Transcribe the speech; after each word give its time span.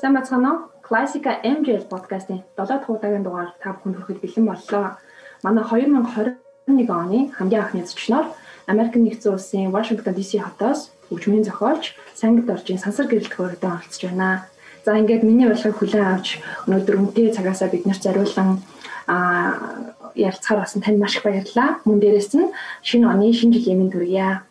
Сайн 0.00 0.14
бацгаана 0.16 0.50
уу? 0.52 0.60
Classica 0.80 1.32
MJL 1.44 1.84
подкастын 1.92 2.40
7 2.56 2.66
дахь 2.66 2.88
удаагийн 2.88 3.22
дугаар 3.22 3.52
та 3.60 3.76
бүхэнд 3.76 3.96
хүрэхэд 4.00 4.22
бэлэн 4.24 4.46
боллоо. 4.48 4.96
Манай 5.44 5.64
2021 5.64 6.88
оны 6.88 7.28
хамгийн 7.36 7.62
анхны 7.62 7.84
зочноор 7.84 8.26
Америк 8.66 8.96
нэгдсэн 8.96 9.32
улсын 9.36 9.70
Вашингтон 9.70 10.14
DC 10.16 10.40
хотоос 10.40 10.90
хөгжмийн 11.12 11.44
зохиолч 11.44 11.94
Сангид 12.16 12.48
оржийн 12.48 12.80
сансар 12.80 13.06
гэрэлт 13.12 13.34
хөрөдөө 13.34 13.70
оролцож 13.70 14.02
байна. 14.08 14.48
За 14.84 14.96
ингээд 14.96 15.22
миний 15.22 15.46
урилгыг 15.46 15.76
хүлээн 15.76 16.08
авч 16.16 16.40
өнөөдөр 16.64 16.96
үнэтэй 16.96 17.36
цагаасаа 17.36 17.68
бид 17.68 17.84
нарт 17.84 18.00
зориулсан 18.00 18.64
аа 19.04 19.94
ярилцахаар 20.16 20.64
басан 20.64 20.80
танд 20.82 20.98
маш 20.98 21.16
их 21.16 21.24
баярлалаа. 21.28 21.84
Мөн 21.84 22.00
дээрээс 22.00 22.32
нь 22.40 22.48
шинэ 22.88 23.04
оны 23.04 23.32
шинэ 23.36 23.54
жилийн 23.54 23.78
мэнд 23.84 23.94
хүргье. 23.94 24.42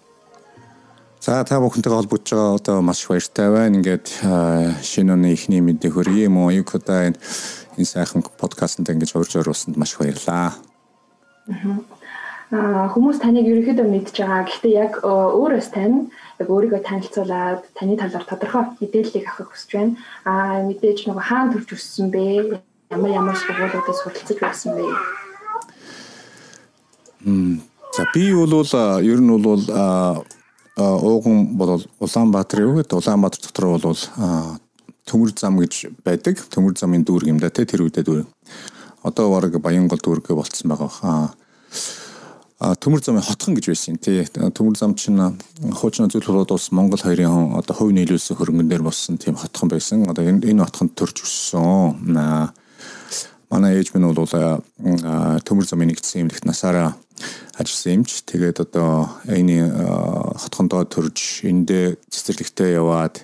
За 1.20 1.44
та 1.44 1.60
бүхэнтэйгээ 1.60 2.00
холбогдож 2.00 2.32
байгаа 2.32 2.56
одоо 2.56 2.78
маш 2.80 3.04
баяртай 3.04 3.52
байна. 3.52 3.76
Ингээд 3.76 4.08
шинэ 4.80 5.20
оны 5.20 5.36
эхний 5.36 5.60
мэдээ 5.60 5.92
хөргий 5.92 6.32
юм 6.32 6.40
уу? 6.40 6.48
Юкода 6.48 7.12
энэ 7.12 7.20
сайхан 7.84 8.24
подкастт 8.24 8.88
ингэж 8.88 9.20
урьж 9.20 9.36
оруулсанд 9.36 9.76
маш 9.76 10.00
их 10.00 10.00
баярлалаа. 10.00 10.56
Аа 12.56 12.88
хүмүүс 12.96 13.20
таныг 13.20 13.52
ерөнхийдөө 13.52 13.84
мэдж 13.84 14.16
байгаа. 14.16 14.48
Гэхдээ 14.48 14.74
яг 14.80 14.94
өөрөөс 15.04 15.70
тань 15.76 16.08
яг 16.40 16.48
өөрийгөө 16.48 16.88
танилцуулаад 16.88 17.68
таны 17.76 18.00
талаар 18.00 18.24
тодорхой 18.24 18.64
мэдээллийг 18.80 19.28
авахыг 19.28 19.52
хүсэж 19.52 19.70
байна. 19.76 20.00
Аа 20.24 20.64
мэдээж 20.72 21.04
нөгөө 21.04 21.26
хаана 21.28 21.52
төрж 21.52 21.76
өссөн 21.76 22.16
бэ? 22.16 22.64
Ямар 22.96 23.12
ямар 23.12 23.36
сургуулиудаас 23.36 24.00
суралцж 24.08 24.40
байсан 24.40 24.72
бэ? 24.72 24.88
Мм. 27.28 27.60
За 27.92 28.08
би 28.16 28.32
бол 28.32 28.56
ер 29.04 29.20
нь 29.20 29.44
бол 29.44 29.62
ууган 30.80 31.58
бол 31.58 31.84
Улаанбаатар 32.00 32.64
юу 32.64 32.80
гэдэг 32.80 32.98
Улаанбаатар 32.98 33.42
дотор 33.44 33.66
бол 33.76 34.00
төмөр 35.10 35.34
зам 35.36 35.60
гэж 35.60 35.90
байдаг. 36.06 36.40
Төмөр 36.54 36.78
замын 36.78 37.04
дүүрэг 37.04 37.30
юм 37.30 37.40
да 37.42 37.50
те 37.50 37.66
тэр 37.66 37.84
үедээ 37.84 38.06
дүүрэг. 38.06 38.28
Одоо 39.04 39.30
баг 39.34 39.58
Баянгол 39.60 40.00
дүүргээ 40.00 40.36
болцсон 40.38 40.72
байгаа. 40.72 41.34
А 42.60 42.76
төмөр 42.76 43.04
замын 43.04 43.24
хотхон 43.24 43.56
гэж 43.56 43.72
байсан 43.72 43.98
тий. 43.98 44.24
Төмөр 44.28 44.76
зам 44.78 44.96
чинь 44.96 45.20
хуучин 45.72 46.12
зүйл 46.12 46.28
болоод 46.28 46.52
ус 46.52 46.72
Монгол 46.72 47.02
хоёрын 47.02 47.56
одоо 47.56 47.76
хувь 47.76 47.96
нийлүүлсэн 47.96 48.36
хөрөнгөн 48.36 48.70
дээр 48.70 48.84
болсон 48.84 49.18
тийм 49.18 49.40
хотхон 49.40 49.72
байсан. 49.72 50.04
Одоо 50.12 50.28
энэ 50.28 50.44
энэ 50.44 50.68
хотхонд 50.68 50.96
төрж 50.96 51.24
өссөн. 51.24 51.96
Манай 53.50 53.80
ээж 53.80 53.96
минь 53.96 54.12
бол 54.12 54.28
төмөр 54.28 55.66
замын 55.66 55.90
нэгдсэн 55.90 56.28
эмнэлэгт 56.28 56.46
насаараа 56.46 56.94
ажилласан 57.56 58.04
юмч. 58.04 58.24
Тэгээд 58.26 58.64
одоо 58.66 59.10
энэ 59.28 59.70
хотхондоо 60.40 60.86
төрж 60.86 61.44
эндээ 61.44 61.98
цэцэрлэгтээ 62.10 62.80
яваад 62.80 63.22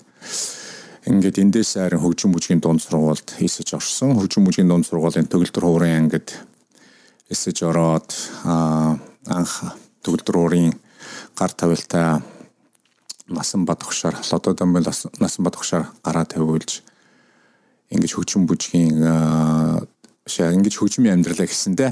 ингээд 1.05 1.41
эндээс 1.43 1.77
харин 1.77 2.01
хөгжим 2.01 2.33
бүжгийн 2.33 2.59
дунд 2.59 2.81
сургуульд 2.81 3.37
хийсэж 3.37 3.77
орсон. 3.77 4.17
Хөгжим 4.17 4.45
бүжгийн 4.45 4.69
дунд 4.69 4.89
сургуулийн 4.89 5.29
төгөлдөр 5.29 5.63
хуурын 5.65 6.09
ангид 6.09 6.33
эсэж 7.29 7.65
ороод 7.65 8.09
анх 8.45 9.53
төгөлдөр 10.01 10.35
хуурын 10.37 10.73
гар 11.37 11.51
тавилтаа 11.53 12.21
насан 13.27 13.65
бат 13.65 13.83
огшоор 13.83 14.15
лодо 14.31 14.53
дамбал 14.53 14.85
насан 15.19 15.43
бат 15.43 15.55
огшоор 15.55 15.89
гараа 16.03 16.25
тавиулж 16.25 16.81
ингэж 17.89 18.11
хөгжим 18.13 18.45
бүжгийн 18.45 19.01
шаа 20.25 20.53
ингэж 20.53 20.73
хөгжмийн 20.77 21.17
амьдралаа 21.17 21.49
гэсэндээ 21.49 21.89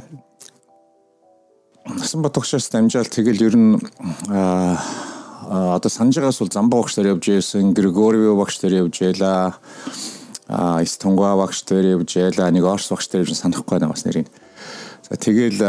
Насан 1.86 2.22
Батгшаас 2.23 2.70
дамжаал 2.72 3.12
тэгэл 3.12 3.44
ер 3.44 3.56
нь 3.59 3.76
одоо 5.50 5.90
санжигаас 5.90 6.40
бол 6.40 6.52
Замба 6.52 6.78
багш 6.80 6.95
нар 6.95 7.08
явж 7.08 7.28
байсан, 7.28 7.74
Григорио 7.74 8.35
багш 8.35 8.62
нар 8.63 8.72
явж 8.72 9.02
яла. 9.02 9.56
А 10.47 10.81
Эстонгуа 10.81 11.35
багш 11.35 11.63
нар 11.69 11.84
явж 11.84 12.16
яла, 12.16 12.52
нэг 12.52 12.63
Орс 12.63 12.88
багш 12.88 13.12
нар 13.12 13.28
явж 13.28 13.35
санахгүй 13.35 13.80
байна 13.80 13.91
бас 13.91 14.06
нэрийг. 14.06 14.28
За 15.09 15.18
тэгэл 15.19 15.59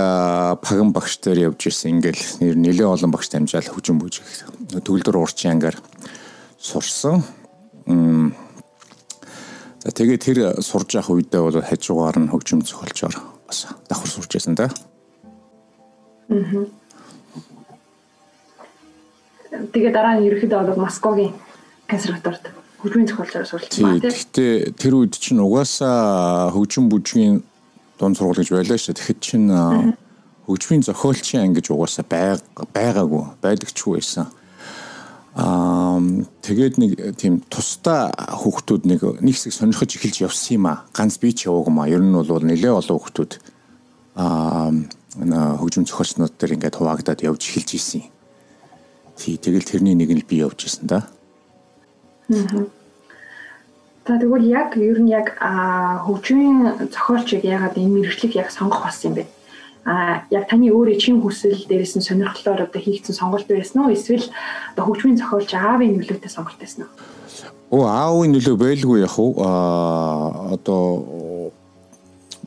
Паган 0.63 0.93
багш 0.95 1.19
нар 1.27 1.51
явж 1.51 1.67
ирсэн. 1.67 1.99
Ингээл 1.99 2.23
нэр 2.41 2.55
нэлээ 2.63 2.87
олон 2.87 3.11
багш 3.11 3.35
дамжаал 3.35 3.67
хүчин 3.67 3.99
бүжиг. 3.99 4.23
Төгөлдөр 4.71 5.19
уурчин 5.19 5.59
ангаар 5.59 5.75
сурсан. 6.63 7.27
За 9.83 9.91
тэгээ 9.91 10.19
тэр 10.23 10.39
сурж 10.63 10.95
явах 10.95 11.11
үедээ 11.11 11.43
бол 11.43 11.59
хажуугаар 11.59 12.23
нь 12.23 12.31
хөгжим 12.31 12.63
зохиолчоор 12.63 13.19
бас 13.51 13.67
давхар 13.91 14.09
сурч 14.09 14.39
байсан 14.39 14.55
да. 14.55 14.71
Аа. 16.31 16.67
Тэгээ 19.73 19.93
дараа 19.93 20.19
нь 20.19 20.27
ерөөхдөө 20.29 20.75
бол 20.75 20.85
Москвагийн 20.85 21.33
консерваторид 21.89 22.51
хөгжмийн 22.85 23.09
зохиолчоор 23.09 23.47
суралцсан 23.49 24.01
тийм. 24.01 24.05
Гэхдээ 24.05 24.77
тэр 24.77 24.93
үед 25.01 25.17
чинь 25.17 25.41
угаасаа 25.41 26.53
хөгжим 26.53 26.93
бүжгийн 26.93 27.41
дунд 27.97 28.17
сургууль 28.17 28.45
гэж 28.45 28.51
байлаа 28.53 28.77
шүү. 28.77 28.93
Тэгэхэд 28.93 29.21
чинь 29.25 29.49
хөгжмийн 30.45 30.85
зохиолчийн 30.85 31.43
анги 31.49 31.65
гэж 31.65 31.73
угаасаа 31.73 32.05
байгаагүй 32.05 33.23
байдагчгүй 33.41 33.93
байсан. 33.97 34.29
Аа 35.35 35.99
тэгээд 36.45 36.75
нэг 36.79 36.93
тийм 37.17 37.41
тусдаа 37.49 38.13
хүүхдүүд 38.13 38.83
нэг 38.85 39.01
нэг 39.25 39.35
хэсэг 39.35 39.57
сонирхож 39.57 39.97
эхэлж 39.97 40.29
явсан 40.29 40.61
юм 40.61 40.67
а. 40.69 40.85
Ганц 40.93 41.17
би 41.19 41.33
ч 41.33 41.49
яваагүй 41.49 41.73
маа. 41.73 41.89
Ер 41.89 42.05
нь 42.05 42.13
бол 42.13 42.45
нэлээ 42.45 42.71
олон 42.71 43.01
хүүхдүүд 43.01 43.33
аа 44.21 44.71
хөгжим 45.15 45.87
зохиолчнууд 45.87 46.35
дээр 46.39 46.55
ингээд 46.59 46.79
хуваагдаад 46.79 47.23
явж 47.23 47.43
эхэлж 47.47 47.71
исэн. 47.79 48.03
Тий, 49.17 49.39
тэгэл 49.39 49.63
тэрний 49.63 49.95
нэг 49.95 50.11
нь 50.11 50.27
би 50.27 50.43
явж 50.43 50.67
исэн 50.67 50.87
да. 50.91 51.07
Аа. 52.31 52.67
За 54.07 54.19
тэгвэл 54.19 54.45
яг 54.45 54.77
ер 54.77 55.01
нь 55.01 55.09
яг 55.09 55.39
хөгжмийн 55.41 56.91
зохиолчийг 56.93 57.45
ягаад 57.47 57.79
энэ 57.79 58.05
мэрэгчлэг 58.05 58.37
яг 58.37 58.51
сонгох 58.51 58.85
болсон 58.85 59.15
юм 59.15 59.15
бэ? 59.23 59.25
А 59.85 60.25
яг 60.29 60.49
таны 60.49 60.69
өөрөө 60.69 60.97
чин 61.01 61.21
хүсэл 61.25 61.65
дээрээс 61.69 61.97
нь 61.97 62.05
сонирхлоор 62.05 62.69
одоо 62.69 62.81
хийгдсэн 62.81 63.17
сонголт 63.17 63.49
байсан 63.49 63.85
уу? 63.85 63.93
Эсвэл 63.93 64.29
одоо 64.77 64.85
хөгжмийн 64.89 65.21
зохиолч 65.21 65.57
аавын 65.57 65.97
нөлөөтэй 66.01 66.33
сонголт 66.33 66.61
байсан 66.61 66.85
уу? 66.85 66.93
Оо 67.73 67.85
аавын 67.89 68.33
нөлөө 68.37 68.57
байлгүй 68.61 69.05
яг 69.05 69.17
уу. 69.17 69.41
А 69.41 70.53
одоо 70.53 71.05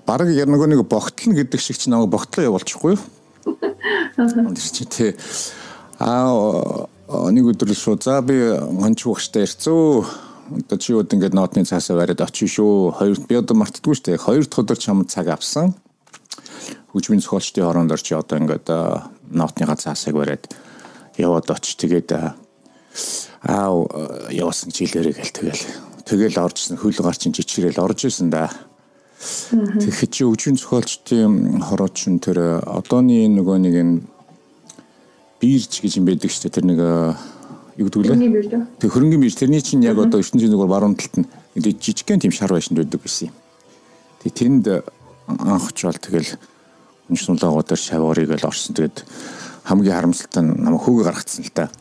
бараг 0.07 0.31
яг 0.31 0.47
нөгөө 0.47 0.71
нэг 0.71 0.81
богтлно 0.87 1.35
гэдэг 1.35 1.59
шиг 1.59 1.77
чи 1.77 1.91
намайг 1.91 2.09
богтлоо 2.09 2.47
явуулчихгүй 2.47 2.95
юу? 2.95 3.01
Тэр 4.15 4.71
чи 4.71 4.85
тий. 4.87 5.11
Аа 5.99 6.87
нэг 7.07 7.51
өдөр 7.51 7.71
л 7.71 7.77
шууд 7.77 8.03
за 8.03 8.21
би 8.23 8.39
гонч 8.55 9.03
багштай 9.03 9.43
ирцөө. 9.43 10.07
Одоо 10.63 10.77
чи 10.79 10.95
өд 10.95 11.11
ингээд 11.11 11.35
нотны 11.35 11.67
цаасаа 11.67 11.99
бариад 11.99 12.23
очив 12.23 12.47
шүү. 12.47 12.95
Хоёр 12.95 13.19
би 13.27 13.35
одоо 13.35 13.55
мартдаггүй 13.59 13.95
шүү 13.99 14.05
дээ. 14.15 14.23
Хоёр 14.23 14.47
дахь 14.47 14.63
өдөр 14.63 14.79
чам 14.79 15.03
цаг 15.07 15.27
авсан. 15.27 15.75
Хөгжмийн 16.95 17.19
зохиолчдын 17.19 17.67
хороонд 17.67 17.91
орч 17.91 18.11
одоо 18.15 18.39
ингээд 18.39 18.67
нотныга 19.31 19.75
цаасыг 19.75 20.15
бариад 20.15 20.47
яваад 21.19 21.51
очиж 21.51 21.75
тэгээд 21.75 22.11
аа 22.15 23.71
явсан 24.31 24.71
жилээрээ 24.71 25.15
гэл 25.19 25.35
тэгэл 25.35 25.63
тэгэл 26.07 26.39
оржсэн 26.39 26.77
хөл 26.79 26.97
гарчин 27.03 27.35
жичрээл 27.35 27.83
орж 27.83 28.07
исэн 28.07 28.31
да. 28.31 28.49
Тэгэхэд 29.17 30.11
чи 30.13 30.23
өвчин 30.25 30.57
зохиолчдын 30.61 31.61
хороо 31.65 31.89
чин 31.89 32.21
тэр 32.21 32.61
одооний 32.61 33.25
нөгөө 33.25 33.57
нэг 33.65 33.73
энэ 33.73 33.95
бирж 35.41 35.81
гэж 35.81 35.97
юм 35.97 36.05
байдаг 36.05 36.29
шүү 36.29 36.45
дээ. 36.45 36.55
Тэр 36.57 36.65
нэг 36.69 36.79
юу 37.81 37.89
гэдэг 37.89 38.01
лээ? 38.13 38.61
Тэг 38.77 38.89
хөрөнгөний 38.93 39.25
бирж. 39.25 39.41
Тэрний 39.41 39.61
чинь 39.65 39.81
яг 39.81 39.97
одоо 39.97 40.21
ертөнцийн 40.21 40.53
зүгээр 40.53 40.69
баруун 40.69 40.93
талд 40.93 41.25
нь 41.25 41.29
жижигхэн 41.57 42.21
тийм 42.21 42.33
шар 42.33 42.53
байшинд 42.53 42.77
байдаг 42.77 43.01
гэсэн 43.01 43.33
юм. 43.33 43.35
Тэг 44.21 44.31
тэнд 44.37 44.65
анхчвал 45.25 45.97
тэгэл 45.97 46.37
уншнулаагаа 47.09 47.65
дээр 47.65 47.81
шаваарыг 47.81 48.29
л 48.37 48.47
орсон. 48.47 48.77
Тэгэд 48.77 49.01
хамгийн 49.65 49.95
харамсалтай 49.97 50.43
нь 50.45 50.53
намайг 50.61 50.85
хөөгө 50.85 51.09
гаргацсан 51.09 51.41
л 51.41 51.53
та. 51.57 51.73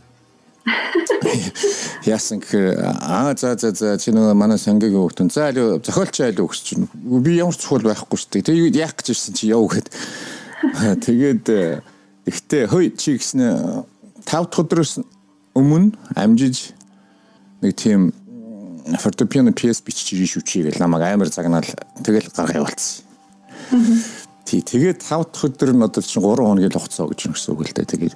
Яасан 2.06 2.42
гэхээр 2.42 2.82
аа 2.82 3.34
за 3.38 3.54
за 3.54 3.70
за 3.70 3.94
чи 4.02 4.10
нөгөө 4.10 4.34
манай 4.34 4.58
сангийн 4.58 4.98
хөвтөн 4.98 5.30
за 5.30 5.50
аль 5.50 5.78
зохиолч 5.78 6.20
айл 6.26 6.42
өгч 6.42 6.58
чинь 6.66 6.90
би 7.22 7.38
ямар 7.38 7.54
чухал 7.54 7.86
байхгүй 7.86 8.18
шүү 8.18 8.30
дээ. 8.34 8.46
Тэгээд 8.50 8.80
яах 8.82 8.94
гэж 8.98 9.14
ирсэн 9.14 9.34
чи 9.38 9.54
яв 9.54 9.62
гэхэд 9.62 9.88
тэгээд 11.06 11.44
ихтэй 12.26 12.66
хой 12.66 12.90
чи 12.98 13.14
гэснэ 13.14 13.86
5 14.26 14.50
дахь 14.50 14.58
өдрөөс 14.58 14.92
өмнө 15.54 15.94
амжиж 16.18 16.74
нэг 17.62 17.78
тийм 17.78 18.10
фортепиано 18.98 19.54
пьес 19.54 19.82
ирэх 19.86 20.30
шүү 20.34 20.42
чи 20.42 20.66
гэл 20.66 20.82
намайг 20.82 21.06
амар 21.06 21.30
загнаал 21.30 21.66
тэгэл 22.02 22.34
гаргаа 22.34 22.66
явуулсан. 22.66 23.06
Тий 24.42 24.62
тэгээд 24.62 25.06
5 25.06 25.30
дахь 25.30 25.46
өдөр 25.46 25.70
нь 25.74 25.86
одоо 25.86 26.02
чинь 26.02 26.22
3 26.22 26.42
хоногийн 26.42 26.74
хугацаа 26.74 27.06
гэж 27.06 27.20
юм 27.30 27.34
гэсэн 27.38 27.54
үг 27.54 27.62
л 27.62 27.74
дээ. 27.74 27.86
Тэгээд 27.86 28.14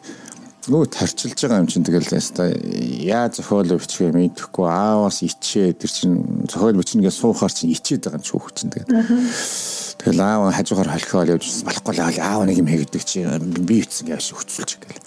нөгөө 0.69 0.89
тарчилж 0.93 1.41
байгаа 1.41 1.63
юм 1.65 1.69
чинь 1.73 1.85
тэгэл 1.89 2.13
яста 2.13 2.53
яа 2.53 3.33
зохиол 3.33 3.73
юм 3.73 3.81
мэдэхгүй 4.13 4.67
аавас 4.69 5.25
ичээ 5.25 5.73
тэр 5.73 5.89
чин 5.89 6.45
зохиол 6.45 6.77
бичнэгээ 6.77 7.09
суухаар 7.09 7.49
чин 7.49 7.73
ичээд 7.73 8.05
байгаа 8.05 8.21
юм 8.21 8.27
чи 8.29 8.33
хөх 8.37 8.53
чин 8.53 8.69
тэгээд 8.69 8.93
тэгэл 10.05 10.21
аав 10.21 10.53
хажуугаар 10.53 10.93
холхиол 10.93 11.33
явж 11.33 11.65
болохгүй 11.65 11.95
л 11.97 12.05
аав 12.21 12.45
нэг 12.45 12.61
юм 12.61 12.69
хийгдэг 12.69 13.03
чи 13.09 13.25
би 13.65 13.81
ицсэн 13.81 14.13
гэж 14.13 14.37
хөцүүлж 14.37 14.73
гэл. 14.85 15.01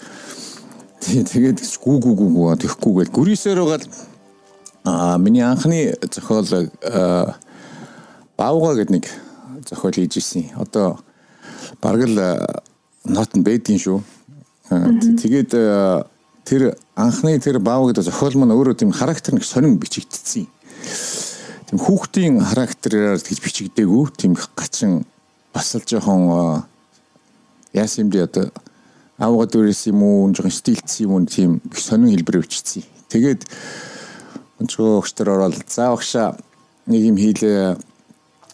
Тэгээд 1.04 1.58
гүү 1.62 1.96
гүү 2.02 2.14
гүү 2.18 2.30
гүү 2.34 2.58
тэхгүйгээл 2.58 3.14
гүрийсээр 3.14 3.62
байгаа 3.62 3.86
аа 4.84 5.18
миний 5.18 5.46
анхны 5.46 5.94
зохиол 6.10 6.70
баавга 8.34 8.74
гэдэг 8.74 8.90
нэг 8.90 9.06
зохиол 9.70 9.94
хийж 9.94 10.18
исэн. 10.18 10.50
Одоо 10.58 10.98
бараг 11.78 12.10
л 12.10 12.18
нот 13.06 13.30
нь 13.36 13.46
байдгийн 13.46 13.78
шүү. 13.78 14.02
Тэгээд 15.20 15.50
тэр 16.44 16.62
анхны 16.94 17.38
тэр 17.40 17.58
баав 17.58 17.88
гэдэг 17.88 18.04
зохиол 18.04 18.36
маань 18.38 18.54
өөрөө 18.54 18.76
тийм 18.80 18.92
характер 18.92 19.34
нэг 19.34 19.44
сонин 19.44 19.80
бичигдсэн. 19.80 20.46
Тийм 21.70 21.78
хүүхдийн 21.80 22.44
характераар 22.44 23.18
тэгж 23.18 23.40
бичигдээгүй. 23.40 24.12
Тийм 24.16 24.36
гачин 24.56 25.08
бас 25.54 25.74
л 25.74 25.82
жоохон 25.82 26.64
яасан 27.72 28.06
юм 28.06 28.10
бэ 28.12 28.28
одоо 28.28 28.52
авгаа 29.18 29.46
дөрөөс 29.48 29.88
юм 29.88 30.02
уу 30.02 30.30
жоохон 30.34 30.52
стилцсэн 30.52 31.08
юм 31.08 31.12
уу 31.16 31.24
тийм 31.24 31.62
сонин 31.72 32.12
хэлбэр 32.12 32.44
өвчсөн. 32.44 32.84
Тэгээд 33.08 33.48
өнцгөө 34.60 35.00
өгчтөр 35.00 35.28
ороод 35.32 35.56
за 35.66 35.90
багшаа 35.94 36.36
нэг 36.86 37.02
юм 37.08 37.16
хийлээ 37.16 37.78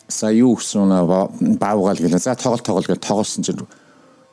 сая 0.08 0.34
юу 0.38 0.56
гэсэн 0.56 1.58
баавгаал 1.58 1.98
гэлээ. 1.98 2.18
За 2.18 2.34
тоглол 2.34 2.60
тоглол 2.60 2.86
гэж 2.86 3.00
тоглосон 3.00 3.44
чинь 3.44 3.64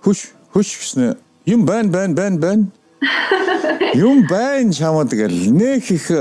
хөш 0.04 0.34
хөш 0.54 0.70
гэснэ 0.78 1.18
юм 1.48 1.66
байна 1.66 1.90
байна 1.90 2.14
байна 2.14 2.38
байна. 2.38 2.66
Юм 3.96 4.28
байна 4.28 4.74
чамд 4.74 5.14
гэл 5.14 5.52
нэг 5.54 5.86
их 5.92 6.12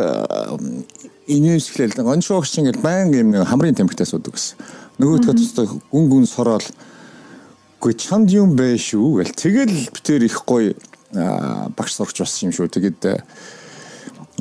инээсгэлэл 1.27 2.07
онцгойгч 2.07 2.59
ингээл 2.61 2.85
баян 2.85 3.13
юм 3.13 3.31
нэг 3.35 3.49
хамрын 3.49 3.75
тамхитаас 3.75 4.15
удаг 4.15 4.37
гэсэн. 4.37 4.57
Нөгөөдгөө 5.01 5.35
тустай 5.37 5.67
гүн 5.67 6.07
гүн 6.09 6.27
сороод 6.29 6.65
Үгүй 7.87 8.03
чамд 8.03 8.33
юм 8.35 8.57
bay 8.59 8.75
шүү 8.83 9.21
гэл. 9.23 9.31
Тэгэл 9.31 9.95
битээр 9.95 10.27
их 10.27 10.43
гоё 10.43 10.75
багш 11.15 11.95
сурч 11.95 12.19
болсон 12.19 12.51
юм 12.51 12.53
шүү. 12.57 12.67
Тэгээд 12.75 13.23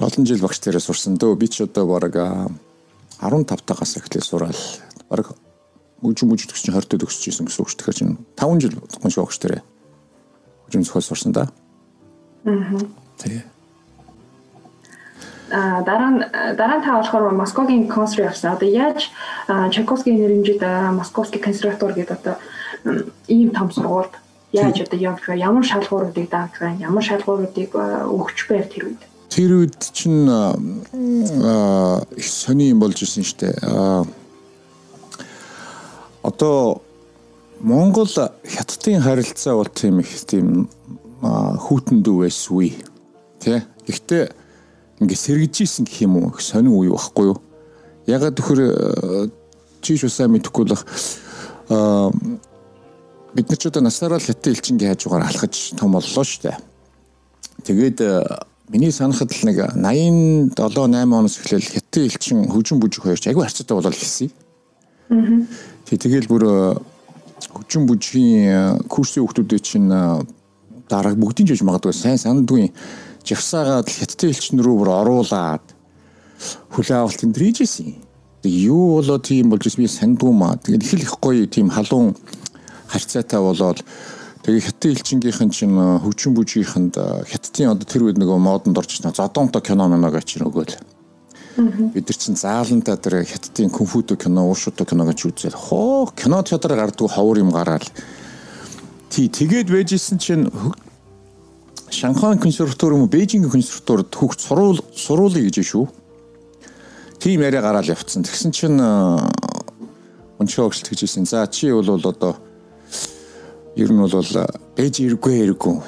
олон 0.02 0.26
жил 0.26 0.42
багш 0.42 0.58
дээрээ 0.66 0.82
сурсан 0.82 1.20
дөө. 1.22 1.38
Би 1.38 1.46
ч 1.46 1.62
одоо 1.62 1.86
бараг 1.86 2.18
15 3.22 3.62
тагаас 3.70 4.02
эхлээ 4.02 4.26
сураал. 4.26 4.58
Бараг 5.14 5.38
үжим 6.02 6.34
төгс 6.34 6.66
чинь 6.66 6.74
20 6.74 6.90
д 6.90 7.06
төгсөж 7.06 7.30
исэн 7.30 7.46
гэсэн 7.46 7.62
үг 7.62 7.70
шүү. 7.70 7.80
Тэгэхээр 7.86 8.00
чинь 8.02 8.18
5 8.34 8.66
жил 8.66 8.82
гонш 8.98 9.14
багш 9.22 9.38
үжим 10.68 10.84
зохиол 10.84 11.04
сурсан 11.04 11.32
да. 11.32 11.50
Аа. 12.46 12.80
Тэгээ. 13.20 13.44
А 15.52 15.82
дараа 15.82 16.10
нь 16.12 16.22
дараа 16.58 16.78
нь 16.80 16.84
та 16.84 16.98
болохоор 16.98 17.32
Москвагийн 17.32 17.88
консерв 17.88 18.26
явсан. 18.26 18.54
Одоо 18.54 18.70
яаж 18.70 19.12
Чайковскийн 19.48 20.18
нэрмжид 20.18 20.62
Московский 20.94 21.40
консерватор 21.40 21.94
гэдэг 21.94 22.18
одоо 22.18 22.36
ийм 23.28 23.52
том 23.52 23.72
сургуульд 23.72 24.14
яаж 24.56 24.82
одоо 24.82 25.00
явж 25.00 25.20
байгаа 25.22 25.46
ямар 25.50 25.64
шалгууруудыг 25.66 26.30
дааж 26.30 26.52
байгаа 26.60 26.80
ямар 26.80 27.04
шалгууруудыг 27.04 27.72
өгч 27.76 28.40
байв 28.50 28.66
тэр 28.72 28.84
үед 28.88 29.02
тэр 29.30 29.52
үед 29.60 29.80
чинь 29.92 30.30
их 32.16 32.28
сони 32.28 32.72
юм 32.72 32.80
болж 32.80 33.02
исэн 33.02 33.24
штэ 33.26 33.52
одоо 36.24 36.82
Монгол 37.62 38.08
хятадын 38.08 39.02
харилцаа 39.02 39.56
бол 39.56 39.72
тийм 39.72 40.00
их 40.00 40.12
тийм 40.26 40.70
хүүтэндүү 41.22 42.16
байсгүй 42.26 42.76
тий 43.40 43.62
Гэхдээ 43.86 44.24
ингээ 45.02 45.20
сэргэж 45.20 45.56
исэн 45.64 45.86
гэх 45.86 46.06
юм 46.06 46.18
уу 46.18 46.34
их 46.34 46.42
сонин 46.42 46.74
үе 46.74 46.90
байхгүй 46.90 47.26
юу 47.30 47.38
ягаад 48.10 48.38
төхөр 48.38 48.60
чийш 49.82 50.06
усаа 50.10 50.28
мэдэхгүй 50.30 50.66
л 50.66 50.78
бид 53.36 53.50
нар 53.50 53.60
ч 53.60 53.68
одоо 53.68 53.82
насаараа 53.84 54.18
л 54.18 54.26
хятад 54.26 54.54
элчингийн 54.54 54.96
хажуугаар 54.96 55.28
алхаж 55.28 55.76
том 55.76 55.92
боллоо 55.92 56.24
шүү 56.24 56.42
дээ. 56.48 56.58
Тэгээд 57.68 58.00
миний 58.72 58.92
санахад 58.96 59.34
л 59.34 59.44
нэг 59.44 59.76
87 59.76 60.56
8 60.56 61.04
оноос 61.04 61.38
эхлээл 61.44 61.68
хятад 61.68 62.08
элчин 62.08 62.48
хөгжин 62.48 62.80
бүжиг 62.80 63.04
хоёрч 63.04 63.28
агүй 63.28 63.44
харцаатай 63.44 63.76
болол 63.76 63.92
хэлсэн. 63.92 64.32
Аа. 65.12 65.44
Тэгээд 65.90 66.32
бүр 66.32 66.80
э, 67.42 67.48
хөгжин 67.52 67.86
бүжгийн 67.90 68.48
э, 68.48 68.88
курсын 68.88 69.24
хүүхдүүдээ 69.26 69.60
чинь 69.60 69.90
дараа 70.90 71.16
бүгдийн 71.18 71.50
жиж 71.50 71.62
магадгүй 71.66 71.94
сайн 71.94 72.18
сандгүй 72.22 72.72
жавсаагаад 73.26 73.90
хятад 73.90 74.30
элчин 74.30 74.62
рүү 74.62 74.76
бүр 74.82 74.92
оруулаад 74.94 75.66
хүлээ 76.76 76.98
авалт 77.00 77.24
энэ 77.26 77.34
дэрийжсэн. 77.34 77.96
Тэг 78.46 78.54
юу 78.54 79.02
болоо 79.02 79.18
тийм 79.18 79.50
болж 79.50 79.66
би 79.66 79.88
сандгүй 79.90 80.32
маа. 80.32 80.60
Тэгээд 80.62 80.84
их 80.86 80.94
л 80.94 81.06
их 81.10 81.16
гоё 81.18 81.50
тийм 81.50 81.74
халуун 81.74 82.14
харьцаатай 82.86 83.42
болоод 83.42 83.82
тэгээ 84.46 84.62
хятад 84.62 84.92
элчингийнхэн 84.94 85.50
чинь 85.50 85.74
хөгжин 86.06 86.38
бүжгийнхэнд 86.38 86.94
хятадын 87.26 87.74
одоо 87.74 87.88
тэр 87.90 88.06
үед 88.06 88.22
нөгөө 88.22 88.38
модонд 88.38 88.78
орж 88.78 89.02
ирсэн 89.02 89.18
зодонто 89.18 89.58
кино 89.66 89.90
мэнага 89.90 90.22
чинь 90.22 90.46
өгөөл. 90.46 90.78
Бид 91.56 92.10
нар 92.10 92.18
чинь 92.20 92.36
заалантаа 92.36 92.98
тэр 93.00 93.24
хятадын 93.24 93.70
кунфудо 93.70 94.18
кино, 94.20 94.50
уушуто 94.50 94.84
кино 94.84 95.06
гэж 95.08 95.26
үзэл. 95.26 95.56
Хоо 95.56 96.12
кино 96.12 96.44
театраар 96.44 96.92
гардгүй 96.92 97.08
ховор 97.08 97.40
юм 97.40 97.52
гараал. 97.52 97.88
Тий 99.10 99.30
тэгээд 99.30 99.72
байжсэн 99.72 100.20
чинь 100.20 100.52
Шанхай 101.90 102.38
консерватор 102.38 102.92
юм 102.92 103.08
уу 103.08 103.08
Бээжингийн 103.08 103.52
консерваторд 103.52 104.12
хүүхд 104.12 104.40
суруул 104.44 104.84
суруулъя 104.92 105.48
гэж 105.48 105.64
шүү. 105.64 105.88
Тийм 107.24 107.40
яриа 107.40 107.62
гараал 107.62 107.88
явцсан. 107.88 108.28
Тэгсэн 108.28 108.52
чинь 108.52 108.76
өнчөө 110.36 110.68
өгсөлт 110.68 110.92
гэжсэн. 110.92 111.24
За 111.24 111.48
чи 111.48 111.72
бол 111.72 111.88
одоо 111.88 112.36
ер 113.80 113.96
нь 113.96 114.02
бол 114.02 114.12
ээж 114.12 115.00
иргүй 115.08 115.48
иргүй 115.48 115.80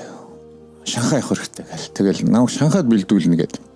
Шанхай 0.88 1.20
явах 1.20 1.36
хэрэгтэй 1.36 1.66
гэл. 1.68 1.92
Тэгэл 1.92 2.32
намайг 2.32 2.56
Шанхайд 2.56 2.88
бэлдүүлнэ 2.88 3.36
гэд. 3.36 3.67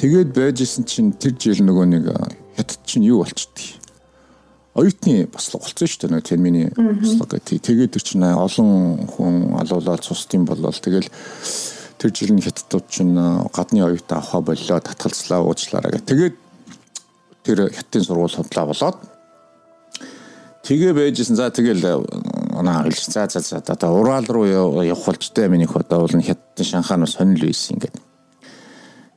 Тэгээд 0.00 0.30
байжсэн 0.34 0.84
чинь 0.88 1.12
тэр 1.12 1.36
жил 1.38 1.62
нөгөө 1.66 1.86
нэг 1.92 2.04
хятад 2.56 2.80
чинь 2.86 3.06
юу 3.06 3.22
болчихдээ. 3.22 3.80
Оюутны 4.74 5.28
бослого 5.28 5.68
болсон 5.68 5.88
шүү 5.88 6.00
дээ 6.00 6.10
нөгөө 6.12 6.28
термины 6.28 6.62
бослого 6.72 7.28
гэх. 7.36 7.60
Тэгээд 7.60 7.92
тэр 7.92 8.02
чинь 8.02 8.24
олон 8.24 9.04
хүн 9.04 9.34
алуулаад 9.60 10.00
сустын 10.00 10.46
болол 10.48 10.72
тэгэл 10.72 11.08
тэр 12.00 12.10
жил 12.16 12.32
нь 12.32 12.40
хятадууд 12.40 12.86
чинь 12.88 13.12
гадны 13.52 13.84
оюутан 13.84 14.18
авах 14.18 14.40
боллоо 14.42 14.80
татгалзлаа 14.80 15.44
уучлаараа 15.44 15.92
гэх. 15.92 16.08
Тэгээд 16.08 16.36
тэр 17.44 17.58
хятадын 17.68 18.06
сургууль 18.08 18.32
худлаа 18.32 18.66
болоод 18.72 18.96
тэгээ 20.64 20.92
байжсэн. 20.96 21.36
За 21.36 21.50
тэгэл 21.50 22.08
оноо 22.56 22.88
хэлж 22.88 23.12
за 23.12 23.28
за 23.28 23.40
за 23.40 23.60
одоо 23.60 24.00
Урал 24.00 24.24
руу 24.24 24.46
явах 24.46 25.04
болжтой 25.04 25.48
минийх 25.48 25.76
одоо 25.76 26.06
бол 26.06 26.16
хятадын 26.22 26.64
Шанханаас 26.64 27.20
сонирл 27.20 27.50
үйсэн 27.50 27.76
ингээд. 27.76 28.11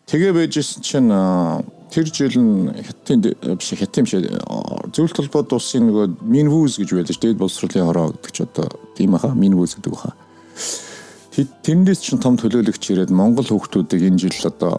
Тэгээ 0.05 0.31
байжсэн 0.38 0.81
чинь 0.85 1.09
тэр 1.89 2.05
жил 2.13 2.38
нь 2.38 2.69
хятадын 2.77 3.57
биш 3.57 3.74
хятадын 3.74 4.05
биш 4.05 4.13
зөвлөлт 4.93 5.17
холбоод 5.17 5.55
улсын 5.57 5.89
нөгөө 5.89 6.05
Минвүүз 6.21 6.77
гэж 6.77 6.89
байдаг. 6.93 7.17
Дээд 7.17 7.41
боловсролын 7.41 7.89
хороо 7.89 8.13
гэдэг 8.13 8.31
ч 8.31 8.45
одоо 8.45 8.69
тийм 8.93 9.17
аха 9.17 9.33
Минвүүз 9.33 9.81
гэдэг 9.81 9.93
баха. 9.97 10.13
Тэндээс 11.35 12.05
чинь 12.05 12.21
том 12.21 12.38
төлөөлөгч 12.38 12.83
ирээд 12.93 13.09
Монгол 13.09 13.50
хүүхдүүдийг 13.50 14.13
энэ 14.13 14.21
жил 14.29 14.45
одоо 14.45 14.77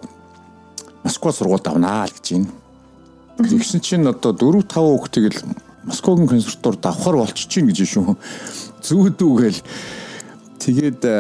Москва 1.02 1.34
сургуульд 1.34 1.66
авнаа 1.66 2.06
л 2.06 2.14
гэж 2.14 2.26
байна. 2.30 2.54
Тэгсэн 3.42 3.82
чинь 3.82 4.06
одоо 4.06 4.30
4 4.30 4.62
5 4.62 4.78
хүүхдийг 4.78 5.26
л 5.34 5.58
Москвагийн 5.90 6.30
консерваторид 6.30 6.86
авахар 6.86 7.18
болчих 7.18 7.50
чинь 7.50 7.66
гэж 7.66 7.82
шүү. 7.82 8.14
Зүүдүүгээл 8.82 9.60
тэгээд 10.62 11.02
э, 11.02 11.14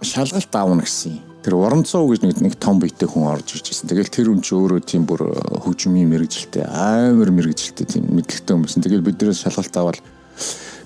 шалгалт 0.00 0.52
аавна 0.56 0.84
гэсэн. 0.84 1.25
Тэр 1.46 1.62
Воронцов 1.62 2.10
гэж 2.10 2.26
нэг 2.26 2.42
нэг 2.42 2.58
том 2.58 2.82
биетэй 2.82 3.06
хүн 3.06 3.30
орж 3.30 3.54
ирж 3.54 3.70
байсан. 3.70 3.86
Тэгэл 3.86 4.10
тэр 4.10 4.34
хүн 4.34 4.42
чи 4.42 4.50
өөрөө 4.58 4.82
тийм 4.82 5.06
бүр 5.06 5.30
э, 5.30 5.62
хөгжмийн 5.62 6.10
мэрэгжилтэй 6.10 6.66
амар 6.66 7.30
мэрэгжилтэй 7.30 7.86
тийм 7.86 8.10
мэдлэгтэй 8.18 8.50
хүмүүс. 8.50 8.74
Тэгэл 8.82 9.06
биднээс 9.06 9.46
шалгалт 9.46 9.78
аваад 9.78 10.02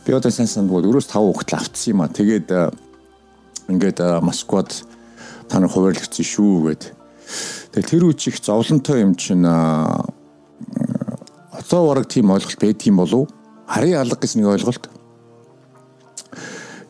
би 0.04 0.12
одоо 0.12 0.28
сайн 0.28 0.52
сандгүй 0.52 0.84
4-5 0.84 1.16
хүүхэд 1.16 1.56
авцсан 1.56 1.96
юм 1.96 2.04
а. 2.04 2.12
Тэгээд 2.12 2.52
э, 2.52 2.68
ингээд 3.72 4.20
Москвад 4.20 4.68
та 5.48 5.64
нар 5.64 5.72
хуваарлагдсан 5.72 6.28
шүү 6.28 6.76
гэд. 6.76 6.92
Тэгэл 7.72 7.88
тэр 7.96 8.04
үчиг 8.12 8.36
зовлонтой 8.36 9.00
юм 9.00 9.16
чинь 9.16 9.48
одоо 11.56 11.80
бараг 11.88 12.04
тийм 12.04 12.36
ойлголт 12.36 12.60
байдгийм 12.60 13.00
болов 13.00 13.32
харийн 13.64 14.04
алга 14.04 14.20
гэсэн 14.20 14.44
нэг 14.44 14.60
ойлголт 14.60 14.92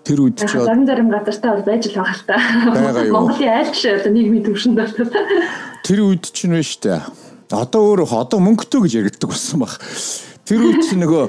тэр 0.05 0.19
үед 0.25 0.41
ч 0.41 0.53
зарим 0.57 0.87
зарим 0.89 1.09
газартаа 1.13 1.61
бол 1.61 1.67
байж 1.69 1.89
л 1.89 1.97
байгаа 2.01 2.17
л 2.17 2.25
та. 2.27 2.37
Монголын 3.13 3.53
айл 3.53 3.71
жишээ 3.73 4.01
одоо 4.01 4.13
нийгмийн 4.13 4.45
төвшөнд 4.49 4.77
бол 4.81 4.95
тэр 5.85 6.01
үед 6.01 6.25
ч 6.25 6.49
нэ 6.49 6.63
штэ. 6.65 7.05
Одоо 7.51 7.81
өөр 7.95 8.07
одоо 8.07 8.39
мөнгөтэй 8.41 8.81
гэж 8.81 8.93
яригддаг 8.97 9.29
болсон 9.31 9.67
баг. 9.67 9.77
Тэр 10.47 10.61
үед 10.67 10.83
чи 10.87 10.97
нөгөө 10.97 11.25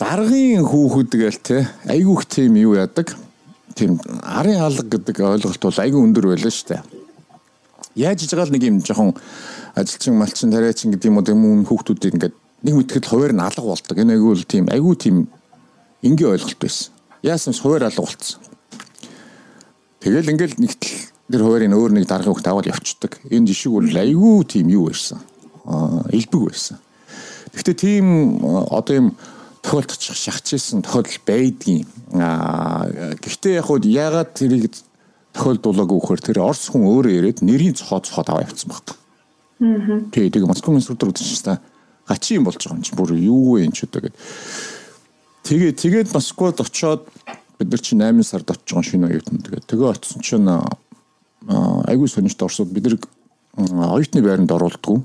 даргын 0.00 0.66
хүүхэд 0.66 1.12
гээл 1.14 1.40
те 1.40 1.58
айгүйх 1.88 2.26
тийм 2.26 2.58
юу 2.60 2.76
яадаг. 2.76 3.14
Тийм 3.74 4.00
арын 4.22 4.60
алга 4.60 4.84
гэдэг 4.84 5.16
ойлголт 5.20 5.62
бол 5.62 5.78
айгүй 5.80 6.00
өндөр 6.00 6.34
байлаа 6.34 6.52
штэ. 6.52 6.82
Яаж 7.96 8.26
иж 8.26 8.34
байгаа 8.34 8.50
л 8.50 8.54
нэг 8.54 8.64
юм 8.66 8.78
жоохон 8.84 9.14
ажилчин 9.74 10.18
малчин 10.18 10.52
тариачин 10.52 10.92
гэдэг 10.92 11.08
юм 11.08 11.18
уу 11.18 11.30
юм 11.30 11.64
хүүхдүүд 11.64 12.14
ингээд 12.14 12.34
нэг 12.62 12.74
мэтгэл 12.76 13.08
хуваар 13.08 13.32
нь 13.32 13.40
алга 13.40 13.64
болдог. 13.64 13.96
Энэ 13.96 14.18
айгүй 14.18 14.34
л 14.36 14.44
тийм 14.44 14.64
айгүй 14.68 14.94
тийм 14.96 15.16
энгийн 16.02 16.34
ойлголт 16.36 16.60
байсан. 16.60 16.92
Яасан 17.22 17.52
хуваар 17.52 17.88
алга 17.88 18.02
болцсон. 18.02 18.40
Тэгэл 20.00 20.32
ингээл 20.32 20.56
нэгтэл 20.56 20.96
тэр 21.28 21.42
хуваарийн 21.44 21.76
өөр 21.76 21.92
нэг 21.92 22.08
даргын 22.08 22.32
хөлт 22.32 22.48
аваад 22.48 22.72
явцдаг. 22.72 23.20
Энэ 23.28 23.52
жишг 23.52 23.70
бол 23.70 23.84
айгүй 23.84 24.44
тийм 24.48 24.72
юу 24.72 24.88
байсан. 24.88 25.20
Аа 25.68 26.08
илбэг 26.08 26.48
байсан. 26.48 26.80
Гэхдээ 27.52 27.76
тийм 27.76 28.40
одоо 28.72 28.94
юм 28.96 29.08
тохиолдчих 29.60 30.16
шахажсэн 30.16 30.80
тохиолдол 30.80 31.20
байдгийн. 31.28 31.86
Аа 32.16 32.88
гэхдээ 33.20 33.60
яг 33.60 33.68
хуу 33.68 33.76
ягаад 33.84 34.32
тэрийг 34.32 34.72
тохиолдуулаагүй 35.36 35.98
вөхөр 36.00 36.20
тэр 36.24 36.40
орс 36.40 36.72
хүн 36.72 36.88
өөрөө 36.88 37.14
ирээд 37.20 37.44
нэрийн 37.44 37.76
цохоо 37.76 38.00
цохоод 38.00 38.32
аваа 38.32 38.48
явцсан 38.48 38.72
баг. 38.72 38.96
Аа. 39.60 40.00
Тэг 40.10 40.32
тэг 40.32 40.48
Москва 40.48 40.74
институт 40.74 41.04
руу 41.04 41.12
чинь 41.12 41.60
гачи 42.08 42.34
юм 42.34 42.44
болж 42.44 42.58
байгаа 42.58 42.80
юм 42.80 42.82
чи 42.82 42.96
бүр 42.96 43.14
юу 43.14 43.54
вэ 43.54 43.68
энэ 43.68 43.76
ч 43.76 43.86
удаа 43.86 44.02
гэд. 44.02 44.16
Тэгээ 45.44 45.72
тэгээд 45.72 46.08
Москвад 46.14 46.60
очоод 46.60 47.08
бид 47.58 47.68
нар 47.70 47.80
чи 47.80 47.96
8 47.96 48.22
сард 48.24 48.50
очиж 48.50 48.72
байгаа 48.72 48.88
шинэ 48.88 49.06
оюутан 49.08 49.38
тэгээд 49.44 49.66
тэгээ 49.68 49.88
очсон 49.92 50.20
чинь 50.24 50.48
айгүй 50.48 52.08
сонирхолтой 52.08 52.48
орсууд 52.48 52.70
бид 52.72 52.84
нар 52.84 52.96
оюутны 53.56 54.20
байранд 54.22 54.52
оруулдаггүй. 54.52 55.00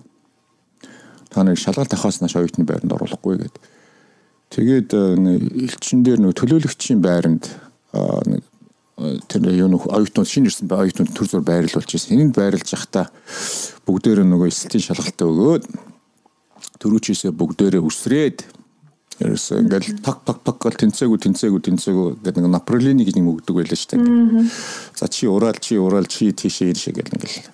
Та 1.30 1.44
нэг 1.44 1.60
шалгалт 1.60 1.94
авахаас 1.94 2.22
нааш 2.22 2.36
оюутны 2.36 2.64
байранд 2.64 2.94
оруулахгүй 2.96 3.38
гэдэг. 3.44 3.64
Тэгээд 4.56 4.90
элчин 4.94 6.04
дээр 6.04 6.20
нэг 6.24 6.36
төлөөлөгчийн 6.36 7.02
байранд 7.04 7.50
нэг 8.28 8.44
тэр 9.28 9.52
юу 9.52 9.68
нөх 9.68 9.88
оюутнууд 9.92 10.28
шинэ 10.28 10.48
ирсэн 10.48 10.68
бай 10.72 10.88
оюутнууд 10.88 11.12
төр 11.12 11.28
зур 11.28 11.44
байрлуулж 11.44 11.92
ирсэн. 11.92 12.20
Энд 12.20 12.36
байрлаж 12.36 12.72
явахдаа 12.72 13.12
бүгдээр 13.84 14.24
нөгөө 14.24 14.48
эсэлтийн 14.48 14.88
шалгалтаа 14.88 15.28
өгөөд 15.28 15.64
төрүүчээсээ 16.80 17.32
бүгдээрээ 17.36 17.84
үсрээд 17.84 18.38
ерөөсөө 19.24 19.64
ингээл 19.64 20.04
ток 20.04 20.26
ток 20.28 20.44
ток 20.44 20.58
гол 20.60 20.76
тэнцээгүү 20.76 21.20
тэнцээгүү 21.24 21.62
тэнцээгүү 21.72 22.08
гэдэг 22.20 22.42
нэг 22.44 22.52
напролины 22.52 23.08
гэж 23.08 23.16
юм 23.16 23.32
өгдөг 23.32 23.56
байлаа 23.56 23.80
шүү 23.80 23.96
дээ. 23.96 24.50
За 25.00 25.08
чи 25.08 25.28
ураал 25.32 25.56
чи 25.56 25.80
ураал 25.80 26.04
чи 26.04 26.36
тийшээ 26.36 26.76
ийшээ 26.76 26.94
гэл 27.00 27.16
ингээл 27.16 27.48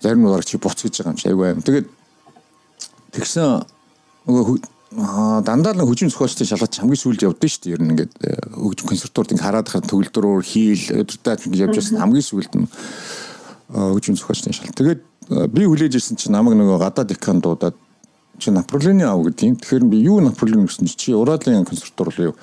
зарим 0.00 0.24
нь 0.24 0.48
чи 0.48 0.56
буц 0.56 0.80
гэж 0.80 1.04
байгаа 1.04 1.12
юм 1.12 1.20
чи 1.20 1.28
айгүй 1.28 1.46
аим. 1.52 1.60
Тэгээд 1.60 1.88
тэгсэн 3.12 3.68
нөгөө 4.24 4.56
дандаа 5.44 5.76
л 5.76 5.84
хөгжим 5.84 6.08
зохиолчтой 6.08 6.48
шалгаж 6.48 6.80
хамгийн 6.80 6.98
сүүлд 6.98 7.22
явдсан 7.28 7.50
шүү 7.52 7.62
дээ. 7.62 7.74
Ер 7.76 7.82
нь 7.84 7.90
ингээд 7.94 8.12
э, 8.24 8.40
хөгжим 8.56 8.88
консерваторид 8.88 9.32
ингээд 9.36 9.44
хараад 9.44 9.68
хахад 9.68 9.86
төгөлдрөөр 9.92 10.42
хийл 10.42 11.04
өдөртөө 11.04 11.46
ингэж 11.46 11.60
явж 11.68 11.76
байсан 11.78 12.00
хамгийн 12.00 12.26
сүүлд 12.26 12.52
нь 12.58 12.66
хөгжим 13.70 14.16
зохиолчтой 14.16 14.56
шалгалт. 14.56 14.78
Тэгээд 14.80 15.00
э, 15.30 15.46
би 15.46 15.62
хүлээж 15.68 15.94
ирсэн 15.94 16.18
чинь 16.18 16.34
намайг 16.34 16.58
нөгөө 16.58 16.80
гадаад 16.80 17.12
декан 17.12 17.38
дуудаад 17.38 17.76
чи 18.40 18.50
Наполеоны 18.50 19.04
ав 19.04 19.22
гэдэг 19.22 19.44
юм. 19.46 19.56
Тэгэхээр 19.60 19.84
би 19.86 19.98
юу 20.00 20.18
Наполеон 20.24 20.66
гэсэн 20.66 20.88
чи 20.88 21.12
Уралын 21.12 21.68
консерватор 21.68 22.08
руу 22.10 22.32
юу 22.32 22.34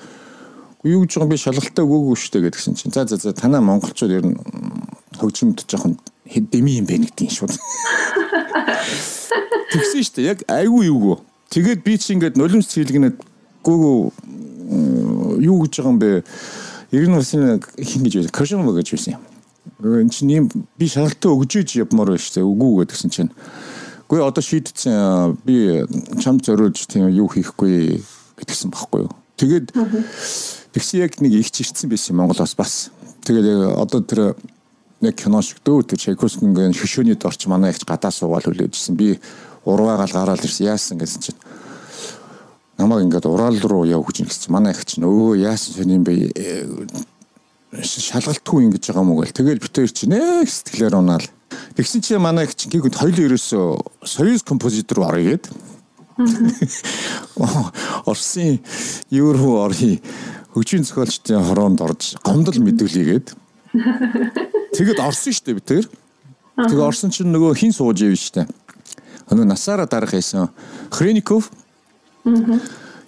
юу 0.86 1.02
гэж 1.04 1.18
байгаа 1.18 1.30
би 1.34 1.42
шалгалтаа 1.42 1.84
өгөөгүй 1.84 2.16
шүү 2.16 2.32
дээ 2.38 2.44
гэдгсэн 2.48 2.74
чинь. 2.78 2.94
За 2.94 3.04
за 3.04 3.18
за 3.18 3.34
танаа 3.34 3.60
монголчууд 3.60 4.14
ер 4.14 4.24
нь 4.24 4.38
хөгжимд 5.18 5.66
жоохон 5.66 5.98
дэми 6.24 6.78
юм 6.78 6.86
бэ 6.86 7.02
гэдэг 7.02 7.26
юм 7.26 7.34
шууд. 7.34 7.52
Тэгсэн 9.74 10.00
шүү 10.06 10.14
дээ. 10.22 10.30
Яг 10.32 10.46
айгүй 10.46 10.86
юугүй 10.86 11.18
Тэгээд 11.48 11.80
би 11.82 11.96
чи 11.96 12.12
ингээд 12.12 12.36
нулимс 12.36 12.68
цэглэгнээд 12.68 13.16
гүүгүү 13.64 13.96
юу 15.40 15.56
гэж 15.64 15.80
байгаа 15.80 15.92
юм 15.96 15.98
бэ? 15.98 16.10
Ер 16.92 17.08
нь 17.08 17.16
бас 17.16 17.32
хин 17.32 18.04
гэж 18.04 18.20
байсан. 18.20 18.32
Крашм 18.36 18.68
гэж 18.68 18.88
байсан 18.92 19.16
юм. 19.16 19.22
Энэ 19.80 20.12
чинь 20.12 20.28
юм 20.28 20.46
би 20.52 20.86
шалгалтаа 20.92 21.32
өгж 21.32 21.64
иж 21.64 21.80
явмаар 21.80 22.12
байна 22.12 22.20
шүү 22.20 22.36
дээ. 22.36 22.44
Үгүй 22.44 22.84
гэдгсэн 22.84 23.08
чинь. 23.08 23.32
Гэхдээ 24.08 24.24
одоо 24.24 24.42
шийдсэн 24.42 25.36
би 25.44 25.84
чамд 26.16 26.40
зориулж 26.40 26.80
тийм 26.88 27.12
юу 27.12 27.28
хийхгүй 27.28 28.00
гэдгсэн 28.40 28.72
багхгүй 28.72 29.04
юу. 29.04 29.12
Тэгээд 29.36 29.76
тэгсэн 30.72 31.04
яг 31.04 31.20
нэг 31.20 31.36
их 31.36 31.52
чирцсэн 31.52 31.92
байсан 31.92 32.16
Монголоос 32.16 32.56
бас. 32.56 32.88
Тэгээд 33.28 33.76
одоо 33.76 34.00
тэр 34.00 34.32
яг 35.04 35.14
кино 35.14 35.44
шиг 35.44 35.60
дөө 35.60 35.92
тэр 35.92 36.00
Чайковскигийн 36.00 36.72
хөшөөний 36.72 37.20
дорч 37.20 37.44
манай 37.52 37.76
ихч 37.76 37.84
гадаа 37.84 38.08
суугаал 38.08 38.48
хүлээжсэн. 38.48 38.96
Би 38.96 39.20
урваагаал 39.68 40.08
гараад 40.08 40.40
ирсэн 40.40 40.72
яасан 40.72 40.96
гэсэн 40.96 41.20
чинь 41.20 41.40
намайг 42.78 43.04
ингээд 43.04 43.26
ураал 43.28 43.60
руу 43.60 43.84
яв 43.84 44.06
гэж 44.08 44.24
ингэсэн 44.24 44.52
манай 44.54 44.72
их 44.72 44.88
чинь 44.88 45.04
өө 45.04 45.36
яасан 45.36 45.74
сони 45.74 46.00
юм 46.00 46.04
бэ 46.08 46.32
шалгалтгүй 47.76 48.64
ингэж 48.64 48.88
байгаа 48.88 49.04
мó 49.04 49.20
гэл 49.20 49.34
тэгэл 49.36 49.60
битээр 49.60 49.92
чи 49.92 50.06
нэг 50.08 50.48
сэтгэлээр 50.48 50.96
унаал 50.96 51.26
тэгсэн 51.76 52.00
чи 52.02 52.18
манай 52.18 52.44
их 52.44 52.54
чинь 52.54 52.72
гинт 52.72 52.96
хоёлын 52.98 53.28
ерөөсөө 53.28 54.04
союз 54.04 54.42
композитор 54.42 55.04
орё 55.08 55.22
гээд 55.24 55.44
Орсын 58.04 58.58
евро 59.10 59.62
орхи 59.62 60.02
хөгжийн 60.54 60.82
зохиолчдын 60.82 61.46
хороонд 61.46 61.80
орж 61.80 62.18
гомдол 62.26 62.58
мэдүүлээгээд 62.58 63.26
тэгэд 64.74 64.98
орсон 64.98 65.32
шүү 65.32 65.44
дээ 65.46 65.54
би 65.54 65.62
тэр. 65.62 65.86
Тэгээ 66.58 66.88
орсон 66.90 67.14
чинь 67.14 67.30
нөгөө 67.30 67.54
хин 67.54 67.70
сууж 67.70 68.02
ив 68.02 68.18
штэ? 68.18 68.50
Өнөө 69.30 69.46
насаараа 69.46 69.86
дарах 69.86 70.10
байсан 70.16 70.50
Хреников 70.90 71.52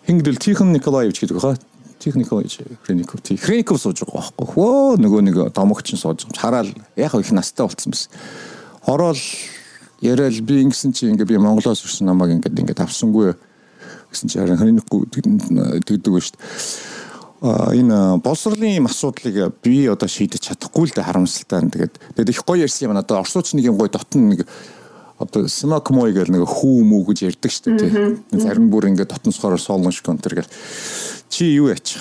Хингдэл 0.07 0.39
Тихон 0.39 0.71
Николаевич 0.71 1.19
гэдэг 1.19 1.41
хаа 1.43 1.59
Хреников 2.01 3.21
тий 3.23 3.37
Хреников 3.37 3.81
сууж 3.81 4.01
байгаа 4.01 4.33
байхгүй. 4.33 4.49
Хөө 4.57 5.01
нөгөө 5.05 5.21
нэг 5.29 5.37
домогч 5.53 5.93
нь 5.93 6.01
сууж 6.01 6.25
байгаа. 6.25 6.41
Хараал 6.41 6.71
яг 6.97 7.15
их 7.15 7.33
настай 7.37 7.67
болцсон 7.67 7.93
байсан 7.93 8.11
ороод 8.89 9.21
яриад 10.01 10.41
би 10.41 10.63
ингэсэн 10.65 10.93
чи 10.97 11.13
ингээ 11.13 11.29
би 11.29 11.37
Монголоос 11.37 11.85
ирсэн 11.85 12.09
намайг 12.09 12.41
ингээд 12.41 12.57
ингээд 12.57 12.81
авсангүй 12.81 13.37
гэсэн 14.09 14.29
чи 14.33 14.41
харин 14.41 14.57
Хреников 14.57 15.05
тэгдэг 15.13 16.09
ба 16.09 16.21
шүү 16.25 16.37
дээ 16.37 17.01
энэ 17.41 18.21
боловсролын 18.21 18.85
юм 18.85 18.87
асуудлыг 18.87 19.55
би 19.65 19.89
одоо 19.89 20.09
шийдэж 20.09 20.53
чадахгүй 20.53 20.89
л 20.89 20.93
да 20.93 21.05
харамсалтай. 21.09 21.65
Тэгээд 21.73 21.95
тэгээд 22.17 22.33
их 22.37 22.45
гоё 22.45 22.69
ярьсан 22.69 22.93
юм 22.93 22.95
надад. 22.95 23.25
Орсууч 23.25 23.57
нэг 23.57 23.65
юм 23.65 23.81
гоё 23.81 23.89
дотн 23.89 24.29
нэг 24.29 24.45
одоо 25.21 25.45
moi 25.93 26.13
гэл 26.17 26.33
нэг 26.33 26.49
хүү 26.49 26.81
мүү 26.89 27.03
гэж 27.13 27.19
ярьдаг 27.29 27.53
шүү 27.53 27.77
дээ 27.77 27.91
тий. 27.93 28.41
Зарим 28.41 28.71
бүр 28.73 28.89
ингээд 28.89 29.13
дотносхоор 29.13 29.61
солонш 29.61 30.01
контр 30.01 30.41
гэл. 30.41 30.49
Чи 31.29 31.53
юу 31.61 31.69
яач? 31.69 32.01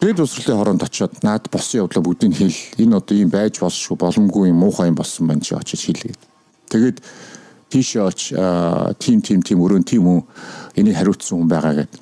Бэд 0.00 0.20
усралын 0.24 0.58
хоронд 0.58 0.82
очиод 0.82 1.20
наад 1.22 1.52
босон 1.52 1.84
явдлаа 1.84 2.00
бүгдийг 2.00 2.32
хэл. 2.32 2.60
Энэ 2.80 2.96
одоо 2.96 3.16
ийм 3.16 3.28
байж 3.28 3.60
болшгүй 3.60 3.96
боломгүй 4.00 4.48
юм 4.48 4.64
муухай 4.64 4.88
юм 4.88 4.96
болсон 4.96 5.28
байна 5.28 5.44
чи 5.44 5.54
очиж 5.54 5.84
хэлгээд. 5.84 6.20
Тэгээд 6.72 6.98
тийшээ 7.68 8.02
оч 8.02 8.32
тим 8.98 9.20
тим 9.20 9.44
тим 9.44 9.60
өрөөнд 9.60 9.84
тим 9.84 10.08
хүн 10.08 10.24
энийг 10.80 10.96
хариуцсан 10.96 11.44
хүн 11.44 11.48
байгаа 11.48 11.74
гэдэг. 11.84 12.00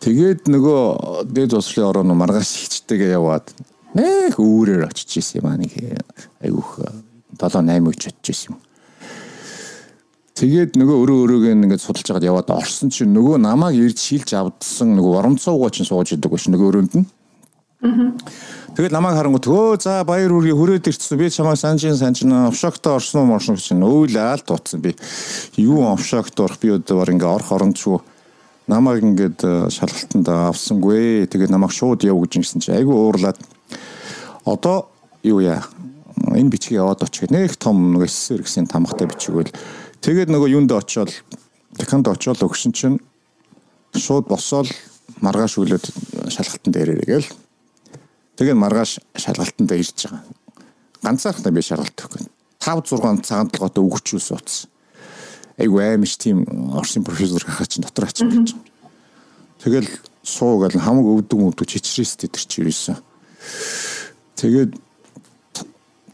Тэгээд 0.00 0.40
нөгөө 0.48 1.24
дээд 1.28 1.56
усралын 1.56 1.88
орон 1.88 2.16
маргаас 2.16 2.52
хичтэйгээ 2.56 3.16
яваад 3.16 3.48
нэг 3.96 4.36
үүрээр 4.36 4.88
очиж 4.88 5.20
исэн 5.20 5.40
юм 5.40 5.48
аа 5.48 5.56
нэг 5.56 5.72
айгүйх 6.44 6.70
7 7.40 7.64
8 7.64 7.90
өч 7.90 8.12
очиж 8.12 8.28
исэн 8.32 8.52
юм. 8.52 8.65
Тэгээд 10.36 10.76
нөгөө 10.76 10.96
өрөө 11.00 11.18
өрөөгөө 11.24 11.52
ингээд 11.56 11.80
судалж 11.80 12.10
байгаад 12.12 12.28
яваад 12.28 12.50
орсон 12.52 12.92
чинь 12.92 13.14
нөгөө 13.16 13.40
намайг 13.40 13.78
ирж 13.80 14.02
шилж 14.04 14.36
авдсан 14.36 14.92
нөгөө 14.92 15.12
урамцуугаа 15.16 15.72
чинь 15.72 15.88
сууж 15.88 16.12
идэг 16.12 16.28
биш 16.28 16.44
нөгөө 16.52 16.68
өрөөнд 16.76 16.94
нь. 17.00 17.06
Тэгээд 18.76 18.92
намайг 18.92 19.16
харангуут 19.16 19.48
өө 19.48 19.80
за 19.80 20.04
баяр 20.04 20.36
үргээ 20.36 20.52
хүрээд 20.52 20.92
ирчихсэн 20.92 21.16
би 21.16 21.32
чамайг 21.32 21.56
санжин 21.56 21.96
санжина 21.96 22.52
офшогтой 22.52 23.00
орсон 23.00 23.24
уу 23.24 23.32
морсон 23.32 23.56
чинь 23.56 23.80
аль 23.80 24.44
тууцсан 24.44 24.84
би. 24.84 24.92
Юу 25.56 25.88
офшогт 25.88 26.36
орох 26.36 26.60
би 26.60 26.68
одоо 26.76 27.00
бар 27.00 27.16
ингээ 27.16 27.32
орох 27.32 27.56
орончгүй 27.56 28.04
намайг 28.68 29.02
ингээд 29.02 29.40
э, 29.40 29.70
шалгалтанд 29.70 30.28
авсангүй. 30.28 31.24
Тэгээд 31.30 31.48
намайг 31.48 31.72
шууд 31.72 32.04
яв 32.04 32.20
гэж 32.20 32.42
ингэсэн 32.42 32.60
чинь 32.60 32.76
айгүй 32.76 32.92
уурлаад. 32.92 33.38
Одоо 34.44 34.90
юу 35.22 35.40
яа? 35.40 35.62
Энэ 36.34 36.50
бичгийг 36.50 36.82
яваад 36.82 37.06
очих. 37.06 37.30
Нэг 37.30 37.56
том 37.56 37.94
нэг 37.94 38.10
эсэр 38.10 38.42
гэсэн 38.42 38.66
тамгатай 38.66 39.06
бичигвэл 39.06 39.52
Тэгээд 40.00 40.30
нөгөө 40.30 40.52
юунд 40.52 40.72
очиод 40.72 41.12
Таканд 41.76 42.08
очиод 42.08 42.40
өгсөн 42.40 42.72
чинь 42.72 42.96
шууд 43.92 44.28
босоод 44.28 44.68
маргааш 45.20 45.58
өглөөд 45.60 45.84
шалгалтанд 46.32 46.76
ирээрэй 46.76 47.06
гээл. 47.06 47.28
Тэгээд 48.36 48.56
маргааш 48.56 49.00
шалгалтанд 49.16 49.72
ирж 49.76 50.08
байгаа. 50.08 50.24
Ганцаархнаа 51.04 51.52
би 51.52 51.62
шалгалт 51.62 52.00
өгөх. 52.00 52.24
5 52.64 52.96
6 52.96 53.22
цагаан 53.28 53.50
толгойтой 53.52 53.84
өгчүүс 53.84 54.28
утсан. 54.32 54.70
Айгу 55.60 55.78
аймш 55.80 56.16
тийм 56.16 56.44
Орсын 56.76 57.04
профессор 57.04 57.44
хаа 57.44 57.66
чинь 57.66 57.84
дотор 57.84 58.08
ачин 58.08 58.28
гэж. 58.32 58.56
Тэгэл 59.62 59.88
суу 60.22 60.58
гал 60.58 60.72
хамаг 60.72 61.06
өвдөг 61.06 61.40
өвдөг 61.40 61.68
чичрээс 61.68 62.16
тэр 62.16 62.32
чи 62.32 62.60
юусэн. 62.60 62.96
Тэгээд 64.36 64.76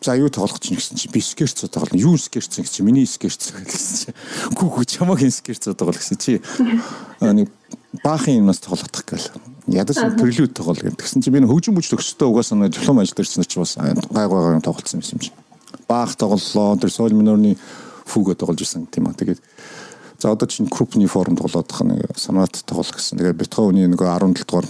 За 0.02 0.16
юу 0.18 0.28
тоглох 0.28 0.58
чинь 0.58 0.76
гэсэн 0.76 0.98
чи 0.98 1.08
би 1.08 1.22
скерц 1.22 1.62
тоглоно. 1.70 1.94
Юу 1.94 2.18
скерц 2.18 2.58
гэсэн 2.58 2.66
чи 2.66 2.82
миний 2.82 3.06
скерц 3.06 3.54
гэсэн 3.54 3.96
чи. 4.02 4.14
Гүү 4.50 4.68
гүү 4.74 4.84
чамаг 4.90 5.22
ин 5.22 5.30
скерц 5.30 5.70
тоглох 5.70 6.02
гэсэн 6.02 6.18
чи. 6.18 6.42
Нэг 7.22 7.46
баахан 8.02 8.42
юмнаас 8.42 8.58
тоглох 8.58 8.90
гэл. 9.06 9.30
Ядаж 9.70 10.02
төрлүүд 10.18 10.58
тоглол 10.58 10.82
гэдэг. 10.82 10.98
Тэгсэн 10.98 11.22
чи 11.22 11.30
би 11.30 11.38
хөгжим 11.46 11.78
бүж 11.78 11.94
төгсөдөө 11.94 12.34
угаасаа 12.34 12.58
нэг 12.58 12.74
диплом 12.74 12.98
ажил 12.98 13.14
дэрсэн 13.14 13.46
чи 13.46 13.62
бас 13.62 13.78
гайгайгаа 13.78 14.58
юм 14.58 14.64
тоглолцсон 14.66 15.06
юм 15.06 15.22
чи. 15.22 15.30
Баах 15.86 16.18
тоглолоо. 16.18 16.74
Тэр 16.82 16.90
соль 16.90 17.14
минорны 17.14 17.54
фуга 18.02 18.34
тоглож 18.34 18.58
исэн 18.58 18.90
тийм 18.90 19.06
аа. 19.06 19.14
Тэгээд 19.14 19.38
за 20.18 20.34
одоо 20.34 20.50
чинь 20.50 20.66
крупны 20.66 21.06
форм 21.06 21.38
тоглоод 21.38 21.70
байгаа 21.70 21.86
нэг 21.94 22.18
санаат 22.18 22.66
тоглох 22.66 22.98
гэсэн. 22.98 23.22
Тэгээд 23.22 23.38
Бетховны 23.38 23.86
нэг 23.86 24.02
17 24.02 24.50
дугаар 24.50 24.66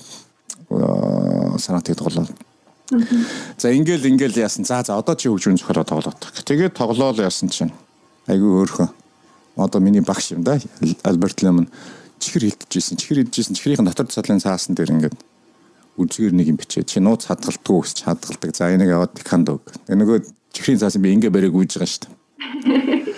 санаатыг 1.56 1.96
тоглоод 1.96 2.28
За 3.58 3.72
ингээл 3.72 4.06
ингээл 4.12 4.44
яасан. 4.44 4.64
За 4.64 4.82
за 4.84 4.98
одоо 4.98 5.16
чи 5.16 5.28
хөгжмөн 5.28 5.60
зөвхөрөө 5.60 5.86
тоглоод. 5.88 6.20
Тэгээд 6.44 6.76
тоглоол 6.76 7.16
яасан 7.16 7.48
чинь. 7.48 7.72
Айгүй 8.28 8.50
өөрхөн. 8.62 8.90
Одоо 9.56 9.80
миний 9.80 10.04
багш 10.04 10.32
юм 10.32 10.44
да. 10.44 10.60
Альберт 11.04 11.42
Лемон 11.42 11.68
чихэр 12.20 12.52
хилдэжсэн. 12.52 12.96
Чихэр 13.00 13.24
хилдэжсэн. 13.24 13.56
Чихрийн 13.56 13.84
дотор 13.88 14.06
цалын 14.06 14.40
цаасан 14.40 14.76
дээр 14.76 14.92
ингээд 14.92 15.16
үзгээр 15.96 16.32
нэг 16.36 16.48
юм 16.52 16.58
бичээ. 16.60 16.84
Чи 16.84 17.00
нууц 17.00 17.28
хадгалтгүй 17.28 17.80
гэж 17.80 18.04
хадгалдаг. 18.04 18.50
За 18.56 18.72
энийг 18.72 18.92
аваад 18.92 19.16
деканд 19.16 19.48
өг. 19.48 19.64
Нөгөө 19.88 20.28
чихрийн 20.52 20.80
цаасан 20.80 21.00
би 21.00 21.12
ингээ 21.16 21.32
барыг 21.32 21.56
үүж 21.56 21.80
байгаа 21.80 21.88
шүү 21.88 22.02
дээ. 22.04 22.12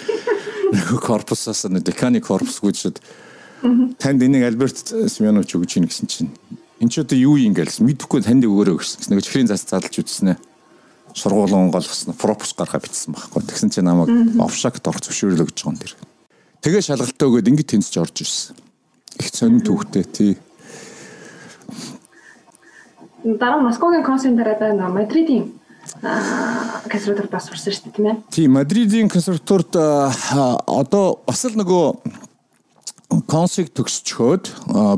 Нөгөө 0.74 1.00
корпусаас 1.02 1.66
нэг 1.70 1.86
деканы 1.86 2.18
корпус 2.22 2.58
гүйчихэд 2.62 2.98
танд 3.98 4.22
энийг 4.22 4.44
Альберт 4.44 4.90
Симеонович 4.90 5.54
өгч 5.54 5.78
ийн 5.78 5.86
гэсэн 5.86 6.10
чинь 6.10 6.30
эн 6.80 6.88
чи 6.88 7.00
одоо 7.00 7.18
юу 7.18 7.36
юм 7.36 7.54
гэлсэн 7.54 7.86
мэдэхгүй 7.86 8.24
танд 8.24 8.46
өгөөрэй 8.46 8.76
гэсэн. 8.78 9.10
Нөгөө 9.12 9.24
чихрийн 9.26 9.50
цаас 9.50 9.66
задлж 9.68 10.00
үзснэ. 10.00 10.38
Сургуулийн 11.14 11.70
голгосон 11.70 12.14
пропуск 12.18 12.58
гаргаа 12.58 12.82
бичсэн 12.82 13.14
байхгүй. 13.14 13.42
Тэгсэн 13.46 13.70
чинь 13.70 13.86
намайг 13.86 14.10
офшакт 14.40 14.82
орох 14.88 15.02
зөвшөөрөл 15.04 15.46
өгч 15.46 15.62
байгаа 15.62 15.70
юм 15.70 15.78
тэр. 15.78 15.94
Тэгээ 16.64 16.82
шалгалтаа 16.82 17.28
өгөөд 17.30 17.50
ингэ 17.54 17.64
тэнцэж 17.70 17.94
орж 18.02 18.16
ирсэн. 18.26 18.58
Их 19.22 19.30
сонин 19.30 19.62
түүхтэй 19.62 20.04
тий 20.10 20.32
дараа 23.24 23.60
Москвагийн 23.60 24.04
консерт 24.04 24.36
дараа 24.36 24.72
нь 24.72 24.92
Мадридын 24.92 25.52
консерваторид 26.90 27.30
бас 27.30 27.48
сурсан 27.48 27.72
шүү 27.72 27.84
дээ 27.84 27.96
тийм 27.96 28.06
ээ. 28.06 28.16
Тийм 28.30 28.52
Мадридын 28.52 29.08
консерваторид 29.08 29.72
одоо 29.72 31.20
бас 31.26 31.44
л 31.44 31.56
нөгөө 31.56 31.84
консиг 33.22 33.70
төгсчхөөд 33.76 34.44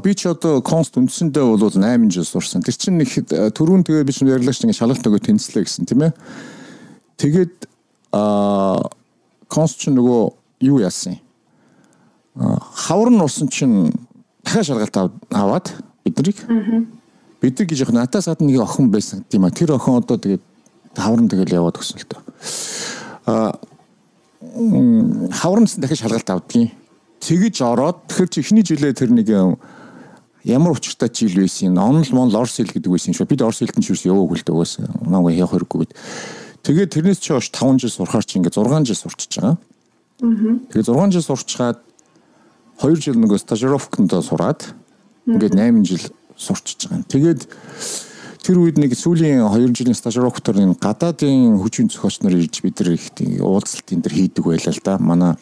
би 0.03 0.15
ч 0.15 0.31
одоо 0.31 0.63
конст 0.63 0.97
үндсэндээ 0.97 1.45
бол 1.45 1.61
8 1.61 2.09
жил 2.11 2.25
сурсан. 2.25 2.63
Тэр 2.63 2.77
чинь 2.77 2.99
нэг 3.03 3.13
түрүүн 3.53 3.85
тэгээ 3.85 4.07
би 4.07 4.13
чинь 4.13 4.31
ярьлагч 4.31 4.65
ингэ 4.65 4.79
шалгалт 4.79 5.05
өгөө 5.05 5.23
тэнцлээ 5.27 5.65
гэсэн 5.67 5.85
тийм 5.85 6.09
ээ. 6.09 6.13
Тэгээд 7.21 7.69
а 8.17 8.81
конст 9.49 9.81
чинь 9.83 9.99
нөгөө 9.99 10.23
юу 10.65 10.81
яасан 10.81 11.19
юм? 11.19 11.27
хавар 12.37 13.11
нь 13.11 13.21
усан 13.21 13.49
чинь 13.49 13.93
дахиад 14.45 14.67
шалгалт 14.67 14.97
аваад 15.33 15.73
биднийг 16.05 16.37
бид 17.41 17.59
нар 17.59 17.69
гэж 17.69 17.81
яг 17.81 17.93
натаас 17.93 18.29
гадна 18.29 18.47
нэг 18.47 18.61
охин 18.61 18.91
байсан 18.91 19.25
тийм 19.29 19.45
а 19.45 19.51
тэр 19.51 19.73
охин 19.73 19.97
одоо 19.97 20.19
тэгээд 20.21 20.45
хаврын 20.97 21.29
тэгэл 21.29 21.57
яваад 21.57 21.81
өгсөн 21.81 22.01
л 22.01 22.09
дөө. 22.13 22.21
А 23.27 23.59
хавранс 25.33 25.77
дахиж 25.77 26.01
шалгалт 26.01 26.31
авдгийн. 26.31 26.71
Тэгэж 27.21 27.57
ороод 27.65 28.07
тэгэхээр 28.09 28.31
чи 28.31 28.41
эхний 28.41 28.65
жилээ 28.65 28.93
тэр 28.93 29.11
нэг 29.11 29.29
ямар 30.47 30.73
учиртай 30.79 31.11
жил 31.11 31.43
байсан 31.43 31.75
юм. 31.75 31.79
Онл 31.83 32.07
монл 32.15 32.37
орс 32.37 32.57
хэл 32.57 32.71
гэдэг 32.71 32.93
байсан 32.93 33.13
шүү. 33.13 33.27
Бид 33.27 33.43
орс 33.43 33.59
хэлтэн 33.61 33.83
ч 33.83 33.91
юус 33.91 34.07
яваагүй 34.07 34.39
л 34.39 34.47
дөөс. 34.47 34.73
Намайг 35.03 35.43
явах 35.43 35.59
хэрэггүй. 35.59 35.91
Тэгээд 36.63 36.95
тэрнээс 36.95 37.19
чи 37.19 37.35
хойш 37.35 37.51
5 37.51 37.83
жил 37.83 37.91
сурахаар 37.91 38.27
чи 38.27 38.39
ингээ 38.39 38.55
6 38.55 38.87
жил 38.87 38.99
сурчиж 38.99 39.33
байгаа. 39.39 39.59
Аа. 40.23 40.59
Тэгээд 40.71 40.87
6 40.87 41.15
жил 41.15 41.27
сурчгаад 41.27 41.79
2 42.83 43.03
жил 43.03 43.19
нөгөө 43.19 43.39
стажировконд 43.43 44.11
сураад 44.23 44.61
ингээд 45.27 45.55
8 45.55 45.83
жил 45.87 46.05
сурчиж 46.35 46.91
байгаа. 46.91 47.07
Тэгээд 47.11 47.41
тэр 48.47 48.57
үед 48.63 48.79
нэг 48.79 48.95
сүүлийн 48.95 49.43
2 49.47 49.75
жилийн 49.75 49.99
стажировктор 49.99 50.59
энэ 50.59 50.79
гадаадын 50.79 51.59
хүчин 51.59 51.91
зохиолч 51.91 52.23
нар 52.23 52.39
ирж 52.39 52.63
бид 52.63 52.79
нар 52.79 52.95
их 52.95 53.11
уулзалтын 53.43 54.03
дээр 54.03 54.15
хийдэг 54.15 54.45
байлаа 54.47 54.75
л 54.75 54.83
да. 54.83 54.99
Манай 54.99 55.35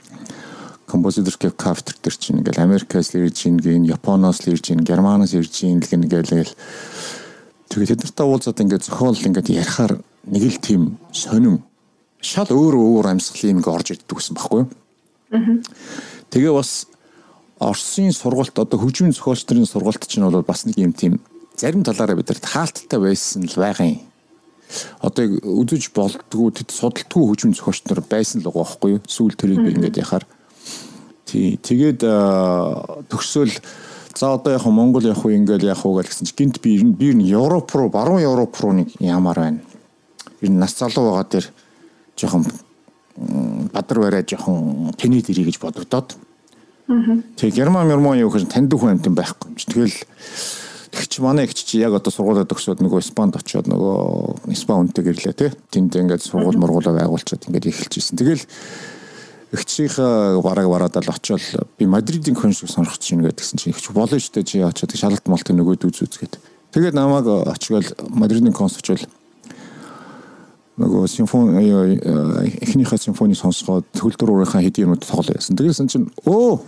композитор 0.95 1.35
гэв 1.35 1.59
кафтер 1.59 1.99
төр 1.99 2.15
чинь 2.15 2.39
ингээл 2.39 2.63
Америкаас 2.63 3.11
л 3.11 3.27
ирж 3.27 3.51
ийн 3.51 3.59
гин, 3.59 3.83
Японоос 3.83 4.47
л 4.47 4.55
ирж 4.55 4.71
ийн, 4.71 4.87
Германаас 4.87 5.35
ирж 5.35 5.67
ийн 5.67 5.83
гэл 5.83 5.99
ингээл 5.99 6.55
тэгээд 7.67 7.99
тэд 7.99 8.03
нартай 8.07 8.27
уулзаад 8.27 8.63
ингээд 8.63 8.87
зохиол 8.87 9.19
ингээд 9.19 9.51
ярихаар 9.51 9.99
нэг 10.31 10.43
л 10.47 10.59
тийм 10.63 10.83
сонин 11.11 11.67
шал 12.23 12.49
өөр 12.49 12.75
өөр 12.79 13.11
амьсгалын 13.11 13.59
нэг 13.59 13.69
орж 13.69 13.93
ирдэг 13.93 14.17
гэсэн 14.17 14.39
баггүй 14.39 14.65
юу. 14.65 14.71
Тэгээ 16.31 16.55
бас 16.55 16.87
Оросын 17.59 18.13
сургалт 18.13 18.57
одоо 18.59 18.79
хөгжмийн 18.81 19.15
зохиолч 19.15 19.45
нарын 19.47 19.69
сургалт 19.69 20.07
чинь 20.07 20.25
бол 20.25 20.43
бас 20.43 20.65
нэг 20.67 20.79
юм 20.79 20.93
тийм 20.93 21.21
зарим 21.57 21.85
талаараа 21.85 22.19
бидэрт 22.19 22.45
хаалттай 22.45 22.99
байсан 22.99 23.47
л 23.47 23.57
байгаа 23.59 23.87
юм. 23.87 24.01
Одоо 25.01 25.39
үзэж 25.43 25.95
болдгоо 25.95 26.51
тэд 26.51 26.75
судалтгүй 26.75 27.23
хөгжмийн 27.23 27.55
зохиолч 27.55 27.87
нар 27.87 28.03
байсан 28.03 28.43
л 28.43 28.51
байгаа 28.51 28.65
байхгүй 28.65 28.91
юу? 28.99 29.01
Сүүл 29.07 29.39
тэрийг 29.39 29.63
би 29.63 29.71
ингээд 29.77 30.03
яхаар 30.03 30.27
тий 31.25 31.57
тэгээд 31.57 32.01
төгсөөл 33.11 33.55
за 34.15 34.35
одоо 34.35 34.53
яг 34.55 34.65
Монгол 34.67 35.03
явах 35.03 35.25
уу 35.25 35.35
ингээл 35.35 35.73
явах 35.73 35.87
уу 35.87 36.03
гэсэн 36.03 36.27
чинь 36.27 36.37
гинт 36.37 36.61
би 36.63 36.79
би 36.83 37.13
Европ 37.29 37.73
руу 37.75 37.89
баруун 37.89 38.23
Европ 38.23 38.55
руу 38.61 38.73
нэг 38.73 38.95
ямар 39.01 39.37
байна. 39.37 39.61
Энэ 40.41 40.59
нас 40.59 40.79
залуу 40.79 41.11
байгаа 41.11 41.29
дээр 41.31 41.47
жоохон 42.17 42.45
бадар 43.73 43.99
барай 43.99 44.23
жоохон 44.23 44.95
тэнийд 44.99 45.31
ирэй 45.31 45.51
гэж 45.51 45.59
бодогдоод 45.59 46.15
Тэгээ 46.87 47.65
герман 47.65 47.89
герман 47.89 48.19
юу 48.21 48.29
гэж 48.29 48.45
таньдаг 48.53 48.77
хүн 48.77 49.01
амт 49.01 49.09
байхгүй 49.09 49.49
юм 49.49 49.57
чи. 49.57 49.73
Тэгэл 49.73 49.97
тэг 50.93 51.09
чи 51.09 51.23
манай 51.25 51.49
их 51.49 51.55
чи 51.57 51.81
яг 51.81 51.97
одоо 51.97 52.13
сургуулаад 52.13 52.53
өгсөд 52.53 52.85
нөгөө 52.85 53.01
Испанд 53.01 53.41
очиод 53.41 53.65
нөгөө 53.73 54.53
Испан 54.53 54.85
үнтэй 54.85 55.01
гэрлээ 55.01 55.33
тий. 55.33 55.51
Тэнд 55.73 55.97
ингээд 55.97 56.21
сургууль 56.29 56.61
мургуулаа 56.61 56.93
байгуулчаад 57.09 57.49
ингээд 57.49 57.73
эхэлж 57.73 57.93
ирсэн. 58.05 58.21
Тэгэл 58.21 58.45
ихчийнхээ 59.55 60.43
бараг 60.43 60.67
бараад 60.69 60.99
л 60.99 61.11
очиод 61.15 61.41
би 61.79 61.87
Мадридын 61.87 62.35
консул 62.35 62.69
сонирхож 62.69 62.99
чинь 62.99 63.23
гэдгсэн 63.23 63.59
чи 63.59 63.71
ихч 63.71 63.91
болно 63.95 64.19
штэ 64.19 64.43
чи 64.43 64.61
очиод 64.61 64.93
шалгалт 64.93 65.27
малт 65.31 65.49
нөгөөд 65.49 65.87
үз 65.87 66.03
үзгээд. 66.03 66.39
Тэгээд 66.75 66.95
намайг 66.95 67.27
очиод 67.47 67.95
Мадридын 68.11 68.53
консул 68.53 68.83
очвол 68.83 69.07
нөгөө 70.75 71.07
симфони 71.07 71.71
эхнийхээ 72.67 72.99
симфони 72.99 73.39
сонсгоод 73.39 73.87
төлдөр 73.95 74.35
уурынхаа 74.35 74.59
хэдийн 74.59 74.91
юмуд 74.91 75.07
тоглоо 75.07 75.39
яасан. 75.39 75.55
Тэгэлсэн 75.55 75.87
чинь 75.87 76.11
өө 76.27 76.59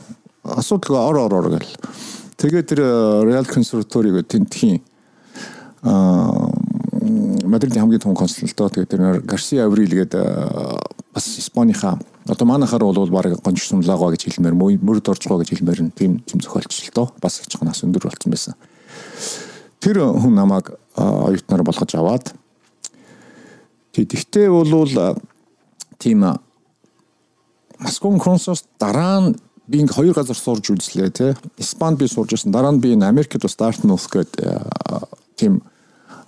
асуудалгүй 0.47 1.01
ор 1.03 1.19
ор 1.27 1.35
ор 1.35 1.49
гэл. 1.59 1.73
Тэгээд 2.39 2.71
тэр 2.71 2.81
Real 3.27 3.47
Conservatory 3.51 4.15
гэх 4.15 4.31
тентхийн 4.31 4.79
аа 5.83 6.55
Мадридын 7.47 7.83
хамгийн 7.83 8.01
том 8.01 8.15
консультоо 8.15 8.71
тэгээд 8.71 8.91
тэр 8.91 9.03
Гарсиа 9.27 9.67
Аврил 9.67 9.91
гэдэг 9.91 10.23
бас 11.17 11.25
Испанийхаа 11.41 11.97
одоо 12.29 12.47
манайхаар 12.47 12.85
бол 12.85 13.09
баг 13.09 13.41
гонч 13.41 13.65
сумлагаа 13.65 14.13
гэж 14.13 14.29
хэлмээр 14.29 14.53
мөрд 14.85 15.09
оржгоо 15.09 15.41
гэж 15.41 15.57
хэлмээр 15.57 15.97
тийм 15.97 16.21
тийм 16.21 16.39
зохиолч 16.45 16.69
л 16.69 16.93
доо 16.93 17.09
бас 17.25 17.41
их 17.41 17.49
чанаас 17.49 17.81
өндөр 17.89 18.05
болсон 18.05 18.29
байсан. 18.29 18.55
Тэр 19.81 20.05
хүн 20.13 20.37
намайг 20.37 20.77
оюутнаар 20.97 21.65
болгож 21.65 21.95
аваад 21.97 22.37
Тэгэхдээ 23.97 24.49
бол 24.53 25.17
тийм 25.97 26.21
Москвын 27.81 28.21
консулс 28.21 28.69
дараа 28.77 29.21
нь 29.25 29.37
би 29.65 29.81
ингээ 29.81 29.97
хоёр 29.97 30.13
газар 30.13 30.37
сурж 30.37 30.69
үзлээ 30.69 31.09
тий. 31.17 31.33
Испанд 31.57 31.97
би 31.97 32.05
сурж 32.05 32.37
байсан. 32.37 32.53
Дараа 32.53 32.77
нь 32.77 32.81
би 32.81 32.93
энэ 32.93 33.09
Америкт 33.09 33.41
бас 33.41 33.57
Dartmouth 33.57 34.05
гэдэг 34.13 34.37
тийм 35.41 35.65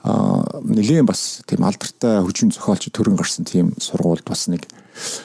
нэгэн 0.04 1.06
бас 1.06 1.42
тийм 1.46 1.64
алдартай 1.66 2.22
хүчин 2.22 2.52
зохиолч 2.54 2.88
төрөн 2.92 3.18
гарсан 3.18 3.44
тийм 3.44 3.74
сургуульд 3.78 4.24
бас 4.28 4.46
нэг 4.48 4.66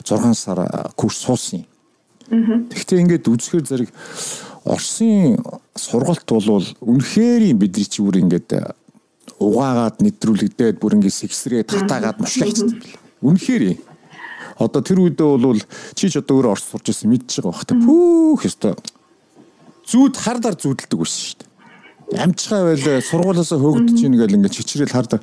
6 0.04 0.34
сар 0.34 0.66
курс 0.96 1.22
суусан 1.22 1.64
юм. 1.64 2.70
Тэгэхдээ 2.72 3.02
ингээд 3.04 3.30
үзэхээр 3.30 3.66
зэрэг 3.68 3.92
Оросын 4.64 5.38
сургалт 5.76 6.24
бол 6.24 6.64
үнэхээр 6.80 7.52
бидний 7.60 7.84
чи 7.84 8.00
бүр 8.00 8.24
ингээд 8.24 8.56
угаагаад 9.36 10.00
нэвтрүүлэгдээд 10.00 10.80
бүр 10.80 11.04
ингэ 11.04 11.12
сэгсрээ 11.12 11.68
татаагаад 11.68 12.24
мушгaalцсан 12.24 12.80
бэл. 12.80 12.96
Үнэхээр 13.28 13.76
одоо 14.64 14.82
тэр 14.82 15.04
үедээ 15.04 15.36
бол 15.36 15.60
чи 15.94 16.08
ч 16.08 16.16
одоо 16.16 16.40
өөрөө 16.40 16.54
орс 16.56 16.64
сурч 16.64 16.96
ирсэн 16.96 17.12
мэдж 17.12 17.44
байгаа 17.44 17.52
бах 17.52 17.68
та. 17.68 17.76
Пүүх 17.76 18.48
ёстой. 18.48 18.74
Зүуд 19.84 20.16
хардар 20.16 20.56
зүудэлдэг 20.56 20.96
байсан 20.96 21.22
шүү 21.28 21.38
дээ. 21.44 21.53
Амжихаа 22.12 22.68
байл 22.68 23.02
сургуулиасаа 23.02 23.60
хөөгдөж 23.60 24.00
ийн 24.04 24.18
гэл 24.20 24.36
ингэ 24.36 24.50
чичрээл 24.52 24.92
хардар. 24.92 25.22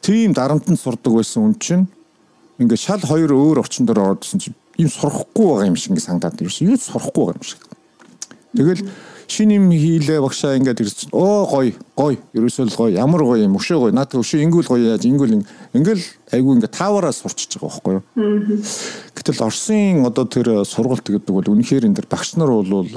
Тийм 0.00 0.32
дарамтанд 0.32 0.78
сурдаг 0.78 1.12
байсан 1.12 1.50
үн 1.50 1.54
чинь 1.58 1.86
ингээ 2.62 2.78
шал 2.78 3.02
хоёр 3.02 3.34
өөр 3.34 3.60
орчин 3.60 3.86
дээр 3.86 4.00
ородсон 4.14 4.40
чинь 4.40 4.56
юм 4.78 4.88
сурахгүй 4.88 5.46
байгаа 5.46 5.68
юм 5.68 5.76
шиг 5.76 5.92
ингээ 5.92 6.06
санагдаад 6.06 6.40
ирсэн. 6.40 6.70
Юу 6.70 6.78
сурахгүй 6.78 7.24
байгаа 7.26 7.40
юм 7.40 7.48
шиг. 7.48 7.60
Тэгэл 8.56 8.82
шин 9.30 9.50
юм 9.54 9.70
хийлээ 9.70 10.20
багшаа 10.20 10.56
ингээд 10.58 10.80
ирсэн. 10.82 11.10
Оо 11.14 11.46
гоё 11.46 11.74
гоё 11.94 12.18
ерөөсөө 12.34 12.66
л 12.66 12.76
гоё 12.76 12.90
ямар 12.98 13.22
гоё 13.22 13.46
юм 13.46 13.54
өшөө 13.54 13.78
гоё 13.78 13.92
наад 13.94 14.10
өшөө 14.10 14.42
ингүүл 14.42 14.70
гоё 14.70 14.96
яаж 14.96 15.06
ингүүл 15.06 15.46
ингээл 15.76 16.04
айгүй 16.34 16.52
ингээд 16.58 16.74
таавараа 16.74 17.14
сурчиж 17.14 17.60
байгаа 17.62 17.70
байхгүй 17.70 17.92
юу. 17.94 18.04
Гэтэл 19.14 19.44
Оросын 19.46 20.02
одоо 20.06 20.24
тэр 20.26 20.64
сургалт 20.66 21.06
гэдэг 21.06 21.30
бол 21.30 21.46
үнэхээр 21.46 21.86
энэ 21.86 22.02
тэр 22.02 22.08
багш 22.10 22.34
нар 22.34 22.50
бол 22.50 22.90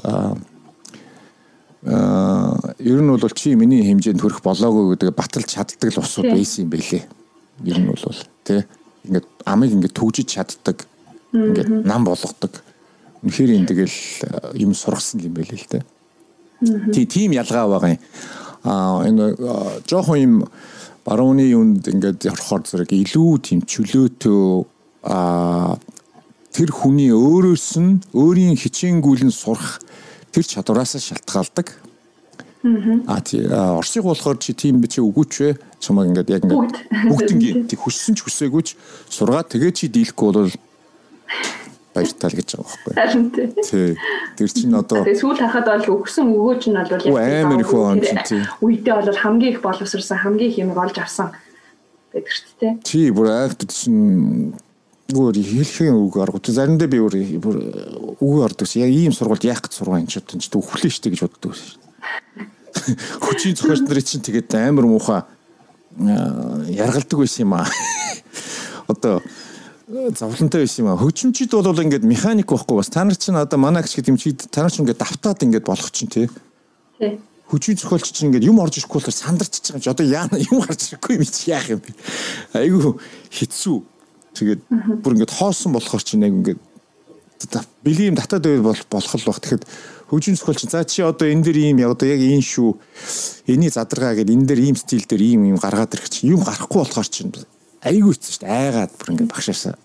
ер 1.84 3.00
нь 3.04 3.12
бол 3.12 3.36
чи 3.36 3.56
миний 3.56 3.84
хэмжээнд 3.84 4.22
хүрэх 4.22 4.40
болоогүй 4.40 4.96
гэдэг 4.96 5.16
баталж 5.16 5.52
чаддаг 5.52 5.92
л 5.92 6.00
усуд 6.00 6.32
байсан 6.32 6.64
юм 6.64 6.70
бэлээ. 6.72 7.04
Ер 7.68 7.78
нь 7.80 7.88
бол 7.92 8.00
тий 8.48 8.64
ингээд 9.04 9.28
амыг 9.44 9.72
ингээд 9.76 9.98
төгжиж 9.98 10.28
чаддаг 10.32 10.88
ингээд 11.36 11.84
нам 11.84 12.08
болгодог. 12.08 12.64
Үнэхээр 13.24 13.52
энэ 13.60 13.68
тэгэл 13.68 13.98
юм 14.64 14.72
сургасан 14.72 15.20
юм 15.28 15.36
байлээ 15.36 15.60
л 15.60 15.84
дээ. 16.64 17.04
Тийм 17.04 17.36
ялгаа 17.36 17.68
байгаа 17.68 18.00
юм. 18.00 18.02
Аа 18.64 19.04
энэ 19.04 19.36
жоохон 19.84 20.20
юм 20.24 20.36
барууны 21.04 21.44
юунд 21.52 21.84
ингээд 21.84 22.32
орохоор 22.32 22.64
зэрэг 22.64 22.96
илүү 22.96 23.32
тийм 23.44 23.60
чөлөөтөө 23.68 24.48
а 25.04 25.76
тэр 26.56 26.72
хүний 26.72 27.12
өөрөөс 27.12 27.70
нь 27.84 28.00
өөрийн 28.16 28.56
хичээнгүүлэн 28.56 29.36
сурах 29.36 29.84
тэр 30.34 30.46
чадвараас 30.50 30.98
шалтгаалдаг. 30.98 31.68
Аа 33.08 33.22
тий 33.22 33.46
Оросыг 33.46 34.04
болохоор 34.04 34.38
чи 34.40 34.54
тийм 34.54 34.82
би 34.82 34.88
чи 34.88 35.04
үгүйч 35.04 35.34
вэ? 35.44 35.50
Чамаг 35.84 36.08
ингээд 36.10 36.30
яг 36.32 36.44
ингээд 36.48 36.76
бүгд 37.12 37.32
ингээд 37.36 37.68
тий 37.70 37.78
хүссэн 37.78 38.16
ч 38.16 38.24
хүсээгүй 38.24 38.64
ч 38.64 38.70
сургаад 39.12 39.52
тэгээ 39.52 39.72
чи 39.76 39.92
дийлэхгүй 39.92 40.32
бол 40.32 40.54
баяртай 41.94 42.30
л 42.32 42.38
гэж 42.40 42.50
байгаа 42.56 42.72
байхгүй. 42.88 43.52
Тий. 43.68 43.68
Тий. 43.68 43.90
Тэр 44.40 44.50
чинь 44.50 44.74
одоо 44.80 45.04
Тэгээ 45.04 45.22
сүүл 45.22 45.38
харахад 45.44 45.68
бол 45.68 46.02
өгсөн 46.02 46.26
өгөөж 46.34 46.64
нь 46.72 46.78
бол 46.80 47.04
яг 47.04 47.46
амар 47.46 47.62
их 47.62 47.74
он 47.76 48.00
тий. 48.02 48.42
Үедээ 48.64 48.96
бол 48.96 49.20
хамгийн 49.22 49.54
их 49.54 49.62
боловсрсан 49.62 50.18
хамгийн 50.24 50.50
их 50.50 50.58
юм 50.58 50.74
олж 50.74 50.98
авсан 50.98 51.36
гэдэг 52.16 52.32
шүү 52.32 52.54
дээ. 52.64 52.74
Тий 52.82 53.12
бүр 53.12 53.28
айхт 53.30 53.68
чинь 53.70 54.56
бүр 55.14 55.38
хэлхийн 55.38 55.94
үг 55.94 56.18
арга. 56.18 56.42
Заримдаа 56.42 56.90
би 56.90 57.00
бүр 57.00 57.16
бүр 57.38 57.58
үг 58.20 58.42
ордог. 58.44 58.68
Яг 58.76 58.90
ийм 58.90 59.14
сургуульд 59.14 59.46
яах 59.46 59.62
гэж 59.62 59.78
сургаа 59.78 60.02
энэ 60.02 60.10
ч 60.10 60.20
одоо 60.20 60.60
өөхлөө 60.60 60.92
штэ 60.92 61.14
гэж 61.14 61.22
боддог 61.24 61.54
шүү. 61.54 61.78
Хүчийн 63.24 63.56
зохиолч 63.56 63.86
нарын 63.86 64.04
чинь 64.04 64.26
тэгээд 64.26 64.54
амар 64.58 64.90
муухай 64.90 65.24
яргалдаг 65.98 67.20
байсан 67.20 67.46
юм 67.46 67.54
аа. 67.54 67.68
Одоо 68.92 69.22
зовлонтой 69.88 70.66
байсан 70.66 70.86
юм 70.86 70.92
аа. 70.92 70.98
Хөгжимчид 70.98 71.54
бол 71.54 71.84
ингээд 71.84 72.04
механик 72.04 72.50
байхгүй 72.50 72.78
бас 72.78 72.90
та 72.90 73.04
нар 73.04 73.16
чинь 73.16 73.38
одоо 73.38 73.60
манаагч 73.60 73.94
гэдэг 73.96 74.10
юм 74.10 74.18
чи 74.18 74.34
та 74.34 74.66
нар 74.66 74.72
чинь 74.72 74.86
ингээд 74.86 74.98
давтаад 74.98 75.44
ингээд 75.44 75.66
болох 75.66 75.92
чинь 75.92 76.10
тий. 76.10 76.30
Тий. 77.00 77.20
Хүчийн 77.54 77.78
зохиолч 77.78 78.10
чинь 78.10 78.34
ингээд 78.34 78.50
юм 78.50 78.60
орж 78.60 78.82
ирэхгүй 78.82 78.98
болохоор 78.98 79.14
сандарч 79.14 79.62
байгаа 79.62 79.78
юм 79.78 79.84
чи 79.86 79.90
одоо 79.94 80.06
яана 80.08 80.38
юм 80.50 80.58
гарч 80.66 80.90
ирэхгүй 80.90 81.14
юм 81.22 81.26
чи 81.30 81.52
яах 81.52 81.70
юм 81.70 81.82
бэ? 81.86 81.94
Айгу 82.58 82.98
хэцүү. 83.30 83.78
Тэгээд 84.34 84.62
бүр 85.02 85.14
ингээд 85.18 85.34
хоосон 85.34 85.74
болохоор 85.74 86.04
чинь 86.04 86.26
яг 86.26 86.34
ингээд 86.34 86.62
бэлгийн 87.86 88.18
татаад 88.18 88.44
байвал 88.44 88.84
болох 88.90 89.16
л 89.16 89.28
баг. 89.28 89.40
Тэгэхэд 89.40 89.64
хөгжим 90.10 90.36
зохиолч 90.36 90.62
за 90.70 90.84
чи 90.86 91.02
одоо 91.02 91.28
энэ 91.28 91.44
дэр 91.44 91.58
ийм 91.58 91.78
одоо 91.86 92.08
яг 92.08 92.22
ийм 92.22 92.42
шүү. 92.42 92.78
Эний 93.48 93.70
задаргаа 93.70 94.18
гэдэг 94.18 94.34
энэ 94.34 94.48
дэр 94.50 94.62
ийм 94.64 94.76
стил 94.76 95.06
дээр 95.06 95.24
ийм 95.24 95.42
ийм 95.54 95.58
гаргаад 95.60 95.94
ирэх 95.94 96.10
чинь 96.10 96.34
юм 96.34 96.42
гарахгүй 96.42 96.80
болохоор 96.82 97.10
чинь 97.10 97.34
айгүй 97.84 98.16
хэцүү 98.16 98.32
шүү 98.32 98.44
дээ. 98.48 98.54
Айгаад 98.54 98.92
бүр 98.96 99.12
ингээд 99.12 99.32
багшаасаа 99.34 99.76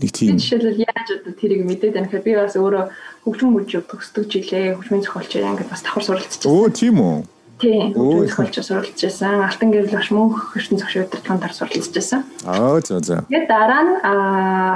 нэг 0.00 0.12
тийм 0.12 0.36
жишээлбэл 0.36 0.84
яаж 0.84 1.08
одоо 1.20 1.32
тэрийг 1.32 1.64
мэдээд 1.64 1.94
байна 1.96 2.08
гэхээр 2.08 2.26
би 2.26 2.32
бас 2.36 2.56
өөрөө 2.56 2.84
хөгжим 3.24 3.50
мөжөг 3.56 3.84
төгсдөг 3.88 4.24
жилээ 4.28 4.76
хөгжмийн 4.76 5.04
зохиолчээр 5.04 5.48
ингээд 5.56 5.72
бас 5.72 5.82
давхар 5.82 6.04
суралцчихсан. 6.04 6.52
Өө 6.52 6.68
тийм 6.76 6.96
үү. 7.00 7.16
Тийм 7.60 7.96
хөгжмийн 7.96 8.28
зохиолчоор 8.28 8.66
суралцчихсан. 8.66 9.40
Алтан 9.40 9.70
гэрэл 9.72 9.96
баш 9.96 10.10
мөнх 10.12 10.52
хөртөн 10.52 10.80
зохиол 10.80 11.08
удирдлагын 11.08 11.40
дараа 11.40 11.56
суралцчихсан. 11.56 12.20
Аа 12.44 12.80
за 12.84 13.00
за. 13.00 13.24
Тэгээд 13.28 13.48
дараа 13.48 13.82
нь 13.84 13.92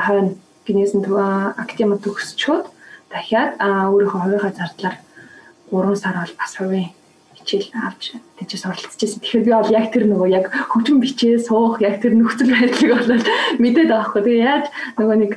хойно 0.07 0.31
гинэсэн 0.65 1.05
төвөө 1.05 1.61
академи 1.61 2.01
төгсчөөд 2.01 2.65
дахиад 3.13 3.61
өөрийнхөө 3.61 4.21
хувийнхаа 4.25 4.53
зардлаар 4.57 4.97
3 5.69 6.01
сар 6.01 6.17
бол 6.25 6.35
бас 6.41 6.53
хувийн 6.57 6.89
хичээл 7.37 7.69
авч 7.85 8.17
тийчээс 8.39 8.65
оролцож 8.65 8.97
байсан. 8.97 9.21
Тэгэхээр 9.21 9.45
би 9.45 9.53
бол 9.53 9.71
яг 9.73 9.87
тэр 9.93 10.05
нөгөө 10.09 10.29
яг 10.33 10.47
хөгжим 10.73 11.01
бичээ 11.05 11.37
суух 11.41 11.81
яг 11.85 12.01
тэр 12.01 12.17
нөхцөл 12.17 12.53
байдлыг 12.53 12.91
бол 12.97 13.09
мэдээд 13.63 13.89
байгаа 13.93 14.09
хгүй. 14.09 14.23
Тэгээ 14.25 14.49
яаж 14.49 14.67
нөгөө 14.97 15.17
нэг 15.21 15.33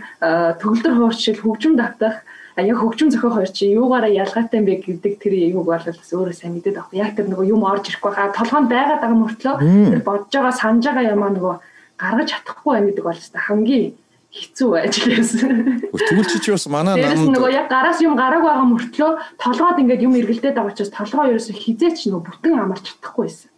төгөлдөр 0.64 0.94
хуурчил 0.96 1.40
хөгжим 1.44 1.74
давтах 1.80 2.24
яг 2.58 2.78
хөгжим 2.78 3.10
зохио 3.10 3.30
хоёр 3.34 3.50
чи 3.50 3.74
юугаараа 3.74 4.14
ялгаатай 4.14 4.60
юм 4.62 4.66
бэ 4.70 4.86
гэдэг 4.86 5.14
тэр 5.18 5.34
юуг 5.54 5.66
бол 5.66 5.82
бас 5.82 6.12
өөрөө 6.14 6.36
сайн 6.38 6.54
мэдээд 6.54 6.78
авах. 6.78 6.94
Яг 6.94 7.18
тэр 7.18 7.28
нөгөө 7.34 7.50
юм 7.50 7.66
орж 7.66 7.90
ирэхгүй 7.90 8.12
хаа 8.14 8.30
байгаад 8.30 9.02
байгаа 9.02 9.18
мөртлөө 9.18 9.56
тэр 9.90 10.02
бодож 10.06 10.34
байгаа 10.34 10.54
санаж 10.54 10.86
байгаа 10.86 11.14
юмаа 11.18 11.32
нөгөө 11.34 11.56
гаргаж 11.98 12.28
чадахгүй 12.30 12.72
байх 12.74 12.86
гэдэг 12.94 13.06
бол 13.10 13.20
хамгийн 13.34 13.86
хэцүү 14.34 14.70
байж 14.74 14.94
лээсэн. 15.06 15.52
Тэгвэл 15.94 16.30
чи 16.30 16.38
чи 16.42 16.50
бас 16.54 16.66
манай 16.66 16.98
намд 16.98 17.38
нөгөө 17.38 17.52
яг 17.54 17.68
гараас 17.70 18.02
юм 18.02 18.18
гараг 18.18 18.42
байгаа 18.42 18.66
мөртлөө 18.66 19.12
толгойд 19.38 19.82
ингээд 19.82 20.06
юм 20.10 20.18
эргэлдээд 20.18 20.58
байгаа 20.58 20.74
учраас 20.74 20.90
толгой 20.90 21.38
ерөөсө 21.38 21.54
хизээч 21.54 22.10
нөгөө 22.10 22.22
бүтэн 22.26 22.58
амарч 22.58 22.86
чадахгүй 22.90 23.30
байсан. 23.30 23.53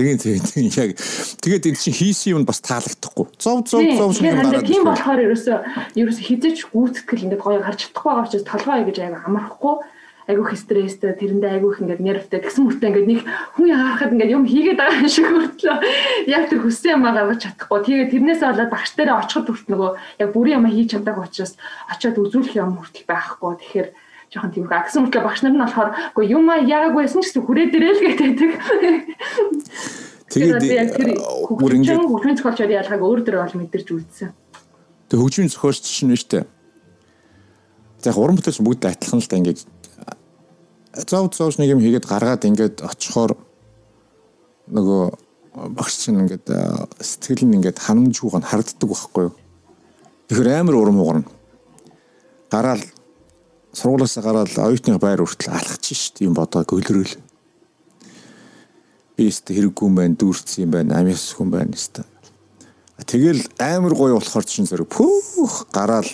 Тэгээ 0.00 0.16
тэгээ 0.16 0.72
яг 0.80 0.90
тэгээд 1.44 1.68
энэ 1.68 1.76
чинь 1.76 1.98
хийсэн 2.00 2.40
юм 2.40 2.44
бас 2.48 2.64
таалагдахгүй. 2.64 3.26
Зов 3.36 3.68
зов 3.68 3.84
зов 3.84 4.16
шиг 4.16 4.32
гараад. 4.32 4.64
Тийм 4.64 4.88
болохоор 4.88 5.20
ерөөсө 5.28 5.52
ерөөсө 6.00 6.22
хизээч 6.24 6.72
гүйтгэл 6.72 7.24
ингээд 7.28 7.44
гоё 7.44 7.60
гарч 7.60 7.92
чадахгүй 7.92 8.08
байгаа 8.08 8.24
учраас 8.24 8.48
толгой 8.48 8.80
гэж 8.88 8.96
аяга 9.04 9.28
амархгүй 9.28 9.76
айгүйх 10.30 10.56
стресстэй 10.56 11.12
тэрэндээ 11.18 11.58
айгүйх 11.58 11.82
ингээд 11.82 12.00
нервтэй 12.00 12.40
тэгсэн 12.40 12.64
мөртөө 12.64 12.88
ингээд 12.90 13.10
нэг 13.10 13.20
хүн 13.58 13.66
яахад 13.74 14.14
ингээд 14.14 14.34
юм 14.34 14.44
хийгээд 14.46 14.78
байгаа 14.78 15.10
шиг 15.14 15.26
мөртлөө 15.26 15.76
яг 16.30 16.44
тэр 16.46 16.60
хүссэн 16.62 16.94
юмаа 16.96 17.12
гаргаж 17.18 17.40
чадахгүй. 17.44 17.78
Тэгээ 17.82 18.12
тэрнээсээ 18.14 18.48
болоод 18.54 18.70
багш 18.70 18.90
дээрээ 18.94 19.20
очиход 19.20 19.48
хүрт 19.50 19.66
нөгөө 19.68 19.90
яг 20.22 20.28
бүрийн 20.30 20.58
юмаа 20.62 20.72
хийж 20.72 20.88
чаддаг 20.94 21.18
учраас 21.18 21.52
очиод 21.90 22.16
үзүүлэх 22.20 22.54
юм 22.62 22.78
хүртэл 22.78 23.10
байхгүй. 23.10 23.52
Тэгэхээр 23.58 23.88
жоохон 24.30 24.52
тийм 24.54 24.64
их 24.64 24.72
агсан 24.72 25.02
мөртлөө 25.04 25.24
багш 25.26 25.42
нар 25.42 25.54
нь 25.54 25.62
болохоор 25.62 25.90
үгүй 26.14 26.26
юмаа 26.30 26.58
яагаагүйсэн 26.62 27.22
ч 27.22 27.26
гэсэн 27.34 27.42
хүрээд 27.42 27.74
ирээ 27.74 27.92
л 27.98 28.02
гэдэг. 28.06 28.50
Тэгээд 30.30 30.62
яг 30.70 30.90
тэр 30.94 31.10
ингээд 31.10 32.06
хөгжмийн 32.06 32.38
зохиолчор 32.38 32.70
ялгааг 32.70 33.02
өөр 33.02 33.20
дөр 33.26 33.42
бол 33.42 33.58
мэдэрч 33.58 33.88
үзсэн. 33.90 34.30
Тэг 35.10 35.18
хөгжмийн 35.18 35.50
зохиолч 35.50 35.82
чинь 35.82 36.14
нь 36.14 36.20
штэ. 36.22 36.46
За 37.98 38.14
уран 38.14 38.38
бүтээлч 38.38 38.62
бүгд 38.62 38.86
адилхан 38.86 39.18
л 39.18 39.26
да 39.26 39.36
ингээд 39.42 39.66
зов 41.10 41.34
зовж 41.34 41.58
нэг 41.58 41.74
юм 41.74 41.82
хийгээд 41.82 42.06
гаргаад 42.06 42.46
ингээд 42.46 42.86
очихоор 42.86 43.34
нөгөө 44.70 45.02
багш 45.74 46.06
чинь 46.06 46.22
ингээд 46.22 46.46
сэтгэл 47.02 47.50
нь 47.50 47.58
ингээд 47.58 47.82
ханамжгүйг 47.82 48.38
нь 48.38 48.46
харддаг 48.46 48.86
байхгүй 48.86 49.22
юу. 49.26 49.34
Тэгэхээр 50.30 50.62
амар 50.62 50.78
урам 50.78 51.02
угарна. 51.02 51.30
Гараал 52.50 52.82
сургуулиасаа 53.72 54.22
гараад 54.24 54.54
оюутны 54.58 54.98
байр 54.98 55.22
хүртэл 55.24 55.54
алхаж 55.54 55.84
шít 55.92 56.22
юм 56.24 56.34
бодоо 56.34 56.64
гөлрөөл. 56.64 57.14
Би 59.16 59.28
өстө 59.28 59.54
хэрэггүй 59.54 59.86
юм 59.86 59.94
байна, 60.00 60.16
дүүрсэн 60.16 60.64
юм 60.64 60.70
байна, 60.74 60.98
амяас 61.00 61.30
хүн 61.36 61.50
байна 61.52 61.76
өстө. 61.76 62.04
Тэгэл 63.06 63.42
амар 63.58 63.94
гоё 63.94 64.18
болохоор 64.18 64.44
чинь 64.44 64.68
зэрэг 64.68 64.90
пүүх 64.90 65.70
гараал 65.72 66.08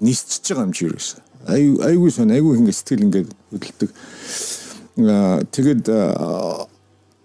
нисчихэж 0.00 0.52
байгаа 0.52 0.66
юм 0.68 0.74
чи 0.76 0.84
юусэн 0.86 1.28
аюу 1.48 1.80
аюугүй 1.82 2.10
сон 2.12 2.30
аюу 2.30 2.56
ингэ 2.56 2.72
сэтгэл 2.72 3.04
ингээд 3.06 3.30
хөдөлдөг. 3.52 3.90
Тэгээд 5.54 5.84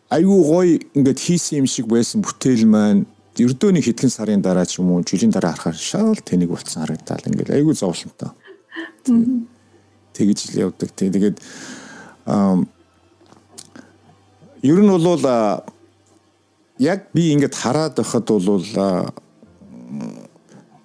аюу 0.10 0.40
гоё 0.48 0.80
ингээд 0.94 1.20
хийсэн 1.20 1.64
юм 1.64 1.68
шиг 1.68 1.90
байсан 1.92 2.22
бүтээл 2.24 2.64
маань 2.70 3.06
ердөө 3.36 3.72
нэг 3.74 3.84
хэдхэн 3.90 4.14
сарын 4.14 4.42
дараа 4.46 4.66
ч 4.66 4.80
юм 4.80 4.94
уу 4.94 5.04
жилийн 5.04 5.34
дараа 5.34 5.58
харахаар 5.58 5.76
шал 5.76 6.16
тэнэг 6.16 6.50
болцсон 6.54 6.86
харагдал 6.86 7.28
ингээд 7.28 7.52
аюу 7.58 7.74
зовлонтой. 7.74 8.32
Тэгэж 10.14 10.40
л 10.54 10.60
явдаг. 10.70 10.90
Тэгээд 10.96 11.38
ер 14.64 14.80
нь 14.80 14.92
бол 14.92 15.26
яг 16.80 17.00
би 17.14 17.34
ингээд 17.34 17.56
хараад 17.56 17.98
байхад 17.98 18.28
бол 18.30 18.64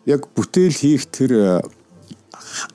яг 0.09 0.21
бүтээл 0.35 0.75
хийх 0.75 1.07
тэр 1.13 1.63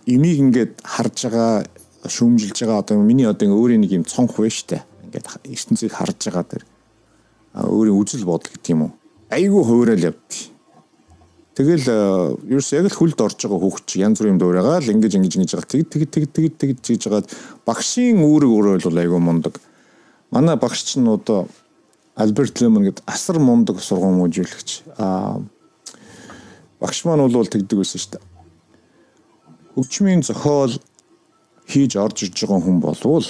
энийг 0.06 0.38
ингээд 0.40 0.74
харж 0.86 1.18
байгаа 1.28 1.66
шүүмжилж 2.06 2.58
байгаа 2.62 2.80
одоо 2.86 3.02
миний 3.02 3.26
одоо 3.26 3.50
өөрийн 3.50 3.82
нэг 3.82 3.92
юм 3.92 4.06
цонх 4.06 4.38
вэ 4.38 4.50
штэ. 4.50 4.86
Ингээд 5.10 5.26
ертөнцийг 5.50 5.92
харж 5.92 6.30
байгаа 6.30 6.46
тэр 6.46 6.64
өөрийн 7.58 7.98
үзэл 7.98 8.26
бодол 8.30 8.54
гэдэг 8.54 8.72
юм 8.72 8.82
уу. 8.88 8.92
Айгүй 9.34 9.64
хувирал 9.66 10.08
явдаг 10.14 10.53
тэгэл 11.54 11.86
ерөөс 12.50 12.70
яг 12.74 12.90
л 12.90 12.98
хүлд 12.98 13.20
орж 13.22 13.38
байгаа 13.46 13.62
хүүхд 13.62 13.86
чи 13.86 14.02
янз 14.02 14.18
бүрийн 14.20 14.42
дуурайгаа 14.42 14.82
л 14.82 14.94
ингэж 14.94 15.18
ингэж 15.22 15.34
ингэж 15.38 15.52
байгаа. 15.54 15.70
Тэг 15.70 15.86
тэг 15.90 16.10
тэг 16.10 16.26
тэг 16.34 16.46
тэг 16.58 16.70
гэж 16.82 17.02
жагаад 17.06 17.28
багшийн 17.66 18.22
үүрэг 18.26 18.50
өөрөө 18.50 18.74
бол 18.90 19.02
айгүй 19.02 19.22
мундаг. 19.22 19.54
Манай 20.34 20.58
багш 20.58 20.82
чинь 20.84 21.06
одоо 21.06 21.48
Альберт 22.16 22.62
Лемон 22.62 22.90
гэдэг 22.90 23.06
асар 23.06 23.38
мундаг 23.38 23.82
сургууль 23.82 24.18
мужуулагч 24.18 24.82
аа 24.98 25.42
багш 26.82 27.06
маань 27.06 27.30
бол 27.30 27.46
тэгдэг 27.46 27.78
байсан 27.80 28.00
шүү 28.02 28.12
дээ. 28.18 28.24
Хөгжмийн 29.78 30.22
зохиол 30.22 30.78
хийж 31.70 31.96
орж 31.98 32.28
иж 32.28 32.34
байгаа 32.34 32.62
хүн 32.62 32.80
болвол 32.82 33.26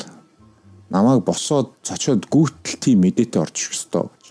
намайг 0.90 1.24
босоод 1.24 1.76
цочоод 1.84 2.28
гүйтэл 2.28 2.80
тийм 2.80 3.06
мэдээтэй 3.06 3.42
орж 3.42 3.56
ирэх 3.56 3.76
ёстой 3.78 4.08
гэж. 4.10 4.26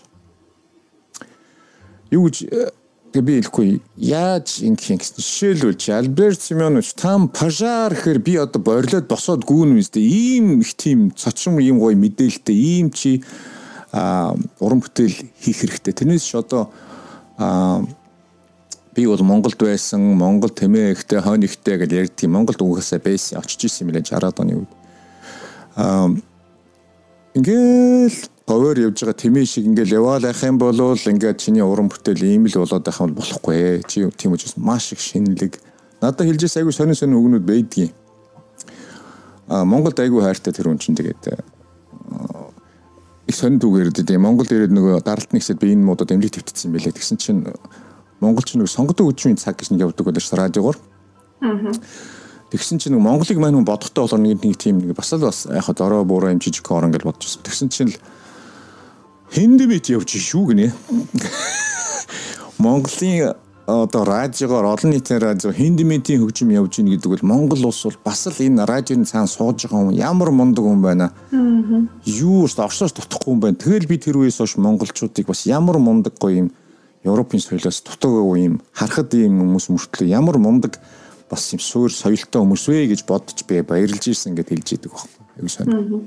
Юу 2.11 2.27
гэж 2.27 2.37
тэгээ 3.13 3.27
би 3.29 3.33
хэлэхгүй 3.45 3.69
яаж 4.01 4.65
ингэх 4.65 4.89
юм 4.89 4.97
гэсэн 4.97 5.21
жишээлбэл 5.21 5.77
Альберт 5.93 6.41
Симеонович 6.41 6.97
там 6.97 7.29
пожар 7.29 7.93
гэхээр 7.93 8.19
би 8.25 8.33
одоо 8.41 8.57
борлоод 8.57 9.05
босоод 9.05 9.45
гүүн 9.45 9.77
үстэй 9.77 10.01
ийм 10.01 10.65
их 10.65 10.73
тийм 10.73 11.13
цочин 11.13 11.61
ийм 11.61 11.77
гоё 11.77 11.93
мэдээлэлтэй 11.93 12.57
ийм 12.57 12.89
чи 12.89 13.21
а 13.93 14.33
уран 14.57 14.81
бүтээл 14.81 15.13
хийх 15.37 15.61
хэрэгтэй. 15.61 15.93
Тэрнээс 15.93 16.25
ч 16.25 16.33
одоо 16.33 16.73
а 17.37 17.85
би 18.97 19.05
бол 19.05 19.21
Монголд 19.21 19.61
байсан 19.61 20.01
Монгол 20.17 20.49
тэмээ 20.49 20.97
ихтэй 20.97 21.21
хойно 21.21 21.45
ихтэй 21.45 21.77
гэж 21.77 21.91
ярьдгийг 21.93 22.33
Монголд 22.33 22.65
угаасаа 22.65 22.97
байсан 22.97 23.45
очиж 23.45 23.69
исэн 23.69 23.85
юм 23.85 23.93
лээ 23.93 24.09
60-аад 24.09 24.41
оны 24.41 24.65
үед. 24.65 24.71
Аа 25.77 26.09
ингээл 27.37 28.32
говоор 28.47 28.77
явж 28.79 28.99
байгаа 28.99 29.15
тэмээ 29.15 29.45
шиг 29.47 29.65
ингээл 29.65 30.03
яваал 30.03 30.25
ах 30.27 30.43
юм 30.43 30.57
бол 30.59 30.75
ингээд 30.75 31.39
чиний 31.39 31.63
уран 31.63 31.87
бүтээл 31.87 32.23
ийм 32.27 32.47
л 32.47 32.59
болоод 32.59 32.83
байх 32.83 32.99
юм 32.99 33.15
болохгүй 33.15 33.55
ээ. 33.55 33.83
Чи 33.87 34.09
тийм 34.11 34.35
учраас 34.35 34.57
маш 34.57 34.91
их 34.91 34.99
шинэлэг. 34.99 35.59
Надад 36.03 36.27
хэлжээс 36.27 36.59
айгүй 36.59 36.75
сонин 36.75 36.95
сонин 36.95 37.19
үгнүүд 37.19 37.45
байдгийн. 37.47 37.91
А 39.47 39.63
Монголд 39.63 39.99
айгүй 39.99 40.21
хайртай 40.21 40.51
тэр 40.51 40.67
хүн 40.67 40.79
чинь 40.79 40.95
тэгээд 40.95 41.23
их 43.27 43.35
сонин 43.35 43.59
түгээр 43.63 43.95
дээ. 43.95 44.19
Монгол 44.19 44.47
ирээд 44.47 44.75
нөгөө 44.75 45.03
даралт 45.07 45.31
нэгсэд 45.31 45.63
би 45.63 45.71
энэ 45.71 45.87
муудад 45.87 46.11
эмлэг 46.11 46.35
твтцсэн 46.35 46.67
юм 46.67 46.75
байлээ. 46.75 46.99
Тэгсэн 46.99 47.17
чинь 47.17 47.47
Монгол 48.19 48.43
ч 48.43 48.59
нэг 48.59 48.67
сонгодог 48.67 49.07
үеийн 49.07 49.39
цаг 49.39 49.55
гэж 49.55 49.71
нэг 49.71 49.87
явдаг 49.87 50.03
байлаа 50.03 50.19
ш 50.19 50.35
радиогоор. 50.35 50.77
Аа. 51.39 51.71
Тэгсэн 52.51 52.77
чинь 52.77 52.99
Монголыг 52.99 53.39
маань 53.39 53.55
хүн 53.55 53.65
бодохтой 53.65 54.03
болохоор 54.03 54.21
нэг 54.21 54.43
тийм 54.59 54.83
нэг 54.83 54.93
бас 54.93 55.09
л 55.15 55.23
бас 55.23 55.47
яг 55.47 55.65
дорой 55.73 56.03
буураа 56.03 56.35
юм 56.35 56.43
жижиг 56.43 56.67
орон 56.69 56.91
гэж 56.91 57.03
бодож 57.07 57.23
байсан. 57.23 57.41
Тэгсэн 57.41 57.69
чинь 57.71 57.89
л 57.89 57.97
Хэндэмэт 59.33 59.89
явж 59.89 60.13
шүү 60.13 60.53
гинэ. 60.53 60.69
Монголын 62.61 63.33
одоо 63.65 64.05
радиогоор 64.05 64.77
олон 64.77 64.91
нийтийн 64.93 65.17
радио 65.17 65.49
хэндэмэтийн 65.49 66.21
хөгжим 66.21 66.53
явж 66.53 66.77
ийн 66.77 66.93
гэдэг 66.93 67.09
бол 67.09 67.25
Монгол 67.25 67.65
улс 67.65 67.81
бол 67.81 67.97
бас 68.05 68.27
л 68.29 68.37
энэ 68.37 68.61
радионы 68.69 69.09
цаана 69.09 69.25
сууж 69.25 69.65
байгаа 69.65 69.89
хүн 69.89 69.97
ямар 69.97 70.29
мундаг 70.29 70.61
хүн 70.61 70.85
байна. 70.85 71.09
Юу 72.05 72.45
ч 72.45 72.61
орсоос 72.61 72.93
дутхгүй 72.93 73.33
хүн 73.33 73.41
байна. 73.41 73.57
Тэгэл 73.57 73.89
би 73.89 73.97
тэр 73.97 74.21
үеэс 74.21 74.37
хойш 74.37 74.53
монголчуудыг 74.61 75.25
бас 75.25 75.49
ямар 75.49 75.81
мундаг 75.81 76.13
гоё 76.21 76.45
юм 76.45 76.49
Европын 77.01 77.41
соёлоос 77.41 77.81
дутаагүй 77.89 78.53
юм 78.53 78.61
харахад 78.69 79.17
ийм 79.17 79.41
хүмүүс 79.41 79.65
мөртлөө 79.73 80.13
ямар 80.13 80.37
мундаг 80.37 80.77
бас 81.25 81.49
юм 81.57 81.59
суур 81.59 81.89
соёлтой 81.89 82.37
хүмүүс 82.37 82.69
вэ 82.69 82.85
гэж 82.93 83.01
бодож 83.09 83.41
би 83.49 83.65
баярлж 83.65 84.13
ирсэн 84.13 84.37
гэдээ 84.37 84.61
хэлж 84.61 84.69
идэг 84.77 84.91
байхгүй. 84.93 85.23
Аюу 85.41 86.03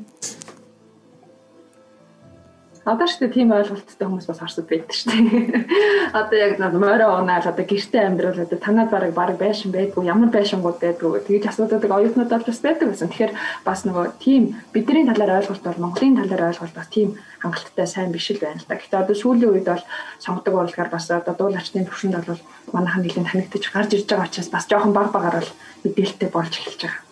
сайн. 2.86 2.94
Одоо 2.94 3.06
ч 3.06 3.18
тийм 3.18 3.50
ойлголттой 3.50 4.06
хүмүүс 4.06 4.26
бас 4.30 4.38
харсад 4.38 4.66
байдаг 4.70 4.94
шүү 4.94 5.10
дээ. 5.10 6.14
Одоо 6.18 6.38
яг 6.38 6.58
морой 6.58 7.10
унаал 7.10 7.42
одоо 7.42 7.64
гэрте 7.66 7.98
амьдрал 7.98 8.38
одоо 8.38 8.58
танад 8.58 8.90
бараг 8.90 9.12
бараг 9.14 9.38
байшин 9.38 9.72
байдгүй 9.72 10.06
ямар 10.06 10.30
байшингууд 10.30 10.78
байдгүй 10.78 11.26
тэгж 11.26 11.50
асуудаг 11.50 11.82
оюутнууд 11.82 12.30
бас 12.30 12.60
байдаг 12.62 12.94
гэсэн. 12.94 13.10
Тэгэхээр 13.10 13.32
бас 13.66 13.82
нөгөө 13.84 14.06
тийм 14.22 14.54
бидний 14.72 15.06
талаар 15.06 15.42
ойлголт 15.42 15.62
бол 15.66 15.82
Монголын 15.82 16.16
талаар 16.22 16.54
ойлголт 16.54 16.74
бас 16.74 16.88
тийм 16.88 17.18
хангалттай 17.42 17.86
сайн 17.86 18.12
биш 18.12 18.30
л 18.30 18.38
байна 18.38 18.62
л 18.62 18.68
да. 18.68 18.78
Гэхдээ 18.78 19.02
одоо 19.02 19.16
сүүлийн 19.18 19.50
үед 19.50 19.66
бол 19.66 19.84
сонгодог 20.22 20.54
урлагаар 20.54 20.90
бас 20.90 21.10
одоо 21.10 21.34
дуулаачны 21.34 21.84
төвшөнд 21.84 22.22
бол 22.22 22.42
манайхан 22.72 23.02
нэлийн 23.02 23.26
танигдчих 23.26 23.74
гарч 23.74 23.98
ирж 23.98 24.06
байгаа 24.06 24.30
учраас 24.30 24.50
бас 24.50 24.66
жоохон 24.70 24.94
баг 24.94 25.10
багаар 25.10 25.42
бол 25.42 25.52
мэдээлэлтэй 25.84 26.30
болж 26.30 26.54
эхэлж 26.54 26.82
байгаа. 26.86 27.02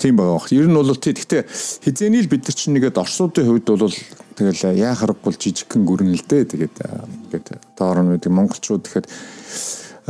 Тийм 0.00 0.16
байгаа. 0.16 0.48
Ер 0.50 0.66
нь 0.70 0.74
бол 0.74 0.96
тий. 0.96 1.12
Гэхдээ 1.12 1.42
хизээний 1.84 2.24
л 2.24 2.32
бид 2.32 2.48
нар 2.48 2.56
чинь 2.56 2.72
нэгэд 2.72 2.96
орсуудын 2.96 3.44
хувьд 3.44 3.68
бол 3.68 3.92
тэгэл 4.40 4.72
яа 4.80 4.96
харахгүй 4.96 5.36
жижигхэн 5.36 5.84
гүрэн 5.84 6.16
л 6.16 6.24
дээ. 6.24 6.48
Тэгээд 6.48 6.76
ингээд 7.28 7.48
доор 7.76 8.00
нь 8.00 8.16
гэдэг 8.16 8.32
монголчууд 8.32 8.88
тэгэхээр 8.88 9.06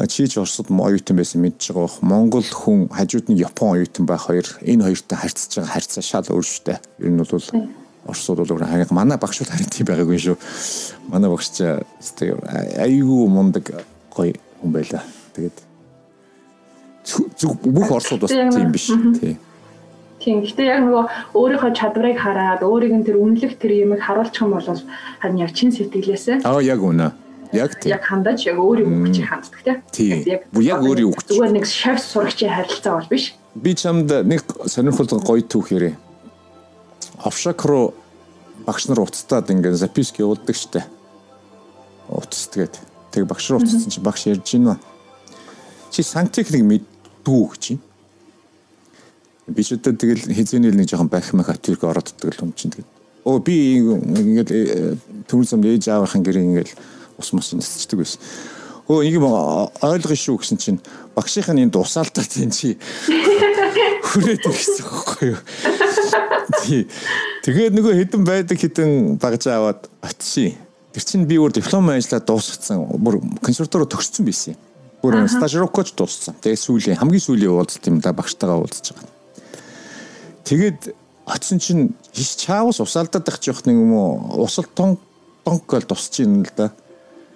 чи 0.06 0.30
ч 0.30 0.38
орсод 0.38 0.70
оюутан 0.70 1.18
байсан 1.18 1.42
мэдж 1.42 1.74
байгаа 1.74 1.90
бох. 1.90 1.98
Монгол 2.06 2.46
хүн 2.46 2.86
хажууд 2.94 3.26
нь 3.34 3.42
Япон 3.42 3.74
оюутан 3.74 4.06
байх 4.06 4.30
хоёр 4.30 4.46
энэ 4.62 4.86
хоёртой 4.86 5.18
харьцаж 5.18 5.50
байгаа 5.58 5.74
харьцаа 5.74 6.02
шал 6.06 6.30
өөр 6.30 6.46
шүү 6.46 6.64
дээ. 6.70 6.78
Ер 7.02 7.10
нь 7.10 7.18
бол 7.18 7.42
орсууд 8.06 8.38
бол 8.38 8.52
өөр 8.54 8.70
хаяг 8.70 8.94
манай 8.94 9.18
багш 9.18 9.42
бол 9.42 9.50
харин 9.50 9.68
тийм 9.68 9.86
байгаагүй 9.90 10.18
шүү. 10.22 10.36
Манай 11.10 11.28
багш 11.28 11.50
ч 11.50 11.66
айгүй 11.66 13.26
мундаг 13.26 13.66
гоё 14.14 14.38
хүн 14.62 14.70
байла. 14.70 15.02
Тэгээд 15.34 15.58
бүх 17.66 17.90
орсууд 17.90 18.24
бас 18.24 18.30
тийм 18.30 18.70
биш. 18.70 18.94
Тийм. 19.18 19.36
Тийм. 20.20 20.44
Гэтэ 20.44 20.68
яг 20.68 20.84
нөгөө 20.84 21.04
өөрийнхөө 21.32 21.72
чадварыг 21.72 22.20
хараад 22.20 22.60
өөрийг 22.60 22.92
нь 22.92 23.06
тэр 23.08 23.16
үнэлэх 23.16 23.56
тэр 23.56 23.72
юмыг 23.88 24.04
харуулчих 24.04 24.44
юм 24.44 24.52
бол 24.52 24.68
харин 24.68 25.40
яг 25.40 25.56
чин 25.56 25.72
сэтгэлээсээ. 25.72 26.44
Аа 26.44 26.60
яг 26.60 26.84
үнэ. 26.84 27.08
Яг 27.56 27.80
тийм. 27.80 27.96
Яг 27.96 28.04
хандаж 28.04 28.44
яг 28.44 28.60
өөрийн 28.60 29.00
үг 29.00 29.16
чи 29.16 29.24
ханддаг 29.24 29.80
тийм. 29.88 30.20
Яг 30.28 30.44
яг 30.60 30.80
өөрийн 30.84 31.08
үг. 31.08 31.24
Зүгээр 31.24 31.56
нэг 31.56 31.64
шавь 31.64 31.96
сурагчийн 31.96 32.52
харилцаа 32.52 33.00
бол 33.00 33.08
биш. 33.08 33.32
Би 33.56 33.72
чамд 33.72 34.12
нэг 34.12 34.44
сонирхолтой 34.68 35.24
гоё 35.24 35.40
түүх 35.40 35.72
ярив. 35.72 35.96
Овшак 37.24 37.64
руу 37.64 37.96
багш 38.68 38.92
нар 38.92 39.00
уцтаад 39.00 39.48
ингээд 39.48 39.80
записки 39.80 40.20
явуулдаг 40.20 40.52
штэ. 40.52 40.84
Уцтгээд. 42.12 42.76
Тэг 43.08 43.24
багш 43.24 43.50
руу 43.50 43.64
уцсан 43.64 43.88
чи 43.88 44.04
багш 44.04 44.28
ярьж 44.28 44.44
гинэ. 44.44 44.76
Чи 45.90 46.04
сантехник 46.04 46.62
мэддүү 46.62 47.42
гэж 47.56 47.60
чинь 47.64 47.80
би 49.50 49.62
ч 49.62 49.76
одоо 49.76 49.92
тэгэл 49.92 50.30
хизээний 50.30 50.72
нэг 50.72 50.88
жоохон 50.88 51.10
байх 51.10 51.32
мах 51.34 51.50
атюрк 51.50 51.84
ороод 51.84 52.14
ддаг 52.16 52.40
юм 52.40 52.52
чинь 52.56 52.70
тэгээд 52.70 53.00
оо 53.24 53.38
би 53.38 53.78
ингээд 53.78 54.50
э, 54.50 54.96
төмөр 55.28 55.46
зам 55.46 55.64
ээж 55.64 55.92
аавынхан 55.92 56.24
гэрээ 56.24 56.44
ингээд 56.44 56.70
ус 57.20 57.32
мус 57.36 57.52
нисчдэг 57.52 58.00
байсан. 58.00 58.20
Өө 58.88 59.06
ингэ 59.06 59.20
ойлгоо 59.86 60.16
шүү 60.16 60.40
гэсэн 60.40 60.58
чинь 60.58 60.80
багшийнх 61.14 61.52
нь 61.52 61.62
энэ 61.68 61.74
дусаалтаа 61.74 62.24
тийм 62.24 62.50
чи 62.50 62.74
хүрээд 64.08 64.42
ирсэн 64.48 64.82
байхгүй 64.88 65.36
юу. 65.36 65.40
Тэгээд 67.44 67.76
нөгөө 67.76 67.94
хэдэн 68.02 68.22
байдаг 68.24 68.58
хэдэн 68.58 69.20
багж 69.20 69.46
аваад 69.46 69.86
очив. 70.02 70.56
Тэр 70.90 71.04
чинь 71.06 71.28
би 71.28 71.38
өөр 71.38 71.54
диплом 71.54 71.86
ажиллаад 71.92 72.26
дуусгацсан. 72.26 72.82
Бүр 72.98 73.22
консерватороо 73.44 73.86
төгссөн 73.86 74.26
байсан 74.26 74.56
юм. 74.56 74.60
Бүр 75.04 75.22
стажировкоч 75.30 75.94
дууссан. 75.94 76.34
Тэгээд 76.42 76.58
сүүлийн 76.58 76.98
хамгийн 76.98 77.22
сүүлийн 77.22 77.54
уулзалт 77.54 77.86
юм 77.86 78.02
да 78.02 78.10
багштайгаа 78.10 78.58
уулзаж 78.58 78.90
байгаа. 78.90 79.19
Тэгээд 80.50 80.98
очсон 81.30 81.62
чинь 81.62 81.94
хиш 82.10 82.34
чаавс 82.42 82.82
усаалдаад 82.82 83.22
байх 83.22 83.38
жоох 83.38 83.62
нэг 83.70 83.78
юм 83.78 83.94
уу 83.94 84.42
усал 84.42 84.66
тон 84.66 84.98
тонкол 85.46 85.86
тусч 85.86 86.26
юм 86.26 86.42
л 86.42 86.50
да. 86.58 86.74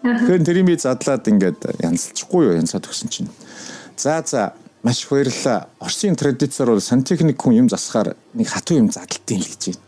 Тэгэхээр 0.02 0.42
тэрийг 0.42 0.66
би 0.66 0.74
задлаад 0.74 1.22
ингээд 1.22 1.78
янзлчихгүй 1.78 2.50
юу 2.50 2.58
янзаад 2.58 2.90
өгсөн 2.90 3.14
чинь. 3.14 3.30
За 3.94 4.18
за 4.26 4.58
маш 4.82 5.06
баярлалаа. 5.06 5.70
Орсын 5.78 6.18
традицаар 6.18 6.74
бол 6.74 6.82
сантехник 6.82 7.38
хүн 7.38 7.54
юм 7.54 7.68
засахаар 7.70 8.18
нэг 8.34 8.50
хатуу 8.50 8.82
юм 8.82 8.90
задлтын 8.90 9.46
л 9.46 9.46
гэж 9.46 9.62
байна. 9.70 9.82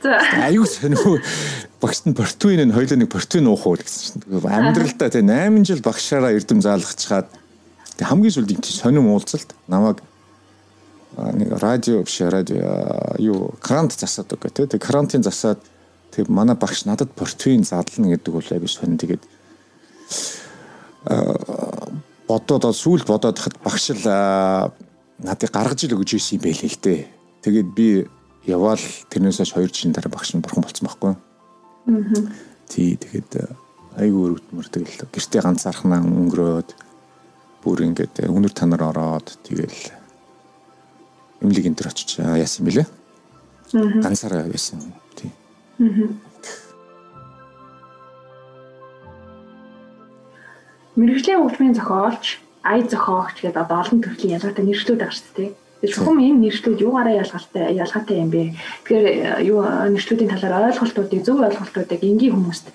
За. 0.00 0.16
Аюу 0.48 0.64
сонирхоо 0.64 1.20
багш 1.84 2.00
нь 2.08 2.16
портвин 2.16 2.64
нь 2.64 2.72
хоёлоо 2.72 2.96
нэг 2.96 3.12
портвин 3.12 3.52
уух 3.52 3.68
уу 3.68 3.76
гэсэн 3.76 4.24
чинь 4.24 4.40
амьдралдаа 4.40 5.12
тий 5.12 5.20
8 5.20 5.68
жил 5.68 5.84
багшаараа 5.84 6.32
эрдэм 6.32 6.64
заалгачаад 6.64 7.28
хамгийн 8.00 8.32
сүүлд 8.32 8.64
сонирм 8.64 9.12
уулзалт 9.12 9.52
намайг 9.68 10.00
нэг 11.14 11.48
радио 11.62 12.02
биш 12.02 12.20
радио 12.20 13.16
юу 13.18 13.54
крант 13.60 13.92
засаадаг 13.92 14.40
гэх 14.42 14.52
тээ 14.68 14.78
крантын 14.80 15.22
засаад 15.22 15.60
тэг 16.10 16.28
манай 16.28 16.56
багш 16.56 16.84
надад 16.84 17.12
портвин 17.12 17.64
задлна 17.64 18.16
гэдэг 18.16 18.32
бол 18.34 18.50
айгүй 18.50 18.68
сонь 18.68 18.98
тэгээд 18.98 19.22
бодоод 22.26 22.64
сүүл 22.74 23.06
бодоод 23.06 23.38
хад 23.38 23.56
багш 23.62 23.94
л 23.94 24.04
надыг 25.22 25.50
гаргаж 25.50 25.86
ил 25.86 25.96
өгч 25.96 26.18
ирсэн 26.18 26.36
юм 26.36 26.44
байлээ 26.44 26.70
л 26.74 26.80
дээ. 26.82 27.00
Тэгээд 27.46 27.68
би 27.72 27.88
яваал 28.44 28.84
тэрнээс 29.08 29.40
хойш 29.40 29.54
2 29.54 29.72
жилийн 29.72 29.94
дараа 29.94 30.12
багш 30.12 30.34
нь 30.34 30.42
бурхан 30.42 30.66
болцсон 30.66 30.86
байхгүй. 30.90 31.12
Аа. 31.14 31.20
Тий 32.68 32.98
тэгээд 32.98 33.32
айгүй 33.96 34.22
өрөвдмөр 34.36 34.68
тэгэл 34.68 35.08
гэртээ 35.08 35.40
ганцаархнаа 35.40 36.04
өнгөрөөд 36.04 36.70
бүр 37.64 37.78
ингээд 37.88 38.28
өнөр 38.28 38.52
танаар 38.52 38.92
ороод 38.92 39.38
тэгэл 39.46 39.95
эмнэлэг 41.40 41.66
энэ 41.66 41.78
төр 41.78 41.88
очиж 41.90 42.20
яасан 42.20 42.64
бэлээ. 42.66 42.86
Ганцаараа 43.72 44.48
байсан. 44.48 44.80
Тийм. 45.16 45.32
Мэргэжлийн 50.96 51.44
хөгжмийн 51.44 51.76
зохиолч, 51.76 52.40
ая 52.64 52.80
зохиогч 52.80 53.44
гэдэг 53.44 53.60
одоо 53.60 53.84
олон 53.84 54.00
төрлийн 54.00 54.40
ялгаатай 54.40 54.64
нэршлүүд 54.64 55.00
байгаа 55.04 55.12
шүү 55.12 55.34
дээ. 55.36 55.50
Тэгээ 55.84 55.92
чухам 55.92 56.18
энэ 56.24 56.40
нэршлүүд 56.40 56.80
юугаараа 56.80 57.20
ялгаатай 57.20 57.76
ялгаатай 57.76 58.16
юм 58.16 58.30
бэ? 58.32 58.56
Тэгэхээр 58.88 59.06
юу 59.44 59.60
нэршлүүдийн 59.92 60.32
талаар 60.32 60.72
ойлголтуудыг 60.72 61.20
зөв 61.20 61.36
ойлголтуудыг 61.44 62.00
энгийн 62.00 62.32
хүмүүст 62.32 62.72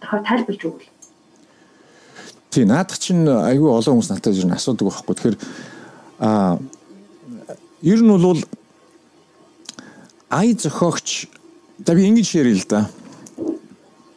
тодорхой 0.00 0.20
тайлбарж 0.24 0.62
өгвөл. 0.64 0.88
Тий, 2.48 2.64
наадах 2.64 2.96
чинь 2.96 3.28
айгүй 3.28 3.68
олон 3.68 4.00
хүмүүс 4.00 4.08
надад 4.16 4.32
ер 4.32 4.48
нь 4.48 4.56
асуудаг 4.56 4.88
байхгүй. 4.88 5.14
Тэгэхээр 5.14 5.36
аа 6.24 6.56
Ер 7.82 8.02
нь 8.02 8.10
бол 8.10 8.42
ай 10.30 10.54
зохиогч 10.54 11.28
да 11.78 11.94
би 11.94 12.08
ингэж 12.08 12.34
ярил 12.34 12.58
л 12.58 12.66
да. 12.68 12.90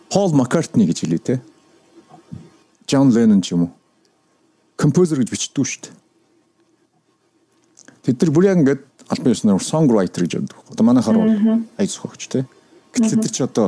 Пол 0.09 0.33
Маккартни 0.33 0.85
гэж 0.85 1.05
хэлээ 1.05 1.19
те. 1.19 1.41
Джон 2.87 3.11
Леннон 3.13 3.41
ч 3.41 3.53
юм 3.53 3.69
уу. 3.69 3.71
Композер 4.75 5.21
гэж 5.21 5.29
бичдэг 5.29 5.65
шүү 5.65 5.81
дээ. 5.85 5.93
Тэд 8.01 8.17
нар 8.17 8.31
бүр 8.33 8.49
яг 8.49 8.57
ингээд 8.57 8.83
албан 9.07 9.31
ёсноор 9.31 9.61
songwriter 9.61 10.25
гэж 10.25 10.41
боддог. 10.41 10.65
Одоо 10.73 10.85
манайхаар 10.85 11.17
бол 11.21 11.61
ай 11.77 11.85
зохиогч 11.85 12.27
те. 12.27 12.45
Гэтэл 12.91 13.13
тэд 13.13 13.23
нар 13.23 13.31
ч 13.31 13.39
одоо 13.45 13.67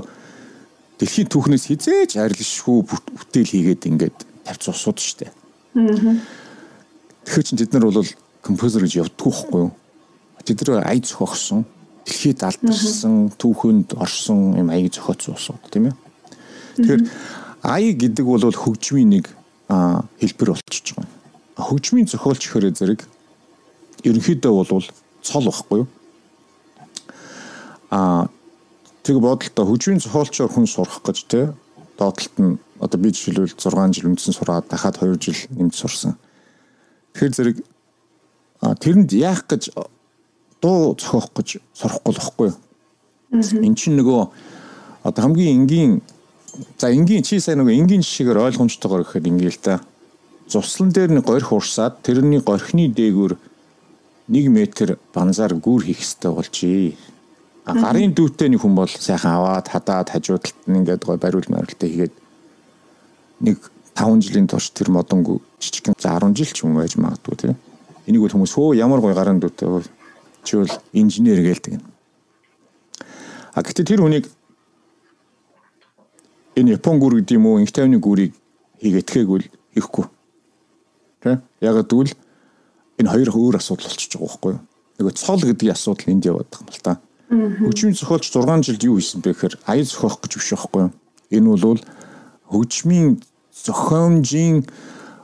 дэлхийн 0.97 1.29
түүхнээс 1.29 1.69
хизээж 1.69 2.17
арилшгүй 2.17 2.81
бүтээл 2.81 3.53
хийгээд 3.53 3.87
ингээд 3.93 4.17
тавьц 4.43 4.67
усууд 4.73 4.97
шүү 4.97 5.17
дээ. 5.21 5.31
Тэгэхээр 7.23 7.45
чин 7.45 7.57
тэд 7.61 7.71
нар 7.77 7.87
бол 7.87 8.03
композер 8.41 8.83
гэж 8.83 9.05
явдггүй 9.05 9.31
байхгүй 9.31 9.61
юу? 9.69 9.71
Тэд 10.43 10.59
нэр 10.67 10.83
ая 10.83 10.99
зөхөгсөн, 10.99 11.63
дэлхийд 12.03 12.43
алдарсан, 12.43 13.31
түүхэнд 13.39 13.95
орсон 13.95 14.59
юм 14.59 14.69
аяг 14.69 14.91
зөхиоцсон 14.91 15.39
усууд 15.39 15.63
тийм 15.71 15.91
ээ. 15.91 15.95
Тэгэхээр 16.77 17.01
ая 17.63 17.91
гэдэг 17.95 18.25
бол 18.27 18.43
хөгжмийн 18.43 19.09
нэг 19.09 19.25
хэлбэр 19.69 20.51
болчихж 20.51 20.99
байгаа. 20.99 21.07
Хөгжмийн 21.55 22.07
зохиолч 22.11 22.43
хэрэг 22.51 22.75
зэрэг 22.75 23.01
ерөнхийдөө 24.03 24.51
бол 24.51 24.85
цол 25.23 25.47
واخгүй 25.47 25.85
юу? 25.85 25.89
Аа 27.93 28.27
тэг 29.03 29.19
бодолтой 29.23 29.65
хөгжмийн 29.65 30.03
зохиолчоор 30.03 30.51
хүн 30.51 30.67
сурах 30.67 30.99
гэж 31.03 31.17
те 31.31 31.53
доотлолт 31.95 32.35
нь 32.39 32.59
одоо 32.79 32.99
би 32.99 33.15
жишээлбэл 33.15 33.55
6 33.55 33.95
жил 33.95 34.11
үндсэн 34.11 34.33
сураад 34.33 34.67
дахиад 34.67 34.99
2 34.99 35.19
жил 35.19 35.39
нэмж 35.55 35.75
сурсан. 35.75 36.17
Тэгэхээр 37.13 37.35
зэрэг 37.37 37.57
тэрэнд 38.59 39.11
яах 39.13 39.47
гэж 39.47 39.71
дуу 40.63 40.95
зохиох 40.95 41.27
гэж 41.35 41.59
сурахгүй 41.75 42.11
л 42.15 42.19
байхгүй 42.23 42.47
юу? 42.47 42.57
Эн 43.67 43.75
чинь 43.75 43.99
нөгөө 43.99 44.21
одоо 45.03 45.21
хамгийн 45.27 45.67
энгийн 45.67 46.01
за 46.79 46.87
энгийн 46.95 47.23
чи 47.27 47.39
сайн 47.43 47.59
нөгөө 47.59 47.75
энгийн 47.75 48.03
жишээгээр 48.05 48.39
ойлгомжтойгоор 48.47 49.03
гэхэд 49.03 49.27
ингээл 49.27 49.59
та 49.59 49.83
цуслан 50.47 50.95
дээр 50.95 51.11
нэг 51.19 51.25
горх 51.27 51.51
урсаад 51.51 51.99
тэрний 52.05 52.39
горхны 52.39 52.87
дээгүүр 52.87 53.35
1 54.29 54.47
метр 54.53 54.95
банзаар 55.13 55.53
гүр 55.59 55.83
хийх 55.83 55.99
хэрэгтэй 55.99 56.31
болжээ. 56.31 56.95
А 57.65 57.73
гарын 57.73 58.13
дүүтэй 58.15 58.47
нэг 58.51 58.61
хүн 58.63 58.75
бол 58.75 58.87
сайхан 58.87 59.35
аваад 59.39 59.67
хадаад 59.67 60.11
хажуудалт 60.15 60.55
нь 60.67 60.77
ингээд 60.79 61.03
гой 61.03 61.17
бариул 61.17 61.47
марилтаа 61.47 61.89
хийгээд 61.89 62.13
нэг 63.43 63.57
5 63.95 64.23
жилийн 64.23 64.47
турш 64.47 64.71
тэр 64.71 64.91
модонгүй 64.91 65.39
жижигхэн 65.59 65.95
за 65.99 66.15
10 66.19 66.35
жил 66.37 66.51
ч 66.51 66.63
юм 66.63 66.75
байж 66.75 66.95
магадгүй 66.95 67.35
тийм. 67.35 67.55
Энийг 68.07 68.23
бол 68.23 68.35
хүмүүс 68.35 68.53
хөө 68.55 68.79
ямар 68.79 68.99
гой 68.99 69.15
гарын 69.15 69.39
дүүтэй 69.39 69.67
чи 70.43 70.57
бол 70.57 70.73
инженер 70.93 71.39
гэлдэг. 71.41 71.81
А 73.53 73.61
гэхдээ 73.61 73.85
тэр 73.85 74.01
хүнийг 74.01 74.25
энэ 76.55 76.77
Япон 76.77 76.99
гүр 76.99 77.21
гэдэг 77.21 77.37
юм 77.37 77.45
уу, 77.47 77.59
инх 77.59 77.71
тайвны 77.71 77.97
гүрийг 77.97 78.33
хийгээтгээгүүл 78.81 79.45
хийхгүй. 79.73 80.05
Тэ? 81.23 81.41
Яг 81.61 81.75
гэвэл 81.87 82.13
энэ 82.99 83.09
хоёр 83.09 83.29
өөр 83.31 83.55
асуудал 83.57 83.87
болчихж 83.87 84.17
байгаа 84.17 84.27
байхгүй 84.27 84.51
юу? 84.53 84.61
Нөгөө 84.99 85.13
цол 85.17 85.41
гэдгийн 85.41 85.73
асуудал 85.73 86.11
энд 86.13 86.25
яваад 86.27 86.49
байгаа 86.51 86.65
юм 86.65 86.73
л 86.73 86.85
та. 86.85 86.93
Хөгжмийн 87.33 87.97
зохиолч 87.97 88.25
6 88.29 88.67
жилд 88.67 88.83
юу 88.85 88.97
хийсэн 89.01 89.21
бэ 89.25 89.33
гэхээр 89.33 89.55
аян 89.65 89.87
зохиох 89.89 90.21
гэж 90.21 90.31
биш 90.37 90.49
байхгүй 90.53 90.81
юу? 90.85 90.91
Энэ 91.33 91.49
бол 91.57 91.81
хөгжмийн 92.53 93.09
зохиомжийн 93.49 94.65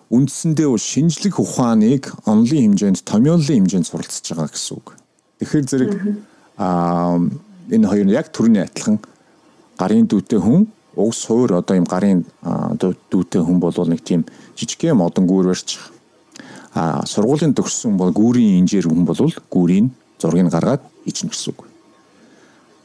үндсэндээ 0.09 0.69
шинжлэх 0.73 1.37
ухааныг 1.37 2.09
онлын 2.25 2.73
хэмжээнд, 2.73 3.05
томьёолын 3.05 3.69
хэмжээнд 3.69 3.85
суралцж 3.85 4.25
байгаа 4.33 4.49
гэсэн 4.49 4.73
үг. 4.81 4.87
Тэгэхээр 5.39 5.65
зэрэг 5.67 5.91
аа 6.57 7.19
энэ 7.71 7.87
хоёр 7.87 8.05
нь 8.05 8.15
яг 8.15 8.27
төрний 8.35 8.63
адилхан 8.63 8.99
гарын 9.79 10.05
дүүтэй 10.07 10.39
хүн 10.39 10.67
уг 10.99 11.13
суур 11.15 11.55
одоо 11.55 11.75
юм 11.79 11.87
гарын 11.87 12.25
дүүтэй 12.79 13.41
хүн 13.41 13.59
бол 13.63 13.73
нэг 13.87 14.03
тийм 14.03 14.27
жижигхэн 14.59 14.99
модон 14.99 15.25
гүүр 15.27 15.55
барьж 15.55 15.79
а 16.75 17.05
сургуулийн 17.05 17.55
төгссөн 17.55 17.97
бол 17.97 18.11
гүүрийн 18.11 18.59
инженер 18.61 18.91
хүн 18.91 19.05
бол 19.07 19.17
гүүрийн 19.49 19.87
зургийг 20.19 20.51
гаргаад 20.51 20.83
хийчихнэ 21.05 21.31
гэсэн 21.31 21.53
үг. 21.55 21.65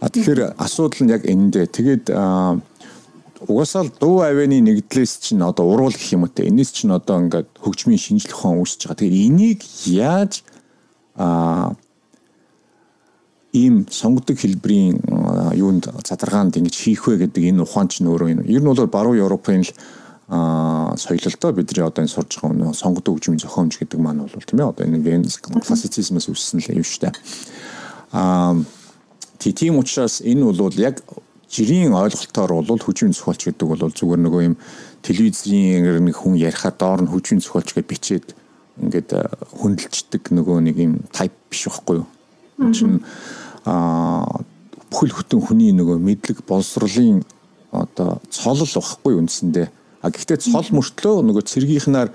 А 0.01 0.09
тэгэхээр 0.09 0.57
асуудал 0.57 1.03
нь 1.05 1.13
яг 1.13 1.23
эндээ. 1.27 1.67
Тэгээд 1.69 2.05
угаасаа 3.45 3.85
л 3.85 3.93
дуу 4.01 4.25
авианы 4.25 4.61
нэгдлээс 4.63 5.21
чинь 5.21 5.43
одоо 5.45 5.69
уруул 5.69 5.93
гэх 5.93 6.17
юм 6.17 6.25
уу 6.25 6.33
те. 6.33 6.49
Энэс 6.49 6.73
чинь 6.73 6.95
одоо 6.95 7.21
ингээд 7.21 7.49
хөгжмийн 7.61 8.01
шинжлэх 8.01 8.39
ухаан 8.39 8.63
үүсэж 8.63 8.89
байгаа. 8.89 9.01
Тэгээд 9.05 9.21
энийг 9.29 9.61
яаж 9.85 10.33
а 11.17 11.77
ийм 13.55 13.87
сонгодог 13.91 14.37
хэлбэрийн 14.39 14.99
юунд 15.55 15.87
задаргаанд 16.03 16.59
ингэж 16.59 16.75
хийх 16.75 17.07
вэ 17.07 17.23
гэдэг 17.23 17.55
энэ 17.55 17.63
ухаан 17.63 17.87
чинь 17.87 18.11
өөрөө 18.11 18.43
энэ. 18.43 18.51
Ер 18.51 18.63
нь 18.63 18.67
бол 18.67 18.87
баруун 18.91 19.23
Европын 19.23 19.63
л 19.63 19.73
а 20.27 20.97
соёлолтой 20.97 21.53
бидний 21.53 21.85
одоо 21.87 22.03
энэ 22.03 22.11
сурж 22.11 22.41
байгаа 22.43 22.75
сонгодог 22.75 23.15
хөгжмийн 23.15 23.39
зохиомж 23.39 23.79
гэдэг 23.79 24.01
маань 24.01 24.27
бол 24.27 24.43
тийм 24.43 24.59
ээ 24.59 24.71
одоо 24.73 24.85
энэ 24.87 25.31
классицизмээс 25.63 26.27
үүссэн 26.33 26.61
л 26.67 26.81
юм 26.81 26.83
шүү 26.83 27.01
дээ. 27.07 27.15
а 28.13 28.57
Тийм 29.39 29.79
учраас 29.79 30.25
энэ 30.25 30.43
бол 30.51 30.75
яг 30.81 31.05
жирийн 31.53 31.93
ойлголтоор 31.93 32.65
бол 32.65 32.81
хүчин 32.81 33.13
зохиолч 33.13 33.53
гэдэг 33.53 33.69
бол 33.69 33.79
зүгээр 33.79 34.23
нөгөө 34.25 34.43
юм 34.49 34.57
телевизийн 35.05 36.03
нэг 36.03 36.17
хүн 36.17 36.41
ярихад 36.41 36.81
доор 36.81 37.05
нь 37.05 37.13
хүчин 37.13 37.45
зохиолч 37.45 37.77
гэж 37.77 37.87
бичээд 37.87 38.27
ингээд 38.81 39.13
хөндлөлцдөг 39.61 40.33
нөгөө 40.33 40.59
нэг 40.65 40.77
юм 40.81 40.93
тайп 41.13 41.37
биш 41.53 41.69
байхгүй 41.69 42.01
юу. 42.01 42.09
Чин 42.73 43.05
аа 43.05 43.44
бүхэл 43.65 45.15
хөтөн 45.17 45.41
хүний 45.41 45.73
нөгөө 45.73 45.99
мэдлэг 45.99 46.45
боловсролын 46.45 47.25
одоо 47.73 48.21
цолол 48.31 48.69
байхгүй 48.69 49.15
үндсэндээ. 49.19 49.69
А 50.05 50.11
гэхдээ 50.13 50.39
цол 50.53 50.69
мөртлөө 50.71 51.25
нөгөө 51.25 51.45
цэргийнхнаар 51.49 52.09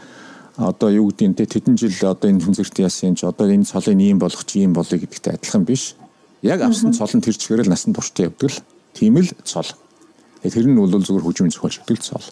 одоо 0.60 0.90
юу 0.92 1.10
гэдэг 1.10 1.28
нь 1.28 1.38
те 1.40 1.46
тэдэн 1.50 1.76
жил 1.76 1.96
одоо 2.06 2.30
энэ 2.30 2.44
хүнзэрт 2.46 2.80
яасан 2.86 3.16
ч 3.18 3.26
одоо 3.26 3.50
энэ 3.50 3.66
цолыг 3.66 3.98
ийм 3.98 4.20
болгох 4.20 4.46
чи 4.46 4.62
ийм 4.62 4.78
болъё 4.78 5.00
гэдэгтэй 5.02 5.40
адилхан 5.40 5.66
биш. 5.66 5.96
Яг 6.46 6.62
авсан 6.62 6.94
цол 6.94 7.12
нь 7.16 7.24
тэр 7.24 7.36
чигээр 7.36 7.66
л 7.66 7.72
насан 7.74 7.98
турштай 7.98 8.30
явдаг 8.30 8.52
л 8.52 8.60
тийм 8.94 9.18
л 9.18 9.32
цол. 9.44 9.68
Тэгээ 10.44 10.54
тэр 10.54 10.68
нь 10.70 10.78
бол 10.78 10.92
зүгээр 10.92 11.26
хөгжмийн 11.26 11.52
зохиолч 11.52 11.82
гэдэг 11.84 12.04
цол. 12.04 12.28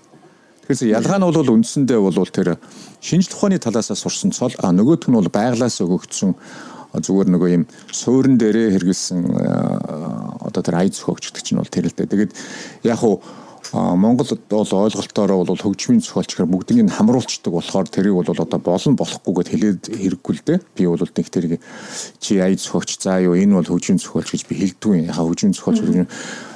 Тэгэхээр 0.67 0.95
ялгаа 0.99 1.17
нь 1.17 1.27
бол 1.27 1.55
үндсэндээ 1.55 1.99
бол 2.03 2.19
тэр 2.27 2.59
шинжлэх 2.99 3.39
ухааны 3.39 3.59
талаас 3.59 3.91
сурсан 3.95 4.31
цол 4.35 4.51
а 4.59 4.75
нөгөөх 4.75 5.07
нь 5.07 5.15
бол 5.15 5.31
байглаас 5.31 5.79
өгөгдсөн 5.79 6.35
зүгээр 6.93 7.27
нөгөө 7.31 7.49
юм 7.51 7.63
суурин 7.91 8.37
дээрээ 8.39 8.79
хэрэгэлсэн 8.79 9.19
одоо 10.47 10.61
тэр 10.63 10.79
ая 10.79 10.89
зохиогч 10.89 11.29
гэдэг 11.29 11.43
чинь 11.43 11.59
бол 11.59 11.67
тэр 11.67 11.91
л 11.91 11.95
дээ. 11.95 12.07
Тэгээд 12.07 12.31
яг 12.87 13.01
уу 13.03 13.19
Монголд 13.73 14.39
бол 14.49 14.63
ойлголтоор 14.63 15.43
бол 15.43 15.59
хөгжмийн 15.59 15.99
зохиолч 15.99 16.31
гэхээр 16.31 16.47
бүгднийг 16.47 16.87
хамруулцдаг 16.87 17.51
болохоор 17.51 17.87
тэрийг 17.91 18.15
бол 18.15 18.31
одоо 18.31 18.59
болон 18.63 18.95
болохгүйгээд 18.95 19.51
хэлээд 19.51 19.81
хэрэггүй 19.91 20.33
л 20.39 20.45
дээ. 20.47 20.59
Би 20.75 20.87
бол 20.87 21.03
нэг 21.03 21.27
тэрийг 21.27 21.59
чи 22.23 22.39
ая 22.39 22.55
зохиогч 22.55 22.95
заа 22.95 23.19
юу 23.19 23.35
энэ 23.35 23.59
бол 23.59 23.67
хөгжмийн 23.67 23.99
зохиолч 23.99 24.31
гэж 24.31 24.43
би 24.47 24.55
хэлдэггүй. 24.55 25.11
Яхаа 25.11 25.27
хөгжмийн 25.27 25.51
зохиолч 25.51 25.83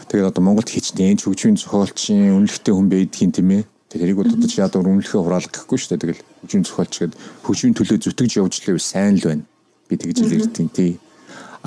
тэгээд 0.08 0.30
одоо 0.32 0.44
Монголд 0.44 0.72
хийчнээ 0.72 1.12
энэ 1.20 1.24
хөгжмийн 1.28 1.60
зохиолчийн 1.60 2.32
үнэлэхтэй 2.32 2.74
хүн 2.76 2.88
байдгийн 2.88 3.32
тийм 3.36 3.50
ээ. 3.60 3.63
Тэрийг 3.91 4.15
бол 4.15 4.32
одоо 4.32 4.48
чи 4.48 4.63
ядуу 4.63 4.88
үнэлэхээ 4.88 5.20
хураалах 5.20 5.52
гэхгүй 5.52 5.78
шүү 5.84 5.91
дээ. 6.00 6.04
Тэгэл 6.15 6.24
хөгжмийн 6.48 6.63
зохиолч 6.63 6.94
гээд 6.96 7.13
хөгжмийн 7.44 7.76
төлөө 7.76 7.98
зүтгэж 8.00 8.32
явж 8.39 8.56
лээ 8.63 8.80
сайн 8.80 9.20
л 9.20 9.28
байна. 9.28 9.44
Би 9.91 9.99
тэгж 9.99 10.23
хэлэрдیں۔ 10.23 10.71
Тий. 10.71 10.95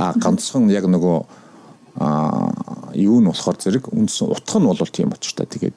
А 0.00 0.16
ганцхан 0.16 0.72
яг 0.72 0.88
нөгөө 0.88 1.18
а 2.00 2.88
юу 2.96 3.20
нь 3.20 3.28
болохоор 3.28 3.60
зэрэг 3.60 3.92
үндсэн 3.92 4.32
утга 4.32 4.58
нь 4.58 4.64
бол 4.64 4.88
тийм 4.88 5.12
очтой. 5.12 5.44
Тэгээд 5.44 5.76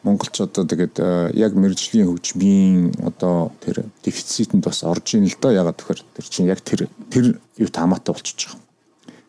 монголч 0.00 0.40
одоо 0.40 0.64
тэгээд 0.64 0.96
яг 1.36 1.52
мэрэгжлийн 1.52 2.08
хөгжмийн 2.08 3.04
одоо 3.04 3.52
тэр 3.60 3.84
дефицитэнд 4.00 4.64
бас 4.64 4.80
орж 4.80 5.12
ийн 5.12 5.28
л 5.28 5.36
да. 5.36 5.52
Ягаад 5.52 5.76
тэгэхээр 5.76 6.00
тэр 6.16 6.26
чинь 6.26 6.48
яг 6.48 6.64
тэр 6.64 6.88
тэр 7.12 7.36
юу 7.60 7.68
таамаатай 7.68 8.16
болчихж 8.16 8.48
байгаа. 8.48 8.64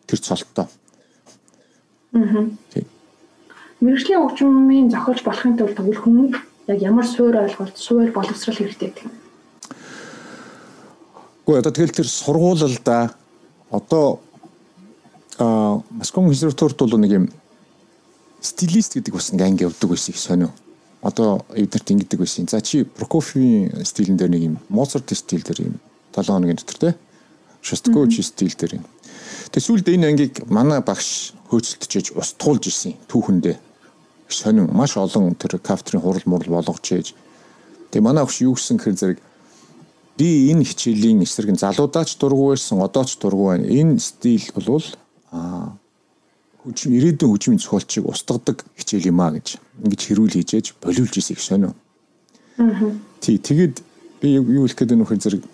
Тэр 0.08 0.18
цолтой. 0.24 0.66
Аа. 2.16 2.48
Мэргэжлийн 3.84 4.24
хөгжмийн 4.24 4.88
зохиолч 4.90 5.22
болохын 5.22 5.60
тулд 5.60 5.76
тэгвэл 5.76 6.02
хүн 6.02 6.34
яг 6.66 6.78
ямар 6.82 7.06
суур 7.06 7.36
ойлголт, 7.36 7.76
суур 7.78 8.10
боловсрал 8.10 8.56
хэрэгтэй 8.56 8.90
гэх 8.90 9.06
юм. 9.06 9.27
Гэхдээ 11.48 11.64
одоо 11.64 11.72
тэгэл 11.72 11.96
тэр 11.96 12.08
сургуулалда 12.08 13.16
одоо 13.72 14.20
а 15.38 15.80
Москвын 15.88 16.28
консерваторид 16.28 16.76
бол 16.76 17.00
нэг 17.00 17.12
юм 17.16 17.26
стилист 18.44 19.00
гэдэг 19.00 19.14
бас 19.16 19.32
нэг 19.32 19.40
анги 19.48 19.64
явдаг 19.64 19.88
байсан 19.88 20.12
их 20.12 20.20
сонио. 20.20 20.50
Одоо 21.00 21.46
эднэрт 21.56 21.88
ингэдэг 21.88 22.20
байсан. 22.20 22.48
За 22.52 22.60
чи 22.60 22.84
Прокофьевийн 22.84 23.80
стилэн 23.80 24.20
дээр 24.20 24.28
нэг 24.28 24.42
юм 24.44 24.58
Моцарт 24.68 25.08
стил 25.16 25.40
дээр 25.40 25.72
юм 25.72 25.80
7 26.12 26.28
хоногийн 26.28 26.60
дотор 26.60 26.76
те 26.76 26.96
Шостакович 27.62 28.26
стил 28.28 28.52
дээр 28.52 28.84
юм. 28.84 28.84
Тэг 29.48 29.64
сүүлд 29.64 29.88
энэ 29.88 30.04
ангийг 30.04 30.44
манай 30.52 30.84
багш 30.84 31.32
хөөцөлдөж 31.48 32.12
устгуулж 32.12 32.68
исэн 32.68 32.92
түүхэндээ 33.08 33.56
сонин 34.28 34.68
маш 34.68 35.00
олон 35.00 35.32
тэр 35.32 35.56
кафедрын 35.56 36.04
хурал 36.04 36.28
мурал 36.28 36.60
болгож 36.60 36.92
ээж. 36.92 37.16
Тэг 37.88 38.04
манай 38.04 38.28
багш 38.28 38.44
юу 38.44 38.52
гэсэн 38.52 38.76
хэр 38.76 38.92
зэрэг 38.92 39.18
би 40.18 40.50
энэ 40.50 40.66
хичээлийн 40.66 41.22
эсрэг 41.22 41.54
нь 41.54 41.62
залуудаач 41.62 42.18
дургу 42.18 42.50
байсан 42.50 42.82
одооч 42.82 43.16
дургу 43.22 43.54
байна. 43.54 43.70
Энэ 43.70 44.02
стил 44.02 44.42
болвол 44.54 44.86
хөгжим 46.58 46.92
ирээдүйн 46.98 47.30
хөгжмийн 47.30 47.62
зохиолчийг 47.62 48.04
устгадаг 48.10 48.66
хичээл 48.74 49.14
юм 49.14 49.20
а 49.22 49.30
гэж 49.30 49.62
ингэж 49.86 50.00
хэрүүл 50.02 50.34
хийжээж 50.34 50.66
болиулж 50.82 51.14
ирсэн 51.14 51.34
их 51.38 51.40
сонио. 51.40 51.72
Аа. 52.58 52.92
Тий 53.22 53.38
тэгэд 53.38 53.78
би 54.20 54.34
юу 54.42 54.66
хэлэх 54.66 54.74
гээд 54.74 54.98
нөхөр 54.98 55.22
зэрэг 55.22 55.44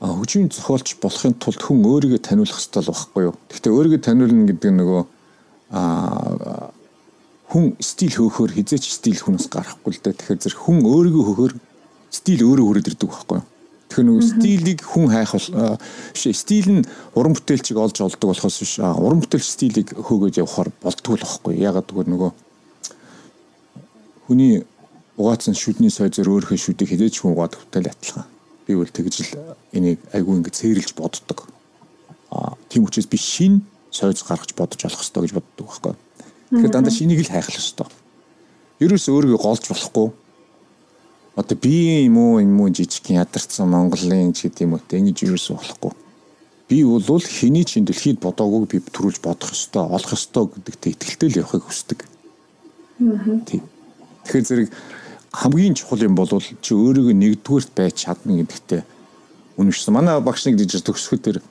хөгжмийн 0.00 0.48
зохиолч 0.48 0.96
болохын 1.04 1.36
тулд 1.36 1.60
хүн 1.60 1.84
өөрийгөө 1.84 2.20
таниулах 2.24 2.56
хэрэгтэй 2.56 2.80
л 2.80 2.90
байхгүй 2.90 3.22
юу. 3.28 3.34
Гэхдээ 3.52 3.72
өөрийгөө 3.76 4.00
таниулна 4.00 4.48
гэдэг 4.48 4.70
нь 4.72 4.78
нөгөө 4.80 5.02
аа 5.76 6.72
хүн 7.54 7.76
стил 7.78 8.10
хөөхөр 8.10 8.50
хизээч 8.56 8.84
стил 8.98 9.20
хүнээс 9.20 9.46
гарахгүй 9.46 9.94
л 9.94 10.02
дээ. 10.02 10.18
Тэгэхээр 10.18 10.42
зэрэг 10.42 10.58
хүн 10.58 10.82
өөрийгөө 10.82 11.22
хөөхөр 11.22 11.52
стил 12.14 12.40
өөрөө 12.46 12.66
хүрээд 12.70 12.90
ирдэг 12.94 13.10
байхгүй 13.10 13.38
юу. 13.42 13.46
Тэгэхээр 13.90 14.08
нөгөө 14.10 14.24
стилийг 14.26 14.80
хүн 14.82 15.06
хайх 15.10 15.32
бол 15.34 15.78
биш 16.14 16.24
стил 16.38 16.68
нь 16.70 16.86
уран 17.14 17.34
бүтээлчийг 17.34 17.78
олж 17.78 17.96
олдог 18.00 18.28
болохоос 18.30 18.58
биш 18.62 18.74
уран 18.82 19.20
бүтээлч 19.22 19.46
стилийг 19.46 19.88
хөөгөөд 19.94 20.40
явахаар 20.42 20.70
болдгоо 20.82 21.14
л 21.14 21.22
байхгүй 21.26 21.54
ягаад 21.62 21.86
гэвэл 21.90 22.10
нөгөө 22.10 22.30
хүний 24.26 24.64
угаацсан 25.14 25.54
шүдний 25.54 25.92
сой 25.94 26.10
зөр 26.10 26.32
өөрийнхөө 26.32 26.58
шүдийг 26.58 26.90
хизээч 26.90 27.22
хүн 27.22 27.38
угаад 27.38 27.54
хөтөл 27.54 27.86
атлах. 27.86 28.26
Би 28.66 28.74
бол 28.74 28.88
тэгж 28.88 29.14
л 29.30 29.54
энийг 29.76 30.00
айгүй 30.10 30.42
ингэ 30.42 30.50
цээрлж 30.50 30.96
боддог. 30.98 31.46
Аа 32.34 32.58
тийм 32.66 32.88
учраас 32.88 33.06
би 33.06 33.20
шин 33.20 33.62
сойз 33.94 34.26
гаргаж 34.26 34.56
бодож 34.58 34.80
болох 34.82 34.98
хэрэгтэй 34.98 35.22
гэж 35.22 35.32
боддог 35.38 35.66
байхгүй. 35.70 35.94
Тэгэхээр 36.50 36.72
дандаа 36.74 36.90
шинийг 36.90 37.22
л 37.22 37.30
хайх 37.30 37.46
л 37.46 37.54
хэрэгтэй. 37.54 37.88
Ерөөс 38.82 39.06
өөрийгөө 39.12 39.38
голж 39.38 39.64
болохгүй. 39.70 40.08
Одоо 41.36 41.58
би 41.58 42.04
юм 42.06 42.18
уу 42.18 42.40
юм 42.40 42.60
уу 42.60 42.70
жижиг 42.70 43.10
ядарсан 43.10 43.68
Монголын 43.68 44.32
ч 44.32 44.46
гэдэм 44.46 44.78
үү 44.78 44.82
те 44.86 44.98
ингэж 45.02 45.26
ерөөс 45.26 45.50
болохгүй. 45.50 45.92
Би 46.70 46.84
бол 46.84 47.20
хэний 47.20 47.64
чин 47.66 47.84
дэлхийд 47.84 48.22
бодоагүй 48.22 48.66
би 48.70 48.78
төрүүлж 48.78 49.18
бодох 49.18 49.50
ёстой, 49.50 49.82
олох 49.82 50.14
ёстой 50.14 50.46
гэдэгт 50.46 50.94
итгэлтэй 50.94 51.28
л 51.34 51.38
явахыг 51.42 51.66
хүсдэг. 51.66 52.06
Тийм. 53.50 53.62
Тэгэхээр 54.24 54.46
зэрэг 54.46 54.68
хамгийн 55.34 55.74
чухал 55.74 56.06
юм 56.06 56.14
бол 56.14 56.30
чи 56.38 56.70
өөрийгөө 56.70 57.14
нэгдүгээрт 57.18 57.70
байж 57.74 58.06
чадна 58.06 58.38
гэдэгтээ 58.38 58.82
үнэшсэн. 59.58 59.90
Манай 59.90 60.22
багш 60.22 60.46
нэг 60.46 60.56
дижитал 60.56 60.94
төгсгөл 60.94 61.18
төр 61.18 61.42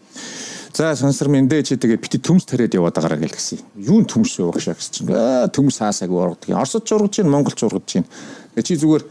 За 0.73 0.95
сонсор 0.95 1.29
мэндэ 1.29 1.61
чи 1.61 1.77
тэгээ 1.77 2.01
бити 2.01 2.17
төмс 2.17 2.49
тариад 2.49 2.73
яваад 2.73 2.97
байгаараа 2.97 3.21
гэл 3.21 3.37
гисэн. 3.37 3.61
Юун 3.77 4.09
төмс 4.09 4.41
вэ 4.41 4.49
багшаа 4.49 4.73
гэсэн 4.73 5.05
чинь. 5.05 5.13
Аа 5.13 5.45
төмс 5.45 5.77
хаасаагүй 5.77 6.17
ургадаг. 6.17 6.49
Оросд 6.49 6.89
ургаж 6.89 7.13
чинь 7.13 7.29
Монголч 7.29 7.61
ургаж 7.61 7.85
чинь. 7.85 8.07
Тэгээ 8.57 8.65
чи 8.65 8.81
зүгээр 8.81 9.03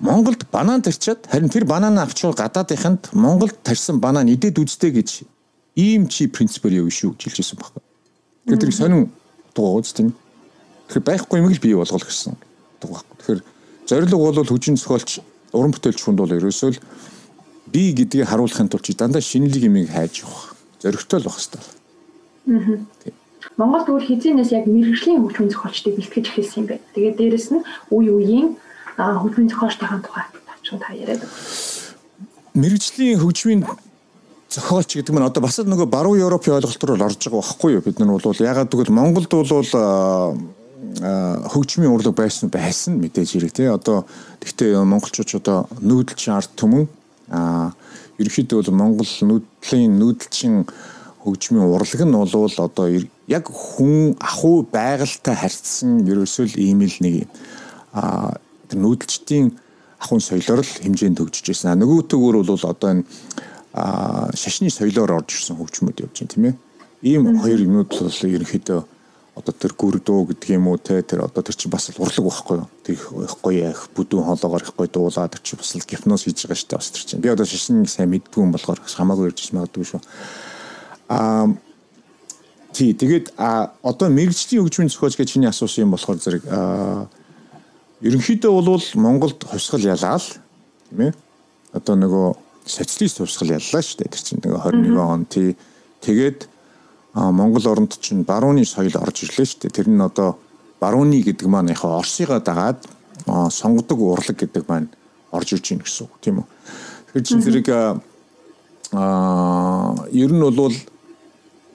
Монголд 0.00 0.44
банан 0.52 0.82
тарчаад 0.82 1.24
харин 1.30 1.48
тэр 1.48 1.64
бананаа 1.64 2.04
авчвал 2.04 2.34
гадаадынханд 2.34 3.10
Монголд 3.12 3.56
тарьсан 3.64 4.00
банан 4.00 4.28
идээд 4.28 4.60
үзтээ 4.60 4.92
гэж 4.92 5.24
ийм 5.76 6.08
чи 6.08 6.28
принципээр 6.28 6.84
явна 6.84 6.92
шүү 6.92 7.16
гэж 7.16 7.22
хэлжсэн 7.24 7.56
байхгүй. 7.56 7.82
Тэгэхээр 8.44 8.60
тэр 8.60 8.72
сонин 8.76 9.02
дугаа 9.56 9.80
үз 9.80 9.92
тийм. 9.96 10.12
Тэгэхээр 10.92 11.08
байхгүй 11.08 11.36
юм 11.40 11.48
л 11.48 11.64
бий 11.64 11.74
болгол 11.74 12.04
гэсэн 12.04 12.36
дугаа. 12.80 13.02
Тэгэхээр 13.24 13.40
зорилго 13.88 14.18
бол 14.20 14.44
хүчин 14.44 14.76
зохиолч 14.76 15.20
уран 15.56 15.72
бүтээлч 15.72 16.00
хүнд 16.04 16.20
бол 16.20 16.36
ерөөсөө 16.36 16.70
л 16.76 16.80
би 17.72 17.92
гэдгийг 17.96 18.28
харуулахын 18.28 18.68
тулд 18.68 18.84
чи 18.84 18.92
дандаа 18.92 19.24
шинэлэг 19.24 19.64
юмыг 19.64 19.88
хайж 19.88 20.24
явах 20.28 20.56
зөрөгтэй 20.84 21.18
л 21.20 21.28
байх 21.28 21.40
хэвээр. 21.40 21.66
Аа. 22.52 23.24
Монгол 23.56 23.84
тэгвэл 23.88 24.08
хизээнээс 24.12 24.52
яг 24.52 24.64
мэрэгжлийн 24.68 25.24
хөгжмийн 25.24 25.50
зохиолчдыг 25.50 25.96
бэлтгэж 25.96 26.26
эхэлсэн 26.28 26.60
юм 26.60 26.66
байна. 26.68 26.84
Тэгээд 26.92 27.16
дээрэс 27.16 27.48
нь 27.56 27.64
үе 27.88 28.10
үеийн 28.12 28.48
хөгжмийн 28.96 29.50
зохиолчдын 29.52 30.02
тухай 30.02 30.24
тавчхан 30.48 30.80
та 30.80 30.92
яриад. 30.92 31.22
Мэрэгжлийн 32.54 33.20
хөгжмийн 33.20 33.62
зохиолч 34.48 34.96
гэдэг 34.96 35.12
нь 35.14 35.28
одоо 35.28 35.42
бас 35.42 35.60
нөгөө 35.60 35.88
баруун 35.88 36.20
Европын 36.20 36.56
ойлголтоор 36.56 36.96
орж 36.96 37.20
байгаа 37.28 37.44
байхгүй 37.44 37.70
юу? 37.76 37.84
Бид 37.84 37.98
нар 38.00 38.16
бол 38.16 38.40
ягаад 38.40 38.72
гэвэл 38.72 38.94
Монголд 38.94 39.28
бол 39.28 39.70
хөгжмийн 40.96 41.92
урлаг 41.92 42.14
байсан 42.16 42.48
байсан 42.48 42.96
мэдээж 42.96 43.36
хэрэг 43.36 43.52
тий. 43.52 43.68
Одоо 43.68 44.06
гэхдээ 44.40 44.80
монголчууд 44.80 45.44
одоо 45.44 45.68
нүүдэлчин 45.80 46.32
ард 46.32 46.52
түмэн 46.56 46.88
аа 47.28 47.76
ерөнхийдөө 48.16 48.64
бол 48.64 48.80
Монгол 48.80 49.12
нүүдлийн 49.28 49.92
нүүдэлчин 50.00 50.64
хөгжмийн 51.20 51.68
урлаг 51.68 52.00
нь 52.00 52.16
бол 52.16 52.56
одоо 52.64 52.86
яг 53.28 53.44
хүн 53.50 54.16
ахуй 54.20 54.64
байгальтай 54.64 55.34
харьцсан 55.36 56.06
ерөөсөө 56.06 56.54
л 56.54 56.56
ийм 56.56 56.80
л 56.86 56.96
нэг 57.02 57.28
а 57.92 58.38
нүүдэлчдийн 58.74 59.54
ахуйн 60.00 60.22
соёлоор 60.24 60.66
л 60.66 60.72
хэмжээнд 60.82 61.18
төгжиж 61.20 61.46
байсан. 61.46 61.78
Нөгөө 61.78 62.10
төгөр 62.10 62.42
бол 62.42 62.64
одоо 62.66 62.90
энэ 62.90 63.04
шашны 64.34 64.72
соёлоор 64.72 65.22
орж 65.22 65.36
ирсэн 65.36 65.56
хөгжмөд 65.56 66.02
явж 66.02 66.16
байна 66.18 66.32
тийм 66.34 66.44
ээ. 66.50 66.54
Ийм 67.06 67.22
хоёр 67.38 67.60
юмуд 67.62 67.92
бол 67.92 68.10
ерөнхийдөө 68.10 68.80
одоо 69.36 69.52
тэр 69.52 69.76
гүрдөө 69.76 70.32
гэдэг 70.32 70.56
юм 70.56 70.72
уу 70.72 70.80
те 70.80 71.04
тэр 71.04 71.28
одоо 71.28 71.44
тэр 71.44 71.52
чинь 71.52 71.68
бас 71.68 71.92
л 71.92 72.00
урлаг 72.00 72.24
байхгүй 72.24 72.56
юу 72.56 72.68
тэр 72.80 72.94
их 72.96 73.36
гоё 73.44 73.68
их 73.68 73.92
бүдүүн 73.92 74.24
хоолоогоор 74.24 74.64
их 74.64 74.72
гоё 74.72 74.88
дуулаад 74.88 75.36
тэр 75.36 75.44
чинь 75.44 75.60
бас 75.60 75.76
л 75.76 75.84
гипноз 75.84 76.24
хийж 76.24 76.48
байгаа 76.48 76.56
шүү 76.56 76.68
дээ 76.72 76.80
бас 76.80 76.88
тэр 76.88 77.04
чинь 77.04 77.20
би 77.20 77.28
одоо 77.28 77.44
шишин 77.44 77.84
сайн 77.84 78.08
мэдгүй 78.16 78.40
юм 78.40 78.56
болохоор 78.56 78.80
хамаагүй 78.80 79.28
ярьж 79.28 79.52
магадгүй 79.52 79.84
шүү 79.84 80.00
аа 81.12 81.52
тий 82.72 82.96
тэгээд 82.96 83.36
а 83.36 83.76
одоо 83.84 84.08
мэрэгжлийн 84.08 84.64
хөгжмийн 84.64 84.88
зохиолч 84.88 85.20
гэж 85.20 85.28
чиний 85.36 85.52
асуусан 85.52 85.84
юм 85.84 85.92
болохоор 85.92 86.16
зэрэг 86.16 86.48
аа 86.48 87.04
ерөнхийдөө 88.02 88.52
бол 88.60 88.84
Монголд 88.94 89.44
хувьсгал 89.44 89.84
ялаал 89.84 90.26
тийм 90.90 91.00
ээ. 91.08 91.12
Одоо 91.72 91.94
нөгөө 91.96 92.26
социалист 92.66 93.20
хувьсгал 93.22 93.56
яллаа 93.56 93.82
шүү 93.82 94.04
дээ. 94.04 94.12
Тэр 94.12 94.22
чинь 94.22 94.42
нөгөө 94.44 94.60
21 94.74 95.00
он 95.00 95.24
тий. 95.24 95.56
Тэгээд 96.04 96.48
Монгол 97.16 97.64
оронд 97.72 97.96
чинь 98.00 98.24
барууны 98.28 98.64
соёл 98.68 98.92
орж 99.00 99.24
ирлээ 99.24 99.46
шүү 99.48 99.60
дээ. 99.64 99.76
Тэр 99.80 99.88
нь 99.88 100.00
одоо 100.00 100.36
барууны 100.80 101.22
гэдэг 101.24 101.48
маань 101.48 101.72
яг 101.72 101.84
Оросыгаа 101.84 102.40
дагаад 102.40 102.84
сонгодог 103.24 103.98
урлаг 104.00 104.36
гэдэг 104.36 104.68
маань 104.68 104.88
орж 105.32 105.56
ирж 105.56 105.72
байна 105.72 105.84
гэсэн 105.84 106.04
үг 106.04 106.14
тийм 106.20 106.36
үү. 106.44 106.46
Тэгэхээр 107.12 107.24
чинь 107.24 107.44
зэрэг 107.44 107.68
аа 108.92 109.96
ер 110.12 110.32
нь 110.32 110.44
бол 110.44 110.76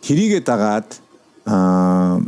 тэрийгэ 0.05 0.45
дагаад 0.45 0.89
аа 1.45 2.21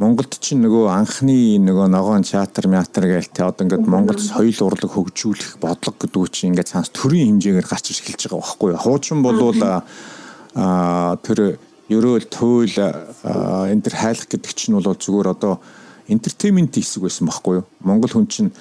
Монголд 0.00 0.32
чинь 0.40 0.62
нөгөө 0.64 0.86
анхны 0.88 1.60
нөгөө 1.60 1.90
ногоон 1.92 2.24
театр 2.24 2.64
театр 2.72 3.04
гээл 3.04 3.28
те 3.36 3.44
одоо 3.44 3.66
ингээд 3.68 3.84
Монгол 3.84 4.16
соёл 4.16 4.56
урлаг 4.64 4.96
хөгжүүлэх 4.96 5.60
бодлого 5.60 5.92
гэдэг 6.00 6.32
чинь 6.32 6.56
ингээд 6.56 6.72
цаанаас 6.72 6.88
төрийн 6.96 7.36
хэмжээгээр 7.36 7.68
гарч 7.68 7.92
ирж 7.92 8.00
эхэлж 8.00 8.32
байгаа 8.32 8.40
байхгүй 8.40 8.68
юу. 8.72 8.80
Хуучин 8.80 9.20
болвол 9.20 9.60
а 9.60 11.20
тэр 11.20 11.60
ерөөл 11.92 12.26
туйл 12.32 12.76
энэ 12.80 13.84
төр 13.84 13.94
хайлах 14.00 14.24
гэдэг 14.24 14.52
чинь 14.56 14.80
бол 14.80 14.88
зүгээр 14.88 15.28
одоо 15.36 15.60
энтертеймент 16.08 16.80
хэсэг 16.80 17.04
байсан 17.04 17.28
байхгүй 17.28 17.60
юу. 17.60 17.68
Монгол 17.84 18.08
хүн 18.08 18.24
чинь 18.24 18.56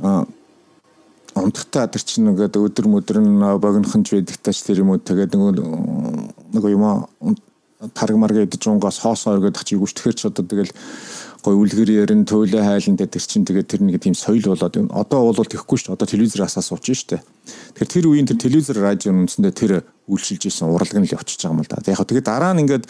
унтахтаа 0.00 1.92
тэр 1.92 2.08
чинь 2.08 2.32
ингээд 2.32 2.56
өдөр 2.56 2.88
мөдөр 2.88 3.20
нь 3.20 3.36
богинохонч 3.60 4.16
байдаг 4.16 4.40
тач 4.40 4.64
тэр 4.64 4.80
юм 4.80 4.96
уу 4.96 4.98
тэгээд 5.04 5.36
нөгөө 5.36 5.52
нөгөө 6.56 6.70
юм 6.72 6.88
тарг 7.94 8.16
марга 8.16 8.44
идэж 8.44 8.68
унгаас 8.68 9.00
хоосоо 9.00 9.40
өргөд 9.40 9.56
чи 9.64 9.76
юуш 9.80 9.96
тэгэхэр 9.96 10.16
ч 10.16 10.28
одоо 10.28 10.44
тэгэл 10.44 10.72
гой 11.40 11.56
үлгэр 11.56 11.90
ярин 12.04 12.28
туйлаа 12.28 12.76
хайлан 12.76 13.00
дээр 13.00 13.08
тэр 13.08 13.24
чинь 13.24 13.48
тэгээд 13.48 13.68
тэр 13.72 13.80
нэг 13.80 13.96
тийм 14.04 14.12
соёл 14.12 14.52
болоод 14.52 14.76
одоо 14.92 15.32
бол 15.32 15.48
тэхгүй 15.48 15.76
шүү 15.80 15.96
дээ. 15.96 15.96
Одоо 15.96 16.08
сууч 16.60 16.84
шүү 16.92 17.16
дээ. 17.16 17.22
Тэгэхээр 17.80 17.92
тэр 17.96 18.06
үеийн 18.12 18.28
тэр 18.28 18.38
телевизэр 18.44 18.78
радио 18.84 19.16
үндсэндээ 19.16 19.54
тэр 19.56 19.72
үйлчилж 20.04 20.52
исэн 20.52 20.68
урлаг 20.68 20.92
нь 20.92 21.08
л 21.08 21.14
явчихж 21.16 21.40
байгаа 21.48 21.56
юм 21.56 21.64
л 21.64 21.72
да. 21.72 21.80
Яг 21.88 22.04
тэгээд 22.04 22.28
дараа 22.28 22.52
нь 22.52 22.60
ингээд 22.68 22.84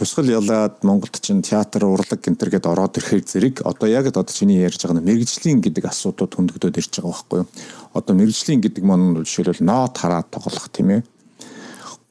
хусгал 0.00 0.32
ялаад 0.32 0.80
Монголд 0.80 1.20
чинь 1.20 1.44
театр 1.44 1.84
урлаг 1.84 2.16
гэнтер 2.16 2.48
гээд 2.48 2.64
ороод 2.64 2.96
ирэхээр 2.96 3.28
зэрэг 3.28 3.54
одоо 3.68 3.88
яг 3.92 4.08
одоо 4.08 4.24
чиний 4.24 4.64
ярьж 4.64 4.80
байгаа 4.80 5.04
мэрэгжлийн 5.04 5.60
гэдэг 5.60 5.84
асуудууд 5.92 6.32
хөндөгдөд 6.32 6.80
ирж 6.80 6.92
байгаа 6.96 7.12
байхгүй 7.12 7.38
юу? 7.44 7.48
Одоо 7.92 8.14
мэрэгжлийн 8.16 8.64
гэдэг 8.64 8.82
маань 8.88 9.20
жишээлбэл 9.20 9.68
ноот 9.68 9.94
хараад 10.00 10.32
тоглох 10.32 10.72
тийм 10.72 10.96
ээ 10.96 11.00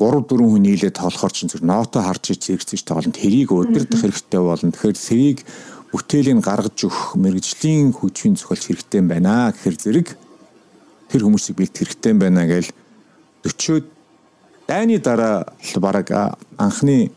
3 0.02 0.26
4 0.26 0.42
хүн 0.42 0.66
нийлээд 0.66 0.98
тоглохоор 0.98 1.30
чинь 1.30 1.54
зөв 1.54 1.62
ноото 1.62 2.02
харж 2.02 2.34
зэрэгцэж 2.34 2.82
тоглоно. 2.90 3.14
Тэрийг 3.14 3.54
удирдах 3.54 4.02
хэрэгтэй 4.02 4.42
болно. 4.42 4.74
Тэгэхээр 4.74 4.98
тэрийг 4.98 5.40
бүтээлийг 5.94 6.42
гаргаж 6.42 6.78
өгөх 6.90 7.20
мэрэгжлийн 7.22 7.94
хүчийн 7.94 8.34
зохиолч 8.34 8.66
хэрэгтэй 8.66 8.98
юм 8.98 9.08
байна 9.14 9.54
гэхэр 9.54 9.76
зэрэг 9.78 10.08
тэр 11.12 11.22
хүмүүсийг 11.22 11.60
бэлт 11.60 11.76
хэрэгтэй 11.78 12.12
юм 12.16 12.20
байна 12.24 12.48
гэж 12.48 12.74
40-од 13.44 13.86
дайны 14.66 14.98
дараа 15.04 15.52
л 15.52 15.80
баг 15.84 16.08
анхны 16.58 17.12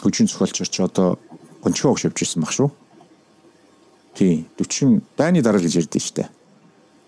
хүчийн 0.00 0.30
зохиолч 0.30 0.62
ч 0.70 0.76
одоо 0.80 1.18
гончгоо 1.60 1.98
явж 1.98 2.16
ирсэн 2.22 2.46
баг 2.46 2.54
шүү. 2.54 2.70
Тий 4.14 4.46
40 4.56 5.02
дайны 5.18 5.42
дараа 5.42 5.58
гэж 5.58 5.82
ярьдэн 5.82 6.00
штэ. 6.00 6.30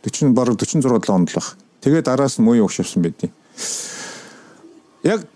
40 0.02 0.34
бараг 0.34 0.58
46 0.58 0.82
7 0.82 1.14
онд 1.14 1.30
л 1.30 1.38
баг. 1.38 1.56
Тэгээд 1.80 2.10
араас 2.10 2.36
нь 2.36 2.44
муу 2.44 2.58
өгч 2.58 2.82
явсан 2.82 3.06
байдیں۔ 3.06 3.30
Яг 5.04 5.26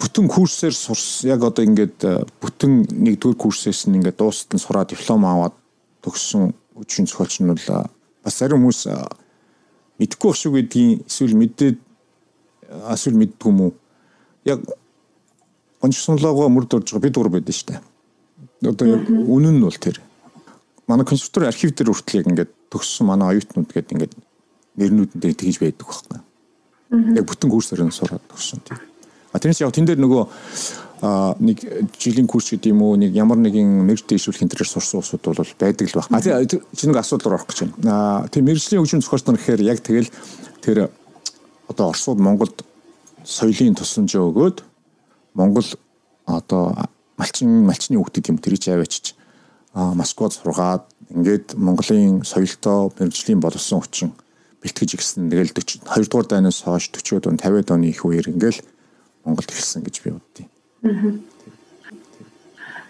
бүтэн 0.00 0.28
курсээр 0.32 0.72
сурс 0.72 1.24
яг 1.28 1.44
одоо 1.44 1.64
ингээд 1.64 1.98
э, 2.08 2.24
бүтэн 2.40 2.88
нэгдүгээр 2.88 3.36
курсээс 3.36 3.84
нь 3.86 4.00
ингээд 4.00 4.16
дуустал 4.16 4.56
нь 4.56 4.64
сураад 4.64 4.88
диплом 4.90 5.28
аваад 5.28 5.54
төгссөн 6.00 6.56
үеийн 6.72 7.06
зохиолч 7.06 7.44
нь 7.44 7.52
бол 7.52 7.68
э, 7.68 7.84
бас 8.24 8.34
зарим 8.40 8.64
хүмүүс 8.64 8.88
э, 8.88 8.96
мэдхгүй 10.00 10.28
байх 10.32 10.40
шүү 10.40 10.52
гэдгийг 10.56 11.04
эсвэл 11.04 11.36
мэдээд 11.36 11.78
эсвэл 12.96 13.20
мэддгүй 13.20 13.50
юм 13.52 13.60
уу 13.60 13.72
яг 14.48 14.64
гончсонлогоо 15.84 16.48
мөрд 16.48 16.80
орж 16.80 16.96
байгаа 16.96 17.04
бид 17.04 17.16
гур 17.16 17.28
байдсан 17.28 17.56
шүү 17.56 17.68
дээ. 17.68 17.80
Одоо 18.72 18.86
яг 18.88 19.04
үнэн 19.08 19.60
нь 19.60 19.64
бол 19.64 19.76
тэр. 19.76 20.00
Манай 20.88 21.04
консерватори 21.04 21.52
архив 21.52 21.76
дээр 21.76 21.92
хүртэл 21.92 22.20
яг 22.24 22.28
ингээд 22.32 22.50
төгссөн 22.72 23.04
манай 23.04 23.36
оюутнууд 23.36 23.68
гэдэг 23.68 23.92
ингээд 23.92 24.14
нэрнүүдэн 24.80 25.20
дээр 25.20 25.36
тэгж 25.36 25.56
байдаг 25.60 25.84
байхгүй. 25.84 26.29
Яг 26.90 27.26
бүтэн 27.26 27.50
курсээр 27.50 27.86
нь 27.86 27.94
сураад 27.94 28.22
төгссөн 28.28 28.60
тийм. 28.66 28.78
А 29.32 29.38
тэрнээс 29.38 29.62
яг 29.62 29.70
тэн 29.70 29.86
дээр 29.86 30.02
нөгөө 30.02 30.24
нэг 31.40 31.58
жилийн 31.96 32.26
курс 32.26 32.50
гэдэг 32.50 32.74
юм 32.74 32.82
уу 32.82 32.98
нэг 32.98 33.14
ямар 33.14 33.38
нэгэн 33.38 33.86
мэрэгч 33.86 34.04
дэвшүүлэх 34.10 34.42
энэ 34.42 34.52
төрөөр 34.52 34.68
сурсан 34.68 35.00
усуд 35.00 35.22
бол 35.24 35.38
байдаг 35.38 35.86
л 35.88 35.96
баг. 35.96 36.10
А 36.10 36.20
чи 36.20 36.84
нэг 36.84 36.98
асуудал 36.98 37.38
орох 37.38 37.46
гэж 37.46 37.70
байна. 37.80 38.26
А 38.26 38.28
тийм 38.28 38.44
мэрэгжлийн 38.44 38.82
хөгжим 38.82 39.00
зохиолч 39.00 39.24
нар 39.24 39.38
гэхээр 39.38 39.62
яг 39.64 39.78
тэгэл 39.80 40.10
тэгэхээр 40.60 40.90
одоо 41.72 41.94
Оросууд 41.94 42.18
Монголд 42.18 42.66
соёлын 43.24 43.78
тусламжаа 43.78 44.28
өгөөд 44.28 44.60
Монгол 45.38 45.68
одоо 46.26 46.74
малчин 47.16 47.64
малчны 47.64 47.96
хүүхдүүд 47.96 48.30
юм 48.34 48.38
тэрий 48.42 48.60
аваачиж 48.74 49.14
а 49.72 49.94
Москвад 49.94 50.34
сургаад 50.34 50.84
ингээд 51.08 51.54
Монголын 51.54 52.24
соёлтой 52.26 52.90
мэрэгжлийн 52.98 53.40
боловсон 53.40 53.80
хүчин 53.80 54.10
бэлтгэж 54.60 54.90
ирсэн. 54.96 55.30
Тэгэл 55.32 55.52
40 55.56 55.84
2 55.88 56.08
дугаар 56.08 56.28
дайнаас 56.28 56.62
хойш 56.64 56.92
40-од 56.92 57.26
он 57.26 57.36
50-од 57.40 57.70
оны 57.72 57.88
их 57.88 58.04
үеэр 58.04 58.28
ингээл 58.32 58.60
Монголд 59.24 59.50
ирсэн 59.52 59.84
гэж 59.84 59.96
би 60.04 60.10
боддیں۔ 60.16 60.48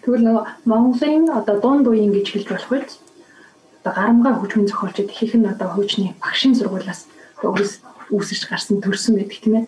Тэгвэл 0.02 0.24
нөгөө 0.26 0.44
Монголын 0.66 1.30
одоо 1.30 1.56
дунд 1.60 1.86
үеийн 1.86 2.10
гэж 2.14 2.26
хэлж 2.32 2.48
болох 2.50 2.70
үед 2.72 2.90
одоо 3.80 3.92
гарамгаа 3.94 4.34
хөгжмийн 4.40 4.68
зохиолчид 4.68 5.10
ихэнх 5.12 5.34
нь 5.36 5.50
одоо 5.50 5.68
хуучны 5.70 6.14
багшийн 6.20 6.54
сургуулиас 6.56 7.06
үүсэж 8.10 8.50
гарсан 8.50 8.82
төрсөн 8.82 9.16
байдаг 9.16 9.38
тийм 9.38 9.54
ээ. 9.60 9.66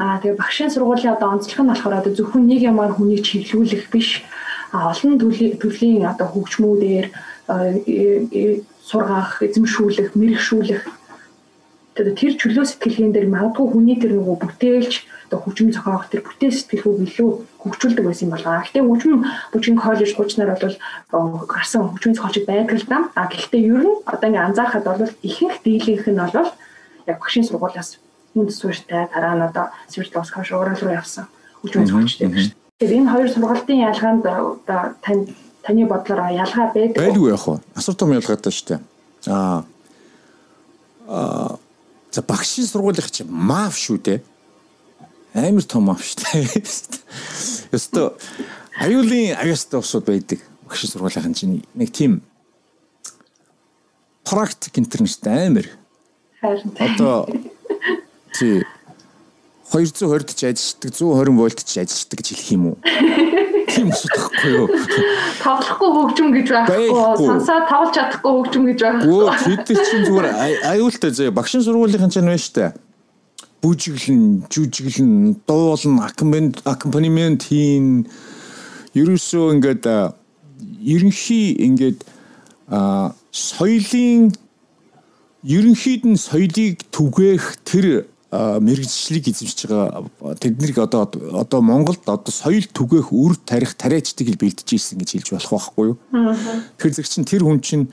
Аа 0.00 0.18
тэгээ 0.22 0.40
багшийн 0.40 0.72
сургуулийн 0.72 1.14
одоо 1.14 1.36
онцлог 1.36 1.60
нь 1.60 1.70
болохоор 1.70 2.00
одоо 2.00 2.12
зөвхөн 2.16 2.48
нэг 2.48 2.60
ямар 2.64 2.92
хүнийг 2.96 3.22
чиглүүлэх 3.26 3.92
биш. 3.92 4.24
Олон 4.72 5.20
төрлийн 5.20 6.08
одоо 6.08 6.26
хөгжмүүдээр 6.32 7.06
сургах, 8.82 9.42
эзэмшүүлэх, 9.44 10.16
мэрэгшүүлэх 10.16 10.82
тэр 11.94 12.32
чөлөө 12.40 12.64
сэтгэлгээн 12.66 13.12
дээр 13.12 13.28
магадгүй 13.28 13.66
хүний 13.68 13.96
тэр 14.00 14.16
нөгөө 14.16 14.36
бүтээлч 14.40 14.92
одоо 15.32 15.38
хөгжим 15.44 15.72
зохиогох 15.72 16.08
тэр 16.12 16.24
бүтээл 16.24 16.52
сэтгэлгүйг 16.52 16.98
илүү 17.08 17.30
хөгжүүлдэг 17.64 18.04
байсан 18.04 18.28
юм 18.28 18.32
байна. 18.36 18.60
Гэхдээ 18.60 18.84
хөгжим 18.84 19.24
бүжгийн 19.52 19.78
коллеж 19.80 20.10
хуучнаар 20.12 20.52
бол 20.56 20.76
гарсан 21.48 21.88
хөгжмийн 21.88 22.16
зохиолчд 22.16 22.44
байдаг 22.48 22.76
л 22.76 22.88
да. 22.88 22.98
А 23.16 23.28
гэхдээ 23.32 23.62
ер 23.64 23.84
нь 23.84 23.96
одоо 24.04 24.28
ингээ 24.28 24.46
анзаархад 24.48 24.84
бол 24.84 25.08
ихэнх 25.24 25.56
дийлэнх 25.64 26.06
нь 26.08 26.20
бол 26.20 26.52
яг 27.08 27.16
багшийн 27.16 27.48
сургуулиас 27.48 27.96
хүнд 28.36 28.52
суурьтай 28.52 29.08
дараа 29.08 29.34
нь 29.36 29.46
одоо 29.48 29.64
Свердловск 29.88 30.36
хойш 30.36 30.52
уурал 30.52 30.76
руу 30.76 30.92
явсан 30.92 31.24
хөгжмийн 31.64 31.88
зохиолчтой 31.88 32.24
юм 32.28 32.36
шүү. 32.36 32.52
Тэгэхээр 32.76 32.96
энэ 33.00 33.12
хоёр 33.12 33.28
сургалтын 33.32 33.84
ялгаанд 33.88 34.24
одоо 34.28 34.80
тань 35.00 35.32
таны 35.64 35.84
бодлоор 35.88 36.28
ялгаа 36.28 36.66
байдаг. 36.76 37.00
Байлгүй 37.00 37.32
яах 37.32 37.46
вэ? 37.48 37.60
Асар 37.72 37.96
том 37.96 38.12
ялгаатай 38.12 38.52
шүү 38.52 38.66
дээ. 38.68 38.80
Аа 39.32 39.64
аа 41.08 41.61
за 42.12 42.22
багшийн 42.22 42.68
сургуулийн 42.68 43.10
чи 43.10 43.24
маф 43.24 43.76
шүү 43.80 43.98
дээ. 44.04 44.20
Амар 45.34 45.64
том 45.64 45.88
маф 45.88 46.04
шүү 46.04 46.20
дээ. 46.20 46.62
Ёстой 47.76 48.12
аюулын 48.76 49.36
аюустай 49.40 49.80
усуд 49.80 50.04
байдаг. 50.06 50.44
Багшийн 50.68 50.92
сургуулийн 50.92 51.34
чинь 51.34 51.64
нэг 51.74 51.90
тийм 51.90 52.22
практик 54.24 54.78
интернет 54.78 55.26
амар 55.26 55.66
Харин 56.40 56.76
одоо 56.78 57.28
тий 58.32 58.64
220-д 59.70 60.32
ч 60.34 60.40
ажилладаг 60.50 60.90
120 60.90 61.38
вольт 61.38 61.60
ч 61.62 61.78
ажилладаг 61.78 62.16
гэж 62.18 62.26
хэлэх 62.32 62.50
юм 62.52 62.64
уу? 62.66 62.76
Тийм 63.72 63.88
асуудахгүй 63.88 64.50
юу? 64.52 64.66
тоглохгүй 65.42 65.90
хөгжим 65.96 66.28
гэж 66.36 66.46
байхгүй, 66.52 66.88
сансаа 67.24 67.60
тоглож 67.70 67.94
чадахгүй 67.96 68.32
хөгжим 68.36 68.62
гэж 68.68 68.78
байхгүй. 68.84 69.08
Өө 69.08 69.64
тэд 69.64 69.78
чинь 69.88 70.06
зүгээр 70.06 70.28
аюултай 70.66 71.10
зөө 71.10 71.32
багшин 71.32 71.64
сургуулийн 71.64 72.12
чинь 72.12 72.28
байна 72.28 72.42
штэ. 72.42 72.74
Бүжиглэн, 73.62 74.44
жүжиглэн, 74.50 75.38
дуулан, 75.46 76.02
аккомпанемент 76.02 77.46
хийн 77.46 78.10
ерөөсөө 78.98 79.56
ингээд 79.56 79.86
ерөнхий 80.82 81.56
ингээд 81.62 82.02
соёлын 83.32 84.34
ерөнхийд 85.42 86.02
нь 86.06 86.18
соёлыг 86.18 86.82
түгээх 86.90 87.44
тэр 87.64 87.86
мэрэгжлийг 88.32 89.28
эзэмшиж 89.28 89.68
байгаа 89.68 90.08
тэднийг 90.40 90.80
одоо 90.80 91.04
одоо 91.36 91.60
Монголд 91.60 92.00
одоо 92.08 92.32
соёл 92.32 92.64
түгээх 92.64 93.12
үр 93.12 93.36
тарих 93.36 93.76
тариачдыг 93.76 94.40
бэлдэж 94.40 94.68
ийсэн 94.72 94.96
гэж 94.96 95.20
хэлж 95.20 95.28
болох 95.36 95.52
байхгүй 95.52 95.86
юу. 95.92 95.96
Тэгэхээр 96.80 96.96
зэрэг 96.96 97.12
чинь 97.12 97.28
тэр 97.28 97.44
хүн 97.44 97.60
чинь 97.60 97.92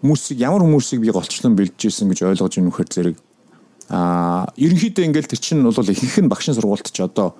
хүмүүсийг 0.00 0.40
ямар 0.40 0.64
хүмүүсийг 0.64 1.04
би 1.04 1.12
голчлон 1.12 1.52
бэлдэж 1.60 1.92
ийсэн 1.92 2.08
гэж 2.08 2.24
ойлгож 2.24 2.56
юм 2.56 2.72
хэр 2.72 2.88
зэрэг 2.88 3.16
аа 3.92 4.48
ерөнхийдөө 4.56 5.04
ингээл 5.12 5.28
тэр 5.28 5.40
чинь 5.44 5.60
бол 5.60 5.76
ихэнх 5.76 6.24
нь 6.24 6.32
багшин 6.32 6.56
сургуульд 6.56 6.88
ч 6.88 7.04
одоо 7.04 7.36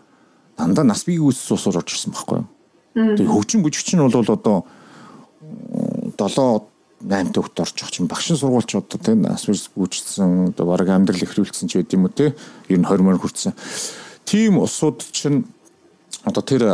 дандаа 0.61 0.85
нас 0.85 1.09
биеийн 1.09 1.25
үс 1.25 1.41
суусаар 1.41 1.81
орж 1.81 1.97
ирсэн 1.97 2.13
байхгүй 2.13 2.45
юу. 2.45 3.17
Тэгээ 3.17 3.33
хөгжин 3.33 3.65
бүжигч 3.65 3.97
нь 3.97 4.05
бол 4.05 4.13
одоо 4.13 4.69
7 6.21 6.76
8 7.05 7.33
төгт 7.37 7.61
орчих 7.61 7.91
чинь 7.93 8.09
багшин 8.09 8.37
сургуульч 8.37 8.73
одоо 8.77 8.99
тийм 8.99 9.27
асвэрс 9.29 9.69
гүйцсэн 9.77 10.57
одоо 10.57 10.67
баг 10.67 10.89
амьдрал 10.89 11.21
ихрүүлсэн 11.21 11.69
ч 11.69 11.85
юм 11.85 12.09
уу 12.09 12.15
те 12.15 12.33
ер 12.69 12.79
нь 12.81 12.89
20 12.89 13.05
мөр 13.05 13.21
хүрсэн. 13.21 13.53
Тийм 14.25 14.59
усууд 14.59 15.05
чинь 15.13 15.45
одоо 16.25 16.43
тэр 16.43 16.65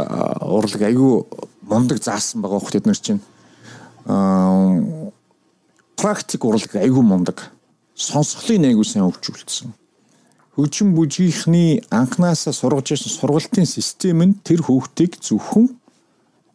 урлаг 0.47 0.83
аягүй 0.83 1.27
мундаг 1.67 1.99
заасан 1.99 2.41
байгаа 2.41 2.63
хөх 2.63 2.71
тэд 2.71 2.87
нар 2.87 2.97
чинь 2.97 3.21
аа 4.07 5.11
практик 5.99 6.45
урлаг 6.45 6.71
аягүй 6.71 7.03
мундаг 7.03 7.51
сонсголын 7.95 8.71
аягүй 8.71 8.87
сайн 8.87 9.11
хөгжүүлсэн. 9.11 9.75
Хөгжим 10.57 10.95
бүжийнхний 10.95 11.83
анханасаа 11.91 12.53
сургаж 12.53 12.93
ирсэн 12.93 13.13
сургалтын 13.13 13.67
систем 13.67 14.23
нь 14.23 14.39
тэр 14.45 14.63
хүүхдийг 14.67 15.17
зөвхөн 15.21 15.71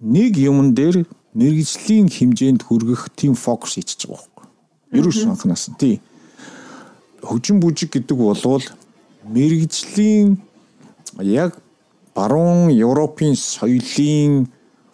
нэг 0.01 0.37
юмн 0.37 0.73
дээр 0.77 1.05
мэрэгжлийн 1.33 2.07
хэмжээнд 2.07 2.61
хүргэх 2.63 3.09
тийм 3.15 3.35
фокус 3.35 3.75
хийчихэж 3.75 4.07
байгаа 4.07 4.23
байхгүй. 4.23 4.45
Ерөөс 4.99 5.19
анханаас 5.27 5.67
нь 5.71 5.79
тий. 5.79 5.95
Хөгжин 7.23 7.59
бүжиг 7.59 7.91
гэдэг 7.91 8.17
болвол 8.17 8.63
мэрэгжлийн 9.27 10.39
яг 11.21 11.59
баруун 12.15 12.71
Европын 12.71 13.35
соёлын 13.35 14.47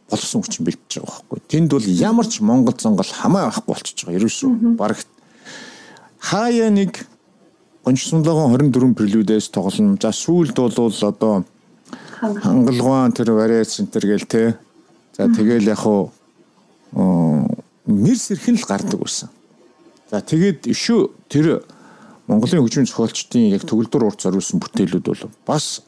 болсон 0.09 0.41
хүчин 0.41 0.65
бэлтэж 0.65 0.99
байгаа 0.99 1.21
байхгүй. 1.29 1.39
Тэнд 1.47 1.69
бол 1.71 1.85
ямар 1.85 2.27
ч 2.27 2.41
Монгол 2.41 2.75
зонгол 2.77 3.07
хамаа 3.07 3.49
байхгүй 3.49 3.69
болчихж 3.69 3.99
байгаа. 4.05 4.19
Ерөөсөө 4.19 4.51
бараг 4.77 4.99
хаяа 6.19 6.69
нэг 6.69 7.07
гончсонлогоо 7.85 8.47
24 8.57 8.93
прелюдээс 8.95 9.49
тоглоно. 9.49 9.97
За 10.01 10.11
сүүлд 10.11 10.55
бол 10.55 10.71
одоо 10.91 11.45
хангалгаан 12.19 13.11
тэр 13.11 13.31
вариац 13.35 13.75
центр 13.75 14.07
гээл 14.07 14.25
те. 14.25 14.57
За 15.17 15.27
тэгэл 15.27 15.67
яг 15.67 15.79
хуу 15.83 16.11
нэр 16.93 18.17
сэрхэн 18.17 18.57
л 18.57 18.67
гардаг 18.67 18.99
байсан. 18.99 19.29
За 20.09 20.21
тэгээд 20.21 20.69
ишүү 20.69 21.29
тэр 21.29 21.65
Монголын 22.29 22.63
хөгжмийн 22.63 22.87
зохиолчдын 22.87 23.51
яг 23.51 23.67
төгөлдөр 23.67 24.07
урт 24.07 24.23
зориулсан 24.23 24.61
бүтээлүүд 24.63 25.03
бол 25.03 25.23
бас 25.43 25.81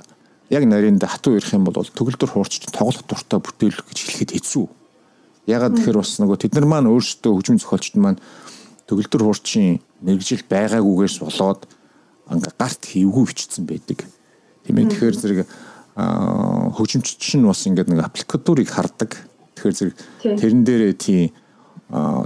яг 0.50 0.66
нарийн 0.68 1.00
хатуу 1.00 1.38
ирэх 1.38 1.54
юм 1.56 1.64
бол 1.64 1.80
төгөлдөр 1.80 2.30
хуурч 2.34 2.68
тоглох 2.74 3.06
дуртай 3.08 3.40
бүтээл 3.40 3.80
гэж 3.86 3.98
хэлэхэд 4.04 4.32
хэцүү. 4.36 4.66
Ягаад 5.48 5.78
тэгэхээр 5.78 6.02
бас 6.02 6.18
нөгөө 6.20 6.38
тэд 6.42 6.54
нар 6.58 6.68
маань 6.68 6.92
өөрсдөө 6.92 7.32
хөгжмийн 7.38 7.62
зохиолчд 7.62 7.96
маань 7.96 8.20
төгөлдөр 8.90 9.22
хуурчийн 9.24 9.80
мэрэгжил 10.02 10.44
байгаагүйгээс 10.50 11.18
болоод 11.22 11.62
гарт 12.58 12.82
хийвгүй 12.84 13.24
бичсэн 13.30 13.64
байдаг. 13.70 14.04
Тийм 14.66 14.76
ээ 14.82 14.90
тэгэхээр 14.90 15.16
зэрэг 15.16 15.40
хөгжимчд 15.96 17.22
чинь 17.22 17.46
бас 17.46 17.64
ингээд 17.64 17.94
нэг 17.94 18.04
аппликатурыг 18.04 18.68
хардаг 18.68 19.16
Тэгэхээр 19.56 19.76
зэрэг 19.80 19.96
тэрэн 20.22 20.62
дээрээ 20.68 20.94
тийм 21.00 21.32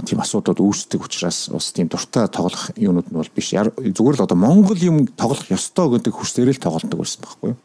тийм 0.08 0.18
асуудууд 0.24 0.58
үүсдэг 0.58 1.04
учраас 1.04 1.52
бас 1.52 1.70
тийм 1.76 1.86
дуртай 1.86 2.26
тоглох 2.32 2.72
юмнууд 2.80 3.12
нь 3.12 3.18
бол 3.18 3.34
биш. 3.34 3.52
Зүгээр 3.52 4.16
л 4.18 4.24
одоо 4.24 4.38
Монгол 4.38 4.80
юм 4.80 5.04
тоглох 5.14 5.46
ёстой 5.52 6.00
гэдэг 6.00 6.16
хүсээр 6.16 6.50
л 6.50 6.64
тоглолдог 6.64 6.98
байсан 6.98 7.20
байхгүй 7.22 7.48
юу? 7.52 7.58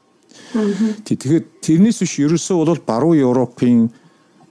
Тэгээд 1.07 1.45
тэрнээс 1.63 2.03
биш 2.03 2.19
ерөөсөө 2.19 2.67
бол 2.67 2.83
баруун 2.83 3.23
Европын 3.23 3.87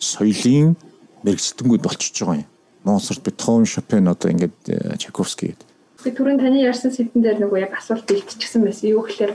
соёлын 0.00 0.72
мэрэгчлэнгүүд 1.20 1.84
болчихж 1.84 2.24
байгаа 2.24 2.42
юм. 2.42 2.48
Моцарт, 2.84 3.24
Бетховен, 3.24 3.68
Шопен 3.68 4.08
одоо 4.08 4.28
ингээд 4.32 4.60
э, 4.68 4.96
Чайковский 5.00 5.52
гэдэг 5.52 5.68
Би 6.04 6.12
түрүүн 6.12 6.36
таны 6.36 6.60
ярьсан 6.60 6.92
сэдвэн 6.92 7.24
дээр 7.24 7.38
нөгөө 7.40 7.64
яг 7.64 7.72
асуулт 7.80 8.04
бэлтчихсэн 8.04 8.60
байсан. 8.60 8.92
Юу 8.92 9.08
гэхээр 9.08 9.32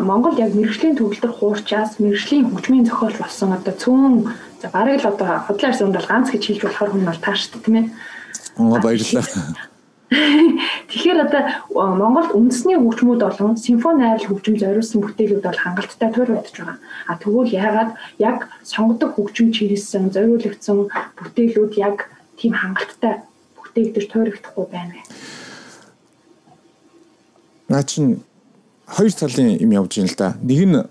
Монгол 0.00 0.32
яг 0.40 0.56
мэрэгжлийн 0.56 0.96
төвлөрөх 0.96 1.44
хуурчаас 1.44 2.00
мэрэгжлийн 2.00 2.48
хөгжмийн 2.48 2.88
зохиол 2.88 3.16
болсон 3.20 3.52
одоо 3.52 3.74
цөөн 3.76 4.32
за 4.64 4.68
барыг 4.72 5.04
л 5.04 5.12
одоо 5.12 5.44
хотлын 5.44 5.70
арсын 5.70 5.92
ундал 5.92 6.08
ганц 6.08 6.32
гэж 6.32 6.42
хэлж 6.48 6.62
болохоор 6.64 6.90
хүн 6.96 7.04
бол 7.04 7.20
тааштай 7.20 7.60
тийм 7.60 7.76
ээ. 7.76 7.86
Монгол 8.56 8.80
баярлалаа. 8.80 9.28
Тэгэхээр 10.10 11.18
одоо 11.28 11.42
Монголд 11.70 12.32
үндэсний 12.34 12.80
хөгжмүүд 12.80 13.20
болон 13.20 13.60
симфони 13.60 14.02
айрал 14.08 14.26
хөгжим 14.26 14.56
зориулсан 14.58 15.04
бүтээлүүд 15.04 15.44
бол 15.44 15.60
хангалттай 15.62 16.10
төр 16.10 16.28
бодож 16.34 16.56
байгаа. 16.58 16.78
А 17.06 17.14
тэгвэл 17.14 17.52
яагаад 17.54 17.90
яг 18.18 18.48
сонгодог 18.66 19.14
хөгжим 19.14 19.54
чирэлсэн 19.54 20.10
зориулагдсан 20.10 20.90
бүтээлүүд 21.14 21.72
яг 21.78 22.10
тийм 22.34 22.58
хангалттай 22.58 23.22
бүтээгдэж 23.54 24.04
тойрогдохгүй 24.10 24.66
байна 24.66 24.98
вэ? 24.98 25.02
Наа 27.70 27.86
чин 27.86 28.18
хоёр 28.90 29.12
талын 29.14 29.54
юм 29.62 29.70
явж 29.70 29.96
байна 29.96 30.10
л 30.10 30.18
да. 30.18 30.34
Нэг 30.42 30.60
нь 30.66 30.82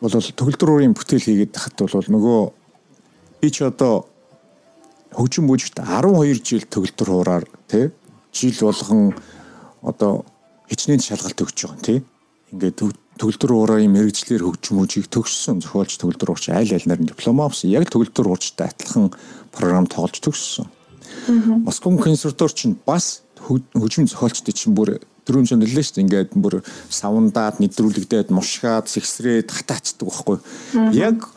бол 0.00 0.10
төгөлдөр 0.10 0.70
уурын 0.72 0.96
бүтээл 0.96 1.28
хийгээд 1.28 1.52
тахад 1.52 1.76
бол 1.84 2.08
нөгөө 2.08 2.40
би 3.44 3.48
ч 3.52 3.68
одоо 3.68 4.08
хөгжим 5.12 5.46
бүжигт 5.46 5.78
12 5.84 6.40
жил 6.40 6.64
төгөлдөр 6.64 7.08
хуураар 7.12 7.44
тий 7.68 7.92
жил 8.32 8.56
болгон 8.60 9.14
одоо 9.84 10.24
хичнээн 10.72 11.04
шалгалт 11.04 11.44
өгч 11.44 11.58
байгаа 11.60 11.76
юм 11.76 11.84
тий. 11.84 11.98
Ингээд 12.52 12.80
төгөлдөр 13.20 13.52
уурын 13.52 13.92
мэрэгчлэр 13.92 14.42
хөгжмөжийг 14.42 15.06
төгссөн 15.12 15.60
зохиолч 15.62 16.00
төгөлдөр 16.00 16.32
уурч 16.34 16.48
айл 16.50 16.72
айлнаар 16.72 17.04
диплом 17.04 17.44
авсан. 17.44 17.70
Яг 17.70 17.86
төгөлдөр 17.92 18.32
уурчтай 18.32 18.72
адилхан 18.72 19.12
програм 19.52 19.86
тоглож 19.86 20.18
төгссөн. 20.18 20.66
Москвын 21.62 22.00
консерватор 22.00 22.50
чинь 22.50 22.74
бас 22.86 23.22
хөгжмийн 23.44 24.10
зохиолчдын 24.10 24.56
чинь 24.56 24.74
бүр 24.74 24.98
дөрөв 25.24 25.48
жил 25.48 25.60
нэлээ 25.60 25.84
шүү 25.84 25.94
дээ. 25.96 26.04
Ингээд 26.04 26.30
бүр 26.36 26.60
савндаад, 26.92 27.60
нэвтрүүлэгдээд, 27.60 28.28
мушгаад, 28.34 28.88
сэгсрээд 28.92 29.48
хатаачдаг 29.52 30.04
байхгүй. 30.08 30.38
Яг 30.92 31.28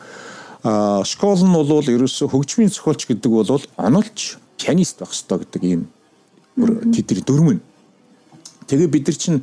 школ 1.07 1.39
нь 1.39 1.53
бол 1.53 1.85
ерөөсө 1.85 2.27
хөгжмийн 2.27 2.71
зохиолч 2.73 3.07
гэдэг 3.07 3.31
бол 3.31 3.63
онолч 3.77 4.35
пианист 4.59 4.99
байх 4.99 5.13
хэрэгтэй 5.13 5.37
гэдэг 5.39 5.63
ийм 5.63 5.81
бүр 6.57 6.81
тэдний 6.91 7.23
дөрмөн. 7.23 7.59
Тэгээ 8.67 8.89
бид 8.91 9.07
нар 9.07 9.17
чинь 9.17 9.39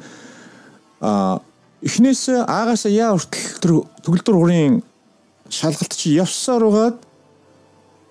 а 1.01 1.41
эхнээс 1.81 2.29
аагаасаа 2.45 2.93
яа 2.93 3.17
хүртэл 3.17 3.61
тэр 3.63 3.73
төгөлдөр 4.05 4.37
хүрийн 4.37 4.75
шалгалт 5.49 5.93
чи 5.95 6.17
явсаар 6.19 6.65
угаад 6.65 6.99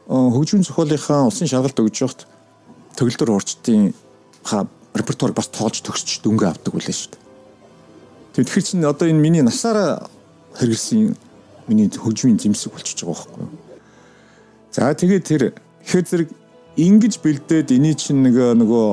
хөгжмийн 0.08 0.66
зохиолынхаа 0.66 1.28
улсын 1.28 1.50
шалгалт 1.50 1.78
өгж 1.84 1.98
явахт 2.02 2.26
төгөлдөр 2.98 3.30
урчтын 3.36 3.94
репертуар 4.94 5.34
бас 5.34 5.50
тоолж 5.50 5.82
төгсч 5.82 6.22
дөнгө 6.22 6.48
авдаг 6.48 6.74
үлээ 6.74 6.94
шүү 6.94 7.12
дээ. 7.14 7.22
Тэгэхээр 8.34 8.66
чинь 8.66 8.86
одоо 8.86 9.10
энэ 9.10 9.22
миний 9.22 9.42
насаараа 9.42 10.10
хэрэгсэн 10.58 11.18
миний 11.68 11.90
хөгжмийн 11.90 12.38
зэмсэг 12.38 12.74
болчихж 12.74 13.06
байгаа 13.06 13.26
байхгүй 13.26 13.44
юу. 13.46 13.52
За 14.74 14.94
тэгээд 14.94 15.24
тэр 15.26 15.44
ихээр 15.86 16.06
зэрэг 16.06 16.30
ингэж 16.78 17.14
бэлдээд 17.22 17.70
эний 17.78 17.94
чинь 17.94 18.26
нөгөө 18.26 18.58
нөгөө 18.58 18.84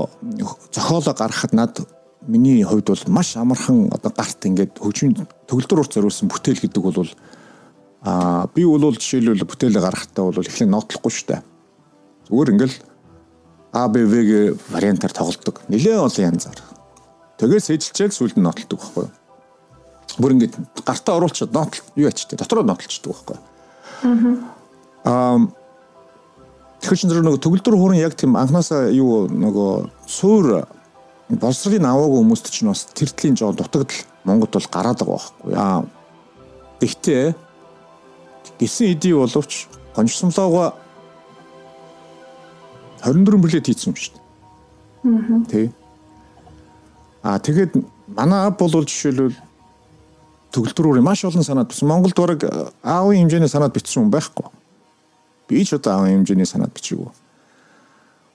зохиолоо 0.73 1.15
гаргахад 1.17 1.53
над 1.57 1.85
миний 2.29 2.63
хувьд 2.65 2.93
бол 2.93 3.05
маш 3.09 3.37
амархан 3.37 3.89
одоо 3.89 4.13
гарт 4.13 4.45
ингээд 4.45 4.77
хөгжмийн 4.77 5.25
төгөлдөр 5.49 5.81
урт 5.81 5.93
зориулсан 5.97 6.29
бүтээл 6.29 6.61
гэдэг 6.61 6.83
бол 6.85 7.09
аа 8.05 8.49
би 8.53 8.65
бол 8.65 8.93
жишээлбэл 8.93 9.49
бүтээлээ 9.49 9.81
гаргахтаа 9.81 10.25
бол 10.29 10.45
эхлээ 10.45 10.69
нотлохгүй 10.69 11.13
шүү 11.13 11.27
дээ. 11.33 11.43
Зүгээр 12.29 12.53
ингээл 12.53 12.77
ABV-г 13.73 14.59
вариантаар 14.71 15.13
тоглодог. 15.13 15.61
Нилээн 15.69 16.03
олон 16.03 16.25
янзаар. 16.35 16.61
Тэгээд 17.39 17.65
сэжилчээл 17.65 18.13
сүлд 18.13 18.37
нь 18.37 18.45
нотолдог 18.45 18.81
байхгүй 18.81 19.05
юу? 19.07 19.15
Бүр 20.19 20.35
ингэж 20.35 20.53
гартаа 20.83 21.17
оруулчихад 21.23 21.55
нотол 21.55 21.81
юу 21.95 22.11
ячтэй 22.11 22.37
дотроо 22.37 22.67
нотолчдөг 22.67 23.15
байхгүй 23.15 23.37
юу? 23.39 24.39
Аа 25.07 25.39
Тэгэхээр 26.81 26.97
ч 26.97 27.05
нөгөө 27.13 27.45
төгөлдөр 27.45 27.77
хуурын 27.77 28.01
яг 28.01 28.17
тийм 28.17 28.41
анханасаа 28.41 28.89
юу 28.89 29.29
нөгөө 29.29 30.09
суур 30.09 30.65
боловсролын 31.29 31.85
аваагүй 31.85 32.25
хүмүүст 32.25 32.49
ч 32.49 32.65
бас 32.65 32.89
тэр 32.97 33.13
төлийн 33.13 33.37
жоо 33.37 33.53
дутагдал 33.53 33.93
Монгод 34.25 34.57
бол 34.57 34.69
гараад 34.73 35.05
байгаа 35.05 35.21
байхгүй 35.21 35.53
аа. 35.61 35.85
Гэхдээ 36.81 37.25
гисэн 38.57 38.97
эдий 38.97 39.13
боловч 39.13 39.69
гончсомлоогоо 39.93 40.73
24 43.05 43.41
бүлэт 43.41 43.67
хийсэн 43.67 43.93
юм 43.93 43.97
шүү 43.97 44.15
дээ. 44.15 44.25
Аа. 45.05 45.45
Тий. 45.49 45.67
Аа 47.23 47.39
тэгээд 47.39 47.73
манай 48.17 48.47
ав 48.47 48.57
бол 48.59 48.85
жишээлбэл 48.85 49.37
төгөлдрүүрийн 50.53 51.05
маш 51.05 51.25
олон 51.25 51.45
санаад 51.45 51.71
бичсэн. 51.71 51.89
Монголд 51.89 52.17
бараг 52.17 52.45
аавын 52.83 53.25
хэмжээний 53.25 53.49
санаад 53.49 53.75
бичсэн 53.75 54.03
хүн 54.03 54.13
байхгүй. 54.13 54.47
Би 55.49 55.65
ч 55.65 55.75
одоо 55.79 56.01
аавын 56.01 56.21
хэмжээний 56.21 56.47
санаад 56.47 56.75
бичээгүй. 56.75 57.11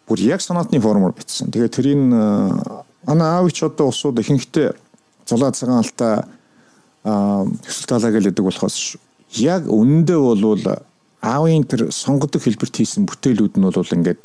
Бүр 0.08 0.20
яг 0.22 0.42
санаатны 0.42 0.80
формоор 0.80 1.14
бичсэн. 1.18 1.52
Тэгээд 1.52 1.76
тэрийг 1.76 2.00
манай 3.06 3.30
аав 3.30 3.52
ч 3.52 3.66
одоо 3.66 3.90
усууд 3.90 4.20
ихэнхдээ 4.22 4.74
зулаа 5.26 5.52
цагаан 5.52 5.84
алтаа 5.84 6.26
төсөл 7.06 7.90
талаа 7.90 8.12
гэлээдэг 8.14 8.46
болохоос 8.46 8.98
яг 9.38 9.68
үнэндээ 9.70 10.20
болвол 10.20 10.66
аавын 11.22 11.66
тэр 11.66 11.92
сонгодог 11.92 12.42
хэлбэрт 12.42 12.82
хийсэн 12.82 13.06
бүтээлүүд 13.10 13.58
нь 13.58 13.66
бол 13.66 13.96
ингээд 13.98 14.22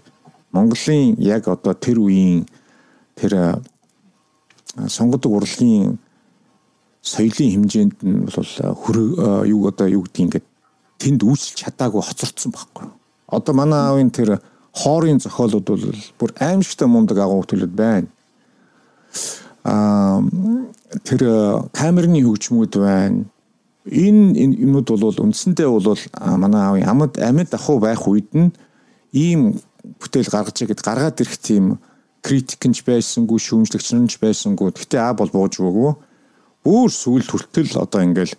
Монголын 0.52 1.16
яг 1.18 1.48
одоо 1.48 1.74
тэр 1.74 2.02
үеийн 2.02 2.46
тэр 3.14 3.62
сонгодог 4.88 5.32
урлагийн 5.32 5.98
соёлын 7.02 7.52
хэмжээнд 7.54 7.96
нь 8.02 8.26
бол 8.28 8.50
хөрөө 8.82 9.46
юу 9.48 9.68
одоо 9.68 9.88
юу 9.88 10.04
гэдгийг 10.04 10.24
ингээд 10.26 10.46
тэнд 11.00 11.20
үүсэлж 11.24 11.56
чадаагүй 11.64 12.02
хоцордсон 12.04 12.52
байхгүй. 12.52 12.88
Одоо 13.32 13.54
манай 13.54 13.80
аавын 13.80 14.10
тэр 14.10 14.40
хоорын 14.72 15.18
зохиолууд 15.18 15.66
бол 15.66 15.86
бүр 16.18 16.30
аимшигтай 16.36 16.88
мундаг 16.88 17.18
агуу 17.18 17.44
төлөд 17.46 17.72
байна. 17.72 18.08
Аа 19.64 20.20
тэр 21.06 21.22
камерны 21.72 22.20
хөгжмүүд 22.22 22.74
байна. 22.76 23.24
Энэ 23.88 24.60
юмуд 24.60 24.92
бол 24.92 25.24
үндсэндээ 25.24 25.68
бол 25.72 25.98
манай 26.36 26.60
аавын 26.60 26.84
амьд 26.84 27.14
амьд 27.16 27.54
ахуй 27.56 27.78
байх 27.80 28.04
үед 28.06 28.28
нь 28.36 28.52
ийм 29.12 29.56
бүтээл 29.82 30.30
гаргаж 30.30 30.56
игээд 30.62 30.82
гаргаад 30.84 31.20
ирэх 31.20 31.38
тийм 31.40 31.78
критикэнч 32.20 32.84
байсангүй 32.84 33.38
шүүмжлэгч 33.40 33.88
ч 34.08 34.14
байсангүй. 34.20 34.72
Гэтэ 34.76 35.00
А 35.00 35.16
бол 35.16 35.32
бууж 35.32 35.60
өгөө. 35.60 35.92
Бүр 36.64 36.88
сүүл 36.92 37.24
хүртэл 37.24 37.80
одоо 37.80 38.00
ингээл 38.04 38.34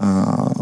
аа 0.00 0.52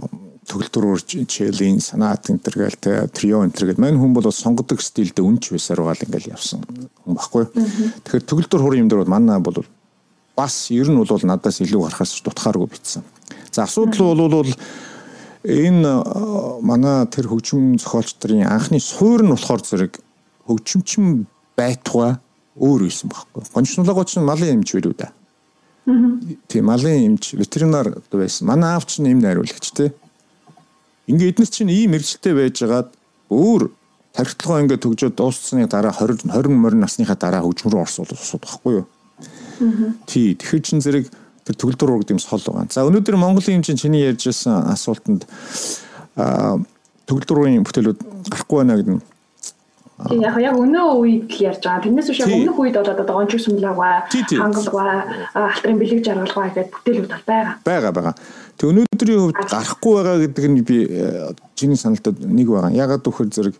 төгөлдрөөр 0.50 1.00
чэлийн 1.30 1.78
санаат 1.78 2.30
энтер 2.32 2.54
гээл 2.58 2.78
тэ 2.82 3.06
трио 3.14 3.44
энтер 3.46 3.70
гээд 3.70 3.78
мань 3.78 3.98
хүн 4.00 4.14
бол 4.16 4.26
сонгодог 4.34 4.82
стилдээ 4.82 5.22
үнч 5.22 5.54
байсаар 5.54 5.86
байгаа 5.86 6.02
л 6.02 6.06
ингээл 6.10 6.32
явсан 6.34 6.66
хүн 7.06 7.14
баггүй. 7.14 7.44
Тэгэхээр 8.02 8.26
төгөлдөр 8.26 8.60
хурын 8.62 8.82
юм 8.82 8.88
дээр 8.90 9.06
бол 9.06 9.14
манай 9.14 9.38
бол 9.38 9.62
бас 10.34 10.54
ер 10.74 10.90
нь 10.90 10.98
бол 10.98 11.06
надаас 11.06 11.62
илүү 11.62 11.86
гарахаас 11.86 12.18
дутхааргүй 12.26 12.66
битсэн. 12.66 13.06
За 13.54 13.62
асуудал 13.70 14.18
бол 14.18 14.50
энэ 15.44 15.92
манай 16.60 17.06
тэр 17.08 17.28
хөгжим 17.32 17.78
зохиолчдын 17.80 18.44
анхны 18.44 18.80
суур 18.80 19.24
нь 19.24 19.32
болохоор 19.32 19.62
зэрэг 19.64 20.00
хөгжимчин 20.44 21.26
байтугай 21.56 22.20
өөр 22.60 22.84
байсан 22.84 23.08
байхгүй. 23.08 23.42
Гончнологоо 23.54 24.04
ч 24.04 24.20
малын 24.20 24.60
эмч 24.60 24.76
билүү 24.76 24.94
да. 24.98 25.12
Тийм 26.48 26.64
малын 26.68 27.16
эмч 27.16 27.32
ветеринар 27.34 28.02
байсан. 28.12 28.46
Манай 28.46 28.76
аав 28.76 28.84
чинь 28.86 29.08
эм 29.08 29.20
найруулагч 29.24 29.72
те. 29.72 29.94
Ингээ 31.08 31.32
эднэр 31.32 31.48
чинь 31.48 31.72
ийм 31.72 31.96
мэрэгчлээ 31.96 32.34
байжгаад 32.36 32.92
өөр 33.32 33.70
тархитлогоо 34.12 34.60
ингээ 34.60 34.82
төгжөөд 34.84 35.14
дууссаны 35.16 35.66
дараа 35.66 35.94
20 35.96 36.28
20 36.28 36.52
морин 36.52 36.84
насныхаа 36.84 37.16
дараа 37.16 37.40
хөгжим 37.40 37.72
рүү 37.72 37.80
орсон 37.80 38.04
бол 38.04 38.44
байхгүй 38.44 38.72
юу? 38.76 38.86
Тий, 40.06 40.34
тэгэхээр 40.34 40.64
чин 40.66 40.80
зэрэг 40.84 41.08
тэр 41.50 41.58
төгөлдөр 41.58 41.90
ураг 41.90 42.06
гэм 42.06 42.22
сол 42.22 42.38
байгаа. 42.38 42.70
За 42.70 42.86
өнөөдөр 42.86 43.18
Монголын 43.18 43.58
хэмжээнд 43.58 43.82
чиний 43.82 44.06
ярьж 44.06 44.30
байсан 44.30 44.70
асуултанд 44.70 45.26
төгөлдөр 47.10 47.38
урын 47.42 47.66
бүтээлүүд 47.66 47.98
гарахгүй 48.30 48.58
байна 48.62 48.78
гэдэг 48.78 48.94
нь 48.94 49.04
Тийм 50.08 50.22
яг 50.24 50.36
яг 50.40 50.56
өнөө 50.56 50.88
үед 50.96 51.28
л 51.28 51.42
ярьж 51.44 51.60
байгаа. 51.60 51.84
Тэрнээс 51.84 52.08
биш 52.08 52.20
яг 52.24 52.32
өмнөх 52.32 52.56
үед 52.56 52.76
бол 52.78 52.88
одоо 52.88 53.04
гонч 53.04 53.36
сүмлэгаа, 53.36 54.08
хангалгаа, 54.08 54.92
алтрын 55.36 55.76
бэлэг 55.76 56.00
жаргалгаа 56.00 56.48
гэдэг 56.56 56.72
бүтээлүүд 56.72 57.10
бол 57.12 57.26
байгаа. 57.28 57.54
Байгаа 57.68 57.92
байгаа. 57.92 58.14
Тэг 58.56 58.66
өнөөдрийн 58.72 59.20
хувьд 59.20 59.44
гарахгүй 59.44 59.92
байгаа 60.00 60.16
гэдэг 60.24 60.44
нь 60.48 60.64
би 60.64 60.76
чиний 61.52 61.76
саналтад 61.76 62.16
нэг 62.16 62.48
байгаа. 62.48 62.72
Ягаад 62.72 63.04
вөхөр 63.04 63.28
зэрэг 63.28 63.56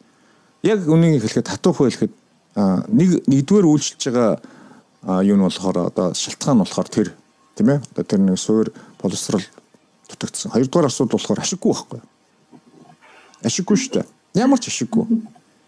яг 0.65 0.81
үнийг 0.89 1.21
хэлэхэд 1.21 1.45
татуух 1.45 1.85
хэлэхэд 1.85 2.13
нэг 2.89 3.11
нэгдүгээр 3.29 3.67
үйлчилж 3.69 4.03
байгаа 4.09 4.41
юу 5.21 5.37
нь 5.37 5.45
болохоор 5.45 5.93
одоо 5.93 6.17
шалтгаан 6.17 6.57
нь 6.57 6.63
болохоор 6.65 6.89
тэр 6.89 7.09
тийм 7.61 7.77
ээ 7.77 7.85
одоо 7.93 8.05
тэр 8.09 8.21
нэг 8.25 8.41
суур 8.41 8.73
боловсрал 8.97 9.45
дутагдсан. 10.09 10.53
Хоёрдугаар 10.53 10.89
асуудал 10.89 11.21
болохоор 11.21 11.45
ашиггүй 11.45 11.73
байхгүй. 11.77 12.01
Ашиггүй 13.45 13.77
шүү 13.77 13.93
дээ. 14.01 14.07
Ямар 14.41 14.59
ч 14.59 14.73
ашиггүй. 14.73 15.05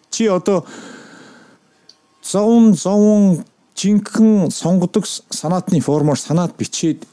Чи 0.09 0.32
одоо 0.32 0.64
зовн 2.24 2.72
зовн 2.72 3.45
жинхэнэ 3.76 4.49
сонгодог 4.49 5.05
санаатны 5.05 5.84
формоор 5.84 6.16
санаат 6.16 6.57
бичээд 6.57 7.05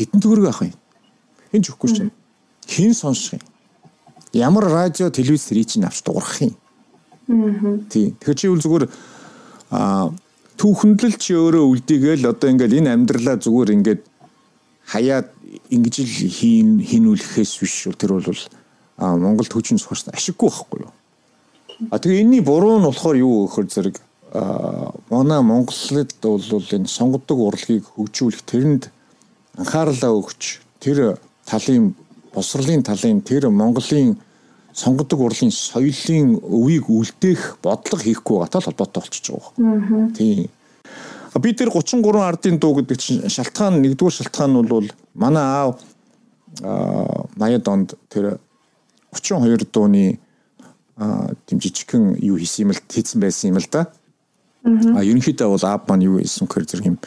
хэдэн 0.00 0.20
төгрөг 0.24 0.48
авах 0.48 0.72
юм? 0.72 0.76
Хэн 1.52 1.60
ч 1.60 1.76
өгөхгүй 1.76 1.90
шүү. 1.92 2.10
Хэн 2.72 2.94
сонсох 2.96 3.36
юм? 3.36 3.44
Ямар 4.32 4.64
радио 4.64 5.12
телевиз 5.12 5.44
тэрий 5.44 5.68
чинь 5.68 5.84
авч 5.84 6.00
дуурах 6.00 6.40
юм? 6.40 6.56
Аа. 7.28 7.84
Тийм. 7.92 8.16
Тэгэхээр 8.16 8.40
чи 8.40 8.48
үл 8.48 8.64
зүгээр 8.64 8.88
аа 9.76 10.08
түүхэндлэл 10.56 11.16
чи 11.20 11.36
өөрөө 11.36 11.64
үлдээгээл 11.72 12.30
одоо 12.32 12.48
ингээл 12.50 12.78
энэ 12.80 12.92
амьдралаа 12.96 13.36
зүгээр 13.40 13.70
ингээд 13.76 14.02
хаяад 14.86 15.28
ингэж 15.70 15.94
л 16.02 16.12
хийн 16.32 16.70
хийнүүлэхээс 16.80 17.52
биш 17.60 17.74
тэр 17.96 18.18
бол 18.18 18.42
Монголд 18.96 19.52
хүчин 19.52 19.76
сухарч 19.76 20.08
ашиггүй 20.08 20.48
байхгүй 20.48 20.80
юу. 20.88 20.92
А 21.92 22.00
тэгээ 22.00 22.24
энэний 22.24 22.40
буруу 22.40 22.80
нь 22.80 22.88
болохоор 22.88 23.16
юу 23.20 23.44
гэхээр 23.44 23.68
зэрэг 23.68 23.96
манай 25.12 25.40
Монголд 25.44 26.20
бол 26.24 26.68
энэ 26.72 26.88
сонгодог 26.88 27.38
урлагийг 27.38 27.84
хөгжүүлэх 27.92 28.42
тэрэнд 28.48 28.88
анхаарлаа 29.60 30.12
өгч 30.16 30.60
тэр 30.80 31.20
талын 31.44 31.94
босрлын 32.32 32.82
талын 32.82 33.20
тэр 33.20 33.48
Монголын 33.48 34.16
сонгодог 34.76 35.20
урлын 35.24 35.50
соёлын 35.50 36.36
өвийг 36.36 36.90
үлдээх 36.92 37.58
бодлого 37.64 38.02
хийхгүй 38.04 38.44
гатал 38.44 38.60
холбоотой 38.60 39.00
болчихж 39.00 39.32
байгаа. 39.32 40.12
Тийм. 40.12 40.48
би 41.40 41.52
тэр 41.52 41.72
33 41.72 42.20
ардын 42.20 42.58
дуу 42.60 42.76
гэдэг 42.76 42.98
чинь 43.00 43.24
шалтгаан 43.28 43.80
нэгдүгээр 43.80 44.16
шалтгаан 44.20 44.52
нь 44.52 44.68
бол 44.68 44.88
манай 45.14 45.44
аав 45.44 45.80
а 46.62 47.24
80 47.40 47.68
онд 47.72 47.96
тэр 48.08 48.36
32 49.12 49.64
дууны 49.72 50.18
жижигхэн 51.48 52.16
юу 52.20 52.36
хийсэн 52.36 52.68
юм 52.68 52.72
л 52.72 52.80
хийсэн 52.88 53.20
байсан 53.20 53.50
юм 53.52 53.60
л 53.60 53.68
да. 53.72 53.88
А 54.64 55.00
ерөнхийдөө 55.04 55.48
бол 55.56 55.64
аав 55.64 55.88
маань 55.88 56.04
юу 56.04 56.20
хийсэн 56.20 56.48
гэхээр 56.48 56.68
зэрэг 56.68 56.86
юм 56.92 56.98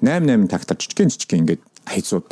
8 0.00 0.24
8 0.24 0.48
тактар 0.48 0.76
жижигхэн 0.80 1.12
жижигхэн 1.12 1.40
ингээд 1.44 1.62
айзууд 1.92 2.28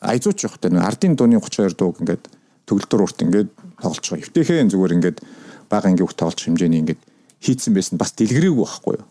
айзууч 0.00 0.44
явах 0.44 0.60
гэдэг 0.60 0.80
ардын 0.80 1.16
дууны 1.16 1.40
32 1.40 1.76
дууг 1.76 2.00
ингээд 2.00 2.24
төгөлдөр 2.68 3.00
урт 3.04 3.18
ингээд 3.24 3.50
байгаа. 3.82 4.20
Эвтэйхэн 4.20 4.70
зүгээр 4.70 4.96
ингээд 4.96 5.18
бага 5.70 5.90
бүх 5.94 6.14
тоглож 6.14 6.40
хэмжээний 6.44 6.80
ингээд 6.84 7.00
хийцэн 7.40 7.74
байсан 7.74 7.96
бас 7.98 8.12
дэлгэрээгүй 8.12 8.64
байхгүй 8.64 8.94
юу. 9.00 9.06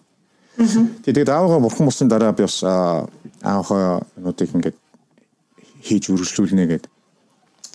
Тэгээд 0.60 1.30
аавгаа 1.32 1.60
бурхан 1.64 1.88
болсон 1.88 2.08
дараа 2.12 2.36
би 2.36 2.44
бас 2.44 2.60
аавгаа 2.64 4.04
нуудыг 4.20 4.52
ингээд 4.54 4.78
хийж 5.82 6.12
үргэлжлүүлнэ 6.12 6.68
гэдэг. 6.68 6.92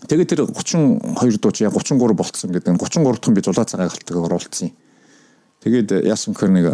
Тэгээд 0.04 0.28
тэр 0.28 0.40
32 0.52 1.40
дууч 1.40 1.64
яа 1.64 1.72
33 1.72 2.12
болцсон 2.12 2.52
гэдэг. 2.52 2.76
33 2.76 3.16
дахь 3.16 3.28
нь 3.32 3.34
би 3.34 3.40
зулаа 3.40 3.64
цагаан 3.64 3.88
галтыг 3.88 4.16
оруулсан 4.20 4.68
юм. 4.68 4.76
Тэгээд 5.64 6.04
яасан 6.04 6.36
гэхээр 6.36 6.52
нэг 6.52 6.66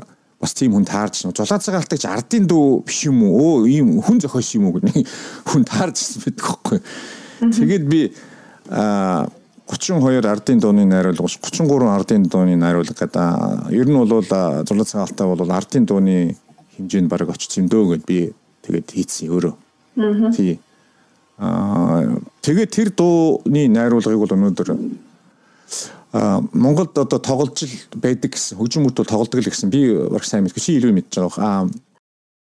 бас 0.42 0.52
тийм 0.58 0.74
хүн 0.74 0.82
таарч 0.82 1.22
нөө 1.30 1.38
зулаа 1.38 1.62
цагаан 1.62 1.86
галтыг 1.86 2.02
ардын 2.10 2.44
дүү 2.50 2.66
биш 2.90 3.06
юм 3.06 3.22
уу? 3.22 3.62
Өө 3.62 3.70
ийм 3.70 4.02
хүн 4.02 4.18
зохиос 4.18 4.50
юм 4.58 4.66
уу 4.66 4.82
гэдэг 4.82 5.06
хүн 5.46 5.62
таарч 5.62 6.18
байдаг 6.26 6.42
байхгүй. 6.42 6.78
Тэгээд 7.54 7.84
би 7.86 8.10
аа 8.66 9.30
32 9.70 10.26
ардын 10.26 10.58
дууны 10.60 10.84
найруулга 10.84 11.28
33 11.30 11.90
ардын 11.94 12.24
дууны 12.26 12.56
найруулга 12.58 12.94
гэдэг. 12.94 13.70
Ер 13.70 13.86
нь 13.86 13.96
бол 13.96 14.22
зулаа 14.22 14.84
цагаалтаа 14.84 15.26
бол 15.30 15.50
ардын 15.50 15.86
дууны 15.86 16.36
хэмжээнд 16.76 17.08
баг 17.08 17.30
очсон 17.30 17.64
юм 17.64 17.68
дөө 17.70 17.84
гэд 17.94 18.04
би 18.06 18.18
тэгээд 18.66 18.90
хийцэн 18.90 19.30
өөрөө. 19.30 19.54
Тий. 20.34 20.58
Аа 21.38 22.18
тэгээд 22.42 22.70
тэр 22.74 22.88
дууны 22.90 23.68
найруулгыг 23.70 24.18
бол 24.18 24.36
өнөөдөр 24.36 24.74
а 26.12 26.42
Монголд 26.52 26.98
одоо 26.98 27.18
тоглож 27.22 27.62
байдаг 27.94 28.34
гэсэн 28.34 28.58
хөгжим 28.58 28.82
мөрт 28.82 28.98
бол 28.98 29.06
тоглодог 29.06 29.38
л 29.38 29.46
гэсэн 29.46 29.70
би 29.70 29.94
баг 30.10 30.26
сайн 30.26 30.42
мэдгүй 30.42 30.58
чи 30.58 30.74
илүү 30.82 30.90
мэдж 30.90 31.14
байгаа. 31.14 31.38
Аа 31.38 31.70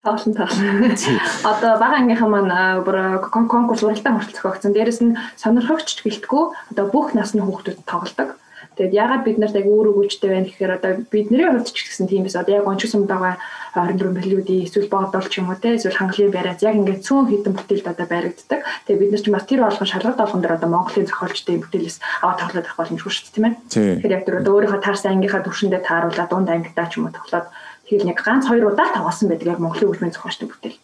Тоглон 0.03 0.33
тоглон. 0.35 0.97
Одоо 1.45 1.77
бага 1.77 2.01
ангийнхаа 2.01 2.29
маань 2.33 2.81
бүр 2.89 3.21
конкурс 3.29 3.85
уралдаан 3.85 4.17
хүртэл 4.17 4.41
зохиогдсон. 4.41 4.73
Дээрэс 4.73 5.01
нь 5.05 5.19
сонирхогч 5.37 6.01
гэлтгүү 6.01 6.73
одоо 6.73 6.85
бүх 6.89 7.13
насны 7.13 7.45
хүүхдүүд 7.45 7.85
тоглодог. 7.85 8.41
Тэгээд 8.81 8.97
ягаад 8.97 9.23
бид 9.29 9.37
нарт 9.37 9.61
яг 9.61 9.69
өөр 9.69 9.93
өгөөжтэй 9.93 10.31
байна 10.33 10.49
гэхээр 10.49 10.73
одоо 10.81 10.91
бидний 11.13 11.45
хувьд 11.45 11.69
ч 11.69 11.85
гэсэн 11.85 12.09
тийм 12.09 12.25
биш. 12.25 12.33
Одоо 12.33 12.65
яг 12.65 12.65
онцгой 12.65 12.89
сумдагаа 12.89 13.37
24 13.77 14.17
билүүдийн 14.17 14.65
эсвэл 14.65 14.89
боодол 14.89 15.29
ч 15.29 15.37
юм 15.37 15.53
уу 15.53 15.61
те 15.61 15.77
эсвэл 15.77 16.01
хангалын 16.01 16.33
байраас 16.33 16.65
яг 16.65 16.81
ингээд 16.81 17.05
цөөн 17.05 17.29
хитэн 17.29 17.61
бүтээлд 17.61 17.93
одоо 17.93 18.07
баригддаг. 18.09 18.65
Тэгээд 18.89 19.01
бид 19.05 19.13
нар 19.13 19.21
ч 19.21 19.29
бас 19.29 19.45
тэр 19.45 19.61
болгон 19.69 19.85
шалгалт 19.85 20.17
болгон 20.17 20.41
дээр 20.41 20.57
одоо 20.57 20.71
Монголын 20.73 21.09
зохиолчдын 21.13 21.61
бүтээлээс 21.61 21.99
аваад 22.25 22.41
тоглоод 22.41 22.67
авах 22.73 22.79
боломжгүй 22.81 23.13
шүү 23.13 23.25
дээ 23.29 23.37
тийм 23.37 23.47
ээ. 23.53 23.55
Тэгэхээр 23.69 24.17
яг 24.17 24.25
тэр 24.25 24.41
одоо 24.41 24.53
өөрийнхөө 24.57 24.81
таарсан 24.81 25.13
ангийнхаа 25.13 25.45
төвшөндөө 25.45 25.81
тааруулаад 25.85 26.31
дунд 26.33 26.49
ангидаа 26.49 26.89
ч 26.89 26.97
юм 26.97 27.13
уу 27.13 27.17
тоглоод 27.21 27.53
Тэгэхээр 27.91 28.07
нэг 28.07 28.23
ганц 28.23 28.47
хоёр 28.47 28.71
удаа 28.71 28.87
тоглосон 28.95 29.35
байдаг 29.35 29.51
яг 29.51 29.59
Монголын 29.59 29.91
хөгжмийн 29.91 30.15
зохиолчтой 30.15 30.47
бүтээл. 30.47 30.79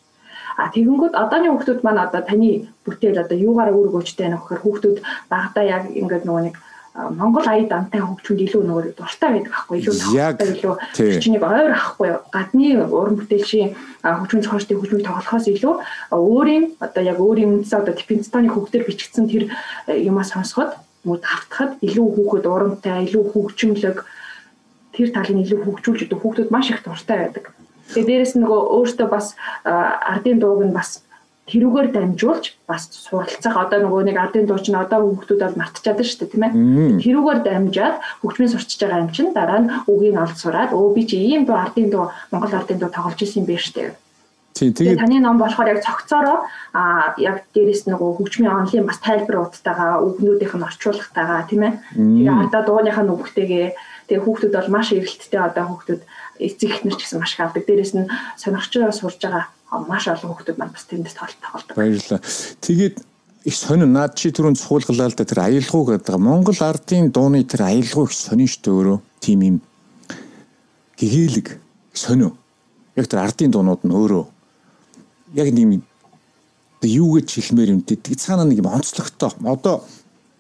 А 0.59 0.75
тэгэнгүүт 0.75 1.15
одооны 1.15 1.55
хүүхдүүд 1.55 1.81
маань 1.87 2.03
одоо 2.03 2.23
таны 2.27 2.67
бүтээл 2.83 3.23
одоо 3.23 3.39
юугаараа 3.39 3.79
өргөжтэй 3.79 4.27
байна 4.27 4.43
гэхээр 4.43 4.63
хүүхдүүд 4.67 4.99
багада 5.31 5.63
яг 5.63 5.85
ингээд 5.95 6.27
нөгөө 6.27 6.43
нэг 6.51 6.57
Монгол 6.97 7.47
ая 7.47 7.63
дантай 7.69 8.01
хөгжмөнд 8.03 8.43
илүү 8.43 8.63
нөгөө 8.67 8.85
дуртай 8.99 9.31
байдаг 9.37 9.53
аахгүй 9.55 9.77
илүү 9.85 9.95
тавтай 10.01 10.49
илүү 10.57 10.75
чинийг 11.23 11.45
ойр 11.47 11.73
авахгүй 11.77 12.11
гадны 12.35 12.67
уран 12.89 13.17
бүтээлчийн 13.21 13.71
хөгжмийн 14.03 14.45
зохиолчдын 14.49 14.79
хөгжмийг 14.81 15.07
тоглохоос 15.07 15.47
илүү 15.47 15.75
өөрийн 16.11 16.65
одоо 16.83 17.03
яг 17.05 17.19
өөрийн 17.23 17.53
үндсээ 17.61 17.81
одоо 17.85 17.95
Типинстоны 17.95 18.49
хөгдөр 18.51 18.83
бичигдсэн 18.89 19.29
тэр 19.31 19.45
юмаа 19.93 20.25
сонсоход 20.25 20.73
мод 21.05 21.23
автахад 21.23 21.77
илүү 21.85 22.07
хүүхэд 22.17 22.45
урамтай 22.49 23.05
илүү 23.07 23.25
хөгжмөлөг 23.31 23.99
тэр 24.97 25.09
талыг 25.13 25.45
илүү 25.45 25.61
хөгжүүлж 25.63 26.01
өгдөг 26.09 26.21
хүүхдүүд 26.21 26.51
маш 26.51 26.73
их 26.73 26.81
дуртай 26.81 27.19
байдаг. 27.29 27.53
Тэгээ 27.93 28.09
дээрэс 28.09 28.35
нь 28.35 28.43
нөгөө 28.43 28.61
өөртөө 28.77 29.09
бас 29.13 29.27
ардын 29.63 30.41
дууг 30.41 30.65
нь 30.65 30.75
бас 30.75 31.07
тэрүүгээр 31.47 31.89
дамжуулж 31.95 32.45
бас 32.67 32.91
суралцах 32.91 33.55
одоо 33.55 33.79
нөгөө 33.87 34.03
нэг 34.11 34.17
ардын 34.19 34.47
дуу 34.51 34.59
чинь 34.59 34.75
одоо 34.75 35.07
хүүхдүүд 35.07 35.43
бол 35.47 35.61
мартчихад 35.63 36.03
шүү 36.03 36.19
дээ 36.27 36.33
тийм 36.35 36.43
ээ. 36.43 36.53
Тэрүүгээр 36.99 37.41
дамжаад 37.47 37.97
хөгжмийн 38.27 38.51
сурчиж 38.51 38.81
байгаа 38.83 39.05
юм 39.07 39.11
чинь 39.15 39.31
дараа 39.31 39.61
нь 39.63 39.71
үгийг 39.87 40.19
олж 40.19 40.37
сураад 40.43 40.75
өө 40.75 40.89
би 40.99 41.03
чи 41.07 41.23
ийм 41.23 41.47
дуу 41.47 41.55
ардын 41.55 41.91
дуу 41.95 42.11
Монгол 42.35 42.51
ардын 42.51 42.83
дуу 42.83 42.91
тоглож 42.91 43.23
исэн 43.23 43.47
юм 43.47 43.47
байна 43.47 43.63
шүү 43.63 43.75
дээ. 43.79 43.95
Тийм 44.59 44.73
тэгээд 44.75 45.01
таны 45.05 45.21
ном 45.21 45.39
болохоор 45.39 45.69
яг 45.71 45.85
цогцоороо 45.87 46.49
а 46.75 47.15
яг 47.21 47.47
дээрэс 47.55 47.87
нөгөө 47.87 48.11
хөгжмийн 48.19 48.57
онлын 48.57 48.89
бас 48.89 48.99
тайлбар 49.05 49.47
уудтайгаа 49.47 50.01
үгнүүдийнх 50.03 50.57
нь 50.57 50.67
орчуулгатайгаа 50.67 51.47
тийм 51.47 51.63
ээ. 51.63 51.73
Тэгээ 51.95 52.41
ардаа 52.41 52.63
дууныхаа 52.65 53.05
нүгтэйгээ 53.05 53.67
Тэгээ 54.07 54.23
хүүхдүүд 54.23 54.55
бол 54.55 54.71
маш 54.71 54.95
эргэлттэй 54.95 55.41
одоо 55.43 55.65
хүүхдүүд 55.67 56.03
эцэг 56.39 56.71
эхнэр 56.71 56.97
ч 56.97 57.01
гэсэн 57.03 57.21
маш 57.21 57.35
их 57.35 57.43
авдаг. 57.43 57.67
Дээрээс 57.67 57.93
нь 57.99 58.11
сонирхчоо 58.39 58.93
сурж 58.95 59.19
байгаа 59.19 59.51
маш 59.87 60.07
олон 60.07 60.31
хүүхдүүд 60.31 60.59
маань 60.59 60.75
бас 60.75 60.87
тэндээс 60.87 61.17
тоглолт 61.19 61.43
тоглодог. 61.43 61.75
Баярлалаа. 61.75 62.21
Тэгээд 62.63 62.97
их 63.47 63.55
сонин 63.55 63.91
наад 63.91 64.15
чи 64.15 64.31
түрүүнд 64.31 64.59
суулгалаа 64.59 65.11
л 65.11 65.19
да 65.19 65.25
тэр 65.27 65.41
аялгау 65.43 65.83
гэдэг. 65.91 66.19
Монгол 66.19 66.61
ардын 66.63 67.11
дууны 67.11 67.43
тэр 67.43 67.67
аялгау 67.67 68.07
их 68.07 68.15
сонин 68.15 68.47
штэ 68.51 68.71
өөрөө. 68.71 68.99
Тим 69.23 69.43
юм 69.43 69.57
гэгээлэг 70.99 71.59
сонио. 71.95 72.35
Яг 72.95 73.07
тэр 73.11 73.27
ардын 73.27 73.51
дуунууд 73.51 73.83
нь 73.83 73.95
өөрөө 73.95 74.25
яг 75.35 75.51
нэг 75.51 75.83
юу 76.87 77.19
гэж 77.19 77.29
хэлмээр 77.35 77.75
юм 77.75 77.81
дээ. 77.83 78.15
Цаана 78.15 78.47
нэг 78.47 78.63
юм 78.63 78.71
онцлогтой. 78.71 79.35
Одоо 79.43 79.83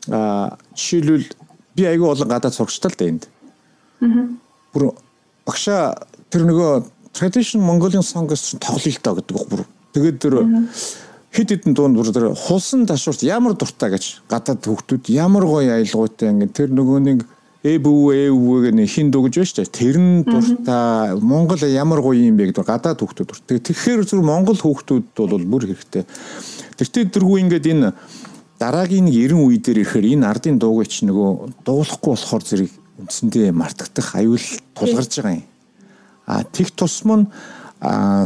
жишээлбэл 0.07 1.27
би 1.75 1.83
айгүй 1.85 2.09
олон 2.09 2.29
гадаад 2.31 2.55
сурагчтай 2.55 2.91
л 2.91 2.99
да 2.99 3.05
энд. 3.11 3.25
Бүр 4.01 4.93
багшаа 5.47 5.97
тэр 6.31 6.47
нөгөө 6.49 6.85
tradition 7.17 7.65
Mongolian 7.65 8.05
song-с 8.05 8.57
тоглоё 8.61 8.93
л 8.93 9.03
доо 9.03 9.15
гэдэг 9.17 9.49
бүр. 9.49 9.63
Тэгээд 9.97 10.19
тэр 10.21 10.35
хэд 11.33 11.49
хэдэн 11.53 11.73
дуунд 11.73 11.97
бүр 11.97 12.13
тэр 12.13 12.33
хулсан 12.37 12.85
ташуурт 12.87 13.25
ямар 13.25 13.57
дуртай 13.57 13.93
гэж 13.93 14.29
гадаад 14.29 14.61
хүүхдүүд 14.65 15.09
ямар 15.13 15.45
гоё 15.45 15.73
аялгаутай 15.73 16.33
ингэ 16.33 16.53
тэр 16.53 16.69
нөгөө 16.73 16.99
нэг 17.09 17.19
э 17.65 17.79
бүү 17.83 18.01
э 18.15 18.29
үгүй 18.31 18.71
гэх 18.71 18.89
хин 18.89 19.11
дуу 19.11 19.27
гэж 19.27 19.35
байна 19.37 19.49
шүү 19.49 19.59
дээ. 19.65 19.77
Тэр 19.81 19.97
нь 19.99 20.25
дуртай 20.25 21.17
Монгол 21.21 21.61
ямар 21.67 22.01
гоё 22.01 22.21
юм 22.21 22.37
бэ 22.37 22.53
гэдэг 22.53 22.65
гадаад 22.65 23.01
хүүхдүүд 23.01 23.29
дуртай. 23.29 23.59
Тэгэхээр 23.59 24.01
зүр 24.05 24.23
Монгол 24.23 24.57
хүүхдүүд 24.57 25.05
бол 25.17 25.45
бүр 25.45 25.67
хэрэгтэй. 25.73 26.05
Тэртээ 26.79 27.05
дэргүй 27.11 27.41
ингээд 27.43 27.67
энэ 27.73 27.93
дараагийн 28.61 29.09
нэг 29.09 29.17
90 29.35 29.45
үе 29.45 29.59
дээр 29.61 29.83
ирэхээр 29.83 30.07
энэ 30.17 30.29
ардын 30.31 30.57
дуугч 30.61 31.05
нөгөө 31.05 31.65
дуулахгүй 31.67 32.13
болохоор 32.13 32.45
зэрэг 32.45 32.71
үндсэндээ 33.01 33.53
мартагдах 33.53 34.15
аюул 34.17 34.47
тулгарч 34.75 35.21
байгаа 35.21 35.35
юм. 35.41 35.45
А 36.27 36.45
тех 36.45 36.73
тусам 36.73 37.11
нь 37.21 37.27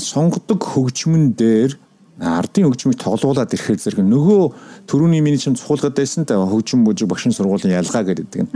сонгодог 0.00 0.62
хөгжмөн 0.62 1.34
дээр 1.34 1.76
ардын 2.20 2.68
хөгжмийг 2.68 3.00
тоглуулад 3.00 3.52
ирэхээр 3.52 3.80
зэрэг 3.80 4.04
нөгөө 4.04 4.42
төрөүний 4.86 5.24
миний 5.24 5.40
чинь 5.40 5.56
цухуулгаад 5.56 5.96
байсан 5.96 6.28
та 6.28 6.36
хөгжим 6.36 6.84
бүжиг 6.84 7.08
багшин 7.08 7.32
сургуулийн 7.32 7.80
ялгаа 7.80 8.04
гэдэг 8.04 8.44
нь. 8.44 8.50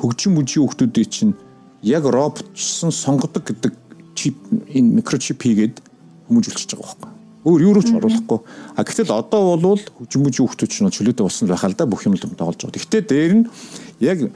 Хөгжим 0.00 0.34
бүжгийн 0.34 0.64
хүмүүсийн 0.64 1.08
чинь 1.12 1.34
яг 1.84 2.08
роботчсон 2.08 2.90
сонгодог 2.90 3.44
гэдэг 3.44 3.72
чип 4.16 4.36
энэ 4.72 5.00
микрочип 5.00 5.44
хийгээд 5.44 5.84
хүмүүжүүлчихэж 6.28 6.72
байгаа 6.72 6.88
байхгүй. 6.88 7.10
Өөр 7.42 7.60
юу 7.60 7.82
ч 7.82 7.90
оруулахгүй. 7.92 8.38
А 8.76 8.80
гэтэл 8.80 9.12
одоо 9.12 9.60
бол 9.60 9.76
хөгжим 9.76 10.24
бүжгийн 10.24 10.48
хүмүүс 10.48 10.72
чинь 10.72 10.88
чөлөөтэй 10.88 11.24
болсон 11.26 11.48
байхаа 11.52 11.68
л 11.68 11.76
да 11.76 11.84
бүх 11.84 12.06
юм 12.08 12.16
тоглож 12.16 12.64
байгаа. 12.64 12.80
Гэхдээ 12.80 13.02
дээр 13.02 13.32
нь 13.34 13.44
яг 14.00 14.32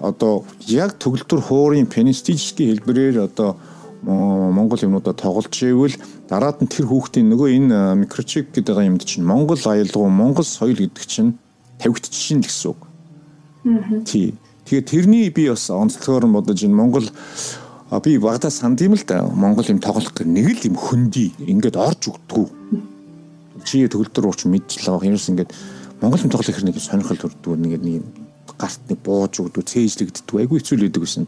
одоо 0.00 0.44
яг 0.66 0.96
төгөлтөр 0.96 1.40
хуурын 1.44 1.86
пенистический 1.86 2.72
хэлбэрээр 2.72 3.28
одоо 3.28 3.56
Монгол 4.02 4.80
юмнуудаа 4.80 5.12
тоглож 5.12 5.52
ивэл 5.60 5.92
дараад 6.28 6.64
нь 6.64 6.72
тэр 6.72 6.88
хүүхдийн 6.88 7.28
нөгөө 7.28 7.48
энэ 7.60 7.78
микрочип 8.00 8.48
гэдэг 8.56 8.80
юмд 8.80 9.04
чинь 9.04 9.28
Монгол 9.28 9.60
аялал 9.60 10.08
Монгол 10.08 10.48
соёл 10.48 10.80
гэдэг 10.80 11.04
чинь 11.04 11.36
тавигдчихшин 11.84 12.40
л 12.40 12.48
гэсэн 12.48 12.68
үг. 12.72 12.80
Тий. 14.08 14.32
Тэгээ 14.64 14.88
тэрний 14.88 15.28
би 15.28 15.52
бас 15.52 15.68
онцлогоор 15.68 16.24
нь 16.24 16.32
бодож 16.32 16.64
энэ 16.64 16.72
Монгол 16.80 17.04
би 18.00 18.16
багада 18.16 18.48
санд 18.48 18.80
юм 18.80 18.96
л 18.96 19.04
да 19.04 19.28
Монгол 19.28 19.68
юм 19.68 19.84
тоглох 19.84 20.16
гэх 20.16 20.24
нэг 20.24 20.48
л 20.48 20.66
юм 20.72 20.80
хөндөй 20.80 21.36
ингээд 21.44 21.76
орж 21.76 22.08
өгдөггүй. 22.08 22.48
Чи 23.68 23.84
төгөлтөр 23.84 24.32
ууч 24.32 24.48
мэдчихлээ. 24.48 24.96
Хэрнээс 24.96 25.28
ингээд 25.28 25.52
Монгол 26.00 26.24
юм 26.24 26.32
тоглох 26.32 26.48
хэрэг 26.48 26.72
нэг 26.72 26.80
сонирхол 26.80 27.20
төрдөг 27.20 27.60
нэг 27.60 27.84
нэг 27.84 28.04
гарт 28.60 28.82
нэг 28.92 29.00
бууж 29.00 29.40
өгдөг, 29.40 29.64
цээжлэгддэг, 29.64 30.36
айгүй 30.36 30.60
хэцүү 30.60 30.76
л 30.76 30.84
байдаг 30.84 31.02
гэсэн. 31.08 31.24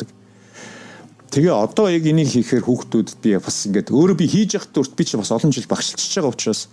Тэгээ 1.32 1.54
одоо 1.56 1.88
яг 1.88 2.04
энийг 2.04 2.28
хийхээр 2.28 2.68
хүүхдүүд 2.68 3.08
би 3.24 3.40
бас 3.40 3.56
ингээд 3.64 3.88
өөрөө 3.88 4.16
би 4.20 4.28
хийж 4.28 4.60
явах 4.60 4.68
дүрт 4.68 4.92
би 4.92 5.04
ч 5.08 5.16
бас 5.16 5.32
олон 5.32 5.48
жил 5.48 5.64
багшилчж 5.64 6.20
байгаа 6.20 6.28
учраас 6.28 6.68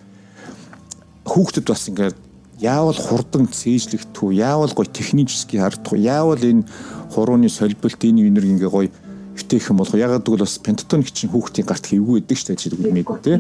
хүүхдүүд 1.23 1.63
бас 1.63 1.87
ингээд 1.87 2.17
яавал 2.59 2.99
хурдан 2.99 3.47
цээжлэгдэв, 3.47 4.35
яавал 4.35 4.75
гоё 4.75 4.91
техникчески 4.91 5.63
хардах, 5.63 5.95
яавал 5.95 6.43
энэ 6.43 6.67
хурууны 7.15 7.47
солбилт 7.47 8.03
энэ 8.03 8.27
үнэр 8.27 8.45
ингээ 8.51 8.67
гоё 8.67 8.91
битэх 9.31 9.71
юм 9.71 9.79
болох. 9.79 9.95
Ягаад 9.95 10.27
гэвэл 10.27 10.43
бас 10.43 10.59
пентатоник 10.59 11.07
чинь 11.15 11.31
хүүхдийн 11.31 11.63
гарт 11.63 11.87
хийвгүй 11.87 12.19
байдаг 12.19 12.35
шүү 12.35 12.47
дээ 12.51 12.59
чи 12.59 12.69
тэгвэл 12.69 12.95
мэд 12.99 13.07
тэ 13.23 13.39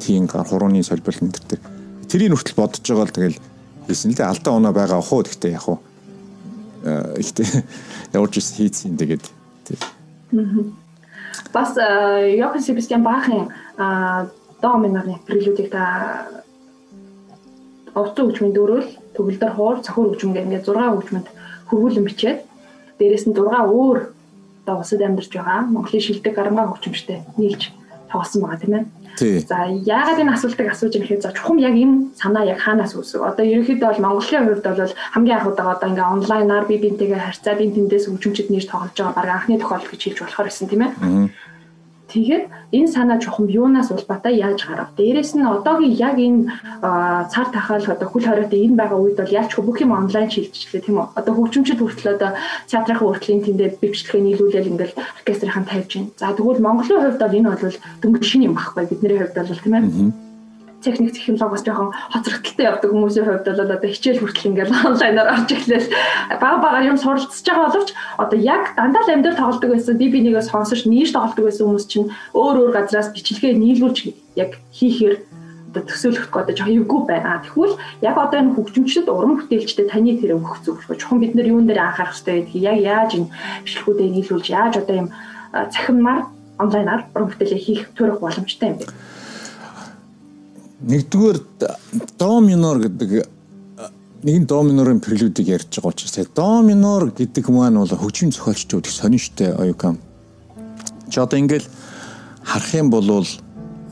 тийм 0.00 0.24
гар 0.24 0.48
хурууны 0.48 0.80
солбол 0.80 1.20
энэ 1.20 1.36
төр 1.36 1.60
тэрийг 2.08 2.32
нүртэл 2.32 2.56
бодож 2.56 2.80
байгаа 2.80 3.04
л 3.04 3.12
тэгэл 3.12 3.38
хэлсэн 3.84 4.10
л 4.10 4.16
дээ. 4.16 4.32
Алдаа 4.32 4.52
оноо 4.56 4.72
байгаа 4.72 5.04
уу 5.04 5.20
гэхдээ 5.20 5.52
яг 5.52 5.68
уу 5.68 5.78
ихтэй. 7.18 7.46
Явж 8.12 8.34
хийцэн 8.38 8.96
тэгээд 9.00 9.24
бас 11.52 11.76
Йохан 11.76 12.60
Себастьян 12.60 13.02
Бахын 13.02 13.48
доо 14.60 14.76
минорны 14.78 15.18
прелюдийг 15.26 15.70
та 15.70 16.28
овцсон 17.94 18.26
хөгжмийн 18.28 18.54
дөрөөл 18.54 18.88
төгөлдөр 19.14 19.52
хуур 19.54 19.76
цохор 19.86 20.10
гэх 20.10 20.24
ингээд 20.24 20.66
6 20.66 20.74
хөгжмөнд 20.74 21.28
хөрвүүлэн 21.70 22.04
бичээд 22.04 22.38
дээрэс 22.98 23.24
нь 23.30 23.36
6 23.36 23.70
өөр 23.70 23.98
одоо 24.64 24.76
улсад 24.80 25.02
амьдарч 25.02 25.30
байгаа. 25.34 25.62
Монголын 25.68 26.02
шилдэг 26.02 26.34
гарамгаа 26.34 26.66
хөгжимчтэй 26.72 27.22
нийлж 27.38 27.70
тоглосон 28.10 28.42
байгаа 28.42 28.60
тийм 28.60 28.74
ээ. 28.74 28.84
За 29.46 29.58
яагаад 29.70 30.18
энэ 30.22 30.34
асуултыг 30.34 30.68
асууж 30.70 30.92
байгаа 30.94 31.06
гэхээр 31.06 31.22
за 31.22 31.32
чухам 31.36 31.58
яг 31.62 31.74
энэ 31.74 32.14
санаа 32.18 32.44
яг 32.44 32.58
хаанаас 32.58 32.94
үүсв? 32.98 33.22
Одоо 33.22 33.44
ерөнхийдөө 33.46 33.88
бол 33.90 34.04
Монголын 34.04 34.46
хувьд 34.50 34.66
бол 34.66 34.92
хамгийн 35.14 35.36
анх 35.38 35.48
удаа 35.48 35.74
одоо 35.74 35.88
ингээ 35.90 36.12
онлайнаар 36.14 36.64
би 36.66 36.76
бинтэйгээ 36.82 37.20
харьцаад 37.22 37.62
энэ 37.62 37.74
тэндээс 37.78 38.06
хөгжимчд 38.10 38.50
нэрж 38.50 38.66
тоглож 38.68 38.98
байгаа 38.98 39.14
баг 39.14 39.28
анхны 39.30 39.58
тохиолдол 39.62 39.90
гэж 39.92 40.02
хэлж 40.02 40.18
болохоор 40.22 40.48
гэсэн 40.50 40.68
тийм 40.68 40.82
ээ. 40.82 40.92
Тэгээд 42.14 42.46
энэ 42.70 42.92
санаа 42.94 43.18
чухам 43.18 43.50
юунаас 43.50 43.90
улбатай 43.90 44.38
яаж 44.38 44.62
гарав? 44.70 44.94
Дээрээс 44.94 45.34
нь 45.34 45.42
одоогийн 45.42 45.98
яг 45.98 46.14
энэ 46.14 46.46
цар 47.32 47.46
тахаал 47.50 47.82
одоо 47.90 48.06
хөл 48.06 48.22
хориотой 48.22 48.60
энэ 48.62 48.78
байгаа 48.78 48.98
үед 49.02 49.18
бол 49.18 49.34
яаж 49.34 49.50
бүх 49.58 49.82
юм 49.82 49.90
онлайн 49.98 50.30
шилжчихлээ 50.30 50.86
тийм 50.86 51.02
үү? 51.02 51.10
Одоо 51.18 51.34
хөгжимчд 51.34 51.82
хүртэл 51.82 52.14
одоо 52.14 52.30
театрын 52.70 52.98
хүртлийн 53.02 53.42
тэндээ 53.42 53.82
бивчлэгээ 53.82 54.22
нийлүүлэл 54.30 54.70
ингээл 54.70 54.98
оркестрийнхан 55.18 55.66
тавьж 55.66 55.90
байна. 55.90 56.14
За 56.22 56.30
тэгвэл 56.38 56.62
Монголын 56.62 57.02
хувьд 57.02 57.18
бол 57.18 57.34
энэ 57.34 57.50
бол 57.50 57.82
дөнгөж 57.98 58.24
шинэ 58.30 58.46
юм 58.46 58.54
байхгүй 58.54 58.86
бидний 58.86 59.18
хувьд 59.18 59.34
бол 59.34 59.58
тийм 59.58 59.74
ээ 59.74 60.23
техник 60.84 61.12
технологиос 61.16 61.64
жоохон 61.64 61.90
хоцрогдолтой 62.12 62.64
явдаг 62.68 62.90
хүмүүсийн 62.92 63.26
хувьд 63.26 63.46
бол 63.48 63.64
одоо 63.64 63.90
хичээл 63.90 64.20
хүртэл 64.20 64.48
ингээл 64.52 64.78
онлайнаар 64.88 65.32
орж 65.34 65.50
эхлээл 65.56 65.88
бага 66.42 66.58
багаар 66.60 66.88
юм 66.92 66.98
суралцж 67.00 67.44
байгаа 67.48 67.66
боловч 67.72 67.90
одоо 68.20 68.38
яг 68.38 68.62
дандаа 68.76 69.02
л 69.04 69.14
амьдар 69.16 69.34
тоглодог 69.34 69.70
байсан 69.72 69.96
би 69.96 70.06
бинийгээс 70.12 70.52
сонсож 70.52 70.84
нийш 70.84 71.16
тоглодог 71.16 71.44
байсан 71.48 71.64
хүмүүс 71.66 71.86
чинь 71.88 72.12
өөр 72.36 72.56
өөр 72.60 72.72
газраас 72.76 73.08
бичлэгээ 73.16 73.56
нийлүүлж 73.56 73.98
яг 74.36 74.60
хийхээр 74.76 75.14
одоо 75.74 75.82
төсөөлөхгүй 75.90 76.40
одоо 76.42 76.54
жоохон 76.54 76.78
эвгүй 76.78 77.00
байна. 77.10 77.42
Тэгвэл 77.42 77.74
яг 78.06 78.16
одоо 78.18 78.38
энэ 78.38 78.54
хөгжимчдөд 78.54 79.10
уран 79.10 79.34
бүтээлчдэд 79.42 79.90
таны 79.90 80.14
тэр 80.22 80.38
өгөх 80.38 80.62
зөв. 80.62 80.78
Чухам 80.86 81.18
бид 81.18 81.34
нар 81.34 81.50
юун 81.50 81.66
дээр 81.66 81.82
анхаарах 81.82 82.14
хэрэгтэй 82.14 82.46
гэдгийг 82.46 82.62
яг 82.62 82.78
яаж 82.78 83.10
энэ 83.18 83.32
бичлэгүүдэд 83.66 84.14
нийлүүлж 84.14 84.46
яаж 84.54 84.74
одоо 84.78 84.96
юм 85.02 85.08
цахимаар 85.50 86.20
онлайнаар 86.62 87.02
уран 87.10 87.28
бүтээлээ 87.34 87.58
хийх 87.66 87.82
төрөх 87.98 88.22
боломжтой 88.22 88.68
юм 88.70 88.78
бэ? 88.78 88.86
Нэгдүгээр 90.84 91.38
до 92.18 92.40
минор 92.44 92.76
гэдэг 92.84 93.24
нэгэн 94.20 94.44
до 94.44 94.60
минорын 94.60 95.00
прелюдийг 95.00 95.48
ярьж 95.48 95.80
байгаа 95.80 95.96
учраас 95.96 96.28
до 96.36 96.60
минор 96.60 97.08
гэдэг 97.08 97.48
маань 97.48 97.80
бол 97.80 97.88
хөгжим 97.88 98.28
зохиолчдод 98.32 98.84
их 98.84 98.92
сонин 98.92 99.18
штэ 99.18 99.56
оюкам. 99.56 99.96
Чи 101.08 101.20
одоо 101.20 101.40
ингээл 101.40 101.64
харах 102.44 102.74
юм 102.74 102.90
бол 102.90 103.24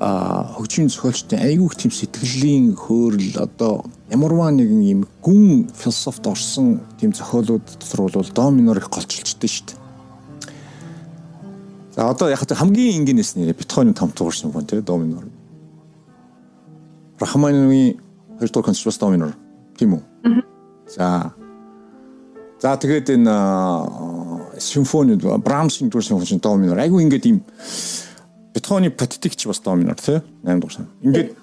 а 0.00 0.52
хөгжим 0.56 0.92
зохиолчдын 0.92 1.40
айгүйх 1.40 1.80
тийм 1.80 1.92
сэтгэлийн 1.96 2.76
хөөрл 2.76 3.40
одоо 3.40 3.88
ямарваа 4.12 4.52
нэгэн 4.52 4.82
юм 4.84 5.00
гүн 5.24 5.72
философт 5.72 6.26
орсон 6.26 6.80
тийм 7.00 7.16
зохиолууд 7.16 7.64
дотор 7.80 8.10
бол 8.12 8.28
до 8.36 8.50
минор 8.50 8.76
их 8.76 8.90
голчилчтэй 8.90 9.48
штэ. 9.48 9.76
За 11.96 12.10
одоо 12.10 12.28
яг 12.28 12.44
хамгийн 12.44 13.00
энгийнээс 13.00 13.36
нэрэ 13.36 13.56
бетховен 13.56 13.94
том 13.94 14.12
туурсан 14.12 14.50
гон 14.50 14.66
тий 14.66 14.80
до 14.80 14.96
Рахманиновын 17.22 18.00
2 18.40 18.50
дугаар 18.50 18.66
концерт 18.66 18.98
до 18.98 19.10
минор 19.10 19.32
тийм 19.78 19.94
үү? 19.94 20.02
За. 20.90 21.32
За 22.60 22.76
тэгээд 22.76 23.14
энэ 23.14 24.58
симфони 24.58 25.14
Брамсын 25.16 25.88
дүр 25.88 26.02
симфони 26.02 26.40
до 26.42 26.56
минор 26.56 26.78
айгу 26.78 26.98
ингээд 26.98 27.26
ийм 27.26 27.44
Бетховны 28.54 28.90
патетик 28.90 29.36
ч 29.36 29.46
бас 29.46 29.60
до 29.60 29.74
минор 29.74 29.94
тий 29.94 30.18
8 30.42 30.60
дугаар. 30.60 30.86
Ингээд 31.02 31.36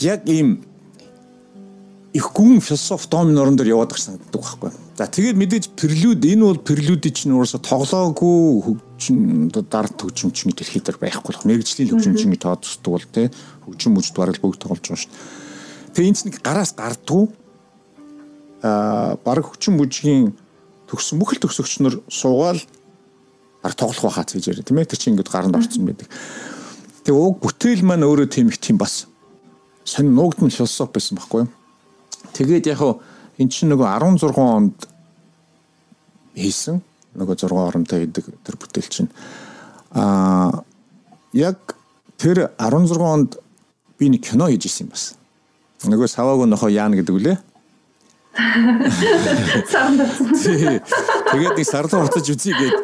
яг 0.00 0.20
ийм 0.24 0.64
их 2.18 2.32
гүн 2.34 2.58
философи 2.60 3.06
до 3.08 3.22
минорон 3.22 3.54
дээр 3.54 3.78
яваад 3.78 3.94
гэх 3.94 4.02
санагддаг 4.02 4.42
байхгүй. 4.42 4.70
За 4.98 5.06
тэгээд 5.06 5.38
мэдээж 5.38 5.64
прелюд 5.78 6.24
энэ 6.26 6.42
бол 6.42 6.58
прелюдийн 6.58 7.14
чинь 7.14 7.34
уурсаа 7.38 7.62
тоглоогүй 7.62 8.58
хөгжим 8.66 9.46
дард 9.54 9.94
хөгжим 9.94 10.34
чинь 10.34 10.50
дэлхийд 10.50 10.82
дээр 10.82 10.98
байхгүй 10.98 11.30
болох 11.30 11.46
мэрэгжлийн 11.46 11.94
хөгжим 11.94 12.18
чинь 12.18 12.34
тооцдог 12.34 12.90
бол 12.90 13.06
тий 13.06 13.30
хөгжим 13.62 13.94
мөж 13.94 14.10
барал 14.18 14.34
бүгд 14.34 14.58
тоглож 14.58 14.82
байгаа 14.82 14.98
шүү 14.98 15.12
дээ. 15.14 15.94
Тэгээ 15.94 16.08
энэ 16.10 16.18
чинь 16.18 16.34
гараас 16.42 16.74
гардггүй 16.74 17.24
аа 18.66 19.14
баг 19.22 19.46
хөгжим 19.46 19.78
мөжгийн 19.78 20.34
төгсөн 20.90 21.22
бүх 21.22 21.38
л 21.38 21.42
төгсөгч 21.46 21.86
нар 21.86 21.94
суугаал 22.10 22.58
баг 23.62 23.74
тоглох 23.78 24.10
байхаа 24.10 24.26
гэж 24.26 24.50
яриа 24.50 24.66
тийм 24.66 24.82
ээ 24.82 24.90
тэр 24.90 24.98
чинь 24.98 25.14
ингээд 25.14 25.30
гаранд 25.30 25.54
орсон 25.54 25.86
байдаг. 25.86 26.10
Тэгээ 27.06 27.14
уг 27.14 27.38
бүтээл 27.38 27.86
маань 27.86 28.02
өөрөө 28.02 28.26
тийм 28.26 28.50
их 28.50 28.58
тийм 28.58 28.82
бас 28.82 29.06
сонь 29.86 30.10
нуугдмал 30.10 30.50
философи 30.50 30.98
байсан 30.98 31.14
байхгүй 31.22 31.46
юу? 31.46 31.50
Тэгээд 32.32 32.66
яг 32.72 32.80
эн 33.38 33.48
чинь 33.48 33.70
нөгөө 33.70 33.86
16 33.86 34.38
онд 34.38 34.88
хийсэн 36.34 36.82
нөгөө 37.18 37.34
6 37.34 37.54
оромтой 37.54 38.06
идэг 38.06 38.30
тэр 38.46 38.56
бүтээл 38.58 38.90
чинь 38.90 39.10
аа 39.90 40.64
яг 41.32 41.74
тэр 42.18 42.50
16 42.58 42.98
онд 43.02 43.38
би 43.98 44.08
нэг 44.08 44.22
кино 44.22 44.46
хийж 44.46 44.66
исэн 44.66 44.86
юм 44.86 44.90
бас. 44.94 45.14
Нөгөө 45.82 46.06
саваагүй 46.10 46.46
нохоо 46.46 46.70
яана 46.70 46.96
гэдэг 46.98 47.14
үлээ. 47.14 47.38
Тэгээд 51.34 51.54
нэг 51.58 51.66
сард 51.66 51.94
уртаж 51.94 52.26
үзье 52.30 52.54
гээд 52.54 52.76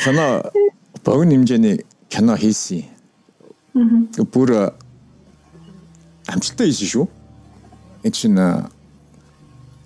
кино 0.00 0.26
богино 1.04 1.32
хэмжээний 1.36 1.84
кино 2.08 2.36
хийсэн. 2.36 2.84
Бүр 4.32 4.72
амжилттай 6.28 6.72
хийсэн 6.72 6.88
шүү. 6.88 7.06
Энэ 8.02 8.12
чинь 8.12 8.38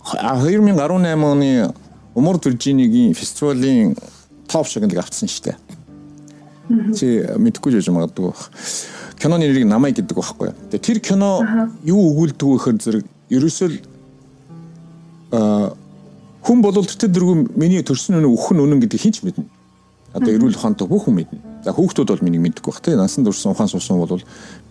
2018 0.04 1.24
оны 1.24 1.74
Умар 2.14 2.38
Виржинигийн 2.38 3.14
фестивалийн 3.14 3.96
топ 4.46 4.66
шагналыг 4.68 4.98
авцсан 4.98 5.28
шүү 5.28 5.44
дээ. 5.50 5.56
Чи 6.94 7.06
мэдгүй 7.38 7.72
жиж 7.74 7.88
магадгүй. 7.90 8.32
Киноны 9.18 9.48
нэрийг 9.48 9.66
намай 9.66 9.92
гэдэг 9.92 10.14
байхгүй. 10.14 10.54
Тэгээ 10.70 10.84
тэр 10.84 10.98
кино 11.02 11.42
юу 11.82 12.14
өгүүлдэг 12.14 12.46
вэ 12.46 12.54
гэхээр 12.54 12.78
зэрэг 12.78 13.04
ерөөсөө 13.34 13.68
а 15.34 15.74
хүн 16.44 16.62
болвол 16.62 16.86
тэр 16.86 17.10
дөрвөн 17.10 17.56
миний 17.56 17.82
төрсөн 17.82 18.20
өнө 18.20 18.30
өхөн 18.36 18.62
үнэн 18.62 18.80
гэдгийг 18.84 19.02
хинч 19.02 19.24
мэднэ. 19.24 19.44
Одоо 20.14 20.30
эрүүл 20.30 20.54
ухаантай 20.54 20.86
бүх 20.86 21.08
хүн 21.08 21.18
мэднэ. 21.18 21.40
За 21.64 21.72
хүүхдүүд 21.72 22.12
бол 22.12 22.22
миний 22.22 22.38
мэддэггүй 22.38 22.70
бах 22.70 22.84
тий. 22.84 22.94
Насан 22.94 23.24
турш 23.24 23.42
ухаан 23.48 23.68
суусан 23.68 23.98
бол 23.98 24.20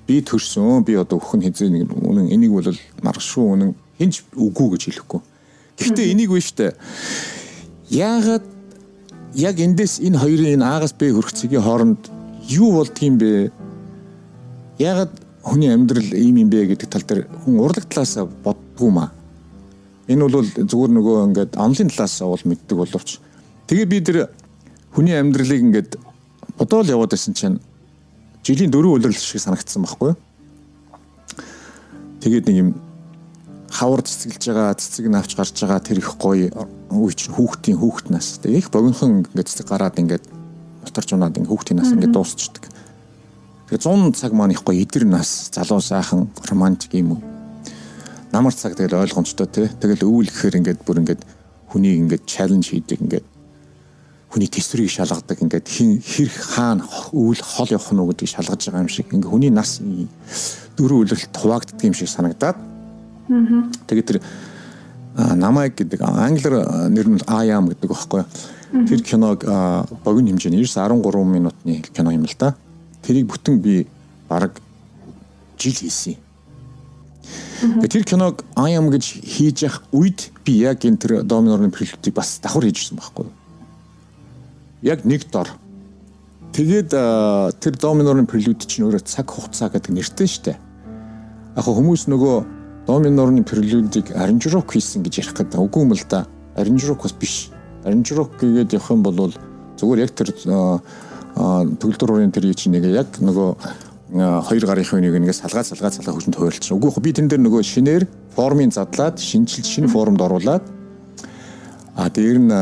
би 0.08 0.22
төрсөн 0.22 0.84
би 0.84 0.96
одоо 1.00 1.18
өхөн 1.20 1.44
хизээ 1.48 1.70
нэг 1.70 1.94
үнэн 1.94 2.28
энийг 2.34 2.52
бол 2.52 2.72
маргашгүй 3.02 3.44
үнэн 3.44 3.72
хинч 4.00 4.24
үгүй 4.36 4.68
гэж 4.76 4.82
хэлэхгүй. 4.90 5.22
Гэхдээ 5.80 6.12
энийг 6.12 6.30
вэ 6.32 6.42
штэ. 6.44 6.76
Яагаад 7.90 8.44
яг 9.36 9.56
эндээс 9.60 10.04
энэ 10.04 10.20
хоёрын 10.20 10.60
энэ 10.60 10.66
аагаас 10.66 10.94
бэ 10.94 11.14
хөрөх 11.16 11.32
цэгийн 11.32 11.64
хооронд 11.64 12.12
юу 12.52 12.84
болдгийм 12.84 13.18
бэ? 13.18 13.52
Яагаад 14.80 15.14
хүний 15.44 15.72
амьдрал 15.72 16.10
ийм 16.14 16.38
юм 16.44 16.50
бэ 16.50 16.76
гэдэг 16.76 16.90
тал 16.90 17.08
дээр 17.08 17.28
хүн 17.44 17.60
урлаг 17.64 17.88
талаас 17.88 18.18
боддгоо 18.44 18.90
маа. 18.92 19.12
Энэ 20.08 20.28
бол 20.28 20.44
зүгээр 20.44 20.92
нөгөө 21.00 21.18
ингээд 21.32 21.52
онлын 21.56 21.90
талаас 21.90 22.20
бол 22.20 22.44
мэддэг 22.44 22.78
боловч 22.78 23.20
тэгээ 23.72 23.88
би 23.88 23.98
тэр 24.04 24.18
хүний 24.92 25.16
амьдралыг 25.16 25.62
ингээд 25.64 25.92
бодоол 26.60 26.88
яваад 26.92 27.16
байсан 27.16 27.34
чинь 27.34 27.60
жилийн 28.44 28.72
дөрөв 28.72 29.00
үлрэл 29.00 29.16
шиг 29.16 29.40
санагдсан 29.40 29.88
байхгүй? 29.88 30.14
Тэгээд 32.20 32.48
нэг 32.52 32.58
юм 32.60 32.70
хавар 33.72 34.04
цэцгэлж 34.04 34.44
байгаа 34.52 34.76
цэцэг 34.76 35.08
навч 35.08 35.32
гарч 35.34 35.56
байгаа 35.64 35.80
тэр 35.80 35.98
их 36.04 36.12
гоё 36.20 36.52
чинь 37.16 37.34
хүүхдийн 37.34 37.80
хүүхд 37.80 38.12
нас. 38.12 38.38
Тэгээд 38.44 38.60
их 38.60 38.70
богинохон 38.70 39.24
ингээд 39.24 39.50
цэцэг 39.50 39.68
гараад 39.68 39.98
ингээд 39.98 40.26
моторч 40.84 41.10
унаад 41.16 41.40
ингээд 41.40 41.52
хүүхдийн 41.52 41.80
нас 41.80 41.90
ингээд 41.96 42.14
дуусчдаг. 42.14 42.68
Тэгээд 43.72 43.84
100 43.88 44.14
цаг 44.20 44.32
маань 44.36 44.54
их 44.54 44.62
гоё 44.62 44.78
эдэр 44.84 45.08
нас, 45.08 45.50
залуу 45.50 45.82
сайхан, 45.82 46.30
романтик 46.46 46.94
юм 46.94 47.18
уу. 47.18 47.22
Намар 48.30 48.54
цаг 48.54 48.76
тэгэл 48.76 49.02
ойлгомжтой 49.02 49.48
тий. 49.48 49.68
Тэгэл 49.72 50.06
өвөл 50.06 50.30
гэхээр 50.30 50.60
ингээд 50.62 50.80
бүр 50.86 51.02
ингээд 51.02 51.22
хүнийг 51.74 51.98
ингээд 52.06 52.24
чаленж 52.30 52.70
хийдэг 52.70 53.02
ингээд 53.02 53.26
хүний 54.34 54.50
төсврийг 54.50 54.90
шалгадаг. 54.90 55.38
Ингээд 55.38 55.70
хэр 55.70 56.30
хаана 56.34 56.90
өвөл 57.14 57.38
хол 57.38 57.70
явах 57.70 57.94
нь 57.94 58.02
уу 58.02 58.10
гэдгийг 58.10 58.34
шалгаж 58.34 58.66
байгаа 58.66 58.82
юм 58.82 58.90
шиг. 58.90 59.14
Ингээд 59.14 59.30
хүний 59.30 59.54
нас 59.54 59.78
дөрөв 60.74 61.06
үлрэлт 61.06 61.38
хуваагддаг 61.38 61.86
юм 61.86 61.94
шиг 61.94 62.10
санагдаад. 62.10 62.58
Тэгээд 63.86 64.10
тэр 64.10 64.20
намайг 65.14 65.78
гэдэг 65.78 66.02
англиар 66.02 66.90
нэр 66.90 67.08
нь 67.14 67.22
I 67.30 67.54
am 67.54 67.70
гэдэг 67.70 67.86
багхгүй 67.86 68.26
Тэр 68.74 69.06
киног 69.06 69.46
богино 70.04 70.34
хэмжээний 70.34 70.66
13 70.66 70.98
минутны 71.30 71.86
кино 71.94 72.10
юм 72.10 72.26
л 72.26 72.36
да. 72.40 72.56
Тэрийг 73.06 73.30
бүтэн 73.30 73.62
би 73.62 73.86
бараг 74.28 74.58
жил 75.62 75.78
хийсэн. 75.78 76.18
Тэр 77.62 78.04
киног 78.04 78.42
I 78.58 78.74
am 78.74 78.90
гэж 78.90 79.22
хийж 79.22 79.62
явах 79.62 79.86
үед 79.94 80.34
би 80.44 80.66
яг 80.66 80.82
энэ 80.82 80.98
тэр 80.98 81.22
доминорны 81.22 81.70
прилүүдийг 81.70 82.18
бас 82.18 82.42
давхар 82.42 82.66
хийжсэн 82.66 82.98
байхгүй 82.98 83.30
юу? 83.30 83.43
Яг 84.84 85.06
нэг 85.08 85.26
дор. 85.32 85.48
Тэгээд 86.54 86.92
тэр 87.64 87.74
доминорны 87.80 88.28
прилүүд 88.28 88.68
чинь 88.68 88.86
өөрөө 88.86 89.08
цаг 89.08 89.32
хугацаа 89.32 89.72
гэдэг 89.72 89.96
нэртэй 89.96 90.28
штэ. 90.28 90.54
Яг 91.56 91.66
хүмүүс 91.66 92.12
нөгөө 92.12 92.36
доминорны 92.86 93.48
прилүүдийг 93.48 94.12
аранжирок 94.12 94.76
хийсэн 94.76 95.08
гэж 95.08 95.24
ярих 95.24 95.34
гэдэг. 95.40 95.58
Үгүй 95.58 95.88
юм 95.88 95.96
л 95.96 96.04
да. 96.12 96.28
Аранжирок 96.60 97.08
бас 97.08 97.16
биш. 97.16 97.50
Аранжирок 97.88 98.36
гэгээд 98.38 98.76
явах 98.76 98.92
юм 98.92 99.02
бол 99.08 99.32
зүгээр 99.80 100.04
яг 100.04 100.12
тэр 100.14 100.36
төгөлдөр 100.36 102.12
урын 102.12 102.36
тэр 102.36 102.52
чинь 102.54 102.76
нэг 102.76 102.86
яг 102.92 103.18
нөгөө 103.18 103.50
хоёр 104.14 104.66
гарынхын 104.70 105.02
нэг 105.02 105.16
нэгэ 105.18 105.34
салгаад 105.34 105.66
салгаад 105.66 105.96
салгаа 105.98 106.14
хөгжөнд 106.14 106.38
хуваарлцсан. 106.38 106.78
Үгүй 106.78 107.02
би 107.02 107.14
тэн 107.18 107.32
дээр 107.32 107.42
нөгөө 107.42 107.64
шинээр 107.66 108.06
формын 108.38 108.70
задлаад 108.70 109.18
шинжилж 109.18 109.66
шинэ 109.66 109.90
формд 109.90 110.22
оруулаад 110.22 110.62
а 111.96 112.10
дээр 112.10 112.40
нь 112.40 112.54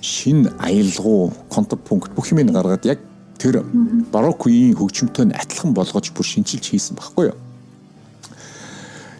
шин 0.00 0.48
аялгау 0.58 1.32
контрпункт 1.48 2.12
бүх 2.16 2.32
юмыг 2.32 2.52
гаргаад 2.52 2.84
яг 2.84 2.98
тэр 3.38 3.62
бароккогийн 4.12 4.74
хөгжмөнтэй 4.76 5.32
адилхан 5.32 5.74
болгож 5.74 6.10
бүр 6.12 6.26
шинжилж 6.26 6.64
хийсэн 6.64 6.96
баггүй 6.96 7.30
юу. 7.30 7.38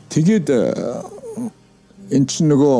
Тэгээд 0.08 0.48
эн 2.16 2.24
чинь 2.24 2.48
нөгөө 2.48 2.78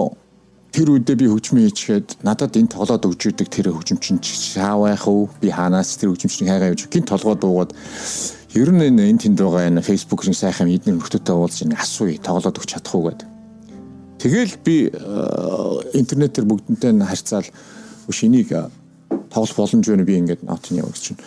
тэр 0.73 0.89
үедээ 0.97 1.17
би 1.21 1.27
хөгжмөө 1.29 1.63
хийчихэд 1.69 2.09
надад 2.25 2.57
энэ 2.57 2.73
тоглоод 2.73 3.05
өгч 3.05 3.37
идэг 3.37 3.49
тэр 3.53 3.71
хөгжим 3.77 4.01
чинь 4.01 4.19
шаавайх 4.25 5.05
уу 5.07 5.29
би 5.41 5.53
хаанаас 5.53 5.97
тэр 6.01 6.11
хөгжим 6.11 6.33
чинь 6.33 6.49
хайгаа 6.49 6.73
явж 6.73 6.89
гин 6.89 7.05
толгой 7.05 7.37
дуугаад 7.37 7.77
Ер 8.57 8.73
нь 8.73 8.81
энэ 8.81 9.13
энэ 9.13 9.21
тэнд 9.29 9.39
байгаа 9.45 9.69
энэ 9.69 9.85
Facebook-ын 9.85 10.33
сайхан 10.33 10.73
эдгээр 10.73 10.97
нөхдөдтэй 10.97 11.37
уулзж 11.37 11.69
ингэ 11.69 11.77
асууя 11.77 12.17
тоглоод 12.17 12.57
өгч 12.57 12.71
чадах 12.73 12.95
уу 12.97 13.13
гэд. 13.13 13.21
Тэгэл 14.19 14.59
би 14.67 14.91
э, 14.91 14.95
интернетээр 15.95 16.47
бүгдэнтэй 16.47 16.93
нь 16.93 17.07
харьцаал 17.07 17.47
шинийг 18.11 18.51
э, 18.53 18.67
тоглох 19.31 19.55
боломж 19.55 19.87
байна 19.87 20.03
би 20.03 20.19
ингээд 20.19 20.43
нотны 20.43 20.83
явууч 20.83 20.99
чинь. 20.99 21.21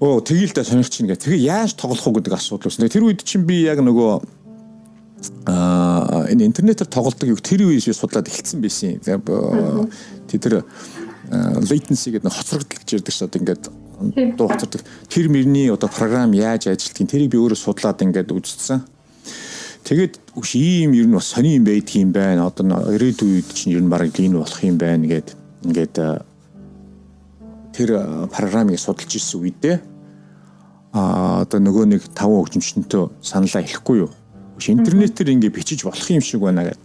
Оо 0.00 0.24
тэгээл 0.24 0.56
да 0.56 0.64
сонирх 0.64 0.88
чинь 0.88 1.06
гэ. 1.06 1.20
Тэгээ 1.20 1.44
яаж 1.44 1.76
тоглох 1.76 2.06
уу 2.08 2.16
гэдэг 2.16 2.32
асуудал 2.32 2.72
үүснэ. 2.72 2.88
Тэр 2.88 3.04
үед 3.04 3.20
чинь 3.28 3.44
би 3.44 3.60
яг 3.60 3.84
нөгөө 3.84 4.24
аа 5.48 6.24
энэ 6.32 6.48
интернетээр 6.48 6.88
тоглолдог 6.88 7.28
юу 7.28 7.40
тэр 7.40 7.68
үеэс 7.68 7.92
судлаад 7.92 8.28
эхэлсэн 8.28 8.60
байсан. 8.64 9.00
Тэгээ 9.04 10.40
тэр 10.40 10.64
latency 11.64 12.12
гэдэг 12.12 12.24
нэг 12.24 12.36
хоцрогдол 12.36 12.80
гэж 12.80 12.88
ярьдаг 13.00 13.14
шат 13.14 13.36
ингээд 13.36 13.64
дуу 14.36 14.48
хоцордог. 14.48 14.82
Тэр 15.08 15.28
мөрний 15.28 15.70
одоо 15.72 15.88
програм 15.88 16.32
яаж 16.32 16.68
ажилладгийг 16.68 17.08
тэрийг 17.08 17.30
би 17.32 17.38
өөрөө 17.40 17.58
судлаад 17.58 18.02
ингээд 18.04 18.32
үзсэн. 18.32 18.84
Тэгээд 19.84 20.16
үш 20.40 20.56
ийм 20.56 20.96
ер 20.96 21.04
нь 21.04 21.12
бас 21.12 21.28
сони 21.28 21.60
юм 21.60 21.64
байдаг 21.68 21.94
юм 21.94 22.10
байна. 22.12 22.48
Одоо 22.48 22.88
ирээдүйд 22.96 23.52
чинь 23.52 23.76
ер 23.76 23.84
нь 23.84 23.92
бараг 23.92 24.16
энэ 24.16 24.40
болох 24.40 24.60
юм 24.64 24.80
байна 24.80 25.04
гэд 25.04 25.36
ингээд 25.68 26.24
тэр 27.76 27.90
програмыг 28.32 28.80
судалж 28.80 29.12
ирсэн 29.12 29.44
үедээ 29.44 29.76
а 30.94 31.42
одоо 31.42 31.58
нөгөө 31.60 31.84
нэг 31.90 32.02
таван 32.14 32.40
хөгжимчнөнтэй 32.46 33.10
саналаа 33.20 33.66
хэлэхгүй 33.66 34.08
юу. 34.08 34.10
Интернетээр 34.56 35.36
ингээд 35.36 35.52
бичиж 35.52 35.84
болох 35.84 36.08
юм 36.08 36.22
шиг 36.22 36.40
байна 36.40 36.70
гэдэг. 36.70 36.80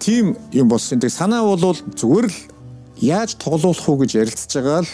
Тийм 0.00 0.34
юм 0.50 0.66
болсон. 0.66 0.98
Тэг 0.98 1.12
санаа 1.12 1.44
бол 1.44 1.76
зүгээр 1.76 2.26
л 2.26 2.38
яаж 2.98 3.36
тоглуулах 3.36 3.84
уу 3.86 4.00
гэж 4.02 4.16
ярилцж 4.16 4.50
байгаа 4.58 4.82
л 4.82 4.90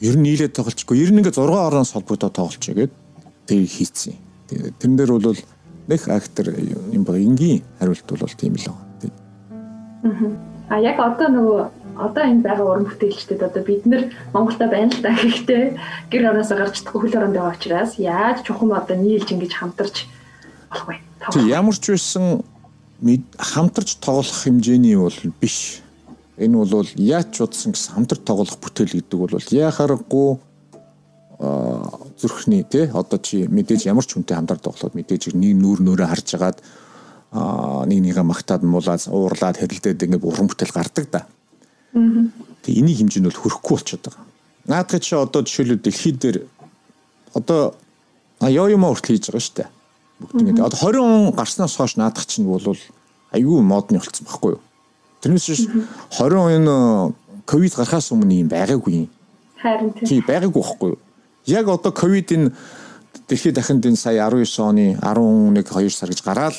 ер 0.00 0.16
нь 0.16 0.24
нийлээд 0.24 0.56
тоглолцгүй. 0.56 0.96
Ер 0.96 1.12
нь 1.12 1.20
ингээ 1.20 1.36
6 1.36 1.44
ороноос 1.44 1.92
холбогдоод 1.92 2.32
тоглолцоо 2.32 2.74
гэд 2.74 2.92
тэг 3.46 3.68
хийцэн. 3.68 4.25
Тэрэн 4.48 4.96
дээр 4.96 5.12
бол 5.12 5.36
нэг 5.88 6.00
актер 6.08 6.46
юм 6.92 7.02
ба 7.04 7.18
энгийн 7.18 7.62
хариулт 7.78 8.06
бол 8.06 8.34
тийм 8.38 8.54
л 8.56 8.72
байна. 9.02 10.36
А 10.68 10.80
яг 10.80 10.98
одоо 10.98 11.28
нөгөө 11.30 11.60
одоо 11.96 12.24
энэ 12.24 12.42
байгаа 12.42 12.66
уран 12.66 12.86
бүтээлчдэд 12.86 13.42
одоо 13.42 13.62
бид 13.62 13.86
нэр 13.86 14.12
Монголда 14.34 14.66
байна 14.66 14.92
л 14.92 15.02
да 15.02 15.14
гэхдээ 15.14 15.64
гэр 16.10 16.30
ороосоо 16.30 16.58
гарч 16.58 16.82
чадахгүй 16.82 17.00
хөл 17.06 17.18
оронд 17.18 17.36
байгаа 17.38 17.56
учраас 17.56 17.98
яаж 17.98 18.42
чухам 18.42 18.74
одоо 18.74 18.96
нийлж 18.98 19.30
ингэж 19.30 19.52
хамтарч 19.54 20.06
болох 20.70 20.86
вэ? 20.90 20.96
Тэг 21.32 21.46
ямар 21.46 21.76
ч 21.78 21.94
байсан 21.94 22.42
хамтарч 23.38 23.98
тоглох 24.02 24.42
хэмжээний 24.42 24.98
бол 24.98 25.18
биш 25.40 25.86
Энэ 26.36 26.68
бол 26.68 26.84
яаж 27.00 27.32
ч 27.32 27.40
удсан 27.40 27.72
гэсэн 27.72 27.94
хамтар 27.96 28.20
тоглох 28.20 28.60
бүтээл 28.60 29.00
гэдэг 29.00 29.16
бол 29.16 29.32
яхаарахгүй 29.40 30.28
зүрхний 32.16 32.64
тий 32.64 32.88
одоо 32.92 33.18
чи 33.18 33.46
мэдээж 33.46 33.86
ямар 33.86 34.04
ч 34.04 34.16
хүнтэй 34.16 34.36
хамтар 34.36 34.58
тоглоод 34.58 34.96
мэдээж 34.96 35.36
нэг 35.36 35.56
нүүр 35.56 35.80
нүүрээ 35.84 36.08
харж 36.08 36.28
агаад 36.36 36.58
нэг 37.32 37.98
нэгэ 38.00 38.22
магтаад 38.24 38.62
муулаад 38.64 39.04
уурлаад 39.12 39.56
хэрэлдээд 39.60 40.02
ингээд 40.08 40.24
уран 40.24 40.48
бүтээл 40.48 40.72
гардаг 40.72 41.06
да. 41.12 41.26
Тэг 42.64 42.72
энийг 42.72 42.96
хэмжээнд 43.04 43.28
бол 43.28 43.42
хөрөхгүй 43.44 43.74
болчиход 43.76 44.04
байгаа. 44.08 44.24
Наадах 44.64 45.00
чи 45.04 45.14
одоо 45.14 45.42
жишээлбэл 45.44 45.84
дэлхийд 45.84 46.18
дээр 46.18 46.36
одоо 47.36 47.76
ёо 48.40 48.66
юм 48.72 48.88
урт 48.88 49.04
хийж 49.04 49.28
байгаа 49.28 49.44
шүү 49.44 49.56
дээ. 49.60 49.68
Бүгд 50.20 50.40
ингээд 50.40 50.64
одоо 50.64 50.78
20 50.80 51.00
он 51.04 51.36
гарснаас 51.36 51.76
хойш 51.76 51.96
наадах 52.00 52.24
чинь 52.24 52.48
бол 52.48 52.64
айгүй 53.32 53.60
модны 53.60 54.00
болцсон 54.00 54.24
байхгүй 54.24 54.56
юу? 54.56 54.62
Тэрнээс 55.20 55.46
биш 55.52 55.62
20 56.16 56.64
он 56.64 57.14
ковид 57.44 57.74
гарахаас 57.76 58.12
өмнө 58.12 58.40
юм 58.40 58.48
байгаагүй 58.48 58.92
юм. 59.04 59.08
Харин 59.60 59.92
тийм 60.00 60.24
байгаагүй 60.24 60.62
байхгүй 60.62 60.88
юу? 60.96 61.00
Яг 61.46 61.68
одоо 61.68 61.92
ковидын 61.92 62.52
дэлхийд 63.28 63.54
дахинд 63.54 63.86
энэ 63.86 63.96
сая 63.96 64.28
19 64.28 64.58
оны 64.60 64.98
11 65.00 65.62
2 65.62 65.90
сар 65.90 66.10
гэж 66.10 66.22
гараад 66.22 66.56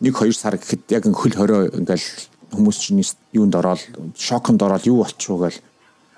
1 0.00 0.12
2 0.12 0.32
сар 0.32 0.56
гэхэд 0.56 0.82
яг 0.90 1.04
хөл 1.08 1.34
хорой 1.34 1.68
ингээл 1.72 2.08
хүмүүс 2.52 2.76
чинь 2.76 3.04
юунд 3.32 3.54
ороод 3.54 3.80
шоконд 4.16 4.62
ороод 4.62 4.86
юу 4.86 5.04
болчихоо 5.04 5.48
гээл 5.48 5.60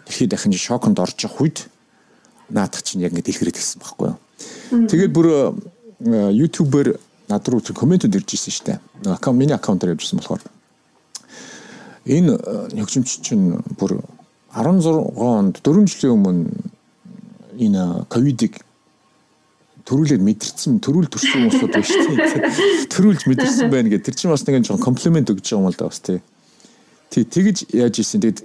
дэлхийд 0.07 0.31
дахин 0.31 0.53
шоконд 0.53 0.99
орж 0.99 1.19
явах 1.25 1.41
үед 1.41 1.59
наадах 2.51 2.83
чинь 2.83 3.03
яг 3.03 3.13
ингэ 3.13 3.23
дэлгэрээд 3.23 3.57
гисэн 3.57 3.81
байхгүй 3.81 4.09
юу. 4.11 4.19
Тэгээд 4.89 5.13
бүр 5.13 5.27
YouTube-ээр 6.03 6.99
над 7.29 7.49
руу 7.49 7.61
комментод 7.63 8.15
ирж 8.15 8.35
ирсэн 8.35 8.53
шүү 8.53 8.67
дээ. 8.67 8.79
Аккаунт 9.15 9.39
миний 9.39 9.55
аккаунтаар 9.55 9.95
явжсэн 9.95 10.19
болохоор 10.19 10.43
энэ 12.07 12.35
хөгжимч 12.83 13.23
чинь 13.23 13.63
бүр 13.79 14.03
16 14.55 14.91
онд 15.17 15.63
4 15.63 15.87
жилийн 15.87 16.15
өмнө 16.19 16.51
энэ 17.63 18.07
ковидыг 18.11 18.59
төрүүлээд 19.87 20.23
мэдэрсэн 20.23 20.79
төрүүл 20.79 21.11
төрсөн 21.11 21.51
хүмүүсүүд 21.51 21.75
шүү 21.83 22.15
дээ. 22.19 22.87
Төрүүлж 22.93 23.23
мэдэрсэн 23.27 23.71
байна 23.71 23.91
гэдэг. 23.91 24.07
Тэр 24.11 24.17
чинь 24.19 24.31
бас 24.31 24.47
нэг 24.47 24.63
жоохон 24.63 24.83
комплимент 24.83 25.31
өгж 25.31 25.43
байгаа 25.43 25.59
юм 25.59 25.71
л 25.71 25.79
да 25.79 25.91
бас 25.91 25.99
тий. 25.99 26.23
Тий 27.11 27.25
тэгж 27.27 27.67
яаж 27.75 27.99
ийсэн. 27.99 28.23
Тэгэд 28.23 28.41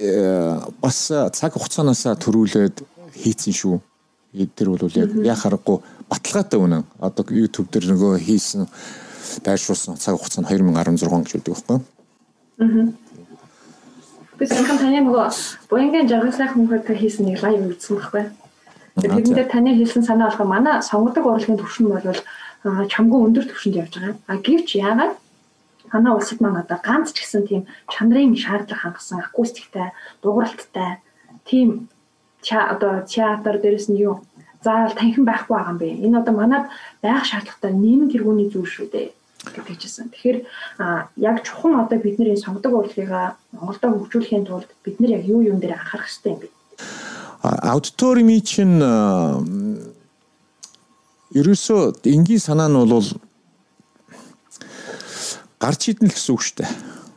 бас 0.82 0.98
цаг 1.10 1.54
хугацаанаас 1.54 2.10
төрүүлээд 2.18 2.82
хийцэн 3.22 3.54
шүү. 3.54 3.78
Тэр 4.58 4.74
бол 4.74 4.90
яг 4.98 5.14
яхаарахгүй 5.14 5.78
баталгаатай 6.10 6.58
үнэн. 6.58 6.86
Одоо 6.98 7.26
YouTube 7.30 7.70
дээр 7.70 7.94
нөгөө 7.94 8.18
хийсэн 8.18 8.66
дайршуулсан 9.46 10.02
цаг 10.02 10.18
хугацаа 10.18 10.42
нь 10.42 10.50
2016 10.50 11.06
гэж 11.06 11.34
үүдэг 11.38 11.54
байхгүй? 11.54 11.78
Аа 12.58 12.98
Би 14.38 14.46
санхан 14.46 14.78
таны 14.78 15.02
нөгөө 15.02 15.34
буянгийн 15.66 16.06
жаргалтай 16.06 16.46
хүмүүст 16.54 16.90
хийсэн 16.94 17.26
нэг 17.26 17.42
лайв 17.42 17.58
үзсэн 17.74 17.98
байхгүй. 17.98 18.24
Тэгээд 18.98 19.30
тэрэндээ 19.30 19.48
таны 19.54 19.72
хэлсэн 19.78 20.04
санаа 20.10 20.34
болохоор 20.34 20.50
манай 20.50 20.82
сонгодог 20.82 21.26
урлагийн 21.26 21.62
төвшин 21.62 21.88
бол 21.94 22.02
чамгүй 22.90 23.20
өндөр 23.30 23.46
төвшөнд 23.46 23.80
явж 23.82 23.94
байгаа. 23.94 24.18
А 24.26 24.34
гэвч 24.42 24.70
яагаад 24.74 25.14
манай 25.94 26.14
улсад 26.18 26.42
маань 26.42 26.62
одоо 26.66 26.78
ганц 26.82 27.14
ч 27.14 27.22
гэсэн 27.22 27.44
тийм 27.46 27.62
чанарын 27.94 28.34
шаардлага 28.34 28.98
хангасан 28.98 29.22
акустиктай, 29.22 29.94
дууралттай 30.22 30.98
тийм 31.46 31.90
одоо 32.42 33.06
театр 33.06 33.62
дээрээс 33.62 33.88
нь 33.94 34.02
юу 34.02 34.26
заавал 34.66 34.98
танхим 34.98 35.26
байхгүй 35.30 35.54
байгаа 35.54 35.74
юм 35.74 35.78
бэ. 35.78 35.90
Энэ 36.06 36.20
одоо 36.22 36.34
манад 36.34 36.66
байх 37.06 37.24
шаардлагатай 37.30 37.72
нэмэг 37.78 38.10
хэрэгүүний 38.12 38.50
зүйл 38.50 38.66
шүү 38.66 38.88
дээ 38.92 39.08
гэж 39.54 39.66
хэлжсэн. 39.68 40.10
Тэгэхээр 40.10 40.38
яг 41.22 41.38
чухам 41.46 41.80
одоо 41.80 41.98
бид 42.02 42.18
нэр 42.20 42.34
сонгодог 42.36 42.74
урлагийг 42.74 43.12
Монголдо 43.54 43.88
хөгжүүлэхийн 43.94 44.46
тулд 44.50 44.70
бид 44.84 44.98
нар 45.00 45.22
яг 45.22 45.24
юу 45.30 45.46
юун 45.46 45.62
дээр 45.62 45.78
анхаарах 45.78 46.10
хэрэгтэй 46.10 46.34
юм 46.34 46.40
бэ? 46.42 46.50
Аудиторими 47.48 48.40
чинь 48.40 48.82
ерөөсөө 51.32 51.82
энгийн 52.04 52.42
санаа 52.44 52.68
нь 52.68 52.78
бол 52.78 53.08
гарч 55.60 55.82
идэнэ 55.92 56.10
л 56.10 56.16
гэсэн 56.16 56.34
үг 56.34 56.42
шүү 56.42 56.56
дээ. 56.62 56.72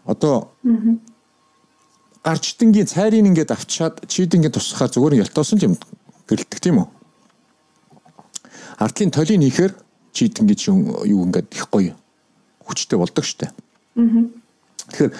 Одоо 0.06 0.50
гарч 2.24 2.54
идэнгийн 2.56 2.88
цайрыг 2.88 3.24
ингээд 3.24 3.54
авчаад 3.54 4.04
чийдэнгийн 4.08 4.52
тусахаар 4.52 4.90
зүгээр 4.92 5.22
ялтоосон 5.24 5.58
юм 5.60 5.74
гэрэлдэг 6.28 6.60
тийм 6.60 6.84
үү? 6.84 6.88
Артлын 8.80 9.12
толийг 9.12 9.40
хийхээр 9.40 9.72
чийдэнгийн 10.12 10.58
чинь 10.58 10.84
юу 11.08 11.24
ингээд 11.28 11.48
их 11.52 11.68
гоё 11.72 11.96
хүчтэй 12.64 12.98
болдог 12.98 13.24
штэ. 13.24 13.52
Тэгэхээр 13.96 15.12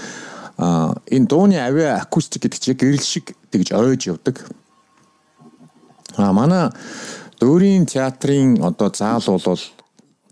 а 0.60 0.92
энэ 1.08 1.26
дууны 1.26 1.56
авиа 1.56 1.96
акустик 2.04 2.44
гэдэг 2.44 2.60
чинь 2.60 2.76
гэрэл 2.76 3.00
шиг 3.00 3.32
тэгж 3.48 3.72
ойж 3.72 4.12
явдаг. 4.12 4.44
А 6.20 6.32
манай 6.32 6.70
дөөрийн 7.40 7.86
театрын 7.88 8.60
одоо 8.62 8.92
заал 8.92 9.24
бол 9.24 9.62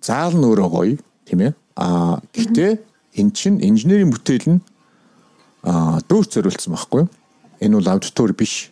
заал 0.03 0.35
нь 0.37 0.45
өөрөө 0.45 0.69
гоё 0.69 0.97
тийм 1.25 1.41
ээ. 1.49 1.53
А 1.77 2.21
гэхдээ 2.35 2.73
эн 3.21 3.33
чин 3.33 3.61
инженерийн 3.65 4.13
бүтээл 4.13 4.59
нь 4.59 4.61
а 5.65 5.99
дүүрт 6.05 6.37
зориулсан 6.37 6.75
байхгүй 6.77 7.01
юу? 7.05 7.11
Энэ 7.65 7.77
бол 7.81 7.89
аудитори 7.89 8.35
биш. 8.37 8.71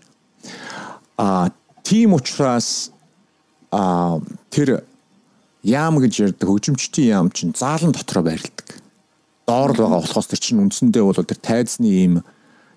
А 1.17 1.49
тийм 1.83 2.13
учраас 2.13 2.93
а 3.73 4.21
тэр 4.51 4.85
яам 5.63 5.99
гэж 5.99 6.13
ярьдаг 6.31 6.49
хөгжимчдийн 6.49 7.09
яам 7.09 7.29
чинь 7.33 7.57
заалан 7.57 7.93
дотроо 7.93 8.23
байрладаг. 8.23 8.79
Доор 9.47 9.73
л 9.73 9.81
байгаа 9.81 10.01
болохоос 10.05 10.29
тэр 10.31 10.41
чинь 10.41 10.63
үндсэндээ 10.63 11.03
бол 11.03 11.17
тэр 11.17 11.41
тайзны 11.41 11.89
ийм 11.89 12.15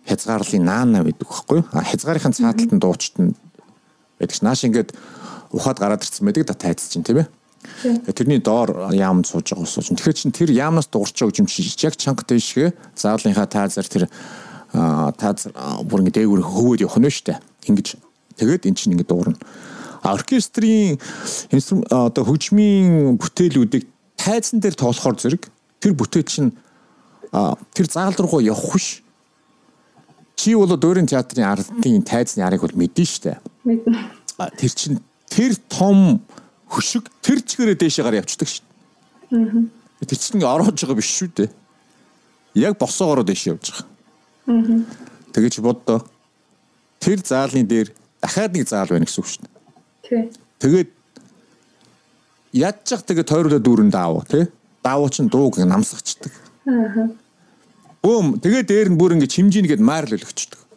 хязгаарлалын 0.09 0.65
наана 0.65 1.03
байдаг 1.03 1.27
байхгүй 1.27 1.61
юу? 1.61 1.67
А 1.73 1.85
хязгаарынхаа 1.85 2.33
цааталт 2.33 2.73
нь 2.73 2.81
дуучт 2.81 3.15
нь 3.21 3.35
байдаг 4.19 4.35
ш. 4.35 4.43
Нааш 4.43 4.63
ингээд 4.67 4.93
ухаад 5.55 5.79
гараад 5.79 6.03
ирсэн 6.03 6.27
байдаг 6.27 6.45
да 6.45 6.53
тайз 6.53 6.91
чинь 6.91 7.03
тийм 7.03 7.23
ээ. 7.23 7.27
Тэрний 8.13 8.39
доор 8.39 8.93
яам 8.93 9.23
сууж 9.23 9.51
байгаа 9.51 9.65
сууж. 9.65 9.89
Тэгэхээр 9.95 10.19
чин 10.19 10.31
тэр 10.35 10.51
яамнаас 10.51 10.91
дуурч 10.91 11.15
байгаа 11.15 11.31
хөгжимч 11.31 11.79
яг 11.83 11.95
чанга 11.95 12.23
дэшгээ 12.27 12.69
заалынхаа 12.95 13.47
таазар 13.47 13.87
тэр 13.87 14.05
таазар 14.71 15.51
бүр 15.87 16.03
ингээд 16.03 16.23
дээгүүр 16.23 16.43
хөвөөд 16.43 16.83
явах 16.85 16.99
нь 16.99 17.09
шүү 17.09 17.25
дээ. 17.31 17.39
Ингэж 17.71 17.87
тэгээд 18.37 18.67
эн 18.67 18.75
чинь 18.75 18.93
ингээд 18.93 19.11
дуурна 19.11 19.35
оркестрийн 20.03 20.99
инструмент 21.51 21.91
одоо 21.91 22.23
хөгжмийн 22.23 23.19
бүтээлүүдийг 23.19 23.83
тайзан 24.15 24.63
дээр 24.63 24.75
тоолохоор 24.79 25.19
зэрэг 25.19 25.43
тэр 25.79 25.93
бүтээл 25.93 26.27
чинь 26.27 26.51
тэр 27.31 27.87
заал 27.91 28.15
руугаа 28.15 28.41
явах 28.41 28.73
биш. 28.73 29.03
Чи 30.39 30.55
бол 30.55 30.71
дөөрийн 30.71 31.07
театрын 31.07 31.51
ардын 31.51 32.03
тайзны 32.03 32.43
арыг 32.43 32.63
бол 32.63 32.79
мэдэн 32.79 33.05
штэ. 33.05 33.39
Мэднэ. 33.69 34.01
Тэр 34.57 34.71
чинь 34.73 34.97
тэр 35.29 35.53
том 35.69 36.25
хөшиг 36.65 37.05
тэр 37.21 37.45
чигээрээ 37.45 37.77
дээшээгаар 37.77 38.25
явцдаг 38.25 38.49
штэ. 38.49 38.65
Аа. 39.29 39.69
Тэр 40.01 40.17
чинь 40.17 40.41
ингээ 40.41 40.49
ороод 40.49 40.73
байгаа 40.73 40.97
биш 40.97 41.09
шүү 41.13 41.29
дээ. 41.37 41.49
Яг 42.57 42.81
босоогоор 42.81 43.21
дээш 43.21 43.53
явж 43.53 43.69
байгаа. 43.69 43.85
Аа. 44.49 44.81
Тэгэж 45.37 45.61
боддоо. 45.61 46.01
Тэр 46.97 47.21
заалны 47.21 47.61
дээр 47.61 47.93
дахиад 48.21 48.57
нэг 48.57 48.65
заал 48.65 48.89
байна 48.89 49.05
гэсэн 49.05 49.21
үг 49.21 49.29
шүү 49.29 49.45
дээ. 49.45 50.33
Тэгээд 50.57 50.89
ядчих 52.57 53.05
тэгээ 53.05 53.29
тойруулаад 53.29 53.61
дүүрэн 53.61 53.93
даав 53.93 54.25
тий. 54.25 54.49
Даавуу 54.81 55.13
чин 55.13 55.29
дууг 55.29 55.61
намсгачдаг. 55.61 56.33
Аа. 56.65 57.13
Бөөм 58.01 58.41
тэгээ 58.41 58.63
дээр 58.65 58.89
нь 58.89 58.97
бүр 58.97 59.13
ингэ 59.13 59.29
чимжийнгээд 59.29 59.83
маар 59.83 60.09
л 60.09 60.17
өлөгчдөг. 60.17 60.68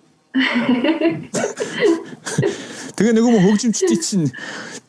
Тэгээ 2.96 3.12
нэг 3.12 3.24
юм 3.24 3.36
хөгжимчдий 3.44 4.00
чинь 4.00 4.32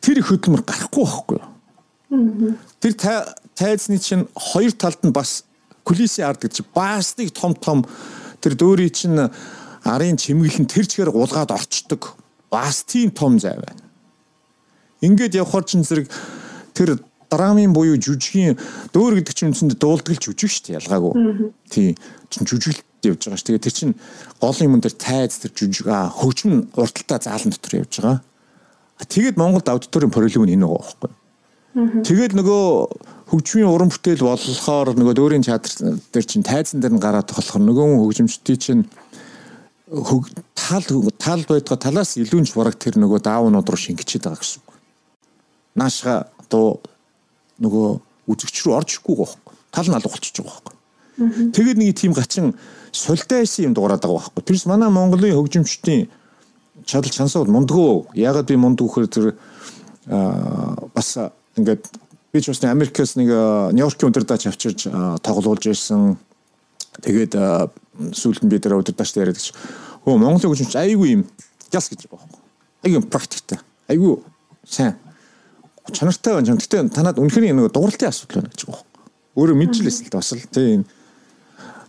тэр 0.00 0.24
хөдөлмөр 0.24 0.64
гарахгүй 0.64 1.04
байхгүй 1.04 1.36
юу? 1.36 2.56
Тэр 2.80 2.92
тайзны 3.52 4.00
чинь 4.00 4.24
хоёр 4.32 4.72
талд 4.72 5.04
нь 5.04 5.12
бас 5.12 5.44
кулисийн 5.84 6.32
ард 6.32 6.48
гэж 6.48 6.64
баастыг 6.72 7.28
том 7.36 7.52
том 7.52 7.84
тэр 8.40 8.56
дөөрий 8.56 8.88
чинь 8.88 9.20
арын 9.84 10.16
чимэглэн 10.16 10.64
тэр 10.64 10.88
чигээр 10.88 11.12
гулгаад 11.12 11.52
орчдөг. 11.52 12.16
Бас 12.48 12.84
тийм 12.88 13.12
том 13.12 13.36
зай 13.36 13.60
байна. 13.60 13.84
Ингээд 15.04 15.36
явхаар 15.36 15.68
чин 15.68 15.84
зэрэг 15.84 16.08
тэр 16.72 17.04
драмын 17.28 17.76
буюу 17.76 18.00
жүжигийн 18.00 18.56
дөөр 18.96 19.20
гэдэг 19.20 19.34
чинь 19.36 19.52
үндсэндээ 19.52 19.76
дуулдаг 19.76 20.16
л 20.16 20.24
жүжиг 20.24 20.48
шүү 20.48 20.64
дээ 20.72 20.78
ялгаагүй. 20.80 21.12
Тийм 21.68 21.92
чин 22.32 22.48
жүжиглэлт 22.48 22.93
явж 23.10 23.28
байгаа 23.28 23.40
ш. 23.40 23.44
Тэгээ 23.44 23.64
тэр 23.64 23.74
чин 23.74 23.90
гол 24.40 24.58
юм 24.60 24.80
дээр 24.80 24.96
тайз 24.96 25.38
тэр 25.42 25.52
жүжиг 25.52 25.88
аа 25.88 26.08
хөгжим 26.08 26.70
урталтаа 26.72 27.20
заалан 27.20 27.52
дотор 27.52 27.84
явж 27.84 27.92
байгаа. 28.00 28.18
Тэгээд 29.04 29.36
Монголд 29.36 29.68
аудиторийн 29.68 30.10
пролог 30.10 30.32
нь 30.32 30.54
энэ 30.56 30.64
байгаа 30.64 30.80
байхгүй. 30.80 31.12
Тэгээд 32.06 32.32
нөгөө 32.38 32.64
хөгжмийн 33.34 33.68
уран 33.68 33.90
бүтээл 33.90 34.22
болохоор 34.22 34.94
нөгөө 34.94 35.14
дөөрийн 35.18 35.42
театр 35.42 35.98
дээр 36.14 36.26
чин 36.26 36.46
тайзан 36.46 36.78
дээр 36.78 36.94
нь 36.94 37.02
гараад 37.02 37.28
болохоор 37.34 37.62
нөгөө 37.66 37.98
хөгжимчдийн 37.98 38.60
чин 38.62 38.78
тал 40.54 40.86
тал 41.18 41.42
байтга 41.48 41.76
талаас 41.76 42.14
илүү 42.16 42.46
ч 42.46 42.54
бараг 42.54 42.78
тэр 42.78 42.94
нөгөө 43.02 43.26
даавнууд 43.26 43.66
руу 43.66 43.80
шингэчихэд 43.80 44.30
байгаа 44.30 44.38
гэсэн 44.38 44.62
наашга 45.74 46.30
одоо 46.38 46.80
нөгөө 47.58 47.88
үзэгч 48.30 48.56
рүү 48.64 48.74
орж 48.78 48.90
ирэхгүй 48.94 49.16
байхгүй. 49.18 49.54
Тал 49.74 49.88
нь 49.90 49.96
алга 49.98 50.10
болчихж 50.10 50.38
байгаа 50.40 50.62
байхгүй. 50.62 51.52
Тэгээд 51.54 51.78
нэг 51.78 51.94
тийм 51.98 52.12
гачин 52.14 52.54
султайсан 52.94 53.70
юм 53.70 53.74
дуурайдаг 53.74 54.10
байхгүй. 54.10 54.42
Тэрс 54.46 54.66
манай 54.70 54.90
Монголын 54.90 55.34
хөгжимчдийн 55.34 56.08
чадал 56.86 57.10
чансаа 57.10 57.44
мундгөө. 57.44 58.14
Ягаад 58.14 58.46
би 58.46 58.56
мундг 58.56 58.86
вөхөр 58.86 59.10
тэр 59.10 59.26
бас 60.06 61.08
ингээд 61.58 61.82
би 62.32 62.40
ч 62.40 62.54
бас 62.54 62.62
Америкээс 62.62 63.18
нэг 63.18 63.28
Нью-Йоркийн 63.74 64.14
өдөрдөөч 64.14 64.46
авчирч 64.46 64.86
тоглуулж 65.26 65.66
ирсэн. 65.66 66.14
Тэгээд 67.02 67.34
сүүлд 68.14 68.46
нь 68.46 68.50
би 68.52 68.62
тэр 68.62 68.78
өдөрдөөч 68.78 69.10
яриад 69.18 69.38
гэж. 69.38 69.50
Өө 70.06 70.14
Монголын 70.14 70.54
хөгжимч 70.54 70.78
айгүй 70.78 71.18
юм 71.18 71.22
гяс 71.74 71.90
гэж 71.90 72.06
байхгүй. 72.06 72.38
Айгүй 72.86 73.02
практиктэй. 73.10 73.58
Айгүй 73.90 74.22
сайн 74.62 74.94
чанартай 75.92 76.38
байна. 76.38 76.56
Гэтэ 76.56 76.88
танад 76.94 77.18
үнэхээр 77.18 77.52
нэг 77.52 77.72
дууралтын 77.74 78.08
асуудал 78.08 78.44
байна 78.44 78.52
гэж 78.54 78.64
байгаа. 78.70 78.86
Өөрөө 79.34 79.56
мэдчихлээсэн 79.58 80.06
л 80.06 80.12
да 80.14 80.20
бас 80.22 80.32
л 80.32 80.46
тийм. 80.46 80.84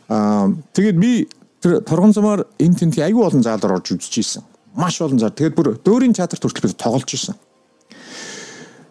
Аа 0.09 0.53
тэгээд 0.73 0.97
би 0.99 1.27
тэр 1.61 1.81
торгон 1.81 2.13
замаар 2.13 2.45
энэ 2.61 2.77
тэнт 2.77 3.01
аягүй 3.01 3.25
олон 3.25 3.41
заалаар 3.41 3.81
орж 3.81 3.97
үзчихсэн. 3.97 4.43
Маш 4.77 5.01
олон 5.01 5.19
зал. 5.19 5.33
Тэгээд 5.33 5.55
бүр 5.57 5.67
дөөрийн 5.81 6.13
театрт 6.13 6.43
хүртэл 6.43 6.69
бид 6.69 6.77
тоглож 6.77 7.09
ирсэн. 7.09 7.35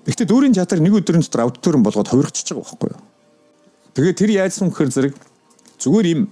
Гэхдээ 0.04 0.26
дөөрийн 0.26 0.56
театр 0.56 0.80
нэг 0.80 0.98
өдрийн 0.98 1.22
дотор 1.22 1.46
аудиториум 1.46 1.84
болгоод 1.86 2.10
хувиргачихж 2.10 2.52
байгаа 2.52 2.66
байхгүй 2.66 2.90
юу? 2.92 3.02
Тэгээд 3.94 4.18
тэр 4.18 4.30
яадсан 4.36 4.68
гэхээр 4.68 4.90
зэрэг 4.90 5.14
зүгээр 5.80 6.06
юм 6.12 6.22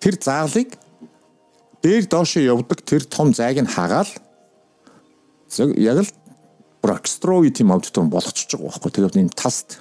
тэр 0.00 0.14
заалыг 0.18 0.74
дээр 1.82 2.04
доошоо 2.08 2.42
явдаг 2.42 2.80
тэр 2.82 3.04
том 3.06 3.30
зайг 3.36 3.60
нь 3.60 3.70
хагаал 3.70 4.10
яг 5.78 5.98
л 6.02 6.10
Бракстрои 6.82 7.54
тийм 7.54 7.70
аудиториум 7.70 8.10
болгочихж 8.10 8.58
байгаа 8.58 8.66
байхгүй. 8.74 8.90
Тэгээд 8.90 9.20
энэ 9.22 9.36
таст. 9.38 9.78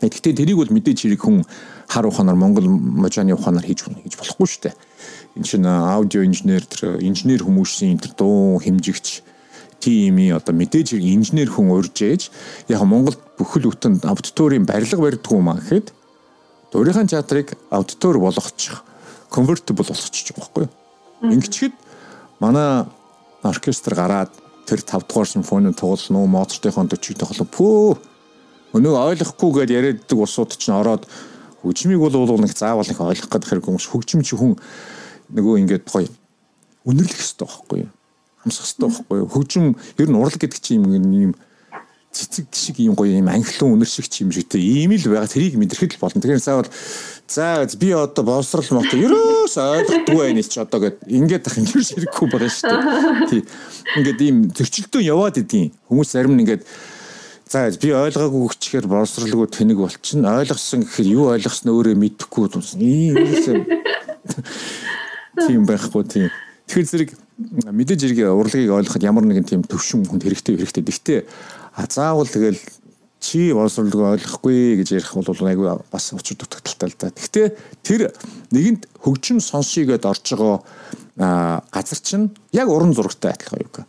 Гэхдээ 0.00 0.32
тэрийг 0.32 0.56
бол 0.56 0.72
мэдээж 0.72 1.04
хэрэг 1.04 1.20
хүн 1.20 1.44
хар 1.88 2.06
ухаанаар 2.06 2.36
Монгол 2.36 2.68
можааны 2.68 3.34
ухаанаар 3.34 3.66
хийж 3.66 3.86
хийж 3.86 4.14
болохгүй 4.18 4.46
шүү 4.46 4.62
дээ. 4.66 4.74
Энэ 5.36 5.46
чинь 5.46 5.66
аудио 5.66 6.24
инженер 6.24 6.64
тэр 6.66 6.98
инженер 7.00 7.44
хүмүүсийн 7.44 7.98
тэр 8.02 8.12
дуу 8.18 8.58
хэмжигч 8.58 9.22
тими 9.80 10.30
одоо 10.32 10.54
мэдээж 10.54 10.96
инженер 10.98 11.52
хүн 11.52 11.70
урьж 11.70 12.02
ээж 12.02 12.30
яг 12.68 12.82
Монголд 12.82 13.20
бүхэл 13.38 13.70
бүтэн 13.70 14.00
аудиторийн 14.02 14.66
барилга 14.66 14.98
барьдаг 14.98 15.32
юм 15.32 15.48
аа 15.52 15.60
гэхэд 15.60 15.92
дуурайхан 16.72 17.06
театрыг 17.06 17.54
аудитор 17.70 18.18
болгочих 18.18 18.82
convertible 19.30 19.84
болгочих 19.84 20.34
байхгүй 20.34 20.66
юу. 20.66 20.72
Ингэчихэд 21.22 21.74
манай 22.40 22.84
оркестр 23.42 23.94
гараад 23.94 24.32
тэр 24.66 24.82
5 24.82 25.06
дугаар 25.06 25.28
симфони 25.28 25.72
тоглоно 25.72 26.20
уу 26.20 26.26
Моцартын 26.26 26.72
40-ийг 26.72 27.18
тоглоо. 27.18 27.46
Пөө. 27.46 27.96
Өнөө 28.74 28.94
ойлгохгүйгээд 29.14 29.70
яриаддаг 29.70 30.18
усууд 30.18 30.56
чинь 30.58 30.74
ороод 30.74 31.06
хөгжмийг 31.62 32.00
бол 32.00 32.40
нэг 32.40 32.52
заавал 32.56 32.86
нэг 32.86 33.00
ойлгох 33.00 33.30
гэдэг 33.30 33.48
хэрэг 33.48 33.64
хүмүүс 33.64 33.86
хөгжим 33.88 34.20
чи 34.26 34.36
хүн 34.36 34.56
нөгөө 35.32 35.54
ингээд 35.64 35.84
гоё 35.88 36.08
үнэрлэх 36.84 37.16
хэрэгтэй 37.16 37.46
байхгүй 37.46 37.78
юу? 37.84 37.90
Хамсах 38.42 38.66
хэрэгтэй 38.66 38.88
байхгүй 38.88 39.16
юу? 39.18 39.28
Хөгжим 39.30 39.64
ер 39.98 40.08
нь 40.10 40.18
урлаг 40.18 40.40
гэдэг 40.40 40.60
чинь 40.60 40.84
юм 40.86 41.34
цэцэг 42.16 42.46
шиг 42.52 42.78
юм 42.80 42.94
гоё 42.96 43.18
юм 43.20 43.28
анхлын 43.28 43.76
үнэр 43.76 43.88
шиг 43.88 44.08
юм 44.24 44.32
шигтэй 44.32 44.60
ийм 44.60 44.96
л 44.96 45.04
байгаа 45.12 45.28
тэрийг 45.28 45.60
мэдрэхэд 45.60 45.96
л 45.96 46.00
болно. 46.00 46.20
Тэгэхээр 46.22 46.40
заавал 46.40 46.70
за 47.28 47.68
би 47.76 47.92
одоо 47.92 48.24
боловсрал 48.24 48.64
мот 48.72 48.88
ерөөс 48.88 49.56
ойлгохгүй 49.60 50.16
байна 50.16 50.42
ч 50.42 50.56
одоо 50.56 50.80
гэд 50.80 50.96
ингээд 51.04 51.44
ах 51.44 51.56
юм 51.60 51.66
ширэхгүй 51.68 52.26
байгаа 52.32 52.48
шүү 52.48 52.72
дээ. 52.72 53.28
Тий. 53.28 53.42
Ингээд 54.00 54.20
ийм 54.24 54.36
зөрчилдөө 54.48 55.02
яваад 55.04 55.36
идэв. 55.44 55.76
Хүмүүс 55.90 56.08
зарим 56.16 56.36
нь 56.36 56.42
ингээд 56.46 56.64
За 57.46 57.70
би 57.70 57.92
ойлгоогүй 57.94 58.50
хүчээр 58.50 58.86
боловсралгүй 58.90 59.46
тэнэг 59.54 59.78
болчихно. 59.78 60.42
Ойлгосон 60.42 60.82
гэхээр 60.82 61.08
юу 61.14 61.30
ойлгосноо 61.30 61.78
өөрөө 61.78 61.94
мэдэхгүй 61.94 62.46
тумсан. 62.50 62.82
Ийм 62.82 63.14
юм. 63.22 63.62
Тийм 65.46 65.62
байхгүй 65.62 66.02
тийм. 66.10 66.30
Тэгэхээр 66.66 66.90
зэрэг 66.90 67.10
мэдээж 67.70 68.00
зэрэг 68.02 68.34
урлагийг 68.34 68.74
ойлгоход 68.74 69.06
ямар 69.06 69.22
нэгэн 69.22 69.46
тийм 69.46 69.62
төвшин 69.62 70.02
хүнд 70.10 70.26
хэрэгтэй 70.26 70.58
хэрэгтэй. 70.58 70.82
Гэхдээ 70.82 71.20
А 71.76 71.84
заавал 71.90 72.24
тэгэл 72.24 72.56
чи 73.20 73.52
боловсролгүй 73.52 74.16
ойлгохгүй 74.16 74.80
гэж 74.80 74.96
ярих 74.96 75.12
бол 75.12 75.28
айгүй 75.28 75.68
бас 75.92 76.08
учир 76.16 76.40
дутагдaltaй 76.40 76.88
л 76.88 76.96
да. 76.96 77.12
Гэхдээ 77.12 77.46
тэр 77.84 78.02
нэгэнт 78.48 78.88
хөгжим 79.04 79.44
сонсъё 79.44 79.84
гэд 79.84 80.08
орж 80.08 80.24
байгаа 80.32 81.60
газар 81.68 82.00
чинь 82.00 82.32
яг 82.56 82.72
уран 82.72 82.96
зурагтай 82.96 83.36
адилхан 83.36 83.60
юу. 83.60 83.84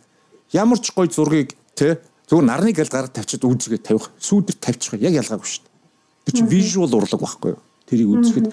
Ямар 0.52 0.78
ч 0.84 0.92
гоё 0.92 1.08
зургийг 1.08 1.56
те 1.72 1.96
зөвхөн 2.28 2.46
нарны 2.46 2.72
гал 2.76 2.92
гараад 2.92 3.16
тавьчихад 3.16 3.48
үүсгээ 3.48 3.80
тавих 3.80 4.12
сүүдэр 4.20 4.56
тавьчих 4.60 5.00
яг 5.00 5.16
ялгаагүй 5.16 5.48
шүү 5.48 5.64
дээ. 5.64 5.74
Тэр 6.28 6.34
чинь 6.36 6.52
visual 6.52 6.92
урлаг 6.92 7.20
байхгүй 7.20 7.56
юу? 7.56 7.62
Тэрийг 7.88 8.08
үзэхэд 8.12 8.46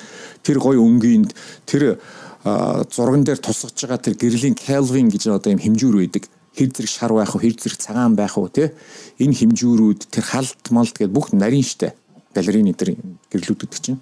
тэр 0.48 0.58
гоё 0.64 0.80
өнгөнд 0.80 1.36
тэр 1.68 2.00
зурган 2.46 3.28
дээр 3.28 3.42
тусгаж 3.44 3.76
байгаа 3.76 4.00
тэр 4.00 4.16
гэрлийн 4.16 4.56
Kelvin 4.56 5.10
гэж 5.12 5.28
одоо 5.34 5.52
юм 5.52 5.60
хэмжүүр 5.60 6.08
байдаг. 6.08 6.30
Хэр 6.56 6.72
зэрэг 6.72 6.92
шар 6.94 7.12
байх 7.12 7.36
вэ, 7.36 7.42
хэр 7.42 7.56
зэрэг 7.60 7.80
цагаан 7.84 8.16
байх 8.16 8.38
вэ, 8.38 8.48
тэ? 8.48 8.72
Энэ 9.20 9.36
хэмжүүрүүд 9.44 10.08
тэр 10.08 10.24
халт 10.24 10.72
малт 10.72 10.96
гэдээ 10.96 11.12
бүх 11.12 11.36
нарийн 11.36 11.68
штэ. 11.68 11.98
Балерины 12.32 12.72
тэр 12.72 12.96
гэрлүүд 13.28 13.60
гэдэг 13.60 13.82
чинь. 13.84 14.00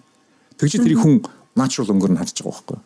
Тэгж 0.62 0.86
тэрийг 0.86 1.02
хүн 1.02 1.26
natural 1.58 1.98
өнгөөр 1.98 2.14
нь 2.14 2.20
харж 2.22 2.46
байгаа 2.46 2.54
байхгүй. 2.54 2.80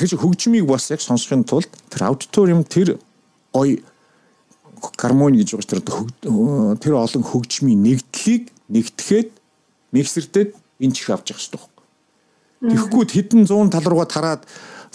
Тэгж 0.00 0.12
хөгжмийг 0.16 0.64
бас 0.64 0.88
яг 0.88 1.04
сонсохын 1.04 1.44
тулд 1.44 1.68
тэр 1.92 2.08
аудиториум 2.08 2.64
тэр 2.64 2.96
гоё 3.52 3.84
гармони 4.97 5.41
гэж 5.41 5.49
байгаа 5.55 5.69
тэр 5.69 5.81
тэр 6.81 6.93
олон 6.97 7.23
хөгжмийн 7.23 7.81
нэгдлийг 7.81 8.49
нэгтгэхэд 8.69 9.29
миксертэд 9.91 10.55
энэ 10.79 10.95
чих 10.95 11.09
авч 11.09 11.31
явах 11.31 11.41
хэрэгтэй 11.41 11.59
байхгүй. 11.59 11.85
Тэгэхгүй 12.61 13.03
хэдэн 13.09 13.41
100 13.45 13.73
тал 13.73 13.85
руугаа 13.85 14.09
тараад 14.09 14.41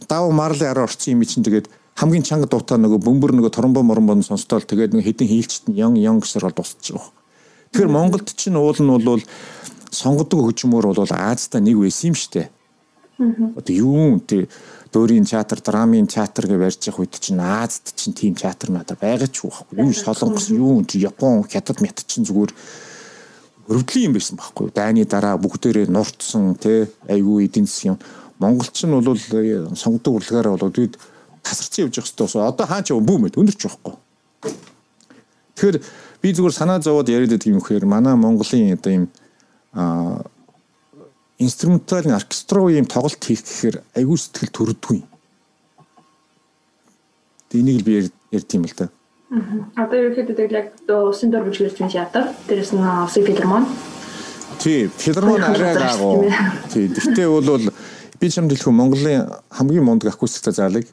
дав 0.09 0.31
марлын 0.33 0.71
араа 0.71 0.87
орцсон 0.89 1.15
юм 1.15 1.23
чинь 1.25 1.47
тэгээд 1.47 1.71
хамгийн 1.97 2.25
чанга 2.27 2.47
дуутай 2.51 2.79
нөгөө 2.79 3.01
бөмбөр 3.01 3.33
нөгөө 3.37 3.53
торомбо 3.55 3.83
моромбон 3.83 4.23
сонстол 4.23 4.63
тэгээд 4.63 4.93
нөгөө 4.93 5.07
хэдэн 5.07 5.29
хийлчт 5.29 5.65
нь 5.71 5.79
ян 5.81 5.97
ян 5.97 6.21
гэсэр 6.21 6.45
бол 6.45 6.57
дуусчих 6.57 6.97
واخ. 6.97 7.11
Тэгэхээр 7.73 7.91
Монголд 7.91 8.29
чинь 8.37 8.59
уул 8.61 8.77
нь 8.77 8.93
бол 9.05 9.23
сонгодог 9.91 10.53
хөгжмөр 10.53 10.93
бол 10.93 11.09
Азтай 11.09 11.61
нэг 11.65 11.81
байсан 11.81 12.13
юм 12.13 12.17
штэ. 12.17 12.51
Одоо 13.56 13.74
юу 13.76 14.20
тий 14.20 14.50
дөөрийн 14.92 15.26
театр, 15.26 15.62
драмын 15.62 16.08
театр 16.08 16.48
гэж 16.50 16.60
барьж 16.60 16.82
явах 16.90 17.06
үед 17.06 17.16
чинь 17.22 17.40
Азад 17.40 17.94
чинь 17.96 18.14
тийм 18.18 18.36
театр 18.36 18.72
надад 18.72 19.00
байгаа 19.00 19.30
ч 19.30 19.46
байхгүй. 19.46 19.78
Юу 19.80 19.94
солонгос, 19.94 20.50
юу 20.50 20.84
Япон, 20.84 21.46
Хятад, 21.48 21.80
Мят 21.80 22.04
чинь 22.08 22.26
зүгээр 22.26 22.52
өрөвдлийн 23.72 24.12
юм 24.12 24.14
байсан 24.18 24.36
байхгүй. 24.36 24.74
Дайны 24.76 25.06
дараа 25.06 25.38
бүгдээрээ 25.38 25.88
нурцсан 25.88 26.56
тий 26.60 26.92
айгүй 27.08 27.48
эдийн 27.48 27.70
засгийн 27.70 28.02
монголч 28.42 28.84
нь 28.84 28.92
бол 28.92 29.16
сонгодог 29.78 30.20
урлагаараа 30.20 30.58
бол 30.58 30.74
бид 30.74 30.98
тасарсан 31.44 31.86
явж 31.86 32.02
явах 32.02 32.10
хэрэгтэй. 32.12 32.42
Одоо 32.42 32.66
хаа 32.68 32.82
ч 32.84 32.92
бүүмэд 32.92 33.38
өндөрч 33.40 33.62
байхгүй. 33.64 33.96
Тэгэхээр 35.56 35.78
би 36.22 36.28
зүгээр 36.34 36.56
санаа 36.58 36.82
зовоод 36.82 37.08
яриад 37.08 37.32
байдаг 37.32 37.48
юм 37.48 37.62
хөөр 37.62 37.86
манай 37.86 38.16
Монголын 38.18 38.76
одоо 38.76 38.92
юм 38.92 39.06
а 39.74 40.20
инструменталын 41.42 42.16
оркестроо 42.16 42.70
юм 42.70 42.86
тоглолт 42.86 43.18
хийх 43.18 43.42
гэхээр 43.42 43.82
аягүй 43.98 44.18
сэтгэл 44.18 44.54
төрөдгүй. 44.54 45.00
Тэ 47.50 47.60
энийг 47.60 47.82
л 47.82 47.88
би 47.88 47.94
ярьд 48.32 48.52
юм 48.54 48.70
л 48.70 48.76
да. 48.78 48.88
Одоо 49.76 49.98
ерөөхдөө 49.98 50.54
яг 50.54 50.78
усын 50.86 51.34
дор 51.34 51.44
бүжгэрч 51.50 51.82
юм 51.82 51.90
театр. 51.90 52.30
Дээрээс 52.46 52.72
нь 52.78 52.86
усын 52.86 53.26
филармон. 53.26 53.66
Тий, 54.62 54.88
филармон 54.88 55.42
арай 55.42 55.74
гаагуу. 55.76 56.30
Тий, 56.70 56.88
гэхдээ 56.88 57.28
бол 57.28 57.66
би 58.22 58.28
ч 58.30 58.38
юм 58.38 58.48
дэлхүү 58.48 58.72
Монголын 58.72 59.26
хамгийн 59.50 59.84
мундаг 59.84 60.14
акустик 60.14 60.54
заалыг 60.54 60.86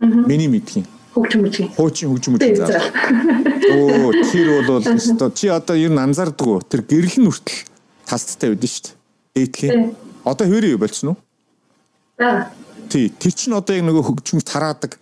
миний 0.00 0.48
мэдхийн 0.48 0.84
хөгжим 1.14 1.42
мужийн 1.42 1.68
хуучин 1.74 2.08
хөгжим 2.10 2.32
мужийн 2.34 2.56
заа. 2.56 2.82
Оо 3.74 4.12
тэр 4.30 4.48
бол 4.66 4.84
өстой 4.94 5.30
чи 5.34 5.48
одоо 5.48 5.76
ер 5.76 5.90
нь 5.90 5.98
анзаардаг 5.98 6.46
уу? 6.46 6.62
Тэр 6.62 6.82
гэрэл 6.86 7.18
нь 7.18 7.30
хүртэл 7.30 7.66
тасцтай 8.06 8.54
байдсан 8.54 8.70
шүү 8.70 8.82
дээ. 8.86 8.99
Дээдлийн. 9.34 9.94
Одоо 10.24 10.46
хөрөө 10.46 10.78
болчихно 10.78 11.14
уу? 11.14 11.20
Аа. 12.18 12.50
Тий, 12.90 13.08
тэр 13.08 13.32
чинь 13.32 13.54
одоо 13.54 13.76
яг 13.76 13.86
нөгөө 13.86 14.04
хөгжмөд 14.10 14.46
тараадаг 14.46 14.98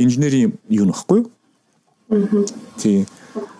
инженерийн 0.00 0.56
юу 0.72 0.86
нөхгүй 0.88 1.22
юу? 1.22 1.30
Аа. 2.08 2.44
Тий. 2.80 3.04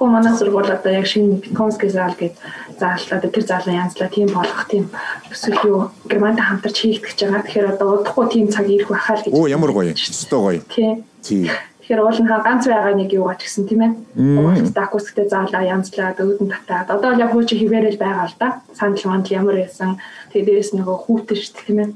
Оо 0.01 0.09
манай 0.09 0.33
сургууль 0.33 0.71
одоо 0.71 0.93
яг 0.93 1.07
шинэ 1.07 1.43
Bitcoin-ский 1.45 1.91
заал 1.91 2.15
гэж 2.17 2.33
зааллаа. 2.81 3.21
Тэр 3.21 3.45
заалаа 3.45 3.75
янзлаа 3.85 4.09
тийм 4.09 4.29
болох 4.33 4.65
тийм 4.71 4.89
эсвэл 5.31 5.61
юу 5.67 5.79
Германтай 6.09 6.47
хамтарч 6.47 6.77
хийгдэж 6.81 7.19
байгаа. 7.27 7.43
Тэгэхээр 7.43 7.73
одоо 7.75 7.89
удахгүй 8.01 8.27
тийм 8.33 8.47
цаг 8.49 8.67
ирэх 8.71 8.89
байхаа 8.89 9.19
л 9.19 9.25
гэж. 9.27 9.33
Оо 9.35 9.47
ямар 9.51 9.71
гоё. 9.75 9.93
Өстой 9.93 10.41
гоё. 10.41 10.61
Тий. 10.73 11.05
Тий. 11.23 11.51
Тэгэхээр 11.85 12.01
уул 12.01 12.17
нь 12.17 12.33
ганц 12.33 12.65
байгаа 12.65 12.97
нэг 12.97 13.13
юу 13.13 13.29
гаж 13.29 13.45
гисэн 13.45 13.69
тийм 13.69 13.85
ээ. 13.85 13.93
Угаалт 14.41 14.73
акустиктэй 14.73 15.29
заалаа 15.29 15.69
янзлаад 15.69 16.17
өөдөн 16.17 16.49
татаад 16.49 16.89
одоо 16.97 17.13
л 17.13 17.21
яг 17.21 17.37
хуучин 17.37 17.61
хിവэрэл 17.61 18.01
байгаа 18.01 18.25
л 18.25 18.37
да. 18.41 18.65
Сандал 18.73 19.05
мандал 19.13 19.37
ямар 19.37 19.61
байсан. 19.61 20.01
Тэгээ 20.33 20.49
дээрээс 20.49 20.73
нөгөө 20.81 20.97
хүүтэн 21.05 21.37
шүү 21.37 21.53
тийм 21.61 21.79
ээ. 21.85 21.89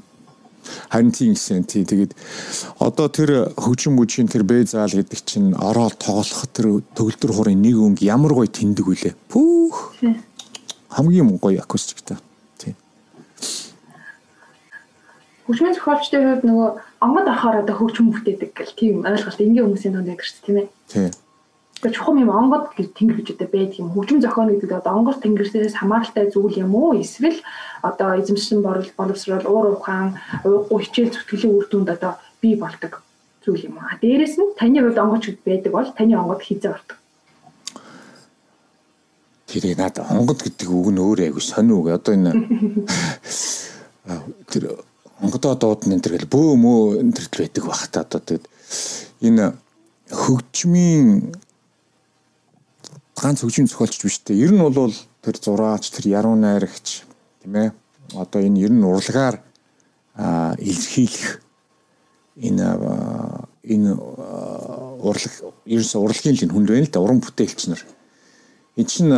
Харин 0.93 1.09
тийм 1.09 1.33
гэсэн 1.33 1.65
тий 1.65 1.89
тэгээд 1.89 2.13
одоо 2.77 3.09
тэр 3.09 3.49
хөгжим 3.57 3.97
мүжийн 3.97 4.29
тэр 4.29 4.45
бэ 4.45 4.69
заал 4.69 4.93
гэдэг 4.93 5.25
чинь 5.25 5.57
ороод 5.57 5.97
тоглох 5.97 6.45
тэр 6.53 6.85
төгөлдөр 6.93 7.31
хуурын 7.33 7.57
нэг 7.57 7.73
өнг 7.81 7.97
ямар 8.05 8.37
гоё 8.37 8.45
тэндэг 8.45 8.85
үлээ. 8.85 9.17
Пүүх. 9.33 9.97
Хамгийн 10.93 11.41
гоё 11.41 11.65
акустиктай. 11.65 12.21
Тий. 12.61 12.77
Хөгжмийн 15.49 15.73
зохиолчдын 15.73 16.21
хувьд 16.29 16.45
нөгөө 16.45 16.69
онгод 16.99 17.27
ахаар 17.27 17.63
одоо 17.63 17.75
хөгжим 17.79 18.11
бүтээдэг 18.11 18.51
гэл 18.55 18.75
тийм 18.75 18.95
ойлголт 19.07 19.39
энгийн 19.39 19.65
хүмүүсийн 19.65 19.93
донд 19.95 20.07
байдаг 20.11 20.27
шүү 20.27 20.35
дээ 20.35 20.45
тийм 20.45 20.57
ээ. 20.59 20.67
Тий. 20.91 21.07
Тэгэхээр 21.79 21.95
чухам 21.95 22.19
юм 22.19 22.31
онгод 22.35 22.75
гэж 22.75 22.91
тэнгэр 22.91 23.23
гэж 23.23 23.27
одоо 23.39 23.49
байдаг 23.55 23.79
юм. 23.79 23.95
Хөгжим 23.95 24.19
зохион 24.19 24.51
гэдэг 24.51 24.83
одоо 24.83 24.91
онгор 24.99 25.15
тэнгэрээс 25.15 25.79
хамааралтай 25.79 26.27
зүйл 26.27 26.59
юм 26.59 26.75
уу? 26.75 26.99
Эсвэл 26.99 27.39
одоо 27.79 28.19
эзэмшин 28.19 28.59
борол 28.59 28.91
боловсрол 28.99 29.47
уур 29.47 29.79
ухаан, 29.79 30.19
ууггүй 30.43 30.79
хичээл 30.83 31.15
зүтгэлийн 31.15 31.55
үр 31.55 31.65
дүнд 31.71 31.89
одоо 31.95 32.19
бий 32.43 32.59
болдог 32.59 32.99
зүйл 33.47 33.71
юм 33.71 33.79
аа. 33.79 33.95
Дээрээс 34.03 34.35
нь 34.35 34.51
таны 34.59 34.83
хувьд 34.83 34.99
онгоч 34.99 35.39
байдаг 35.47 35.71
бол 35.71 35.87
таны 35.95 36.19
онгод 36.19 36.43
хизээ 36.43 36.75
ордог. 36.75 36.99
Тэгээ 39.47 39.79
надад 39.79 40.11
онгод 40.11 40.43
гэдэг 40.43 40.67
үг 40.67 40.91
нь 40.91 40.99
өөр 40.99 41.31
айгу 41.31 41.39
сонио 41.39 41.79
үг. 41.79 41.95
Одоо 41.95 42.11
энэ 42.11 42.35
тэр 44.51 44.83
онгодоо 45.21 45.55
дуудна 45.55 45.95
энэ 45.95 46.03
төр 46.03 46.13
гэл 46.17 46.31
бөө 46.31 46.51
мөө 46.55 46.81
энэ 47.03 47.15
төр 47.15 47.27
байдаг 47.35 47.63
бах 47.67 47.87
та 47.91 48.01
одоо 48.07 48.21
тэгэд 48.23 48.45
энэ 49.27 49.53
хөгжмийн 50.09 51.35
ганц 53.19 53.43
хөгжим 53.43 53.67
зохиолч 53.67 53.99
биш 53.99 54.23
үү? 54.23 54.39
Ер 54.39 54.51
нь 54.55 54.63
бол 54.63 54.95
тэр 55.21 55.35
зураач, 55.35 55.91
тэр 55.91 56.07
яруу 56.07 56.35
найрагч 56.39 57.03
тийм 57.43 57.55
ээ. 57.55 57.69
Одоо 58.15 58.39
энэ 58.41 58.63
ер 58.63 58.71
нь 58.71 58.83
урлагаар 58.83 59.43
илэрхийлэх 60.15 61.43
энэ 62.39 62.65
энэ 63.67 63.91
урлаг 65.03 65.33
ерөөс 65.67 65.93
урлагийн 65.99 66.35
л 66.39 66.53
хүнд 66.55 66.69
байна 66.71 66.87
л 66.87 66.93
да 66.95 67.03
уран 67.03 67.19
бүтээлч 67.19 67.67
нар. 67.67 67.83
Энэ 68.79 68.87
чинь 68.87 69.11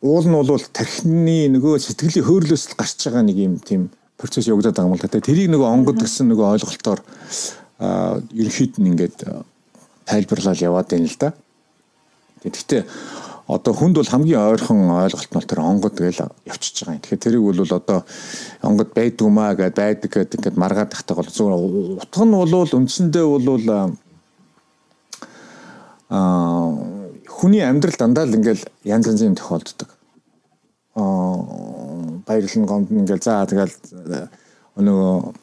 уул 0.00 0.24
нь 0.24 0.36
бол 0.36 0.64
тархины 0.72 1.52
нөгөө 1.52 1.80
сэтгэлийн 1.80 2.24
хөөрлөөс 2.24 2.64
л 2.72 2.78
гарч 2.80 2.98
байгаа 3.04 3.24
нэг 3.28 3.36
юм 3.36 3.56
тийм 3.60 3.92
процесс 4.16 4.48
явагдаад 4.48 4.76
байгаа 4.76 4.90
юм 4.90 4.96
л 4.96 5.02
да. 5.02 5.20
Тэрийг 5.20 5.50
нөгөө 5.50 5.68
онгод 5.68 5.98
гэсэн 6.00 6.28
нөгөө 6.30 6.46
ойлголтоор 6.58 7.00
ерөнхийд 8.34 8.78
нь 8.78 8.90
ингээд 8.94 9.18
тайлбарлал 10.06 10.60
яваад 10.60 10.88
байна 10.90 11.08
л 11.10 11.18
да. 11.18 11.32
Гэхдээ 12.44 12.82
одоо 13.48 13.72
хүнд 13.76 13.96
бол 14.00 14.08
хамгийн 14.08 14.40
ойрхон 14.40 14.88
ойлголт 14.88 15.32
нь 15.32 15.44
тэр 15.44 15.60
онгод 15.60 15.96
гэж 16.00 16.24
явчихж 16.48 16.84
байгаа 16.84 16.96
юм. 16.96 17.02
Тэгэхээр 17.04 17.24
тэрийг 17.24 17.44
бол 17.44 17.60
одоо 17.60 18.04
онгод 18.62 18.90
байдгүй 18.96 19.28
маа 19.28 19.52
гэд 19.54 19.76
байдаг 19.76 20.10
гэдэг 20.10 20.38
ингээд 20.40 20.56
маргаад 20.56 20.90
тахтаа 20.92 21.20
бол 21.20 21.28
зүгээр 21.28 22.00
утга 22.00 22.24
нь 22.24 22.32
бол 22.32 22.54
үндсэндээ 22.72 23.24
бол 23.28 23.68
аа 23.68 23.90
хүний 27.28 27.60
амьдрал 27.60 27.96
дандаа 27.98 28.24
л 28.24 28.36
ингээл 28.36 28.64
янз 28.84 29.06
янзын 29.10 29.34
юм 29.34 29.36
тохиолддог. 29.36 29.93
Баярлан 32.26 32.66
гомд 32.66 32.90
ингээл 32.90 33.22
за 33.22 33.44
тэгэл 33.46 33.74
нөгөө 34.76 35.34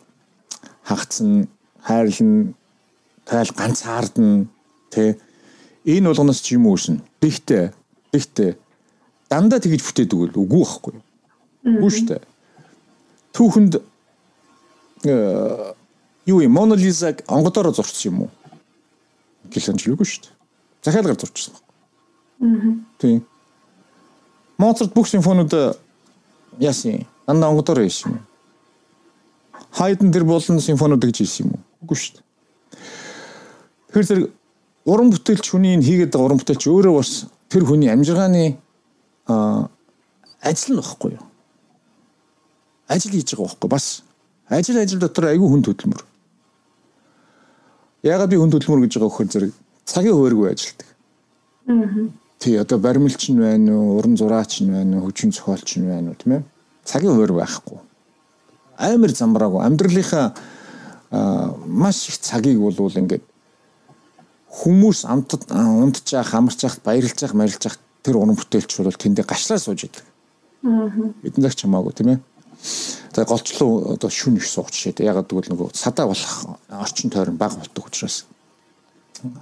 хагцсан 0.88 1.48
хайрлан 1.86 2.56
тайл 3.26 3.52
ганцаардна 3.56 4.48
тий 4.90 5.16
энэ 5.86 6.10
болгоноос 6.10 6.42
ч 6.42 6.58
юм 6.58 6.68
uuсэн. 6.68 7.02
Тэгтээ 7.22 7.72
тэгтээ 8.12 8.52
дандаа 9.30 9.60
тэгж 9.62 9.82
бүтээдэг 9.86 10.18
үгүй 10.18 10.42
үгүй 10.42 10.62
байхгүй. 10.66 10.94
Үгүй 11.66 11.92
шүү 11.94 12.08
дээ. 12.12 12.22
Түүхэнд 13.32 13.74
юу 16.26 16.40
юм 16.42 16.54
Мона 16.54 16.76
Лизаг 16.76 17.24
онгодоор 17.28 17.74
зурсан 17.74 18.12
юм 18.12 18.18
уу? 18.26 18.32
Гэлэнчлээгүй 19.54 20.06
шүү 20.06 20.22
дээ. 20.26 20.36
Захиалгаар 20.84 21.18
зурчихсан 21.18 21.56
байна. 21.56 21.70
Аа. 22.42 22.74
Тийм. 22.98 23.22
Моцарт 24.58 24.94
бүх 24.94 25.08
симфонууд 25.10 25.54
яасан 26.60 27.06
дандаа 27.28 27.50
онгодоор 27.50 27.84
хийсэн 27.86 28.12
юм. 28.12 28.26
Хайден 29.72 30.12
тэр 30.12 30.26
болон 30.26 30.60
симфонууд 30.60 31.04
гэж 31.04 31.18
хийсэн 31.24 31.48
юм 31.48 31.56
уу? 31.56 31.64
Үгүй 31.86 31.98
шүү 31.98 32.14
дээ. 32.18 32.26
Тэгэхээр 33.88 34.08
зэрэг 34.08 34.26
уран 34.86 35.12
бүтээлч 35.12 35.46
хүний 35.48 35.80
хийгээд 35.80 36.12
байгаа 36.12 36.28
уран 36.28 36.40
бүтээлч 36.42 36.64
өөрөө 36.68 36.94
бас 36.98 37.12
тэр 37.48 37.64
хүний 37.64 37.90
амжиргааны 37.92 38.58
ажил 40.42 40.76
нь 40.76 40.80
багхгүй 40.80 41.12
юу? 41.16 41.26
Ажил 42.88 43.12
хийж 43.16 43.32
байгаа 43.32 43.48
багхгүй 43.48 43.70
бас 43.70 44.04
ажил 44.48 44.80
ажил 44.80 45.00
дотор 45.00 45.32
айгүй 45.32 45.48
хүн 45.48 45.64
хөдөлмөр. 45.64 46.04
Яагаад 48.04 48.32
би 48.32 48.40
хүн 48.42 48.52
хөдөлмөр 48.52 48.84
гэж 48.88 49.00
байгаа 49.00 49.10
вөхөр 49.12 49.30
зэрэг 49.32 49.52
цагийн 49.86 50.16
хувааргүй 50.16 50.48
ажилдаг. 50.52 50.88
Аа. 51.68 52.21
Тий 52.42 52.58
одоо 52.58 52.82
баримлч 52.82 53.30
нь 53.30 53.38
байна 53.38 53.78
уу, 53.78 54.02
уран 54.02 54.18
зураач 54.18 54.66
нь 54.66 54.74
байна 54.74 54.98
уу, 54.98 55.06
хөгжим 55.06 55.30
зохиолч 55.30 55.78
нь 55.78 55.86
байна 55.86 56.10
уу 56.10 56.18
тийм 56.18 56.42
ээ? 56.42 56.44
цагийн 56.86 57.14
хуваар 57.14 57.34
байхгүй. 57.34 57.78
Амар 58.78 59.12
замбраагүй 59.14 59.62
амьдралынхаа 59.62 60.34
маш 61.66 62.10
их 62.10 62.18
цагийг 62.18 62.60
болвол 62.60 62.98
ингээд 62.98 63.24
хүмүүс 64.50 65.06
амтд 65.06 65.52
унтчих, 65.54 66.34
амарчих, 66.34 66.80
баярлчих, 66.84 67.34
марилчих 67.34 67.78
тэр 68.04 68.18
уран 68.18 68.36
бүтээлч 68.36 68.82
бол 68.82 68.98
тэндээ 68.98 69.26
гашлаа 69.26 69.60
сууж 69.60 69.86
идэг. 69.86 70.04
Аа. 70.66 70.90
Бидний 71.22 71.52
ч 71.52 71.62
хамаагүй 71.64 71.94
тийм 71.94 72.10
ээ. 72.16 72.20
За 73.14 73.26
голчлоо 73.26 73.94
одоо 73.94 74.10
шүн 74.10 74.38
их 74.42 74.48
сууч 74.48 74.74
шээ. 74.74 75.06
Ягаад 75.06 75.30
гэвэл 75.30 75.54
нөгөө 75.54 75.76
садаа 75.78 76.08
болох 76.08 76.58
орчин 76.70 77.10
тойрон 77.14 77.38
баг 77.38 77.54
болдог 77.56 77.88
учраас 77.88 78.26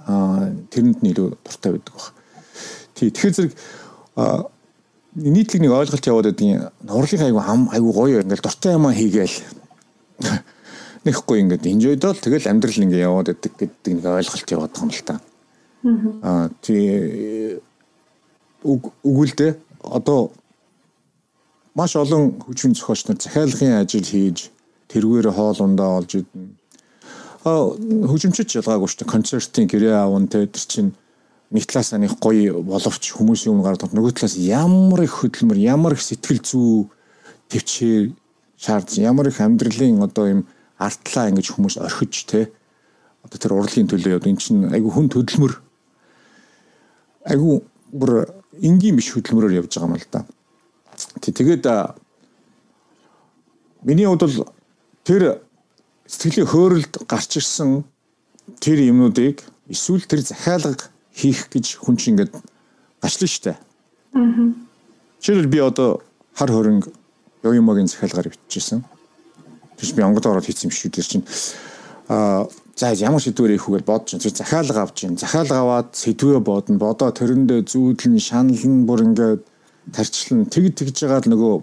аа 0.06 0.52
тэрэнд 0.70 1.00
нь 1.02 1.10
илүү 1.10 1.38
дуртай 1.40 1.72
байдаг 1.72 1.94
баг. 1.94 2.19
Тий 3.00 3.08
тэгэхээр 3.08 3.32
зэрэг 3.32 3.52
нийтлэг 5.16 5.60
нэг 5.64 5.72
ойлголт 5.72 6.04
яваад 6.04 6.28
байдгийн 6.28 6.68
урлын 6.84 7.24
айгу 7.24 7.40
ам 7.40 7.62
айгу 7.72 7.96
гоё 7.96 8.20
ингээл 8.20 8.44
дуртай 8.44 8.76
юмаа 8.76 8.92
хийгээл 8.92 9.36
нэхгүй 11.08 11.36
ингээд 11.40 11.64
enjoy-дол 11.64 12.20
тэгэл 12.20 12.50
амьдрал 12.52 12.84
ингээ 12.84 13.08
яваад 13.08 13.32
байдаг 13.32 13.52
гэдэг 13.56 13.92
нэг 13.96 14.04
ойлголт 14.04 14.48
яваад 14.52 14.72
байгаа 14.76 14.84
юм 14.84 14.92
л 14.92 15.02
та. 15.08 15.16
Аа 16.20 16.52
тий 16.60 17.56
үгүлдэ 18.60 19.48
одоо 19.80 20.30
маш 21.72 21.96
олон 21.96 22.36
хүчин 22.36 22.76
зохиолч 22.76 23.08
нар 23.08 23.16
захиалгын 23.16 23.80
ажил 23.80 24.04
хийж 24.04 24.52
тэргээр 24.92 25.32
хоол 25.32 25.58
ундаа 25.64 26.04
олж 26.04 26.20
идэнэ. 26.20 26.52
А 27.48 27.72
хөгжимчд 27.72 28.60
ялгаагүй 28.60 28.88
шүү 28.92 29.00
дээ. 29.00 29.14
Концертын 29.14 29.64
гэрээ 29.64 29.96
аавн 29.96 30.28
те 30.28 30.44
тэр 30.44 30.66
чинь 30.68 30.92
нэг 31.50 31.66
талаас 31.66 31.90
нэг 31.98 32.14
гоё 32.22 32.62
боловч 32.62 33.10
хүмүүсийн 33.10 33.50
өмнө 33.54 33.66
гараад 33.66 33.94
нөгөө 33.94 34.14
талаас 34.14 34.38
ямар 34.38 35.02
их 35.02 35.18
хөдөлмөр, 35.18 35.58
ямар 35.58 35.98
их 35.98 36.02
сэтгэл 36.02 36.38
зүй 36.46 36.86
төвчээр 37.50 38.14
шаардсан, 38.54 39.02
ямар 39.02 39.28
их 39.28 39.40
амьдралын 39.42 40.02
одоо 40.06 40.26
юм 40.30 40.40
артлаа 40.78 41.28
ингэж 41.34 41.50
хүмүүс 41.50 41.82
орхиж 41.82 42.24
те. 42.30 42.52
Одоо 43.26 43.38
тэр 43.42 43.58
урлагийн 43.58 43.90
төлөө 43.90 44.22
яд 44.22 44.30
эн 44.30 44.38
чинь 44.38 44.70
айгу 44.70 44.94
хүн 44.94 45.10
хөдөлмөр. 45.10 45.58
Айгу 47.26 47.66
бүр 47.90 48.30
энгийн 48.62 48.94
биш 48.94 49.10
хөдөлмөрөөр 49.10 49.58
явж 49.58 49.74
байгаа 49.74 49.90
юм 49.90 49.98
л 49.98 50.06
да. 50.14 50.22
Тэгээд 51.18 51.66
миний 53.82 54.06
хувьд 54.06 54.22
бол 54.22 54.54
тэр 55.02 55.42
сэтгэлийн 56.06 56.46
хөөрөлд 56.46 56.94
гарч 57.10 57.42
ирсэн 57.42 57.84
тэр 58.60 58.78
юмнуудыг 58.86 59.42
эсвэл 59.68 60.04
тэр 60.06 60.22
захиалга 60.22 60.90
хийх 61.20 61.52
гэж 61.52 61.84
хүн 61.84 61.96
чинь 62.00 62.16
ингээд 62.16 62.32
гачлаа 63.04 63.28
штэ. 63.28 63.52
Аа. 64.16 64.54
Жишээлбэл 65.20 65.52
би 65.52 65.60
одоо 65.60 66.00
хар 66.32 66.50
хөрөнгө 66.50 66.88
ёо 67.44 67.52
юмгийн 67.52 67.88
захиалгаар 67.88 68.32
бичижсэн. 68.32 68.84
Тэгж 69.76 69.92
би 69.92 70.02
онгод 70.02 70.26
ороод 70.26 70.48
хийсэн 70.48 70.68
юм 70.68 70.74
шүү 70.74 70.90
дээ 70.92 71.04
чинь. 71.04 71.26
Аа 72.08 72.48
за 72.80 72.92
ямар 72.96 73.20
сэдвэр 73.20 73.56
их 73.60 73.68
үгээр 73.68 73.84
бодож 73.84 74.16
чинь 74.16 74.32
захиалга 74.32 74.88
авч 74.88 75.04
чинь 75.04 75.20
захиалга 75.20 75.60
аваад 75.60 75.88
сэдвээ 75.92 76.40
бодно 76.40 76.80
бодоо 76.80 77.12
тэрэндээ 77.12 77.68
зүүдлэн 77.68 78.16
шаналн 78.16 78.88
бүр 78.88 79.04
ингээд 79.04 79.42
тарчлан 79.92 80.48
тэг 80.48 80.72
тэгж 80.72 81.04
байгаа 81.04 81.20
л 81.28 81.32
нөгөө 81.36 81.54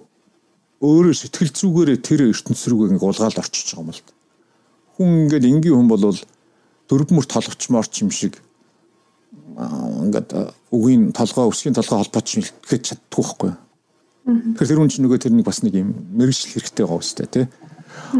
өөрөө 0.85 1.13
сэтгэл 1.17 1.57
зүгээрээ 1.57 1.99
тэр 2.05 2.29
ертөнц 2.29 2.61
рүү 2.69 2.93
ингээ 2.93 3.09
улгаалд 3.09 3.41
орчиж 3.41 3.73
байгаа 3.73 3.81
юм 3.81 3.89
л. 3.97 4.01
Хүн 4.93 5.09
ингээд 5.25 5.45
энгийн 5.49 5.77
хүн 5.77 5.89
болвол 5.89 6.21
дөрвмөр 6.85 7.25
толгочмоор 7.25 7.87
ч 7.89 8.05
юм 8.05 8.11
шиг 8.13 8.37
ингээд 9.57 10.29
үгийн 10.69 11.11
толгой 11.17 11.49
өсгийн 11.49 11.73
толгой 11.73 11.97
холбооч 12.05 12.27
хэлэхэд 12.37 12.83
чаддгүй 12.93 13.23
байхгүй. 13.25 13.51
Тэгэхээр 14.27 14.69
тэр 14.69 14.79
хүн 14.79 14.91
чинь 14.93 15.03
нөгөө 15.07 15.23
тэрнийг 15.23 15.47
бас 15.47 15.63
нэг 15.65 15.73
юм 15.81 15.89
мэрэгжил 16.13 16.53
хэрэгтэй 16.53 16.85
байгаа 16.85 17.01
үстэй 17.01 17.27
тий. 17.31 17.45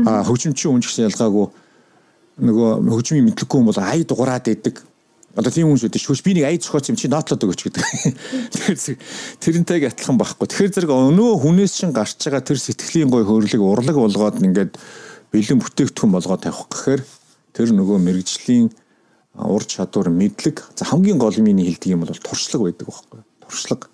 А 0.07 0.25
хөгжимчийн 0.25 0.73
хүн 0.73 0.81
ч 0.81 0.89
гэсэн 0.89 1.07
ялгаагүй 1.13 1.45
нөгөө 2.41 2.69
хөгжмийн 2.89 3.27
мэдлэггүй 3.27 3.57
хүн 3.59 3.69
бол 3.69 3.81
ай 3.85 4.01
дугаараад 4.07 4.49
идэг 4.49 4.81
Одоо 5.37 5.53
тийм 5.53 5.69
хүн 5.69 5.77
шүү 5.77 5.93
дээ. 5.93 6.01
Шүүш 6.01 6.21
би 6.25 6.33
нэг 6.33 6.49
аяз 6.49 6.65
зохиоц 6.65 6.89
юм 6.89 6.97
чи 6.97 7.05
нотлоод 7.05 7.45
өгөөч 7.45 7.61
гэдэг. 7.69 7.85
Тэгэхээр 8.57 8.97
тэрнтэйг 9.37 9.83
адилхан 9.93 10.17
байхгүй. 10.17 10.49
Тэгэхээр 10.49 10.73
зэрэг 10.73 10.89
өнөө 10.89 11.31
хүнээс 11.45 11.73
шин 11.77 11.93
гарч 11.93 12.17
байгаа 12.25 12.41
тэр 12.41 12.57
сэтгэлийн 12.57 13.13
гой 13.13 13.21
хөрлөг 13.21 13.61
урлаг 13.61 13.93
болгоод 14.01 14.41
ингээд 14.41 14.81
бэлэн 15.29 15.61
бүтээгдэхүүн 15.61 16.13
болгоод 16.17 16.41
тавих 16.41 16.65
гэхээр 16.73 17.01
тэр 17.53 17.69
нөгөө 17.69 17.97
мэрэгжлийн 18.01 18.73
ур 19.37 19.63
чадвар 19.65 20.09
мэдлэг 20.09 20.63
за 20.75 20.85
хамгийн 20.85 21.17
гол 21.17 21.35
миний 21.37 21.65
хэлдэг 21.69 21.93
юм 21.93 22.01
бол 22.01 22.15
туршлага 22.17 22.65
байдаг 22.65 22.87
байхгүй. 22.89 23.21
Туршлага. 23.45 23.87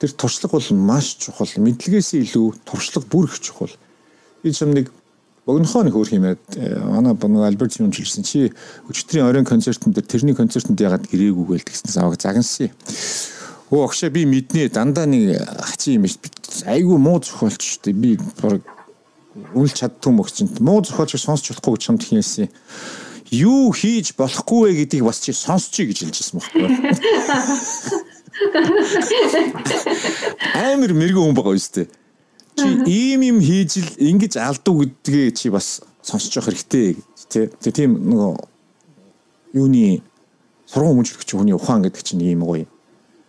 Тэр 0.00 0.12
туршлага 0.12 0.58
бол 0.58 0.70
маш 0.74 1.16
чухал. 1.22 1.46
Мэдлэгээс 1.46 2.14
илүү 2.18 2.66
туршлага 2.66 3.06
бүр 3.06 3.30
их 3.30 3.38
чухал. 3.40 3.70
Би 4.42 4.52
чам 4.52 4.74
нэг 4.74 4.90
богинохоо 5.46 5.86
нэг 5.86 5.94
өөр 5.94 6.10
хэмээд 6.10 6.42
манай 6.90 7.14
нэг 7.14 7.42
Альберт 7.46 7.78
юм 7.78 7.94
хэлсэн 7.94 8.26
чи 8.26 8.50
өчтөрийн 8.90 9.30
оройн 9.30 9.46
концертын 9.46 9.94
дээр 9.94 10.06
тэрний 10.06 10.34
концертанд 10.34 10.80
ягаад 10.82 11.06
гэрээгүй 11.06 11.46
гээл 11.46 11.68
тэгсэн 11.70 12.02
аваг 12.02 12.18
загнасаа. 12.18 12.74
Өө 13.70 13.86
огшоо 13.86 14.10
би 14.10 14.26
мэднэ 14.26 14.70
дандаа 14.74 15.06
нэг 15.06 15.38
хачи 15.38 15.94
юм 15.94 16.10
биш 16.10 16.18
айгүй 16.66 16.98
муу 16.98 17.22
зохиолч 17.22 17.62
шүү 17.62 17.82
дээ 17.86 17.94
би 17.94 18.10
баг 18.42 18.62
үнэл 19.54 19.74
чаддгүй 19.74 20.12
мөгч 20.14 20.32
чинь 20.38 20.50
муу 20.58 20.82
зохиолч 20.82 21.14
сонсч 21.20 21.50
болохгүй 21.52 21.78
чамд 21.78 22.02
хийсэн 22.02 22.50
юу 23.30 23.72
хийж 23.72 24.14
болохгүй 24.18 24.60
вэ 24.70 24.72
гэдгийг 24.84 25.04
бас 25.06 25.20
чи 25.20 25.32
сонсчий 25.32 25.86
гэж 25.86 25.98
хэлжсэн 26.06 26.38
байхгүй 26.38 26.66
амар 30.54 30.92
мэрэгэн 30.92 31.24
хүн 31.24 31.36
байгаа 31.36 31.56
дээ 31.56 31.88
чи 32.56 32.68
ийм 32.86 33.20
юм 33.20 33.38
хийж 33.40 33.72
л 33.84 33.90
ингэж 34.00 34.40
алдуу 34.40 34.84
гэдгээ 34.84 35.30
чи 35.36 35.48
бас 35.52 35.82
сонсож 36.06 36.32
явах 36.36 36.54
хэрэгтэй 36.54 36.96
тий. 37.28 37.46
Тэгээ 37.50 37.74
тийм 37.74 37.90
нөгөө 38.06 38.32
юуны 39.58 40.02
сургууль 40.70 41.02
хүмүүжлэгч 41.02 41.30
хүний 41.34 41.56
ухаан 41.56 41.82
гэдэг 41.82 42.02
чинь 42.06 42.22
ийм 42.22 42.46
гоё 42.46 42.66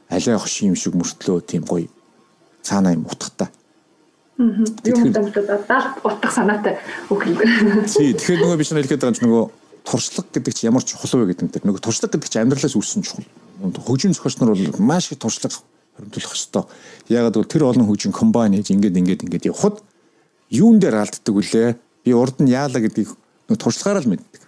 алай 0.09 0.37
хош 0.37 0.61
юм 0.61 0.77
шиг 0.77 0.93
мөртлөө 0.93 1.41
тийм 1.41 1.65
гоё 1.65 1.89
цаанаа 2.61 2.93
юм 2.93 3.09
утгатай. 3.09 3.49
Аа. 4.37 4.63
Юм 4.85 5.11
дамжуулаад 5.11 5.65
даалт 5.65 5.97
утга 6.05 6.29
санаатай 6.29 6.77
үг 7.09 7.25
юм. 7.25 7.41
Тий, 7.89 8.13
тэгэхээр 8.13 8.41
нөгөө 8.45 8.57
биш 8.61 8.71
нэг 8.71 8.85
хэлгээд 8.85 9.01
байгаа 9.01 9.17
чинь 9.17 9.27
нөгөө 9.27 9.45
туршлага 9.87 10.27
гэдэг 10.35 10.53
чинь 10.53 10.69
ямар 10.69 10.83
чухал 10.83 11.23
вэ 11.23 11.31
гэдэг 11.31 11.63
нь 11.63 11.67
нөгөө 11.71 11.81
туршлага 11.81 12.19
гэдэг 12.19 12.29
чинь 12.29 12.43
амьдралаас 12.43 12.75
үүссэн 12.75 13.03
чухал. 13.07 13.25
Хөгжим 13.57 14.11
зохиолч 14.11 14.37
нар 14.37 14.51
бол 14.51 14.83
маш 14.83 15.11
их 15.11 15.19
туршлага 15.19 15.55
хоригдлох 15.97 16.35
ёстой. 16.35 16.63
Ягаад 17.07 17.33
гэвэл 17.39 17.47
тэр 17.47 17.63
олон 17.65 17.87
хөгжин 17.87 18.11
комбайн 18.11 18.53
хийж 18.53 18.75
ингээд 18.75 18.99
ингээд 18.99 19.23
ингээд 19.23 19.49
явхад 19.49 19.81
юун 20.51 20.79
дээр 20.79 21.01
алддаг 21.01 21.33
вүлээ? 21.33 21.79
Би 22.03 22.11
урд 22.13 22.37
нь 22.43 22.51
яалаа 22.51 22.81
гэдгийг 22.83 23.15
нөө 23.49 23.57
туршлагаараа 23.57 24.03
л 24.03 24.11
мэддэг. 24.11 24.41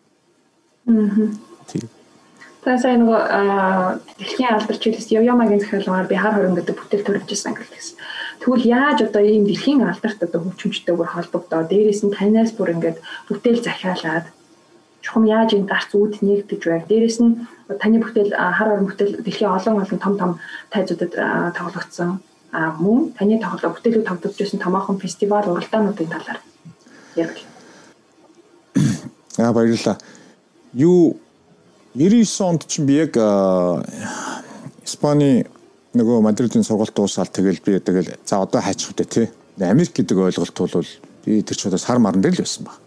Аа. 0.87 1.31
Тийм. 1.71 1.89
Та 2.59 2.77
сайн 2.77 3.07
нөгөө 3.07 3.21
дэлхийн 4.19 4.51
алдарч 4.51 4.83
хэлсэн 4.83 5.15
Явьямагийн 5.23 5.63
захиалгаар 5.63 6.11
би 6.11 6.15
хар 6.19 6.35
хорин 6.35 6.59
гэдэг 6.59 6.75
бүтээл 6.75 7.07
төрөвжсэн 7.07 7.55
гэсэн. 7.55 7.95
Тэгвэл 8.43 8.67
яаж 8.67 8.99
одоо 9.07 9.23
ийм 9.23 9.47
дэлхийн 9.47 9.83
алдарт 9.87 10.19
одоо 10.19 10.43
хөгжимчтэй 10.43 10.95
бүр 10.95 11.07
холбогдоо 11.07 11.63
дээрээс 11.63 12.03
нь 12.03 12.11
танаас 12.11 12.51
бүр 12.51 12.75
ингээд 12.75 12.99
бүтээл 13.31 13.63
захиалаад 13.63 14.27
чухам 15.01 15.25
яаж 15.25 15.53
энэ 15.53 15.69
гарц 15.69 15.91
үүд 15.95 16.21
нэгдэж 16.21 16.61
байг. 16.65 16.83
Дээрэс 16.87 17.19
нь 17.23 17.47
таны 17.79 17.99
бүтээл 18.03 18.33
хар 18.35 18.69
орон 18.73 18.87
бүтээл 18.89 19.23
дэлхийн 19.23 19.51
олон 19.51 19.81
олон 19.83 19.99
том 19.99 20.15
том 20.17 20.31
тайзуудад 20.69 21.13
тоглогдсон. 21.55 22.19
А 22.51 22.73
мөн 22.75 23.13
таны 23.17 23.39
тоглоо 23.39 23.71
бүтээлүүд 23.73 24.07
тоглогдсон 24.09 24.59
томоохон 24.59 24.99
фестивал 24.99 25.47
уралдаануудын 25.47 26.09
талаар 26.09 26.39
яг. 27.15 27.31
Аа 29.37 29.53
баярлалаа. 29.53 29.97
Юу 30.73 31.17
99 31.95 32.41
онд 32.41 32.67
чинь 32.67 32.85
би 32.85 33.01
яг 33.01 33.15
Испани 34.85 35.45
нөгөө 35.97 36.21
Мадридын 36.21 36.63
сургалт 36.63 36.93
дуусаад 36.93 37.31
тэгэл 37.33 37.61
би 37.65 37.79
тэгэл 37.79 38.17
за 38.25 38.41
одоо 38.41 38.61
хайчих 38.61 38.93
үү 38.93 39.05
те. 39.05 39.31
Америк 39.59 39.93
гэдэг 39.93 40.17
ойлголт 40.17 40.53
бол 40.53 40.85
би 41.25 41.41
тэр 41.41 41.57
ч 41.57 41.65
удаа 41.65 41.81
сар 41.81 41.99
марн 41.99 42.21
дээр 42.21 42.37
л 42.37 42.43
байсан 42.45 42.65
баг. 42.65 42.77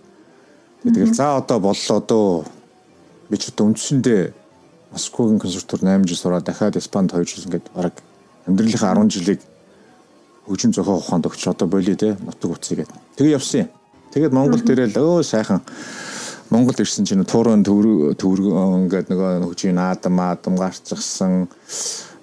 Тэгэл 0.83 1.15
за 1.15 1.37
одоо 1.37 1.59
боллоо 1.61 1.97
одоо 1.97 2.45
би 3.31 3.39
ч 3.39 3.55
одоо 3.55 3.71
үндсэндээ 3.71 4.35
Москвагийн 4.91 5.39
консерватор 5.39 5.79
8 5.79 6.07
жил 6.07 6.19
сураад 6.19 6.45
дахиад 6.45 6.77
Испанд 6.77 7.15
2 7.15 7.23
жил 7.23 7.47
ингээд 7.47 7.71
бараг 7.71 7.95
амьдралынхаа 8.47 8.99
10 8.99 9.15
жилийг 9.15 9.41
хөгжим 10.47 10.75
зохио 10.75 10.99
ухаанд 10.99 11.27
өгч 11.31 11.47
одоо 11.47 11.69
болио 11.69 11.95
те 11.95 12.19
нутаг 12.19 12.51
уцыг 12.51 12.83
гээд. 12.83 12.91
Тэгээ 13.17 13.39
явсан 13.39 13.61
юм. 13.61 13.69
Тэгээд 14.11 14.35
Монгол 14.35 14.61
дээрэл 14.61 14.99
өө 14.99 15.23
сайхан 15.23 15.63
Монгол 16.51 16.75
ирсэн 16.75 17.07
чинь 17.07 17.25
туурын 17.25 17.63
төвөр 17.63 18.19
төвөр 18.19 18.41
ингээд 18.85 19.07
нөгөө 19.09 19.47
хөгжим 19.47 19.79
наадам 19.79 20.19
маадам 20.19 20.59
гарчсан 20.59 21.47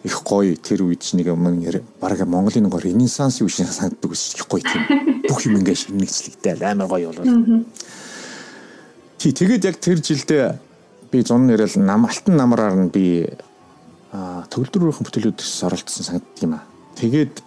их 0.03 0.19
гоё 0.23 0.55
тэр 0.59 0.83
үед 0.83 0.99
ч 0.99 1.15
нэг 1.15 1.31
юм 1.31 1.47
бараг 1.99 2.27
Монголын 2.27 2.67
нэг 2.67 2.75
ренессанс 2.75 3.41
үе 3.41 3.49
шиг 3.49 3.71
санагддаг 3.71 4.11
ус 4.11 4.35
их 4.35 4.45
гоё 4.51 4.61
тийм 4.61 4.83
бүх 5.27 5.47
юм 5.47 5.63
ингээд 5.63 5.89
шинэгчлэгтэй 5.89 6.59
амар 6.59 6.87
гоё 6.87 7.09
болов. 7.15 7.25
Тий, 9.19 9.35
тэгээд 9.35 9.67
яг 9.67 9.77
тэр 9.83 9.99
жилдээ 9.99 10.55
би 11.11 11.21
зун 11.27 11.43
нэрэл 11.45 11.75
нам 11.83 12.07
алтан 12.07 12.39
намраар 12.39 12.75
нь 12.79 12.87
би 12.87 13.27
төгөлдрөөрийн 14.09 15.03
бүтээлүүдээс 15.03 15.67
оролцсон 15.67 16.07
санагддаг 16.07 16.43
юм 16.47 16.55
аа. 16.55 16.63
Тэгээд 16.95 17.43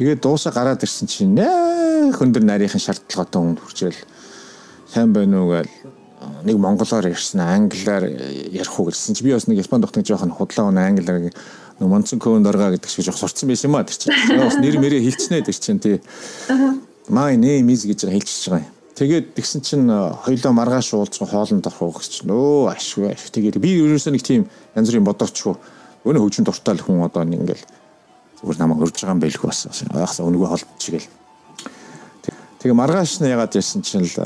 Тэгээд 0.00 0.24
дуусаа 0.24 0.48
гараад 0.56 0.80
ирсэн 0.80 1.04
чинь 1.12 1.36
нэ 1.36 2.16
хөндөр 2.16 2.40
нарийнхан 2.40 2.80
шаардлагатай 2.80 3.36
хүнд 3.36 3.60
хүрчээл 3.60 4.00
сайн 4.88 5.12
байна 5.12 5.44
уу 5.44 5.52
гээл 5.52 5.68
нэг 6.48 6.56
монголоор 6.56 7.12
ярьсан 7.12 7.44
англиар 7.44 8.08
ярих 8.08 8.80
уу 8.80 8.88
гэсэн 8.88 9.12
чи. 9.12 9.28
Би 9.28 9.36
бас 9.36 9.44
нэг 9.44 9.60
японд 9.60 9.84
тогтнож 9.84 10.08
жоохон 10.08 10.32
худлаа 10.32 10.72
өнө 10.72 10.80
англиар 10.80 11.20
нэг 11.28 11.36
монцон 11.84 12.16
көөнд 12.16 12.48
оргаа 12.48 12.72
гэдэг 12.72 12.88
шиг 12.88 13.12
жоох 13.12 13.20
сурцсан 13.20 13.52
байсан 13.52 13.68
юм 13.68 13.76
а 13.76 13.84
тэр 13.84 14.00
чинь. 14.08 14.40
Бас 14.40 14.56
нэр 14.56 14.80
мэрээ 14.80 15.04
хэлчихнэ 15.04 15.44
тэр 15.44 15.58
чинь 15.60 15.84
тий. 15.84 16.00
My 17.12 17.36
name 17.36 17.68
is 17.68 17.84
гэж 17.84 18.08
хэлчихэж 18.08 18.48
байгаа 18.48 18.64
юм 18.64 18.79
тэгээд 19.00 19.32
тэгсэн 19.32 19.60
чинь 19.64 19.88
хоёлоо 19.88 20.52
маргааш 20.52 20.92
уулзсан 20.92 21.24
хоолнд 21.24 21.64
орох 21.64 22.04
гэж 22.04 22.20
чинь 22.20 22.28
өө 22.36 22.68
ашгүй 22.76 23.08
аш 23.16 23.32
тэгээд 23.32 23.56
би 23.56 23.80
ерөөсөө 23.80 24.12
нэг 24.12 24.20
тийм 24.20 24.44
янз 24.76 24.92
бүрийн 24.92 25.08
бодоочгүй 25.08 25.56
өнөө 26.04 26.20
хөгжим 26.20 26.44
дуртай 26.44 26.76
хүн 26.76 27.00
одоо 27.08 27.24
нэг 27.24 27.40
ингээл 27.40 27.64
зүгээр 28.44 28.58
намайг 28.60 28.84
урьж 28.84 29.00
байгаа 29.00 29.16
юм 29.16 29.22
байлгүй 29.24 29.48
бас 29.48 29.64
яахсаа 29.64 30.28
өнгөө 30.28 30.52
холдчихгээл 30.52 31.08
тэгээ 32.60 32.76
маргааш 32.76 33.24
нь 33.24 33.32
ягаад 33.32 33.56
ярьсан 33.56 33.80
чинь 33.80 34.04
л 34.04 34.20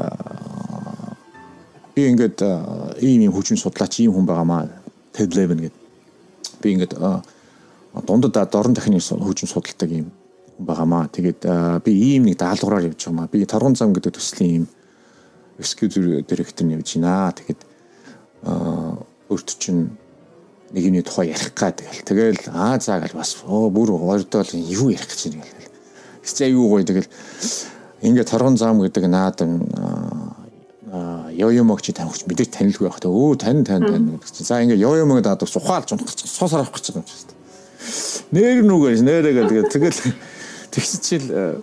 би 1.94 2.10
ингээд 2.10 2.42
ийм 2.98 3.30
юм 3.30 3.32
хүчин 3.38 3.54
судлаач 3.54 4.02
ийм 4.02 4.10
хүн 4.10 4.26
байгаамаа 4.26 4.66
Ted 5.14 5.30
Levin 5.38 5.62
гэдэг. 5.62 5.82
Би 6.58 6.74
ингээд 6.74 6.98
дундад 8.02 8.50
дорн 8.50 8.74
дахины 8.74 8.98
хүчин 8.98 9.46
судалдаг 9.46 9.90
юм 9.90 10.10
байгаамаа. 10.58 11.08
Тэгээд 11.08 11.82
би 11.84 11.92
ийм 11.92 12.30
нэг 12.30 12.38
даалгавраар 12.38 12.90
явж 12.90 13.00
байгаамаа. 13.00 13.28
Би 13.32 13.44
торгон 13.44 13.74
зам 13.76 13.92
гэдэг 13.92 14.14
төслийн 14.14 14.50
ийм 14.50 14.66
executive 15.58 16.26
director 16.26 16.64
нь 16.66 16.74
явж 16.74 16.96
байна. 16.98 17.32
Тэгээд 17.32 17.60
өөрт 19.30 19.48
чинь 19.58 19.96
нэг 20.74 20.82
юмний 20.84 21.02
тухай 21.02 21.30
ярих 21.30 21.54
гад 21.54 21.78
тэгэл. 21.78 22.02
Тэгэл 22.02 22.42
аа 22.50 22.78
заа 22.78 23.00
гэл 23.00 23.18
бас 23.18 23.36
оо 23.46 23.70
бүр 23.70 23.94
ойрдоо 23.94 24.42
л 24.42 24.52
юу 24.54 24.90
ярих 24.90 25.06
гэж 25.06 25.30
байна 25.30 25.46
гэл. 25.46 25.70
Хэцээ 26.22 26.50
юу 26.54 26.68
гоё 26.68 26.84
тэгэл 26.84 27.08
ингээд 28.02 28.30
торгон 28.30 28.56
зам 28.56 28.82
гэдэг 28.82 29.06
наадам 29.06 29.62
ёо 31.34 31.50
ёмогч 31.50 31.90
тавьчих 31.94 32.26
мэдээж 32.26 32.50
танилгүй 32.54 32.88
байх. 32.90 32.98
Өө 33.02 33.38
тань 33.38 33.64
тань 33.64 33.86
тань 33.86 34.18
гэсэн. 34.18 34.46
За 34.46 34.62
ингээ 34.62 34.82
ёо 34.82 35.02
ёмог 35.02 35.22
даад 35.22 35.42
ухаалж 35.42 35.94
унах 35.94 36.10
гэж 36.10 36.26
суусаар 36.26 36.62
авах 36.62 36.74
гэж 36.78 36.94
байгаа 36.94 37.02
юм 37.02 37.10
шиг. 37.10 37.30
Нэр 38.30 38.62
нүгээс 38.62 39.02
нэрээгээ 39.02 39.46
тэгээд 39.50 39.68
тэгэл 39.74 39.98
тэгсчил 40.74 41.30
э, 41.30 41.60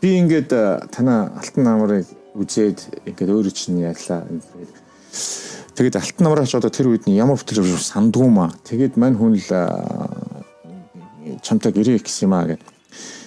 би 0.00 0.14
ингээд 0.22 0.52
э, 0.54 0.86
танаа 0.94 1.34
алтан 1.34 1.66
намрыг 1.66 2.06
үзээд 2.38 3.02
ингээд 3.02 3.34
өөрөө 3.34 3.50
чинь 3.50 3.82
яалаа. 3.82 4.22
Тэгээд 5.74 5.98
алтан 5.98 6.22
намраач 6.22 6.54
одоо 6.54 6.70
тэр 6.70 6.94
үед 6.94 7.10
нь 7.10 7.18
ямар 7.18 7.34
хөтөл 7.34 7.66
сандгүй 7.66 8.30
маа. 8.30 8.54
Тэгээд 8.62 8.94
мань 8.94 9.18
хүн 9.18 9.34
л 9.34 9.50
э, 9.50 9.66
чамтай 11.42 11.74
гэрээ 11.74 11.98
гэсэн 11.98 12.30
юм 12.30 12.34
аа 12.38 12.46
гэд. 12.54 12.62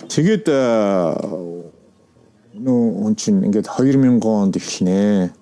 Тэгээд 0.07 0.47
нөө 2.55 2.79
хүн 3.03 3.15
чинь 3.19 3.43
ингээд 3.43 3.67
2000 3.67 4.23
онд 4.23 4.55
эхэлнэ. 4.55 5.35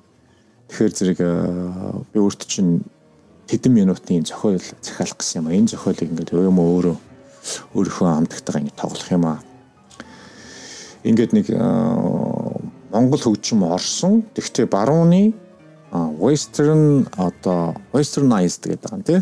Тэгэхээр 0.74 0.94
зэрэг 0.98 1.20
би 2.10 2.18
өөрт 2.18 2.42
чинь 2.50 2.82
хэдэн 3.46 3.70
минутын 3.70 4.26
зохиол 4.26 4.58
захиалах 4.82 5.22
гэсэн 5.22 5.46
юм 5.46 5.48
а. 5.48 5.54
Энэ 5.54 5.78
зохиолыг 5.78 6.10
ингээд 6.10 6.34
юм 6.34 6.58
өөрөө 6.58 6.98
өөрийнхөө 7.78 8.10
амтагтайгаа 8.10 8.66
ингээд 8.66 8.82
тоглох 8.82 9.12
юм 9.14 9.26
а. 9.30 9.46
Ингээд 11.06 11.38
нэг 11.38 11.48
Монгол 12.90 13.22
хөгжим 13.22 13.62
орсон. 13.70 14.26
Тэгвэл 14.34 14.66
барууны 14.66 15.34
western 16.18 17.06
одоо 17.16 17.78
westernized 17.94 18.66
гэдэг 18.66 18.92
юм 18.92 19.04
тий. 19.06 19.22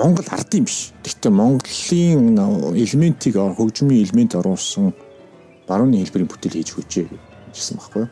Монгол 0.00 0.26
ард 0.32 0.54
юм 0.56 0.64
биш. 0.64 0.92
Тэгвэл 1.04 1.36
Монголын 1.36 2.40
элементийг 2.72 3.36
хөгжмийн 3.36 4.08
элемент 4.08 4.34
оруулсан 4.34 4.94
барууны 5.68 6.00
хэлбэрийн 6.00 6.32
бүтээл 6.32 6.56
хийж 6.56 6.72
хүчээ 6.72 7.06
гэсэн 7.52 7.76
баггүй? 7.76 8.08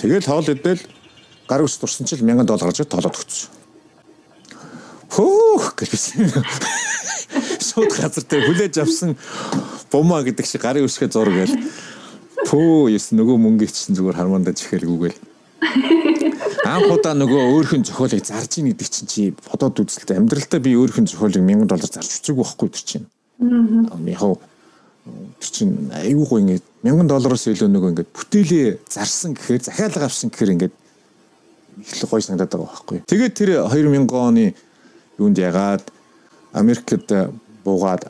Тэгэл 0.00 0.24
хоол 0.24 0.48
идэл 0.48 0.80
гар 1.44 1.62
ус 1.62 1.76
турсан 1.76 2.06
чил 2.08 2.24
1000 2.24 2.48
доллар 2.48 2.72
гарч 2.72 2.80
тоолоод 2.88 3.12
өгсөн. 3.12 3.50
Хөөх 5.10 5.76
гэсэн. 5.76 6.32
Шууд 7.66 7.92
газар 7.92 8.24
дээр 8.24 8.46
хүлээж 8.48 8.74
авсан 8.82 9.14
бума 9.90 10.22
гэдэг 10.22 10.46
шиг 10.46 10.62
гарын 10.62 10.86
үсгээ 10.86 11.10
зур 11.10 11.30
гээл. 11.30 11.58
Пөө 12.46 12.90
яс 12.94 13.10
нөгөө 13.12 13.36
мөнгө 13.36 13.66
ичсэн 13.68 13.98
зүгээр 13.98 14.16
хармандаж 14.16 14.62
ихэлгүйгээл. 14.64 15.18
Анхудаа 16.64 17.14
нөгөө 17.18 17.40
өөрхөн 17.52 17.84
зохиолыг 17.84 18.24
зарж 18.24 18.58
ийн 18.58 18.72
гэдэг 18.72 18.88
чинь 18.88 19.10
чи 19.10 19.22
бодоод 19.50 19.76
үзэлтэй 19.82 20.16
амьдралтаа 20.16 20.60
би 20.62 20.72
өөрхөн 20.78 21.10
зохиолыг 21.10 21.42
1000 21.42 21.68
доллар 21.68 21.90
зарж 21.90 22.10
үзээгүй 22.20 22.44
байхгүй 22.46 22.68
тэр 22.70 22.84
чинь. 22.86 23.06
Яг 24.08 24.40
тэр 25.40 25.50
чинь 25.50 25.74
айгүй 25.92 26.26
гоо 26.26 26.38
ингээд 26.40 26.64
1000 26.86 27.10
доллароос 27.10 27.44
илүү 27.50 27.68
нөгөө 27.68 27.90
ингээд 27.92 28.10
бүтээлээ 28.14 28.68
зарсан 28.88 29.34
гэхээр 29.36 29.62
захиалга 29.68 30.06
авсан 30.06 30.30
гэхээр 30.30 30.54
ингээд 30.54 30.74
их 31.80 31.92
л 32.00 32.08
гоё 32.08 32.22
санагдаад 32.24 32.52
байгаа 32.52 32.68
байхгүй. 32.70 32.98
Тэгээд 33.08 33.34
тэр 33.34 33.50
2000 33.68 34.06
оны 34.16 34.54
юунд 35.18 35.36
ягаад 35.36 35.84
Америкт 36.52 36.92
буугаад 37.64 38.08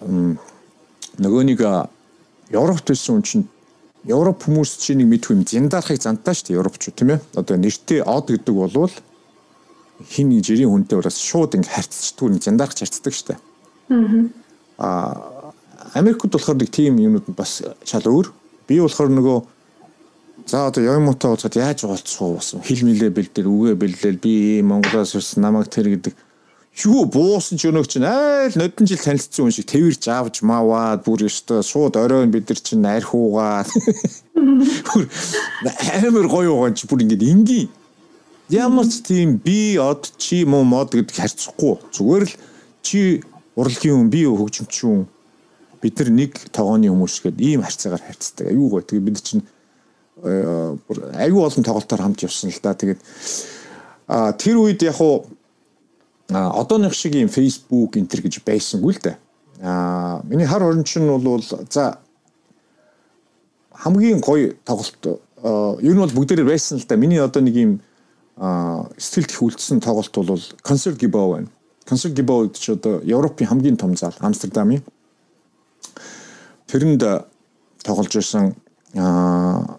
нөгөө 1.18 1.42
нэг 1.50 1.60
Европт 2.50 2.92
байсан 2.92 3.18
хүн 3.18 3.24
чинь 3.26 3.46
Европ 4.06 4.46
хүмүүс 4.46 4.78
чинь 4.80 5.02
нэг 5.02 5.08
мэдгүй 5.10 5.36
юм 5.36 5.44
зяндарахыг 5.44 6.00
зантаа 6.00 6.34
шүү 6.34 6.46
дээ 6.50 6.60
Европчууд 6.60 6.96
тийм 6.96 7.10
ээ. 7.14 7.20
Одоо 7.36 7.56
нэртэй 7.60 8.00
од 8.00 8.26
гэдэг 8.30 8.54
болвол 8.54 8.94
хин 10.08 10.32
жирийн 10.40 10.70
хүнтэй 10.72 10.96
ураас 10.96 11.20
шууд 11.20 11.54
ингэ 11.54 11.68
харьцчдаг 11.68 12.28
нэг 12.32 12.42
зяндарах 12.42 12.72
харьцдаг 12.72 13.12
шүү 13.12 13.26
дээ. 13.28 13.38
Аа 14.78 15.52
Америкт 15.94 16.32
болохоор 16.32 16.56
нэг 16.56 16.70
тийм 16.70 16.96
юмнууд 16.96 17.28
бас 17.36 17.60
шал 17.84 18.06
өөр. 18.06 18.32
Би 18.68 18.80
болохоор 18.80 19.10
нөгөө 19.12 19.38
за 20.46 20.66
одоо 20.68 20.82
Ямото 20.84 21.28
уулзаад 21.28 21.56
яаж 21.56 21.84
уулзах 21.84 22.62
вэ? 22.62 22.64
Хил 22.64 22.86
мэлээ 22.88 23.10
бэлдэл, 23.10 23.46
үгээ 23.46 23.74
бэлдээл 23.76 24.18
би 24.22 24.62
Монголоос 24.62 25.14
ирсэн 25.14 25.42
намайг 25.42 25.68
тэр 25.68 25.92
гэдэг 25.92 26.14
юу 26.78 27.04
буусан 27.04 27.58
ч 27.58 27.66
өнөг 27.70 27.86
чинь 27.90 28.06
айл 28.06 28.54
нодон 28.56 28.86
жил 28.86 29.02
танилцсан 29.02 29.44
хүн 29.44 29.54
шиг 29.54 29.66
тэрж 29.66 30.06
авч 30.06 30.42
маваад 30.46 31.02
бүр 31.04 31.26
өстө 31.26 31.62
шууд 31.66 31.98
оройн 31.98 32.30
бид 32.30 32.48
нар 32.48 32.60
чинь 32.62 32.86
архиугаад 32.86 33.68
амар 35.98 36.26
гоё 36.30 36.54
байгаа 36.54 36.78
чи 36.78 36.86
бүр 36.86 37.02
ингэдэг 37.04 37.30
энгийн 37.34 37.68
ямар 38.48 38.86
ч 38.86 39.02
тийм 39.02 39.38
би 39.42 39.78
од 39.78 40.14
чи 40.16 40.44
муу 40.46 40.64
мод 40.64 40.94
гэдэг 40.94 41.16
харьцахгүй 41.16 41.74
зүгээр 41.90 42.24
л 42.26 42.34
чи 42.86 43.22
урлагийн 43.58 43.96
хүн 43.98 44.10
би 44.14 44.22
хөгжимч 44.24 44.74
хүн 44.80 45.04
бид 45.80 45.98
нар 45.98 46.10
нэг 46.12 46.32
тогооны 46.52 46.92
хүмүүс 46.92 47.16
гээд 47.24 47.40
ийм 47.40 47.64
харьцаагаар 47.64 48.04
харьцдаг. 48.04 48.52
Аюу 48.52 48.68
гоо. 48.68 48.84
Тэгээ 48.84 49.04
бид 49.04 49.22
чинь 49.24 49.44
э, 50.22 50.76
аюу 51.16 51.40
олон 51.40 51.64
тоглолтоор 51.64 52.04
хамт 52.04 52.20
явсан 52.20 52.52
л 52.52 52.60
да. 52.60 52.76
Тэгээд 52.76 53.00
тэр 54.36 54.56
үед 54.60 54.84
яг 54.84 55.00
уу 56.30 56.60
одооных 56.60 56.94
шиг 56.94 57.14
ийм 57.14 57.28
Facebook 57.28 57.96
энтер 57.96 58.22
гэж 58.22 58.42
байсангүй 58.46 58.94
л 58.94 59.00
да. 59.02 59.18
А 59.60 60.22
миний 60.24 60.46
хар 60.46 60.62
орон 60.62 60.84
чинь 60.84 61.06
бол 61.06 61.42
за 61.42 61.98
хамгийн 63.74 64.20
гоё 64.20 64.56
тоглолт 64.64 65.20
ер 65.82 65.94
нь 65.94 66.00
бол 66.00 66.16
бүгдээрээ 66.16 66.46
байсан 66.46 66.78
л 66.78 66.86
да. 66.86 66.96
Миний 66.96 67.18
одоо 67.18 67.42
нэг 67.42 67.56
ийм 67.56 67.72
сэтгэлд 68.40 69.30
их 69.30 69.42
үлдсэн 69.42 69.80
тоглолт 69.80 70.14
бол 70.14 70.40
Concert 70.62 70.96
Gibao 70.96 71.34
байна. 71.34 71.48
Concert 71.86 72.14
Gibao 72.14 72.46
гэдэг 72.46 72.60
чинь 72.60 72.74
одоо 72.74 73.00
Европын 73.02 73.46
хамгийн 73.46 73.76
том 73.76 73.96
зал 73.96 74.14
Амстердамын 74.20 74.82
тэрэнд 76.70 77.02
тоглож 77.82 78.16
исэн 78.16 78.54
аа 78.94 79.78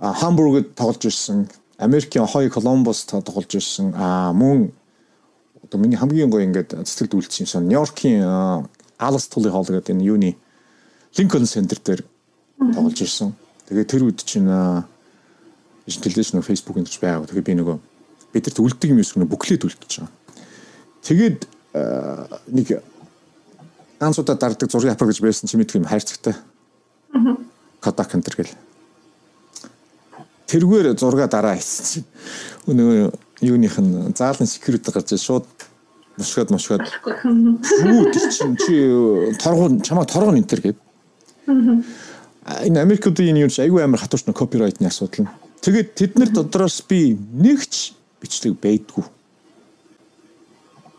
Хамбургт 0.00 0.74
тоглож 0.74 1.06
исэн 1.06 1.48
Америкийн 1.76 2.24
Ohio 2.24 2.50
Columbus 2.50 3.04
тоглож 3.06 3.54
исэн 3.54 3.94
аа 3.94 4.32
мөн 4.32 4.72
одоо 5.68 5.80
миний 5.80 6.00
хамгийн 6.00 6.32
гоё 6.32 6.48
ингээд 6.48 6.80
цэцгэлд 6.80 7.12
үлдсэн 7.12 7.44
юм 7.44 7.48
сан 7.48 7.68
Нью-Йоркийн 7.68 8.24
Alice 8.96 9.28
Tully 9.28 9.52
Hall 9.52 9.68
гэдэг 9.68 9.92
энэ 9.92 10.08
юуны 10.08 10.30
Lincoln 11.12 11.44
Center 11.44 11.76
дээр 11.76 12.00
тоглож 12.72 12.96
ирсэн. 12.96 13.36
Тэгээ 13.68 13.84
тэр 13.84 14.02
үед 14.08 14.24
чинь 14.24 14.48
интеллигенц 15.84 16.32
нөө 16.32 16.48
фейсбુક 16.48 16.80
энэ 16.80 16.88
ч 16.88 16.96
байгаад 17.04 17.28
тэгээ 17.28 17.44
би 17.44 17.54
нөгөө 17.60 17.76
бидэрт 18.32 18.58
үлддэг 18.64 18.92
юм 18.96 19.00
эсвэл 19.04 19.28
бүклэд 19.28 19.68
үлдчихэж 19.68 20.08
байгаа. 20.08 20.12
Тэгээд 21.04 21.38
нэг 22.48 22.66
ганцудаа 24.00 24.36
дарддаг 24.40 24.72
зургийг 24.72 24.96
апар 24.96 25.12
гэж 25.12 25.20
байсан 25.20 25.48
чи 25.48 25.60
мэдэх 25.60 25.76
юм 25.76 25.88
хайрцагтай. 25.88 26.32
Kodak 27.84 28.14
энэ 28.16 28.24
гэл. 28.24 28.56
Тэргээр 30.48 30.96
зурга 30.96 31.28
дараа 31.28 31.60
хийсэн 31.60 31.84
чи 31.84 31.98
өнөө 32.64 33.12
юуных 33.40 33.78
нь 33.78 34.16
заалан 34.16 34.48
security 34.48 34.90
гарч 34.92 35.14
шууд 35.14 35.46
мушгаад 36.18 36.50
мушгаад 36.50 36.84
юу 37.86 38.04
тэр 38.10 38.26
чинь 38.34 38.56
чи 38.58 38.74
торгон 39.38 39.80
чамаа 39.80 40.04
торгон 40.04 40.36
энэ 40.42 40.50
төр 40.50 40.60
гээд. 40.60 40.78
Энэ 41.48 42.82
Америкт 42.82 43.06
энэ 43.14 43.46
юм 43.46 43.50
чи 43.50 43.62
айгүй 43.62 43.82
амар 43.86 44.02
хатууч 44.02 44.26
нэ 44.26 44.34
копирайтны 44.34 44.90
асуудал 44.90 45.24
нь. 45.24 45.32
Тэгээд 45.62 45.94
тэднэр 45.94 46.30
дотроос 46.34 46.82
би 46.82 47.14
нэгч 47.14 47.94
бичлэг 48.20 48.58
байдгүй. 48.58 49.06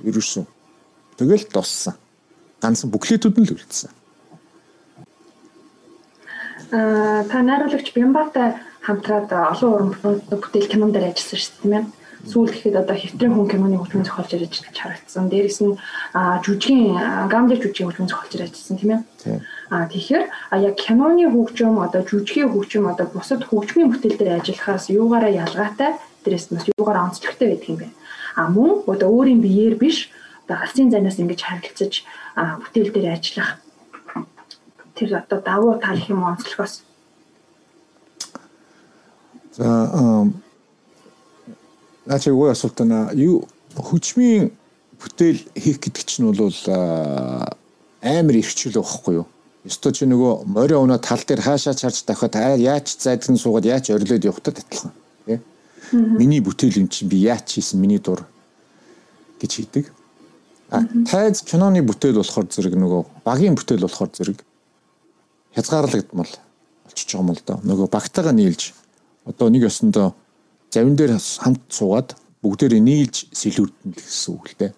Ерөөсөн. 0.08 0.48
Тэгэл 1.20 1.46
дуссан 1.52 2.00
ганцхан 2.62 2.92
буклетүүд 2.92 3.36
нь 3.40 3.48
л 3.48 3.56
үлдсэн. 3.56 3.92
Аа 6.76 7.24
та 7.26 7.42
найруулагч 7.42 7.96
Бямбатай 7.96 8.60
хамтраад 8.84 9.32
олон 9.32 9.72
уран 9.74 10.22
бүтээл 10.30 10.70
кинон 10.70 10.92
дээр 10.92 11.10
ажилласан 11.10 11.40
шүү 11.40 11.52
дээ 11.56 11.62
тийм 11.64 11.74
ээ 11.74 11.86
сүүл 12.28 12.52
гэхэд 12.52 12.76
одоо 12.76 12.96
хэвтрийн 13.00 13.32
хүн 13.32 13.48
киноны 13.48 13.80
хөгжмийн 13.80 14.04
зохиолч 14.04 14.32
ярьж 14.36 14.60
харагдсан. 14.76 15.32
Дээрээс 15.32 15.60
нь 15.64 15.80
жүжигийн 16.44 17.32
гамдэр 17.32 17.64
жүжигийн 17.64 17.88
хөгжмийн 17.88 18.12
зохиолч 18.12 18.34
ярьжсэн 18.36 18.76
тийм 18.76 18.92
ээ. 18.92 19.02
А 19.72 19.88
тэгэхээр 19.88 20.24
яг 20.68 20.76
киноны 20.76 21.32
хөгжим 21.32 21.80
одоо 21.80 22.02
жүжигийн 22.04 22.52
хөгжим 22.52 22.92
одоо 22.92 23.08
бусад 23.08 23.48
хөгжмийн 23.48 23.88
бүтээл 23.96 24.20
дээр 24.20 24.44
ажиллахаас 24.44 24.92
юугаараа 24.92 25.32
ялгаатай 25.32 25.96
дээрээс 26.28 26.52
нь 26.52 26.60
юугаараа 26.76 27.08
онцлогтой 27.08 27.48
байдаг 27.56 27.70
юм 27.72 27.78
бэ? 27.80 27.88
А 28.36 28.52
мөн 28.52 28.84
одоо 28.92 29.08
өөрийн 29.16 29.40
биеэр 29.40 29.76
биш 29.80 30.12
одоо 30.44 30.60
алсын 30.60 30.92
занаас 30.92 31.20
ингэж 31.24 31.40
харилцаж 31.40 32.04
бүтээл 32.36 32.92
дээр 32.92 33.16
ажиллах 33.16 33.64
тэр 35.00 35.24
одоо 35.24 35.40
давуу 35.40 35.80
тал 35.80 36.00
юм 36.12 36.28
онцлогоос. 36.28 36.84
За 39.56 40.28
наа 42.10 42.20
чи 42.20 42.34
юу 42.34 42.50
асуулт 42.50 42.82
байна? 42.82 43.12
Юу 43.14 43.46
хөгжмийн 43.78 44.50
бүтээл 44.98 45.46
хийх 45.54 45.78
гэдэг 45.78 46.04
чинь 46.10 46.34
бол 46.34 46.50
амар 48.02 48.36
ирчил 48.36 48.74
байхгүй 48.74 49.22
юу? 49.22 49.28
Ёстой 49.70 49.94
чи 49.94 50.10
нөгөө 50.10 50.50
морин 50.50 50.82
унаа 50.90 50.98
тал 50.98 51.22
дээр 51.22 51.46
хаашаа 51.46 51.78
чарж 51.78 52.02
дахиад 52.08 52.34
яаж 52.58 52.98
зайдсан 52.98 53.38
суугаад 53.38 53.70
яаж 53.70 53.94
орилоод 53.94 54.26
явахтад 54.26 54.58
адилхан. 54.58 54.92
Тэ? 55.26 55.40
Миний 55.94 56.42
бүтээл 56.42 56.82
юм 56.82 56.88
чи 56.90 57.06
би 57.06 57.22
яаж 57.22 57.46
хийсэн 57.46 57.78
миний 57.78 58.00
дур 58.02 58.26
гэж 59.38 59.52
хийдэг. 59.54 59.94
А 60.74 60.82
тайз 61.06 61.44
киноны 61.46 61.86
бүтээл 61.86 62.18
болохоор 62.18 62.48
зэрэг 62.50 62.74
нөгөө 62.74 63.22
багийн 63.26 63.54
бүтээл 63.54 63.86
болохоор 63.86 64.10
зэрэг 64.16 64.42
хязгаарлагдмал 65.54 66.34
болчихж 66.86 67.10
байгаа 67.14 67.26
юм 67.26 67.36
л 67.36 67.44
да. 67.46 67.60
Нөгөө 67.62 67.88
багтайгаа 67.90 68.34
нийлж 68.34 68.74
одоо 69.26 69.50
нэг 69.50 69.70
ёсондоо 69.70 70.16
завин 70.72 70.96
дээр 70.96 71.18
хамт 71.18 71.62
суугаад 71.70 72.16
бүгдээрээ 72.42 72.82
нийлж 72.82 73.28
сэлүүрдэн 73.34 73.92
л 73.92 74.00
гэсэн 74.00 74.34
үг 74.34 74.46
л 74.48 74.56
дээ. 74.60 74.72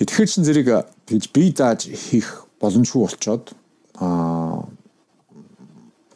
Тэгэхээр 0.00 0.28
чин 0.32 0.44
зэрэг 0.44 0.68
тэгж 1.06 1.24
бие 1.30 1.52
дааж 1.52 1.86
хийх 1.86 2.48
боломжгүй 2.58 3.00
болчоод 3.04 3.52
аа 4.00 4.64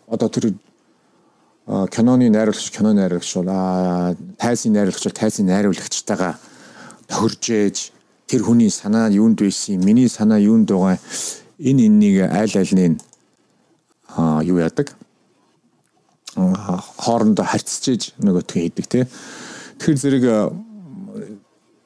одоо 0.09 0.29
тэр 0.29 0.57
киноны 1.67 2.29
найруулагч 2.33 2.73
киноны 2.73 3.01
найруулагч 3.05 3.33
бол 3.37 3.49
аа 3.53 4.17
тайзын 4.41 4.73
найруулагч 4.73 5.05
бол 5.05 5.21
тайзын 5.21 5.47
найруулагчтайгаа 5.47 6.35
тохиржээж 7.09 7.93
тэр 8.27 8.43
хүний 8.43 8.71
санаа 8.71 9.13
юунд 9.13 9.39
байсан 9.41 9.81
миний 9.85 10.09
санаа 10.09 10.41
юунд 10.41 10.69
байгаа 10.69 10.99
энэ 11.59 11.87
энэнийг 11.87 12.29
айл 12.33 12.53
айлны 12.57 12.99
аа 14.17 14.43
юу 14.43 14.59
яадаг 14.59 14.97
хоорондоо 16.35 17.47
харьцаж 17.47 18.15
нөгөөтгөө 18.19 18.61
хийдэг 18.63 18.87
тий. 18.91 19.05
Тэгэхээр 19.79 19.99
зэрэг 20.03 20.25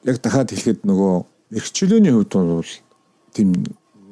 яг 0.05 0.17
дахиад 0.21 0.49
хэлэхэд 0.49 0.85
нөгөө 0.85 1.13
эрх 1.57 1.69
чөлөөний 1.73 2.13
хувьд 2.13 2.33
бол 2.33 2.71
тийм 3.33 3.49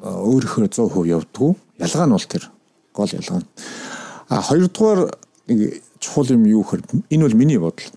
өөрөөхөө 0.02 0.70
100% 0.70 1.10
явдггүй. 1.18 1.52
Ялгаа 1.82 2.06
нь 2.06 2.16
бол 2.16 2.28
тэр 2.30 2.44
гол 2.94 3.12
ялгаа 3.14 3.40
нь. 3.42 3.48
А 4.30 4.42
хоёрдугаар 4.42 5.00
нэг 5.48 5.82
чухал 6.00 6.30
юм 6.30 6.46
юу 6.46 6.64
гэхээр 6.64 6.82
энэ 7.10 7.24
бол 7.26 7.38
миний 7.38 7.58
бодол. 7.58 7.90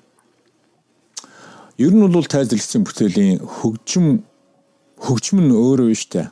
Ер 1.76 1.92
нь 1.92 2.08
бол 2.08 2.24
тайлбарлагдсан 2.24 2.84
бүтээлийн 2.84 3.40
хөгжим 3.44 4.24
хөгжим 5.00 5.38
нь 5.44 5.52
өөрөө 5.52 5.88
биш 5.92 6.08
үү? 6.12 6.28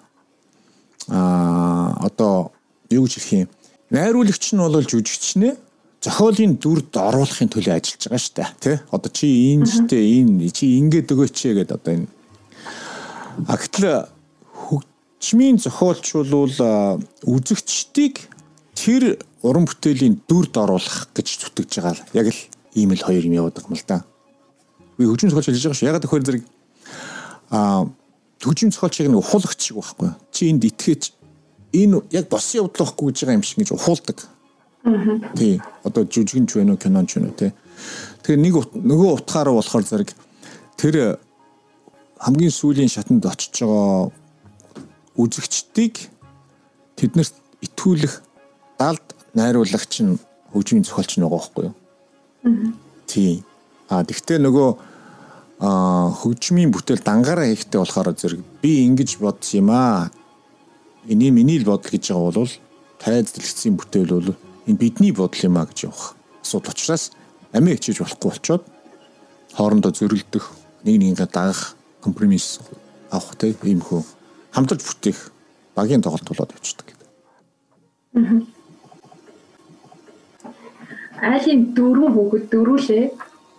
А 1.09 1.97
одоо 2.05 2.53
юу 2.93 3.05
гэж 3.05 3.13
хэлэх 3.17 3.33
юм? 3.33 3.49
Найруулагч 3.91 4.53
нь 4.53 4.61
бол 4.61 4.85
жүжигчнээ 4.85 5.68
зохиолын 6.03 6.55
дүрд 6.63 6.95
оруулахын 6.95 7.51
төлөө 7.51 7.75
ажиллаж 7.75 8.03
байгаа 8.07 8.23
шүү 8.23 8.35
дээ. 8.39 8.51
Тэ? 8.63 8.73
Одоо 8.95 9.11
чи 9.11 9.27
энэ 9.55 9.67
штэ 9.67 9.99
энэ 9.99 10.51
чи 10.55 10.79
ингээд 10.79 11.11
өгөөч 11.11 11.39
гэдэг 11.59 11.75
одоо 11.75 11.93
энэ. 11.99 12.09
А 13.51 13.59
гэтэл 13.59 14.07
хөгжмийн 14.55 15.59
зохиолч 15.59 16.07
бол 16.23 16.55
үзэгчдийг 17.27 18.31
тэр 18.79 19.19
уран 19.43 19.67
бүтээлийн 19.67 20.23
дүрд 20.31 20.55
оруулах 20.55 21.11
гэж 21.11 21.27
зүтгэж 21.43 21.83
байгаа. 21.83 22.07
Яг 22.15 22.31
л 22.31 22.41
ийм 22.79 22.95
л 22.95 23.03
хоёр 23.03 23.27
юм 23.27 23.35
яваад 23.35 23.59
байгаа 23.59 23.75
юм 23.75 23.79
л 23.83 23.87
да. 23.91 24.07
Би 24.95 25.11
хөгжим 25.11 25.35
зохиолч 25.35 25.51
хэлж 25.51 25.67
байгаа 25.67 25.79
шүү. 25.83 25.91
Ягаад 25.91 26.07
гэхээр 26.07 26.27
зэрэг 26.31 26.45
а 27.51 27.91
хөгжим 28.39 28.71
зохиолчийг 28.71 29.11
нэг 29.11 29.19
ухуулагч 29.19 29.59
шиг 29.59 29.83
байхгүй. 29.83 30.15
Чи 30.31 30.55
энд 30.55 30.63
итгэж 30.63 31.11
энэ 31.75 32.07
яг 32.15 32.31
босон 32.31 32.63
явдал 32.63 32.87
байхгүй 32.87 33.11
гэж 33.11 33.19
байгаа 33.27 33.39
юм 33.39 33.43
шиг 33.43 33.59
гэж 33.67 33.75
ухуулдаг 33.75 34.38
Тий. 35.35 35.61
Одоо 35.85 36.05
жүжигч 36.05 36.55
вэ 36.55 36.65
нүү 36.65 36.79
киноч 36.81 37.17
вэ 37.17 37.23
нүү 37.25 37.35
тий. 37.39 37.53
Тэгэхээр 38.23 38.41
нэг 38.41 38.55
нөгөө 38.75 39.11
утгаараа 39.19 39.55
болохоор 39.59 39.85
зэрэг 39.85 40.11
тэр 40.79 41.19
хамгийн 42.19 42.55
сүүлийн 42.55 42.91
шатанд 42.91 43.27
очиж 43.27 43.63
байгаа 43.63 44.11
үзэгчдийг 45.19 46.09
тэднэрт 46.99 47.35
итгүүлэх 47.67 48.23
далд 48.79 49.07
найруулагч 49.35 49.95
нь 50.07 50.19
хөгжмийн 50.55 50.87
зохиолч 50.87 51.19
нэг 51.19 51.27
байгаа 51.27 51.39
байхгүй 51.43 51.65
юу? 51.67 51.75
Тий. 53.07 53.43
А 53.91 54.05
тэгвэл 54.05 54.47
нөгөө 54.47 54.69
а 55.59 56.11
хөгжмийн 56.15 56.71
бүтээл 56.71 57.03
дангаараа 57.03 57.51
хийхтэй 57.51 57.83
болохоор 57.83 58.15
зэрэг 58.15 58.43
би 58.63 58.87
ингэж 58.87 59.19
бодсон 59.19 59.59
юм 59.59 59.71
аа. 59.75 60.11
Эний 61.09 61.31
миний 61.35 61.59
л 61.59 61.67
бодол 61.67 61.91
гэж 61.91 62.15
байгаа 62.15 62.31
бол 62.31 62.53
дэлгэцийн 63.11 63.75
бүтээл 63.75 64.15
бол 64.15 64.31
энэ 64.69 64.79
бидний 64.79 65.13
бодол 65.17 65.49
юм 65.49 65.57
а 65.57 65.65
гэж 65.65 65.89
явах. 65.89 66.15
Асуудал 66.45 66.73
учраас 66.77 67.13
амиа 67.57 67.81
хичээж 67.81 68.05
болохгүй 68.05 68.29
болчоод 68.29 68.65
хоорондоо 69.57 69.93
зөрөлдөх 69.97 70.45
нэг 70.85 70.97
нэгнээ 71.01 71.29
дагах 71.33 71.75
компромисс 72.05 72.61
авах 73.11 73.35
тийм 73.41 73.57
ийм 73.65 73.81
хөө. 73.81 74.05
Хамтарч 74.53 74.85
бүтээх 74.85 75.33
багийн 75.75 76.05
тоглолт 76.05 76.29
болоод 76.29 76.53
явчихдаг 76.53 76.87
гэдэг. 76.93 77.09
Айлын 81.19 81.61
дөрвөн 81.75 82.13
хүүхэд 82.15 82.45
дөрүүлээ 82.53 83.05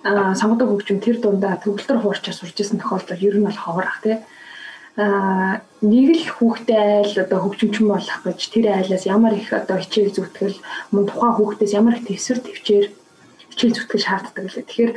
а 0.05 0.31
сонгодог 0.37 0.69
хөгжим 0.69 1.03
тэр 1.03 1.17
дундаа 1.19 1.59
төгөлтөр 1.59 1.99
хуурчаа 1.99 2.31
сурж 2.31 2.55
исэн 2.55 2.79
тохиолдол 2.79 3.19
ер 3.19 3.35
нь 3.35 3.43
бол 3.43 3.59
ховор 3.59 3.83
ах 3.83 3.99
тийм 3.99 4.21
аа 4.21 4.38
нэг 4.97 6.07
л 6.17 6.25
хүүхдээ 6.39 7.05
айл 7.05 7.15
одоо 7.23 7.39
хөгжимчин 7.45 7.87
болох 7.87 8.19
гэж 8.25 8.39
тэр 8.51 8.65
айлаас 8.73 9.05
ямар 9.05 9.33
их 9.37 9.53
одоо 9.53 9.77
хичээл 9.79 10.11
зүтгэл 10.11 10.57
мөн 10.91 11.05
тухайн 11.07 11.35
хүүхдээс 11.37 11.73
ямар 11.77 11.95
их 11.95 12.07
төвсөр 12.09 12.39
төвчээр 12.43 12.87
хичээл 13.53 13.75
зүтгэл 13.75 14.07
шаарддаг 14.07 14.43
лээ. 14.43 14.65
Тэгэхээр 14.67 14.91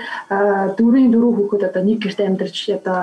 дөрвийн 0.74 1.10
дөрөв 1.12 1.34
хүүхэд 1.38 1.66
одоо 1.70 1.82
нэг 1.86 1.98
гэрт 2.02 2.20
амьдарч 2.20 2.58
одоо 2.78 2.98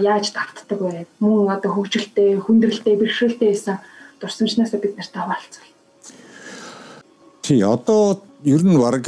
яаж 0.00 0.32
давтдаг 0.32 0.80
вэ? 0.80 1.06
Мөн 1.20 1.52
одоо 1.56 1.70
хөгжилтэй, 1.72 2.36
хүндрэлтэй, 2.40 2.96
бэрхшээлтэй 3.00 3.48
байсан 3.52 3.76
дурсамжнаас 4.20 4.72
бид 4.76 4.96
нартай 4.96 5.20
хаваалцвал. 5.20 5.72
Тий, 7.44 7.60
одоо 7.62 8.20
ер 8.44 8.60
нь 8.60 8.76
баг 8.76 9.04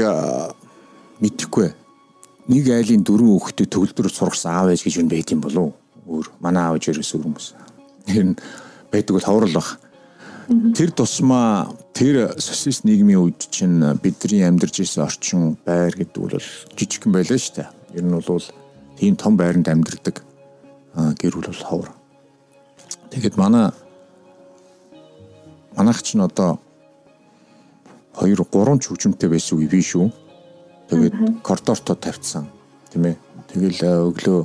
мэдхгүй. 1.21 1.73
Нэг 2.49 2.65
айлын 2.73 3.05
дөрвөн 3.05 3.37
хүүхдээ 3.37 3.69
төгөлдөр 3.69 4.09
сургасан 4.09 4.53
аав 4.57 4.73
ээж 4.73 4.85
гэж 4.87 4.95
юу 5.01 5.09
байд 5.09 5.29
юм 5.33 5.41
болов 5.45 5.63
уу? 5.63 5.75
Өөр 6.09 6.27
манай 6.41 6.65
аав 6.65 6.81
ээжээс 6.81 7.15
өөр 7.15 7.25
хүмүүс. 7.29 7.47
Тэр 8.09 8.25
нь 8.33 8.37
байдаг 8.89 9.13
бол 9.15 9.29
хаврал 9.29 9.55
баг. 9.55 9.69
Тэр 10.49 10.91
тусмаа 10.97 11.69
тэр 11.93 12.33
социалист 12.41 12.89
нийгмийн 12.89 13.21
үед 13.21 13.53
чинь 13.53 13.85
бидний 14.01 14.41
амьдарч 14.49 14.81
исэн 14.81 15.05
орчин 15.05 15.61
байр 15.69 15.93
гэдэг 15.93 16.17
бол 16.17 16.41
жижигхэн 16.73 17.13
байлаа 17.13 17.37
шүү 17.37 17.55
дээ. 17.61 17.69
Ер 18.01 18.05
нь 18.09 18.17
бол 18.17 18.47
тийм 18.97 19.15
том 19.21 19.37
байранд 19.37 19.69
амьдардаг 19.69 20.25
гэр 21.21 21.37
бүл 21.37 21.53
бол 21.53 21.69
ховор. 21.69 21.91
Тэгэхэд 23.13 23.37
манай 23.37 23.71
манайх 25.77 26.03
чинь 26.03 26.25
одоо 26.25 26.59
2 28.17 28.35
3 28.35 28.81
ч 28.81 28.89
хөгжмөнтэй 28.89 29.29
байсан 29.29 29.61
үе 29.61 29.69
биш 29.69 29.95
үү? 29.95 30.09
Тэгээд 30.89 31.45
коридорто 31.45 31.95
тавьсан 31.95 32.49
тийм 32.91 33.05
ээ. 33.13 33.17
Тэгэл 33.53 34.11
өглөө 34.11 34.41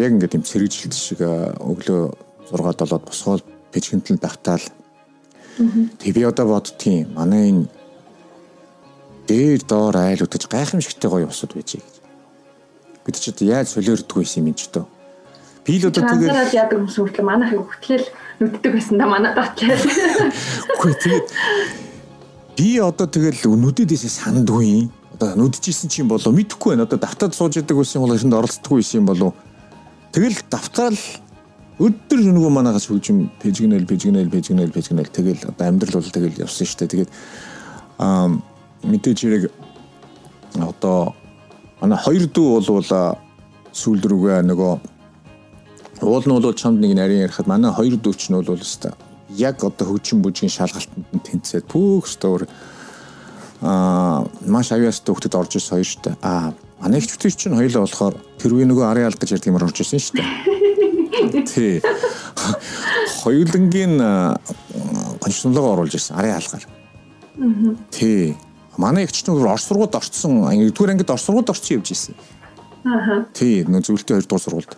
яг 0.00 0.12
ингээд 0.16 0.36
юм 0.40 0.44
сэргижилт 0.44 0.96
шиг 0.96 1.20
өглөө 1.20 2.02
6 2.50 2.82
7-д 2.82 3.04
босгоод 3.06 3.44
пэжгэнтэл 3.72 4.18
давтаал. 4.18 4.64
Тэг 6.00 6.14
би 6.14 6.22
одоо 6.24 6.46
боддгийн 6.48 7.12
манай 7.14 7.50
энэ 7.50 7.68
дээр 9.28 9.62
доор 9.62 9.96
айл 9.96 10.24
үтэж 10.24 10.48
гайхамшигтай 10.48 11.10
гоё 11.10 11.28
усуд 11.28 11.54
байж 11.54 11.78
гэж. 11.78 11.94
Бид 13.04 13.16
ч 13.20 13.30
одоо 13.30 13.46
яаж 13.46 13.68
солиордгүй 13.70 14.26
юм 14.26 14.50
юм 14.50 14.56
ч 14.58 14.66
одоо. 14.72 14.88
Би 15.64 15.78
л 15.78 15.86
одоо 15.86 16.02
тэгээд 16.02 16.32
Ганцаараа 16.32 16.50
яадаг 16.50 16.76
хүмүүс 16.80 16.96
хүртэл 16.98 17.28
манайхыг 17.28 17.60
хөтлөл 17.62 18.06
нүддэг 18.40 18.72
байсан 18.72 18.96
да 18.98 19.06
манай 19.06 19.32
татлаа. 19.36 19.76
Үгүй 20.74 20.94
тэгээд 20.96 21.26
би 22.56 22.68
одоо 22.80 23.06
тэгэл 23.06 23.44
нүдэдээсээ 23.44 24.10
сандгүй. 24.10 24.88
Одоо 25.14 25.36
нүдчихсэн 25.36 25.92
чинь 25.92 26.08
болоо 26.08 26.32
мэдхгүй 26.32 26.74
байна. 26.74 26.88
Одоо 26.88 26.98
давтаад 26.98 27.36
сууж 27.36 27.60
идэг 27.60 27.76
байсан 27.76 28.00
бол 28.00 28.16
энд 28.16 28.32
оролцдоггүй 28.32 28.80
юм 28.96 29.06
болов 29.06 29.36
Тэгэл 30.10 30.38
давтаал 30.50 30.98
өдөр 31.80 32.20
нөгөө 32.20 32.50
манаагаас 32.52 32.90
хөгжим 32.90 33.30
пэжгнэл 33.40 33.86
пэжгнэл 33.86 34.30
пэжгнэл 34.30 34.74
пэжгнэл 34.74 35.08
тэгэл 35.08 35.48
одоо 35.48 35.66
амьдрал 35.66 36.02
бол 36.02 36.10
тэгэл 36.10 36.42
явсан 36.44 36.66
шүү 36.66 36.78
дээ. 36.82 36.92
Тэгээд 36.92 37.10
аа 37.98 38.28
мэдээж 38.84 39.18
хэрэг 39.22 39.44
одоо 40.58 41.14
манай 41.80 41.98
хоёр 41.98 42.26
дүү 42.26 42.48
бол 42.68 42.90
сүүл 43.72 44.02
рүүгээ 44.02 44.42
нөгөө 44.50 44.72
уул 46.02 46.24
нь 46.26 46.34
бол 46.34 46.58
чамд 46.58 46.80
нэг 46.82 46.92
нарийн 46.98 47.24
ярихад 47.30 47.46
манай 47.46 47.70
хоёр 47.70 47.96
дүү 47.96 48.14
ч 48.18 48.28
нь 48.28 48.36
бол 48.36 48.58
өстой 48.58 48.92
яг 49.36 49.62
одоо 49.64 49.86
хөгжим 49.86 50.22
бүжгийн 50.22 50.50
шалгалтанд 50.50 51.06
нь 51.14 51.22
тэнцээд 51.22 51.70
бүх 51.70 52.06
стор 52.08 52.46
аа 53.62 54.26
маш 54.46 54.72
авьяас 54.72 55.00
төвхөд 55.00 55.34
орж 55.38 55.56
ирсэн 55.56 55.78
хоёр 55.78 55.86
шүү 55.86 56.02
дээ. 56.02 56.16
Аа 56.22 56.52
ихчүүд 56.80 57.36
чинь 57.36 57.56
хоёлоо 57.56 57.84
болохоор 57.84 58.14
тэрвээ 58.40 58.66
нөгөө 58.68 58.86
арын 58.88 59.08
алд 59.12 59.20
гэж 59.20 59.36
ярьдаг 59.36 59.50
юмар 59.52 59.68
орж 59.68 59.84
ирсэн 59.84 60.00
шүү 60.00 60.16
дээ. 60.16 60.50
Тий. 61.52 61.82
Хоёулангийн 63.20 64.00
гончнолоо 65.20 65.72
оруулж 65.76 65.94
ирсэн 65.94 66.16
арын 66.16 66.32
хаалгаар. 66.40 66.64
Аа. 66.64 67.76
Тий. 67.90 68.36
Манай 68.76 69.04
эгч 69.04 69.28
нь 69.28 69.30
Орос 69.30 69.68
сургуульд 69.68 69.94
орцсон, 69.94 70.48
1-р 70.48 70.90
ангид 70.90 71.10
Орос 71.10 71.28
сургуульд 71.28 71.50
орцсон 71.52 71.76
явж 71.76 71.90
ирсэн. 71.92 72.14
Аа. 72.84 73.28
Тий, 73.34 73.64
нөө 73.68 73.84
зөвлөлтийн 73.84 74.24
2 74.24 74.24
дугаар 74.24 74.40
сургуульд. 74.40 74.72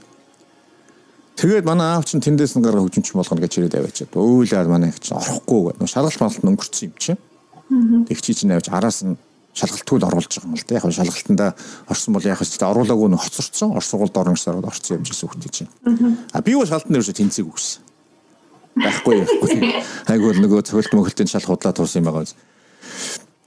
Тэгээд 1.39 1.65
манай 1.65 1.95
аав 1.95 2.05
чинь 2.05 2.21
тэндээс 2.21 2.59
нь 2.59 2.65
гараа 2.67 2.83
хөгжимч 2.83 3.15
болгоно 3.15 3.43
гэж 3.47 3.63
ирээд 3.63 3.79
аваачаад 3.79 4.11
өөлөөд 4.19 4.69
манай 4.69 4.91
эгч 4.91 5.15
орохгүй 5.15 5.71
гэдэг. 5.71 5.87
Шалгалт 5.87 6.21
малт 6.21 6.43
өнгөрцөн 6.43 6.91
юм 6.91 6.95
чинь. 6.99 7.21
Аа. 7.71 8.05
Тэгчий 8.11 8.35
чинь 8.35 8.53
авч 8.53 8.69
араас 8.75 9.07
нь 9.07 9.15
шалгалтгүй 9.53 10.01
оруулж 10.01 10.33
байгаа 10.33 10.49
юм 10.49 10.57
л 10.57 10.65
да. 10.65 10.75
Яг 10.75 10.85
шалгалтанда 10.89 11.47
орсон 11.89 12.15
бол 12.15 12.25
яг 12.25 12.41
ч 12.41 12.57
оруулаагүй 12.57 13.09
нь 13.13 13.21
хоцорсон. 13.21 13.77
Орос 13.77 13.89
сургуульд 13.93 14.17
орно 14.17 14.33
гэсэн 14.33 14.53
ороод 14.57 14.71
орсон 14.73 14.97
юм 14.97 15.05
жисэн 15.05 15.29
хүүхдээ 15.29 15.53
чинь. 15.53 15.71
А 16.33 16.41
би 16.41 16.57
бол 16.57 16.67
шалтан 16.67 16.93
дээрээс 16.93 17.13
тэнцээг 17.13 17.47
өгсөн. 17.53 17.83
Байхгүй 18.81 19.15
байхгүй. 19.21 19.85
Айгуул 20.09 20.41
нөгөө 20.41 20.65
цогт 20.65 20.97
мөхөлтөнд 20.97 21.29
шал 21.29 21.45
худлаа 21.45 21.77
туусан 21.77 22.01
юм 22.01 22.09
байгаа. 22.09 22.33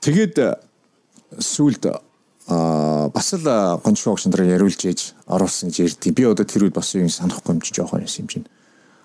Тэгээд 0.05 0.37
сүулт 1.41 1.89
а 1.89 3.09
бас 3.09 3.33
л 3.33 3.49
гончгүй 3.81 4.13
огшин 4.13 4.29
дээр 4.29 4.61
яриулж 4.61 4.77
ээж 4.85 5.17
оруулсан 5.25 5.73
гэж 5.73 5.97
ярьдیں۔ 5.97 6.13
Би 6.13 6.29
одоо 6.29 6.45
тэр 6.45 6.69
үед 6.69 6.77
бас 6.77 6.93
юм 6.93 7.09
санахгүй 7.09 7.57
юм 7.57 7.61
чи 7.65 7.73
жоохон 7.73 8.05
юм 8.05 8.29
чинь. 8.29 8.45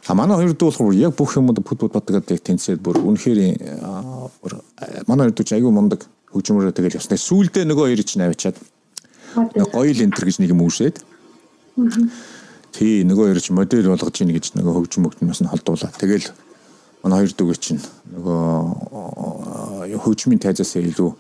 А 0.05 0.13
манай 0.13 0.37
хоёр 0.37 0.53
болохоор 0.53 0.93
яг 0.93 1.17
бүх 1.17 1.41
юмд 1.41 1.57
бүд 1.57 1.65
бүд 1.65 1.93
боддог 1.97 2.21
гэдэг 2.21 2.45
тэнцээд 2.45 2.85
бүр 2.85 3.01
үнэхээр 3.01 3.41
бүр 4.45 4.53
манай 5.09 5.33
хоёр 5.33 5.37
дүү 5.41 5.57
айгүй 5.57 5.73
мундаг 5.73 6.05
хөгжмөрөө 6.35 6.75
тэгэл 6.75 6.99
явснаа 6.99 7.19
сүүлдээ 7.19 7.65
нөгөө 7.67 7.85
хоёр 7.91 8.03
чинь 8.07 8.25
авчиад 8.27 8.57
гоё 9.35 9.91
л 9.91 10.05
энтер 10.05 10.25
гэж 10.27 10.37
нэг 10.43 10.51
юм 10.55 10.63
үүсээд 10.67 10.97
тий 12.75 13.03
нөгөө 13.07 13.25
хоёр 13.31 13.41
чинь 13.41 13.59
модель 13.59 13.91
болгож 13.91 14.17
ийн 14.21 14.35
гэж 14.35 14.55
нөгөө 14.59 14.75
хөгжим 14.79 15.03
мөгтнөөс 15.07 15.41
нь 15.43 15.51
холдуулаад 15.51 15.97
тэгэл 15.99 16.31
манай 17.03 17.25
хоёр 17.25 17.33
дүүгээ 17.35 17.59
чинь 17.59 17.83
нөгөө 18.15 19.99
хөгжмийн 20.05 20.43
тайзаас 20.43 20.77
илүү 20.79 21.11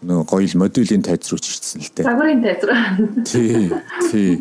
нөгөө 0.00 0.24
гоё 0.24 0.46
л 0.48 0.60
моделийн 0.64 1.04
тайз 1.04 1.28
руу 1.28 1.38
чирсэн 1.38 1.84
л 1.84 1.92
дээ. 1.92 2.08
Загварын 2.08 2.40
тайз 2.40 2.64
руу. 2.64 2.80
Тий. 3.28 3.68
Тий. 4.08 4.32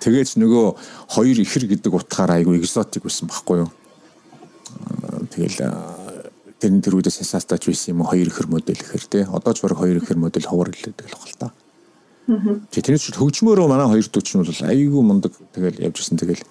Тэгээж 0.00 0.40
нөгөө 0.40 0.66
хоёр 1.12 1.36
ихэр 1.44 1.68
гэдэг 1.68 1.92
утгаараа 1.92 2.40
айгүй 2.40 2.56
экзотик 2.58 3.04
байсан 3.04 3.28
байхгүй 3.28 3.62
юу? 3.62 3.70
Тэгэл 5.28 5.60
тэр 6.62 6.78
тэр 6.78 6.94
үедээ 6.94 7.10
сасаач 7.10 7.66
байсан 7.66 7.98
юм 7.98 8.06
хоёр 8.06 8.30
ихэр 8.30 8.46
модель 8.46 8.78
ихэр 8.78 9.02
тий. 9.10 9.26
Одоо 9.26 9.50
ч 9.50 9.66
бараг 9.66 9.82
хоёр 9.82 9.98
ихэр 9.98 10.18
модель 10.22 10.46
ховор 10.46 10.70
хэлээд 10.70 11.02
л 11.02 11.18
баг 11.18 11.34
та. 11.34 11.50
Чи 12.70 12.78
тэрнээс 12.78 13.10
ч 13.10 13.18
хөгжмөөрөө 13.18 13.66
манай 13.66 13.90
хоёр 13.90 14.06
дүүч 14.06 14.38
нь 14.38 14.46
бол 14.46 14.62
айгүй 14.70 15.02
мундаг 15.02 15.34
тэгэл 15.50 15.82
явж 15.82 15.98
ирсэн 15.98 16.22
тэгэл 16.22 16.46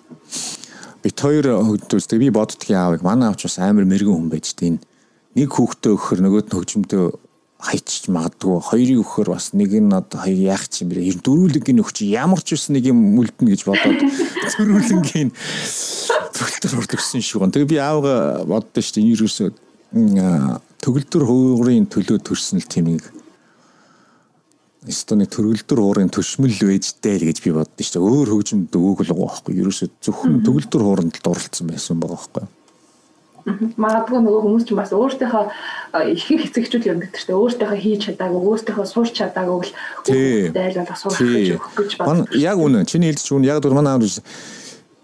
бит 0.99 1.15
хоёр 1.15 1.63
хөгждөөс 1.63 2.05
би 2.19 2.27
боддгийн 2.27 2.75
аавыг 2.75 3.01
манай 3.07 3.31
авч 3.31 3.47
бас 3.47 3.55
амар 3.63 3.87
мэрэгэн 3.87 4.11
хүн 4.11 4.27
байж 4.27 4.51
тийн 4.51 4.83
нэг 5.39 5.47
хүүхдээ 5.55 5.95
өгөхөр 5.95 6.19
нөгөөд 6.27 6.47
нь 6.51 6.55
хөгжмөдөө 6.59 7.05
хайчиж 7.71 8.11
магадгүй 8.11 8.59
хоёрыг 8.67 8.99
өгөхөр 8.99 9.29
бас 9.31 9.55
нэг 9.55 9.71
нь 9.79 9.95
одоо 9.95 10.19
хоёр 10.19 10.39
яах 10.43 10.67
ч 10.67 10.83
юм 10.83 10.91
бэ 10.91 11.07
дөрүүлэнгийн 11.23 11.79
өгч 11.79 11.97
ямар 12.11 12.43
ч 12.43 12.59
үс 12.59 12.67
нэг 12.67 12.91
юм 12.91 13.15
үлдэнэ 13.15 13.55
гэж 13.55 13.61
бодоод 13.63 14.01
дөрүүлэнгийн 14.59 15.29
төгөлтөр 16.35 16.73
урдгсан 16.83 17.21
шүү 17.21 17.39
гэн. 17.47 17.53
Тэгээ 17.53 17.71
би 17.71 17.77
аавга 17.77 18.43
боддоо 18.49 18.81
шүү 18.81 18.97
дээ 18.97 19.13
ерөөсөө 19.13 19.49
төгөлдөр 19.91 21.23
хуурын 21.27 21.87
төлөө 21.91 22.19
төрсөн 22.23 22.63
л 22.63 22.85
нэг 22.87 23.03
Эстоны 24.81 25.27
төрөлдөр 25.29 25.77
хуурын 25.77 26.09
төшмөл 26.09 26.57
вэжтэй 26.57 27.19
л 27.21 27.27
гэж 27.29 27.43
би 27.45 27.51
боддоо 27.53 27.85
шүү 27.85 28.01
дээ. 28.01 28.01
Өөр 28.01 28.29
хөгжимд 28.33 28.73
өгөөг 28.73 29.05
л 29.05 29.13
байгаа 29.13 29.29
байхгүй. 29.29 29.53
Ерөөсөө 29.61 29.87
зөвхөн 30.01 30.41
төгөлдөр 30.41 30.81
хууранд 30.81 31.13
л 31.13 31.21
дурлцсан 31.21 31.69
байсан 31.69 32.01
байгаа 32.01 32.17
байхгүй. 32.17 32.49
Магадгүй 33.77 34.19
нөгөө 34.25 34.41
хүмүүс 34.41 34.65
ч 34.65 34.73
бас 34.73 34.89
өөртөөхөө 34.89 35.45
ихэнх 36.17 36.43
эцэгчүүд 36.49 36.89
юм 36.89 36.97
гэдэг 37.01 37.21
чинь 37.21 37.37
өөртөөхөө 37.37 37.77
хийж 37.77 38.01
чадаагүй, 38.09 38.41
өөртөөхөө 38.41 38.85
сурч 38.89 39.13
чадаагүй 39.17 39.61
л 39.65 40.53
дайлуулах 40.53 40.97
сурах 40.97 41.21
гэж 41.21 41.61
өгөх 41.61 41.73
гэж 41.77 41.91
байна. 42.01 42.25
Яг 42.37 42.57
үнэ. 42.57 42.85
Чиний 42.85 43.13
хэлж 43.13 43.21
чинь 43.21 43.45
яг 43.45 43.61
бол 43.61 43.77
манай 43.77 43.97
аав 43.97 44.05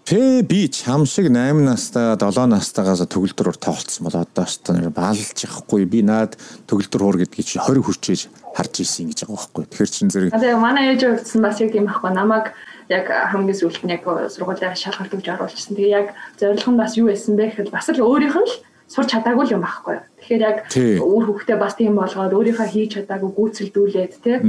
Тэ 0.08 0.40
би 0.40 0.70
чам 0.72 1.04
шиг 1.04 1.28
8 1.28 1.68
настай 1.68 2.16
7 2.16 2.48
настайгаас 2.48 3.04
төгөлдрөөр 3.12 3.60
тоглолцсон 3.60 4.08
бол 4.08 4.16
одоо 4.16 4.46
ч 4.48 4.56
баалж 4.88 5.36
яахгүй 5.44 5.84
би 5.84 6.00
наад 6.00 6.40
төгөлдөр 6.64 7.02
хуур 7.04 7.18
гэдгийг 7.20 7.44
чи 7.44 7.60
20 7.60 7.84
хүрчээж 7.84 8.20
харж 8.56 8.74
ийсэн 8.80 9.12
гэж 9.12 9.28
байгаа 9.28 9.36
байхгүй. 9.36 9.64
Тэгэхээр 9.68 9.92
чин 9.92 10.08
зэрэг 10.08 10.32
Тэгээ 10.32 10.56
манай 10.56 10.96
ээж 10.96 11.04
өгдсөн 11.12 11.44
бас 11.44 11.60
яг 11.60 11.76
тийм 11.76 11.84
байхгүй. 11.92 12.10
Намайг 12.16 12.56
яг 12.88 13.04
хамгийн 13.04 13.60
сүүлд 13.60 13.84
нь 13.84 13.92
яг 13.92 14.08
сургуулиар 14.08 14.80
шалгалт 14.80 15.12
өгж 15.12 15.28
оруулчихсан. 15.28 15.76
Тэгээ 15.76 15.92
яг 15.92 16.16
зорилго 16.40 16.70
нь 16.72 16.80
бас 16.80 16.96
юу 16.96 17.12
байсан 17.12 17.36
бэ 17.36 17.44
гэхэд 17.52 17.68
бас 17.68 17.92
л 17.92 18.00
өөрийнх 18.00 18.36
нь 18.40 18.48
л 18.48 18.54
сурч 18.88 19.12
чадаагүй 19.12 19.52
юм 19.52 19.60
байхгүй. 19.60 20.00
Тэгэхээр 20.24 20.40
яг 20.40 20.56
өөр 21.04 21.24
хүүхдээ 21.36 21.58
бас 21.60 21.76
тийм 21.76 22.00
болгоод 22.00 22.32
өөрийнхөө 22.32 22.68
хийж 22.72 22.96
чадаагүй 22.96 23.28
гүйцэлдүүлээд 23.36 24.12
тий. 24.24 24.40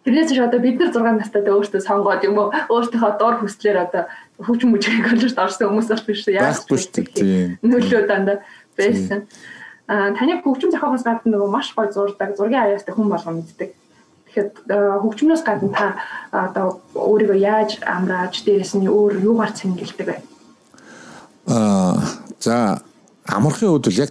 Тэрнээс 0.00 0.32
ч 0.32 0.40
одоо 0.40 0.60
бид 0.64 0.80
нар 0.80 0.88
6 0.96 1.20
настай 1.20 1.44
өөртөө 1.44 1.80
сонгоод 1.84 2.24
юм 2.24 2.40
уу 2.40 2.48
өөртөөхөө 2.72 3.12
дор 3.20 3.36
хүслээр 3.44 3.84
одоо 3.84 4.08
хөгжим 4.44 4.72
мужийн 4.74 5.04
коллежд 5.04 5.38
орсон 5.38 5.68
хүмүүс 5.70 5.88
бол 5.90 6.06
биш 6.06 6.24
яаж 6.28 6.64
нөлөө 7.62 8.06
дандаа 8.08 8.40
байсан. 8.76 9.26
Аа 9.88 10.12
таны 10.16 10.40
хөгжим 10.42 10.72
зохиогоос 10.72 11.04
гадна 11.04 11.36
нөгөө 11.36 11.50
маш 11.50 11.72
гой 11.74 11.92
зурдаг, 11.92 12.36
зургийн 12.36 12.64
аяастай 12.64 12.94
хүн 12.94 13.10
болгоо 13.12 13.34
мэддэг. 13.36 13.70
Тэгэхээр 14.30 14.48
хөгжмнөөс 15.02 15.42
гадна 15.44 15.70
та 15.74 15.86
одоо 16.30 16.80
өөрийгөө 16.94 17.38
яаж 17.38 17.80
амрааж 17.82 18.44
дээрэс 18.46 18.78
нь 18.78 18.88
өөр 18.88 19.20
юугаар 19.20 19.52
цэнгэлдэг 19.52 20.06
вэ? 20.06 20.16
Аа 21.50 21.98
за 22.38 22.82
амархын 23.26 23.74
хувьд 23.74 23.86
бол 23.90 24.02
яг 24.04 24.10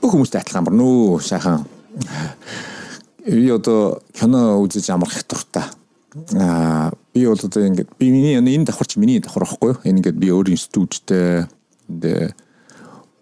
бүх 0.00 0.12
хүмүүстэй 0.16 0.40
адилхан 0.40 0.64
амарна 0.64 0.82
уу 0.82 1.20
сайхан. 1.20 1.66
Би 3.26 3.50
одоо 3.52 4.00
кино 4.16 4.58
үзэж 4.64 4.88
амрах 4.90 5.20
дуртай 5.28 5.68
Аа 6.34 6.90
би 7.16 7.24
бол 7.24 7.40
одоо 7.40 7.64
ингээд 7.64 7.96
би 7.96 8.10
миний 8.12 8.36
энэ 8.36 8.68
давхар 8.68 8.86
чи 8.86 9.00
миний 9.00 9.20
давхар 9.20 9.48
байхгүй 9.48 9.72
юу? 9.72 9.80
Ингээд 9.88 10.20
би 10.20 10.28
өөрийн 10.28 10.60
студидтэй 10.60 11.48
энэ 11.88 12.36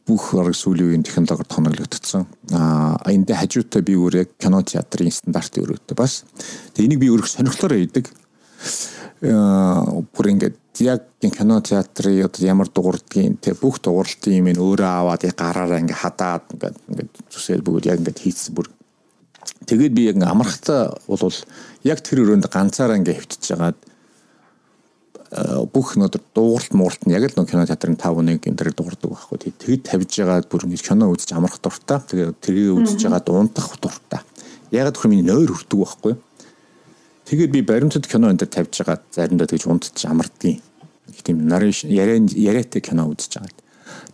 бүх 0.05 0.35
арга 0.35 0.53
сүүлийн 0.53 0.91
үеийн 0.91 1.07
технологиор 1.07 1.47
тоноглогдсон. 1.47 2.27
Аа 2.51 2.99
энд 3.07 3.31
хажуутай 3.31 3.87
би 3.87 3.95
өөр 3.95 4.27
яг 4.27 4.35
кино 4.37 4.61
театрын 4.67 5.15
стандартын 5.15 5.65
өрөөтэй 5.65 5.97
бас. 5.97 6.25
Тэгээ 6.75 6.87
энийг 6.91 7.01
би 7.01 7.11
өөрөх 7.15 7.31
сонирхлоор 7.31 7.79
хийдэг. 7.79 8.11
Аа 9.31 10.03
бүр 10.11 10.31
ингээд 10.35 10.59
яг 10.83 11.07
кино 11.23 11.63
театрын 11.63 12.27
одоо 12.27 12.43
ямар 12.43 12.69
дуурдгийн 12.69 13.39
тэг 13.39 13.63
бүх 13.63 13.79
дууралтын 13.79 14.43
юм 14.43 14.51
ин 14.51 14.59
өөрөө 14.59 14.91
аваад 14.91 15.25
яг 15.25 15.39
гараараа 15.39 15.81
ингээд 15.81 16.03
хадаад 16.03 16.45
ингээд 16.53 16.77
ингээд 16.91 17.13
зүсэл 17.31 17.65
бүгд 17.65 17.89
яг 17.89 18.03
ингээд 18.03 18.21
хийцсэн 18.27 18.59
бүр 18.59 18.69
Тэгээд 19.65 19.93
би 19.97 20.03
яг 20.13 20.21
амрахтаа 20.21 20.93
бол 21.09 21.33
яг 21.85 22.01
тэр 22.01 22.25
өрөөнд 22.25 22.49
ганцаараа 22.49 22.97
ингээ 22.97 23.21
хөвтөж 23.21 23.43
жагаад 23.45 23.79
э, 23.79 25.63
бүх 25.69 25.95
нөдөр 26.01 26.23
дууралт 26.33 26.73
мууралт 26.73 27.05
нь 27.05 27.13
яг 27.13 27.29
л 27.29 27.37
нөө 27.37 27.47
кино 27.53 27.69
театрын 27.69 28.01
5 28.01 28.25
1 28.25 28.41
энэ 28.41 28.57
дээр 28.57 28.73
дуурдаг 28.73 29.13
байхгүй. 29.13 29.53
Тэгэд 29.53 29.83
тавьж 29.85 30.11
жагаад 30.17 30.49
бүр 30.49 30.65
ингэ 30.65 30.81
кино 30.81 31.13
үзэж 31.13 31.37
амрах 31.37 31.61
дуртай. 31.61 32.01
Тэгээд 32.01 32.41
тэрийг 32.41 32.73
үзэж 32.81 32.99
жагаад 33.05 33.29
унтах 33.29 33.77
дуртай. 33.77 34.25
Ягаад 34.73 34.97
гэвэл 34.97 35.13
миний 35.13 35.29
нойр 35.29 35.53
хүрдэг 35.53 35.79
байхгүй. 35.79 36.15
Тэгээд 37.29 37.53
би 37.53 37.61
баримтат 37.61 38.09
кино 38.09 38.33
энэ 38.33 38.41
дээр 38.41 38.53
тавьж 38.65 38.73
жагаад 38.81 39.05
заримдаа 39.13 39.45
тэгж 39.45 39.69
унтчих 39.69 40.09
амардгийн. 40.09 40.65
Их 41.13 41.21
тийм 41.21 41.45
нарийн 41.45 41.77
яриа 41.85 42.19
яриатай 42.33 42.81
кино 42.81 43.13
үзэж 43.13 43.37
жагаад. 43.37 43.59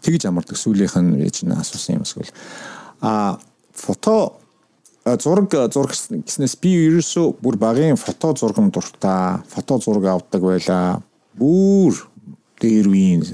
Тэгж 0.03 0.27
амардаг 0.27 0.59
сүүлийнх 0.59 0.99
нь 0.99 1.31
чинь 1.31 1.55
асуусан 1.55 2.01
юм 2.01 2.03
эсвэл 2.03 2.35
а 3.01 3.39
фото 3.73 4.40
зураг 5.19 5.51
зураг 5.73 5.93
гэснээс 5.93 6.55
би 6.63 6.75
ерөөсөө 6.87 7.41
бүр 7.43 7.57
багын 7.59 7.99
фото 7.99 8.35
зурган 8.39 8.71
дуртай. 8.71 9.43
Фото 9.51 9.79
зураг 9.83 10.07
авдаг 10.15 10.43
байла. 10.43 11.03
Бүр 11.35 11.97
дээр 12.61 12.87
үеийн 12.89 13.25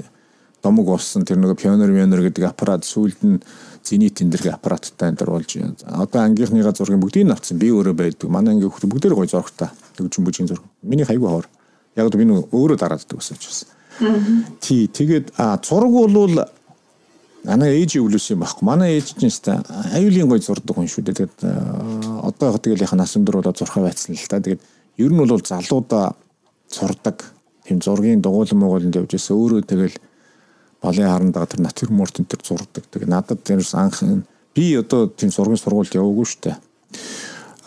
домог 0.63 0.85
болсон 0.85 1.25
тэр 1.25 1.37
нэг 1.37 1.55
пионер 1.59 1.91
пионер 1.93 2.23
гэдэг 2.25 2.49
аппарат 2.49 2.83
сүүлд 2.83 3.21
нь 3.23 3.39
зенит 3.83 4.21
эндэрх 4.21 4.51
аппараттай 4.51 5.11
энэ 5.13 5.25
болж 5.25 5.51
одоо 5.85 6.21
ангийнхныга 6.21 6.73
зургийг 6.75 6.99
бүгдийг 6.99 7.27
нь 7.27 7.31
авсан 7.31 7.57
би 7.57 7.71
өөрөө 7.71 7.95
байдаг. 7.95 8.29
Манай 8.29 8.55
ангийн 8.55 8.71
хүмүүс 8.71 8.91
бүгдээр 8.91 9.15
гоё 9.15 9.29
зурагтай. 9.31 9.69
Төгжин 9.95 10.25
бүжгийн 10.25 10.47
зураг. 10.49 10.65
Миний 10.81 11.05
хайгуу 11.05 11.29
хоор 11.29 11.47
яг 11.95 12.11
би 12.11 12.25
нөгөө 12.25 12.51
өөрөө 12.51 12.77
дарааддаг 12.77 13.17
гэсэн 13.19 13.37
учраас. 13.37 13.65
Тий, 14.59 14.87
тэгээд 14.87 15.33
а 15.37 15.57
зураг 15.63 15.91
бол 15.91 16.43
манай 17.47 17.79
ээж 17.79 17.97
өвлөс 18.03 18.27
юм 18.35 18.43
баггүй. 18.43 18.65
Манай 18.67 18.97
ээж 18.99 19.15
чинь 19.15 19.31
өстой 19.31 19.63
аюулын 19.95 20.27
гой 20.27 20.43
зурдаг 20.43 20.75
хүн 20.75 20.91
шүү 20.91 21.03
дээ. 21.07 21.15
Тэгээд 21.15 21.37
одоо 22.27 22.51
яг 22.51 22.59
тэгэлийнх 22.59 22.93
нь 22.93 22.99
нас 22.99 23.15
өндөр 23.15 23.39
болоод 23.39 23.57
зурхаа 23.57 23.87
байцсан 23.87 24.19
л 24.19 24.27
та. 24.27 24.43
Тэгээд 24.43 24.61
ер 24.99 25.11
нь 25.15 25.21
бол 25.23 25.39
залуудаа 25.39 26.15
зурдаг. 26.67 27.23
Тийм 27.63 27.79
зургийн 27.79 28.19
дугуйлан 28.19 28.59
муугууланд 28.59 28.99
явж 28.99 29.15
байсан. 29.15 29.39
Өөрөө 29.39 29.63
тэгэл 29.63 29.95
балын 30.83 31.07
харандаа 31.07 31.47
тэр 31.47 31.63
натюрморт 31.63 32.19
энэ 32.19 32.29
төр 32.35 32.41
зурдаг. 32.43 32.83
Тэгээд 32.91 33.11
надад 33.15 33.39
тэрс 33.47 33.71
анх 33.79 34.03
би 34.51 34.75
одоо 34.75 35.07
тийм 35.07 35.31
зургийн 35.31 35.61
сургуульд 35.61 35.95
яваагүй 35.95 36.27
шүү 36.27 36.41
дээ. 36.51 36.57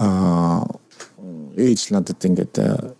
Аа 0.05 0.69
ээж 1.57 1.91
надад 1.97 2.21
ингээд 2.21 3.00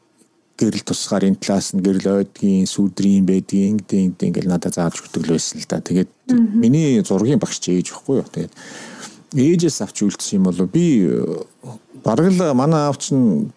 гэрэл 0.61 0.85
тусгаар 0.85 1.25
энэ 1.25 1.41
талаас 1.41 1.73
нь 1.73 1.81
гэрэл 1.81 2.21
ойдгийн 2.21 2.69
сүдрийн 2.69 3.25
байдгийн 3.25 3.81
гэдэг 3.81 4.29
ингээл 4.29 4.53
надад 4.53 4.77
зааж 4.77 5.01
өгдөг 5.01 5.25
л 5.25 5.41
да. 5.65 5.81
Тэгээд 5.81 6.11
миний 6.53 7.01
зургийн 7.01 7.41
багш 7.41 7.65
ээж 7.65 7.89
байхгүй 7.89 8.21
юу. 8.21 8.29
Тэгээд 8.29 8.55
ээжээс 9.33 9.81
авч 9.81 10.05
үлдсэн 10.05 10.37
юм 10.37 10.45
болоо 10.53 10.69
би 10.69 11.09
бараг 12.05 12.29
л 12.29 12.53
манай 12.53 12.85
аав 12.85 12.99
чинь 13.01 13.49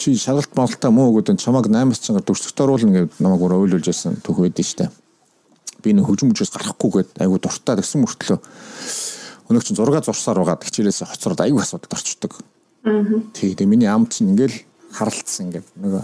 чи 0.00 0.16
шагалт 0.16 0.50
монголтой 0.56 0.90
муу 0.90 1.12
гэдэг 1.20 1.36
чамаг 1.36 1.68
8-аас 1.68 2.00
чангаар 2.00 2.24
дүрсгт 2.24 2.58
оруулна 2.58 3.06
гэд 3.06 3.20
намайг 3.20 3.42
өөр 3.44 3.68
ойлуулж 3.68 3.86
байсан 3.86 4.16
төх 4.24 4.40
байдэн 4.40 4.64
штэ. 4.64 4.90
Би 5.84 5.92
хөгжим 5.92 6.32
хүчээс 6.32 6.50
гарахгүйгээд 6.54 7.22
айгу 7.22 7.38
дуртай 7.38 7.76
гэсэн 7.76 8.02
мөртлөө 8.02 8.38
өнөөх 9.50 9.64
чинь 9.66 9.76
зураг 9.76 10.00
зурсаар 10.00 10.38
байгаа 10.40 10.62
тэгчээрээс 10.62 11.02
хоцроод 11.06 11.40
айгу 11.42 11.60
асуудалд 11.60 11.92
орчдөг. 11.92 12.32
Аа. 12.86 13.04
Тий, 13.34 13.54
тэгээ 13.54 13.68
миний 13.68 13.90
ам 13.90 14.06
чинь 14.06 14.32
ингээл 14.32 14.64
харалтсан 14.94 15.50
ингээд 15.50 15.66
нөгөө 15.76 16.02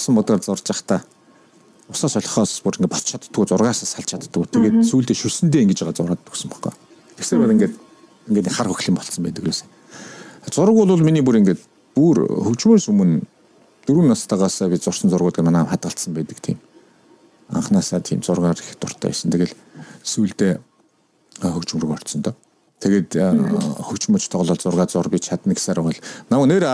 усан 0.00 0.16
модоор 0.16 0.40
зурж 0.40 0.64
явахдаа 0.64 1.04
усаас 1.92 2.16
олохоос 2.16 2.62
бүр 2.64 2.78
ингээд 2.80 2.94
боч 2.94 3.04
чаддгүй 3.12 3.44
зургаас 3.50 3.82
салж 3.84 4.08
чаддгүй. 4.14 4.46
Тэгээд 4.48 4.76
сүүлдээ 4.86 5.16
шүсэндээ 5.20 5.62
ингэж 5.66 5.78
байгаа 5.84 5.98
зураад 5.98 6.22
төгсөн 6.24 6.48
байхгүй. 6.50 6.72
Тэгсээр 7.18 7.40
бол 7.42 7.54
ингээд 7.54 7.74
ингээд 8.30 8.54
хар 8.54 8.68
хөхлөн 8.70 8.96
болцсон 8.96 9.24
байдаг 9.26 9.44
юусэн. 9.44 9.68
Зураг 10.54 10.76
бол 10.78 11.02
миний 11.02 11.22
бүр 11.22 11.42
ингээд 11.42 11.60
бүр 11.98 12.24
хөгжмөөс 12.24 12.86
өмнө 12.88 13.26
дөрөв 13.86 14.06
настайгаас 14.06 14.62
би 14.70 14.78
зурсан 14.78 15.10
зургууд 15.10 15.42
манай 15.42 15.66
хадгалсан 15.66 16.14
байдаг 16.14 16.38
тийм. 16.38 16.58
Анханасаа 17.50 18.00
тийм 18.00 18.22
зургаар 18.22 18.54
их 18.54 18.78
дуртай 18.78 19.10
байсан. 19.10 19.34
Тэгэл 19.34 19.54
сүүлдээ 20.06 20.52
хөгжим 21.42 21.82
рүү 21.82 21.92
орсон 21.98 22.22
доо. 22.22 22.34
Тэгээд 22.80 23.12
хөгжмөж 23.84 24.24
тоглол 24.32 24.56
6 24.56 24.96
зур 24.96 25.08
би 25.12 25.20
чадна 25.20 25.52
гэсээр 25.52 25.84
бол 25.84 25.98
намайг 26.32 26.48
нэр 26.48 26.64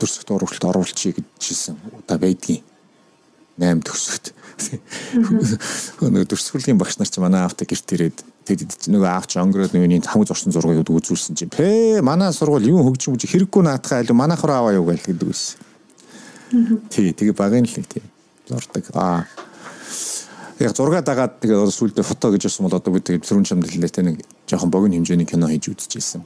дүрсгт 0.00 0.32
урагшлалт 0.32 0.72
оруулчихъя 0.72 1.20
гэж 1.20 1.28
хэлсэн 1.36 1.76
удаа 2.00 2.16
байдгийн. 2.16 2.64
8 3.60 3.84
төгсөлт 3.84 4.32
нөгөө 6.00 6.24
дүрсгүрлийн 6.32 6.80
багш 6.80 6.96
нар 6.96 7.08
ч 7.08 7.20
манай 7.20 7.44
аавтай 7.44 7.68
гэрт 7.68 7.92
ирээд 7.92 8.18
тэгээд 8.48 8.88
нөгөө 8.88 9.08
аав 9.08 9.28
ч 9.28 9.36
онгороод 9.36 9.76
нүуний 9.76 10.00
хамаг 10.00 10.28
зурсан 10.28 10.52
зургууд 10.52 10.88
үзүүлсэн 10.88 11.36
чинь 11.36 11.52
пэ 11.52 12.00
манай 12.00 12.32
сургууль 12.32 12.68
юу 12.68 12.84
хөгжим 12.88 13.20
гэж 13.20 13.28
хэрэггүй 13.28 13.62
наатахаа 13.64 14.00
айлу 14.00 14.16
манайхаар 14.16 14.64
аваа 14.64 14.76
юу 14.76 14.88
гэл? 14.88 15.04
гэдэг 15.04 15.28
байсан. 15.28 15.60
Тий 16.88 17.12
тэгээ 17.12 17.36
багын 17.36 17.68
л 17.68 17.76
нэг 17.76 17.86
тийм 17.88 18.04
зурдаг. 18.48 18.84
Аа 18.96 19.28
яг 20.60 20.76
зураг 20.76 21.04
дагаад 21.04 21.40
тэгээ 21.40 21.68
сүулдэ 21.68 22.04
фото 22.04 22.32
гэж 22.32 22.48
болсон 22.48 22.68
бол 22.68 22.76
одоо 22.76 22.92
би 22.92 23.00
тэгээ 23.00 23.24
түрүүн 23.24 23.48
чамд 23.48 23.64
хэллээ 23.64 23.92
те 23.92 24.02
нэг 24.04 24.20
жоохон 24.50 24.70
богино 24.70 24.98
хэмжээний 24.98 25.26
кино 25.26 25.46
хийж 25.46 25.70
үзчихсэн. 25.70 26.22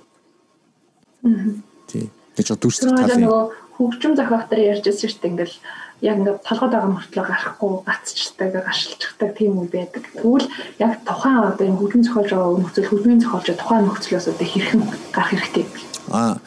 Аа. 1.25 1.55
Тий. 1.87 2.11
Тэгээ 2.35 2.49
ч 2.49 2.51
дүрс 2.57 2.81
талын 2.81 3.29
нөгөө 3.29 3.45
хөгжим 3.77 4.13
зохиогтор 4.17 4.59
ярьжсэн 4.59 5.09
шүү 5.11 5.21
дээ 5.21 5.33
ингээл 5.35 5.57
яг 6.03 6.17
ингээд 6.19 6.43
толгойд 6.47 6.73
байгаа 6.75 6.91
мөртлөө 6.95 7.25
гарахгүй 7.29 7.71
гацчдаг 7.87 8.53
гашилчдаг 8.65 9.31
тийм 9.39 9.59
үе 9.61 9.69
байдаг. 9.71 10.05
Тэгвэл 10.15 10.49
яг 10.81 10.93
тухайн 11.07 11.39
одоо 11.49 11.65
энэ 11.67 11.79
хөгжим 11.79 12.03
зохиолж 12.05 12.31
байгаа 12.35 12.59
нөхцөл 12.61 12.91
хөгжмийн 12.91 13.21
зохиолж 13.23 13.49
тухайн 13.55 13.85
нөхцлөөс 13.87 14.27
одоо 14.33 14.47
хэрхэн 14.47 14.83
гарах 15.15 15.31
хэрэгтэй. 15.31 15.65
Аа. 16.11 16.39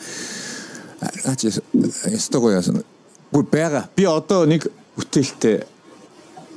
Аач 1.30 1.42
ястагоо 2.12 2.52
яасан. 2.52 2.84
Бүр 3.32 3.46
байгаа. 3.48 3.90
Би 3.96 4.04
одоо 4.08 4.46
нэг 4.46 4.68
бүтээлтэй 4.96 5.64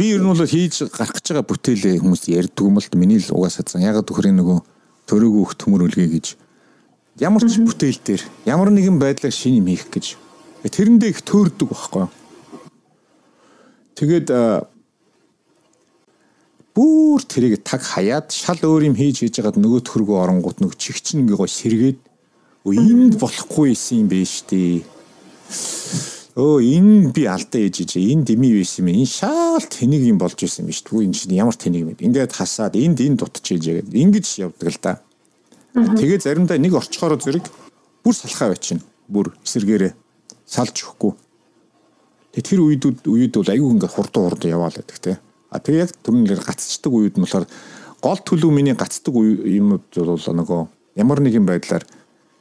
Би 0.00 0.16
ер 0.16 0.22
нь 0.22 0.32
бол 0.32 0.40
хийж 0.48 0.88
гарах 0.88 1.12
гэж 1.12 1.26
байгаа 1.28 1.44
бүтээлээ 1.44 2.00
хүмүүс 2.00 2.24
ярьдаг 2.32 2.64
юм 2.64 2.80
л 2.80 2.88
миний 2.96 3.20
л 3.20 3.36
угаасаа 3.36 3.68
зан 3.68 3.84
ягаад 3.84 4.08
төхрийн 4.08 4.32
нөгөө 4.32 4.64
төрөөгөө 5.10 5.42
их 5.42 5.54
төмөр 5.58 5.84
үлгээ 5.90 6.08
гэж. 6.14 6.26
Ямар 7.18 7.42
ч 7.42 7.58
бүтээл 7.58 7.98
дээр 8.06 8.22
ямар 8.46 8.70
нэгэн 8.70 9.02
байдлаар 9.02 9.34
шин 9.34 9.58
юм 9.58 9.66
хийх 9.66 9.90
гэж. 9.90 10.14
Тэрэндээ 10.62 11.10
их 11.10 11.20
төөрдөг 11.26 11.68
байхгүй. 11.74 12.06
Тэгээд 13.98 14.30
бүр 16.74 17.20
тэрийг 17.26 17.60
таг 17.66 17.82
хаяад 17.82 18.30
шал 18.30 18.56
өөр 18.62 18.88
юм 18.88 18.96
хийж 18.96 19.20
хийж 19.26 19.42
байгаад 19.42 19.58
нөгөө 19.58 19.82
төргөө 19.84 20.16
оронгууд 20.22 20.62
нөгөө 20.62 20.78
чихчин 20.78 21.26
ингээ 21.26 21.36
гоо 21.36 21.50
сэргээд 21.50 21.98
энд 22.70 23.18
болохгүй 23.18 23.74
юм 23.74 24.06
биш 24.06 24.46
үү 24.46 24.80
өө 26.36 26.58
энэ 26.62 27.10
би 27.14 27.26
алдаа 27.26 27.60
ээж 27.64 27.76
ээж 27.82 27.92
энэ 27.98 28.24
дими 28.28 28.54
байсан 28.54 28.86
юм 28.86 28.94
энэ 28.94 29.06
шаал 29.06 29.66
тэнийг 29.66 30.04
юм 30.06 30.18
болж 30.18 30.38
исэн 30.38 30.64
юм 30.64 30.70
биш 30.70 30.84
үү 30.86 31.06
энэ 31.08 31.16
чинь 31.16 31.34
ямар 31.34 31.56
тэнийг 31.56 31.82
юм 31.82 31.96
ингээд 31.98 32.32
хасаад 32.36 32.76
энд 32.76 33.00
энэ 33.02 33.18
дутчихээж 33.18 33.64
ягээд 33.66 33.88
ингэж 33.90 34.26
явдаг 34.46 34.68
л 34.70 34.78
да 34.82 34.92
тэгээ 35.74 36.22
заримдаа 36.22 36.58
нэг 36.58 36.74
орчхороо 36.74 37.18
зэрэг 37.18 37.46
бүр 38.02 38.14
салхаа 38.14 38.54
байчин 38.54 38.82
бүр 39.10 39.34
эсэргээрээ 39.44 39.92
салж 40.50 40.82
өгөхгүй. 40.82 41.12
Тэгээ 42.34 42.46
тэр 42.46 42.60
үедүүд 42.62 42.98
үед 43.06 43.34
бол 43.38 43.50
аюу 43.54 43.70
ингээд 43.74 43.94
хурдан 43.94 44.22
хурдан 44.26 44.50
яваал 44.50 44.74
байдаг 44.74 44.98
те. 44.98 45.18
А 45.50 45.62
тэгээ 45.62 45.82
яг 45.86 45.94
түрнээр 46.02 46.42
гацчдаг 46.42 46.90
үед 46.90 47.14
нь 47.14 47.22
болохоор 47.22 47.46
гол 48.02 48.20
төлөв 48.22 48.50
миний 48.50 48.74
гацдаг 48.74 49.14
юмуд 49.14 49.86
бол 49.94 50.26
нөгөө 50.26 50.60
ямар 50.98 51.18
нэгэн 51.22 51.46
байдлаар 51.46 51.86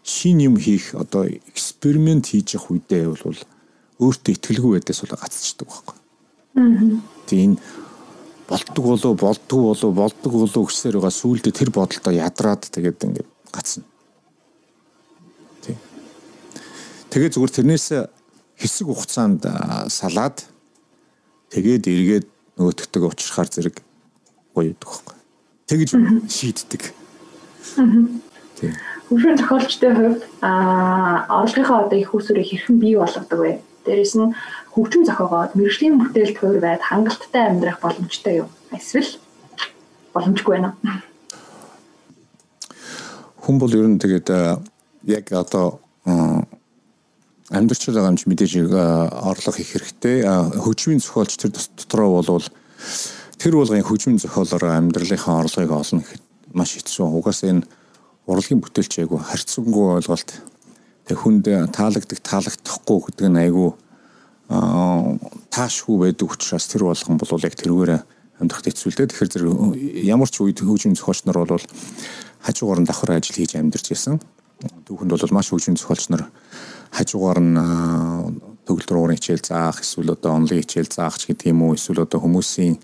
шин 0.02 0.42
юм 0.42 0.58
хийх 0.58 0.98
одоо 0.98 1.30
эксперимент 1.30 2.30
хийж 2.34 2.58
явах 2.58 2.74
үедээ 2.74 3.14
бол 3.14 3.38
өөртөө 4.00 4.32
ихтгэлгүй 4.36 4.72
байдаас 4.80 5.04
бол 5.04 5.20
гацчихдаг 5.20 5.68
байхгүй. 5.68 5.98
Аа. 6.56 7.00
Тэгээ 7.28 7.46
энэ 7.52 7.60
болддог 8.50 8.86
болоо 8.86 9.14
болддог 9.14 9.60
болоо 9.60 9.92
болддог 9.92 10.34
болоо 10.34 10.64
гэсээр 10.66 10.98
байгаа 10.98 11.14
сүулдэ 11.14 11.52
тэр 11.54 11.70
бодолтой 11.70 12.16
ядраад 12.18 12.66
тэгээд 12.66 13.06
ингээд 13.06 13.30
гацна. 13.54 13.84
Тий. 15.62 15.78
Тэгээ 17.14 17.30
зүгээр 17.36 17.54
тэрнээс 17.54 17.88
хэсэг 18.58 18.88
хугацаанд 18.90 19.46
салаад 19.92 20.48
тэгээд 21.54 21.86
эргээд 21.86 22.28
нөгөөтгдөг 22.58 23.04
уучрахаар 23.06 23.50
зэрэг 23.54 23.76
гоё 24.56 24.74
өгдөг 24.74 24.90
байхгүй. 24.90 25.16
Тэгж 25.70 25.90
шийддэг. 26.26 26.84
Аа. 27.78 27.86
Тий. 28.58 28.74
Хөвшин 29.10 29.38
зохиолчтой 29.38 29.94
хувьд 29.94 30.22
аа 30.42 31.26
орлогынхаа 31.30 31.86
одоо 31.86 31.98
их 31.98 32.14
усүрийг 32.14 32.50
хэрхэн 32.50 32.78
бий 32.82 32.98
болгодог 32.98 33.40
вэ? 33.40 33.62
Дээрээс 33.86 34.14
нь 34.20 34.36
хөгжим 34.74 35.04
зохиогоод 35.06 35.56
мэрэгжлийн 35.56 36.00
бүтээлд 36.00 36.38
хувираад 36.40 36.82
хангалттай 36.84 37.44
амьдрах 37.48 37.80
боломжтой 37.80 38.44
юу? 38.44 38.50
Эсвэл 38.76 39.18
боломжгүй 40.14 40.54
байна 40.60 40.76
уу? 40.76 41.00
Хүн 43.44 43.58
бол 43.58 43.74
ер 43.74 43.88
нь 43.88 44.02
тэгээд 44.02 44.28
яг 45.10 45.26
одоо 45.34 45.80
амьдрч 47.50 47.82
байгаа 47.90 48.14
юм 48.14 48.18
чи 48.18 48.30
мэдээж 48.30 48.54
орлого 48.70 49.58
их 49.58 49.74
хэрэгтэй. 49.74 50.22
Хөгжмийн 50.60 51.02
зохиолч 51.02 51.34
тэр 51.38 51.52
дотроо 51.52 52.22
болвол 52.22 52.46
тэр 53.42 53.54
болгын 53.58 53.82
хөгжмийн 53.82 54.22
зохиолоор 54.22 54.64
амьдралынхаа 54.70 55.42
орлогыг 55.42 55.72
олно 55.72 56.02
гэхэд 56.06 56.24
маш 56.54 56.78
хэцүү. 56.78 57.10
Угаасаа 57.10 57.50
энэ 57.50 57.66
урлагийн 58.30 58.62
бүтээлч 58.62 59.02
айгу 59.02 59.18
харьцангуй 59.18 59.98
ойлголт 59.98 60.30
тэг 61.10 61.18
хүнд 61.18 61.46
таалагддаг 61.74 62.20
таалагдахгүй 62.22 63.00
гэдэг 63.10 63.28
нь 63.34 63.42
айгүй 63.50 63.70
таашгүй 64.50 65.98
байдаг 65.98 66.30
учраас 66.30 66.70
тэр 66.70 66.86
болгон 66.86 67.18
бол 67.18 67.46
яг 67.46 67.56
тэрүүгээр 67.58 67.92
амьдрахад 68.40 68.70
хэцүү 68.70 68.90
л 68.94 68.98
дээ. 68.98 69.10
Тэгэхээр 69.10 69.34
зэрэг 69.34 69.54
ямар 70.06 70.30
ч 70.30 70.42
үед 70.42 70.62
хөгжим 70.62 70.94
зохиолч 70.96 71.26
нар 71.26 71.44
бол 71.44 71.66
хажуугаар 72.46 72.80
нь 72.82 72.88
давхар 72.88 73.20
ажил 73.20 73.36
хийж 73.36 73.58
амьдарч 73.58 73.90
байсан. 73.90 74.22
Түүхэнд 74.88 75.12
бол 75.12 75.36
маш 75.36 75.50
хөгжим 75.52 75.76
зохиолч 75.76 76.10
нар 76.10 76.30
хажуугаар 76.94 77.40
нь 77.42 77.58
төгөл 78.66 78.90
рүүрийн 78.90 79.20
хичээл 79.20 79.46
заах 79.46 79.82
эсвэл 79.82 80.14
одоо 80.14 80.38
онлайн 80.38 80.62
хичээл 80.62 80.90
заах 80.94 81.18
ч 81.18 81.30
гэдэг 81.30 81.52
юм 81.52 81.66
уу 81.68 81.76
эсвэл 81.76 82.06
одоо 82.06 82.22
хүмүүсийн 82.22 82.78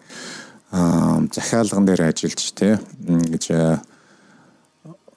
захиалган 1.31 1.85
дээр 1.85 2.09
ажиллаж 2.09 2.41
тий 2.57 2.73
гэж 3.05 3.43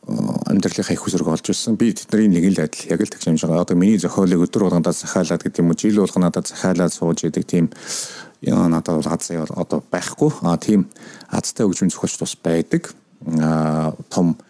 амьдралынхаа 0.08 0.96
их 0.96 1.02
хүсрэг 1.04 1.28
олж 1.28 1.52
ирсэн. 1.52 1.76
Би 1.76 1.92
тэдний 1.92 2.32
нэг 2.32 2.44
л 2.56 2.64
адил 2.64 2.88
яг 2.88 3.00
л 3.04 3.12
тэгж 3.12 3.28
амжиж 3.28 3.44
байгаа. 3.44 3.68
Одоо 3.68 3.76
миний 3.76 4.00
зохиолыг 4.00 4.48
өдөр 4.48 4.72
болгондоо 4.72 4.92
захиалаад 4.96 5.44
гэдэг 5.44 5.60
юм 5.60 5.68
уу, 5.68 5.76
жил 5.76 6.00
болгоно 6.00 6.32
надад 6.32 6.48
захиалаад 6.48 6.92
сууж 6.92 7.28
идэг 7.28 7.44
тийм 7.44 7.68
яа 8.40 8.68
надад 8.72 9.04
бол 9.04 9.12
аз 9.12 9.28
одоо 9.28 9.84
байхгүй. 9.92 10.32
А 10.48 10.56
тийм 10.56 10.88
азтай 11.28 11.68
хөгжим 11.68 11.92
зохиолч 11.92 12.16
тус 12.16 12.34
байдаг. 12.40 12.88
А 13.36 13.92
том 14.08 14.40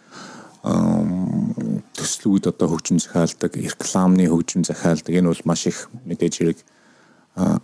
төслүүд 0.63 2.55
одоо 2.55 2.67
хөгжим 2.71 3.03
захиалдаг, 3.03 3.51
рекламны 3.59 4.31
хөгжим 4.31 4.63
захиалдаг. 4.63 5.11
Энэ 5.11 5.27
бол 5.27 5.43
маш 5.43 5.67
их 5.67 5.91
мэдээж 6.07 6.35
хэрэг 6.39 6.59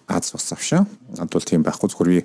Аз 0.08 0.32
бас 0.32 0.52
авшаа. 0.52 0.86
Над 1.18 1.32
бол 1.32 1.44
тийм 1.44 1.64
байхгүй 1.64 1.90
зүгээр 1.92 2.12
би 2.12 2.20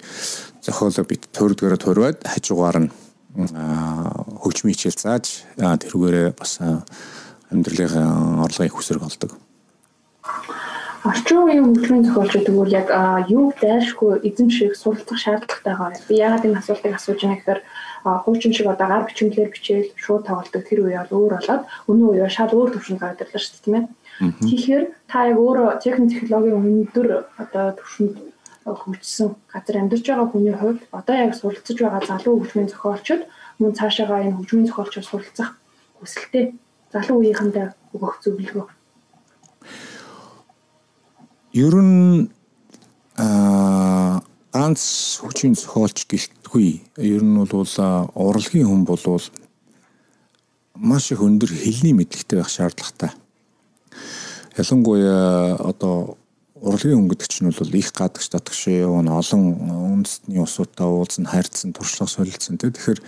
зохиолоо 0.62 1.04
бит 1.08 1.26
төрдгөрө 1.34 1.78
төрвээд 1.82 2.18
хажуугаар 2.22 2.78
нь 2.86 2.90
хөгжмийн 3.36 4.74
хичээл 4.74 4.98
зааж 4.98 5.46
тэрүүгээрээ 5.56 6.28
бас 6.34 6.58
амьдралын 7.50 8.42
орлогын 8.42 8.74
хүсрэг 8.74 9.02
олдог. 9.02 9.38
Орчин 11.00 11.38
үеийн 11.40 11.64
хөгжмийн 11.64 12.04
зохиолчид 12.04 12.44
тэгвэл 12.44 12.76
яг 12.76 12.88
юу 13.32 13.54
зайлшгүй 13.56 14.20
эзэмших 14.28 14.76
суралцах 14.76 15.18
шаардлагатай 15.18 15.74
байгаа. 15.74 16.06
Би 16.08 16.14
яагаад 16.20 16.44
энэ 16.44 16.60
асуултыг 16.60 16.92
асууж 16.92 17.20
байгаа 17.24 17.38
гэхээр 17.40 17.60
хуучин 18.04 18.52
шиг 18.52 18.66
одоо 18.68 18.86
гар 18.88 19.04
бичмлэр 19.08 19.48
бичээл 19.48 19.88
шууд 19.96 20.28
тоглолдог 20.28 20.62
тэр 20.68 20.80
үе 20.84 21.00
бол 21.00 21.24
өөр 21.24 21.32
болоод 21.40 21.62
өнөө 21.88 22.08
үе 22.20 22.28
шал 22.28 22.52
өөр 22.52 22.70
төвшөнд 22.76 23.00
гараад 23.00 23.22
ирлээ 23.24 23.40
шүү 23.40 23.52
дээ 23.52 23.64
тийм 23.64 23.76
ээ. 23.76 23.86
Тэгэхээр 24.44 24.84
та 25.08 25.18
яг 25.32 25.38
өөрөө 25.40 25.68
техник 25.80 26.10
технологийн 26.12 26.60
өндөр 26.68 27.08
одоо 27.40 27.66
төвшөнд 27.80 28.14
хөгжсөн 28.64 29.30
газар 29.52 29.76
амьдарч 29.80 30.04
байгаа 30.06 30.28
хүний 30.30 30.56
хувьд 30.56 30.80
одоо 30.98 31.16
яг 31.16 31.32
суралцж 31.36 31.78
байгаа 31.80 32.02
залуу 32.06 32.34
хөгжмийн 32.38 32.72
зохиолчид 32.72 33.22
мөн 33.60 33.72
цаашаага 33.78 34.24
энэ 34.24 34.36
хөгжмийн 34.36 34.68
зохиолчид 34.68 35.04
суралцах 35.08 35.50
хүсэлтэй 35.98 36.44
залуу 36.92 37.16
үеийнхэндээ 37.20 37.66
өгөх 37.94 38.14
зөвлөгөө 38.24 38.66
Ер 41.52 41.74
нь 41.74 42.30
аа 43.18 44.22
ганц 44.54 45.18
хүчин 45.18 45.58
зохиолч 45.58 46.06
гэлтгүй. 46.06 46.86
Ер 46.94 47.26
нь 47.26 47.42
бол 47.42 47.66
урлагийн 48.14 48.70
хүн 48.70 48.86
бол 48.86 49.02
маш 50.78 51.10
их 51.10 51.18
өндөр 51.18 51.50
хэлний 51.50 51.90
мэдлэгтэй 51.90 52.38
байх 52.38 52.50
шаардлагатай. 52.54 53.10
Ялангуяа 54.54 55.58
одоо 55.58 56.14
урлагийн 56.60 57.00
хүн 57.00 57.08
гэдэг 57.08 57.28
чинь 57.28 57.50
бол 57.50 57.74
их 57.74 57.92
гадагш 57.96 58.28
татгш 58.28 58.68
явна 58.68 59.16
олон 59.16 59.56
үндэстний 60.04 60.44
усуудаа 60.44 60.92
уулзсан 60.92 61.24
хайрцсан 61.24 61.72
туршлага 61.72 62.12
солилцсон 62.12 62.60
тийм 62.60 62.76
тэгэхээр 62.76 63.00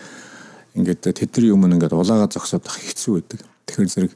ингээд 0.81 1.01
тэдний 1.13 1.53
юм 1.53 1.69
ингээд 1.69 1.93
улаага 1.93 2.33
зогсоод 2.33 2.65
ах 2.65 2.81
хэцүү 2.81 3.13
байдаг. 3.21 3.41
Тэгэхээр 3.69 3.93
зэрэг 3.93 4.13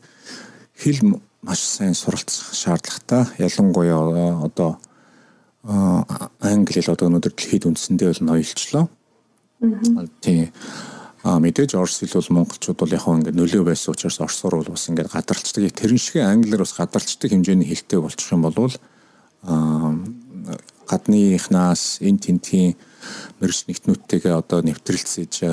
хэл 0.81 1.21
маш 1.45 1.61
сайн 1.61 1.93
суралцах 1.93 2.57
шаардлагатай. 2.57 3.29
Ялангуяа 3.37 4.41
одоо 4.41 4.81
англи 6.41 6.81
хэл 6.81 6.97
одоо 6.97 7.13
өнөөдөр 7.13 7.37
дэлхийд 7.37 7.69
үндсэндээ 7.69 8.09
бол 8.09 8.25
ноёлчлоо. 8.25 8.89
Тийм. 10.25 10.49
А 11.27 11.37
мэдээж 11.43 11.77
орс 11.77 12.01
хэл 12.01 12.17
бол 12.17 12.41
монголчууд 12.41 12.79
бол 12.81 12.97
яг 12.97 13.05
ингээд 13.05 13.37
нөлөө 13.37 13.63
байсан 13.69 13.93
учраас 13.93 14.21
орсоор 14.25 14.65
бол 14.65 14.73
бас 14.73 14.89
ингээд 14.89 15.13
гадарчдаг. 15.13 15.77
Тэрэн 15.77 16.01
шиг 16.01 16.25
англиар 16.25 16.65
бас 16.65 16.73
гадарчдаг 16.73 17.31
хэмжээний 17.35 17.69
хэлтэй 17.69 18.01
болчих 18.01 18.33
юм 18.33 18.47
бол 18.47 18.73
гадныхнаас 20.87 21.99
эн 22.03 22.19
тентхийн 22.19 22.79
мэрэгч 23.41 23.67
нэгтнүүдтэйгээ 23.67 24.35
одоо 24.35 24.63
нэвтрэлцэж 24.63 25.47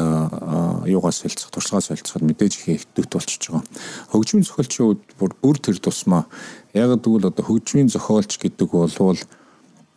юугаас 0.89 1.21
солилцох, 1.21 1.49
туршлагаас 1.53 1.89
солилцоход 1.89 2.25
мэдээж 2.25 2.53
их 2.69 2.85
дэвт 2.93 3.13
болчихж 3.13 3.49
байгаа. 3.49 3.65
Хөгжмийн 4.13 4.45
зохиолчид 4.45 5.01
бүр 5.17 5.57
тэр 5.57 5.77
тусмаа 5.81 6.25
яг 6.73 7.01
тэгвэл 7.01 7.29
одоо 7.29 7.43
хөгжмийн 7.45 7.89
зохиолч 7.89 8.37
гэдэг 8.37 8.69
бол 8.69 9.17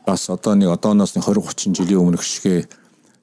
бас 0.07 0.31
одоо 0.31 0.55
нэг 0.55 0.73
одооноос 0.73 1.17
20 1.17 1.37
30 1.37 1.77
жилийн 1.77 2.01
өмнөх 2.01 2.25
шигэ 2.25 2.69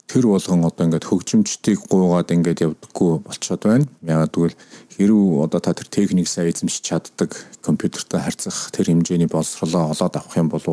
тэр 0.08 0.28
болгон 0.28 0.66
одоо 0.68 0.86
ингээд 0.86 1.08
хөгжимчдийг 1.10 1.80
гуугаад 1.90 2.30
ингээд 2.32 2.64
явдаггүй 2.66 3.24
болчиход 3.24 3.64
байна. 3.64 3.88
Яг 4.04 4.30
тэгвэл 4.30 4.56
хэрв 4.94 5.18
одоо 5.42 5.60
та 5.60 5.74
тэр 5.74 5.88
техник 5.88 6.28
сайн 6.28 6.52
эзэмшиж 6.52 6.84
чаддаг, 6.84 7.34
компьютертэй 7.62 8.20
харьцах 8.20 8.70
тэр 8.72 8.92
хэмжээний 8.92 9.32
боловсролоо 9.32 9.96
олоод 9.96 10.16
авах 10.16 10.38
юм 10.38 10.50
бол 10.52 10.64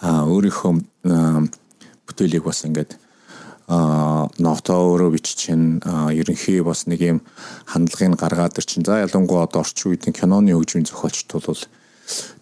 а 0.00 0.24
өөрийнхөө 0.24 0.72
бүтээлийг 2.08 2.44
бас 2.44 2.64
ингээд 2.64 2.96
а 3.70 4.26
нотоо 4.42 4.98
өөрөө 4.98 5.14
биччихэн 5.14 5.84
ерөнхий 6.10 6.58
бас 6.66 6.90
нэг 6.90 7.00
юм 7.06 7.18
хандлагыг 7.70 8.18
гаргаад 8.18 8.58
ирчин. 8.58 8.82
За 8.82 9.04
ялангуяа 9.06 9.46
одоо 9.46 9.62
орчин 9.62 9.94
үеийн 9.94 10.10
киноны 10.10 10.50
хөгжмийн 10.58 10.90
зохиолчд 10.90 11.30
бол 11.30 11.62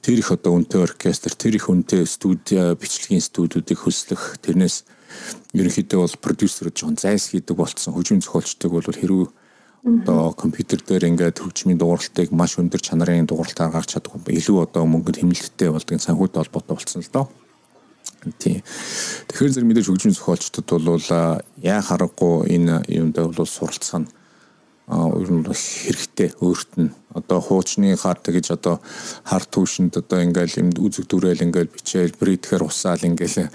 тэр 0.00 0.16
их 0.24 0.32
одоо 0.32 0.56
үнэтэй 0.56 0.80
оркестр, 0.88 1.36
тэр 1.36 1.60
их 1.60 1.68
үнэтэй 1.68 2.08
студи 2.08 2.56
бичлэгийн 2.80 3.20
студиудыг 3.20 3.76
хөслөх, 3.76 4.40
тэрнээс 4.40 4.88
ерөнхийдөө 5.55 6.01
бол 6.05 6.16
продюсерүүд 6.24 6.76
жоон 6.76 6.97
зайс 6.97 7.30
хийдэг 7.32 7.56
болцсон 7.56 7.94
хөгжмийн 7.94 8.24
зохиолчдыг 8.24 8.70
бол 8.72 8.85
хэрүү 8.85 9.24
одоо 9.85 10.32
компьютер 10.32 10.80
дээр 10.82 11.09
ингээд 11.09 11.39
хөгжмийн 11.40 11.78
дууралтыг 11.78 12.32
маш 12.32 12.59
өндөр 12.59 12.82
чанарын 12.82 13.26
дууралтаар 13.26 13.72
гаргаж 13.72 13.97
чаддаг 13.97 14.26
илүү 14.28 14.66
одоо 14.66 14.85
мөнгөнд 14.85 15.22
хэмнэлттэй 15.22 15.70
болдгийн 15.70 16.02
санхүүтэй 16.02 16.40
холбоотой 16.43 16.74
болсон 16.76 17.02
л 17.02 17.12
доо. 17.14 17.26
Тийм. 18.43 18.62
Тэгэхээр 19.30 19.52
зэрэг 19.55 19.68
мэдээж 19.70 19.89
хөгжмийн 19.89 20.16
зохиолчдод 20.18 20.68
бол 20.82 21.09
яа 21.62 21.80
харахгүй 21.80 22.51
энэ 22.51 22.85
юундаа 22.90 23.30
бол 23.30 23.47
суралцах 23.47 24.02
нь 24.02 24.09
ер 24.89 25.28
нь 25.30 25.44
бол 25.44 25.55
хэрэгтэй 25.55 26.32
өөрт 26.40 26.72
нь 26.80 26.90
одоо 27.12 27.40
хуучны 27.44 27.93
хар 27.97 28.16
тэгэж 28.16 28.56
одоо 28.56 28.80
хар 29.22 29.44
түүшинд 29.44 30.01
одоо 30.01 30.24
ингээл 30.24 30.60
юм 30.64 30.68
үзэг 30.72 31.05
дүрээл 31.06 31.44
ингээл 31.44 31.74
бичээл 31.76 32.16
брэдхээр 32.16 32.64
усаал 32.64 33.05
ингээл 33.05 33.52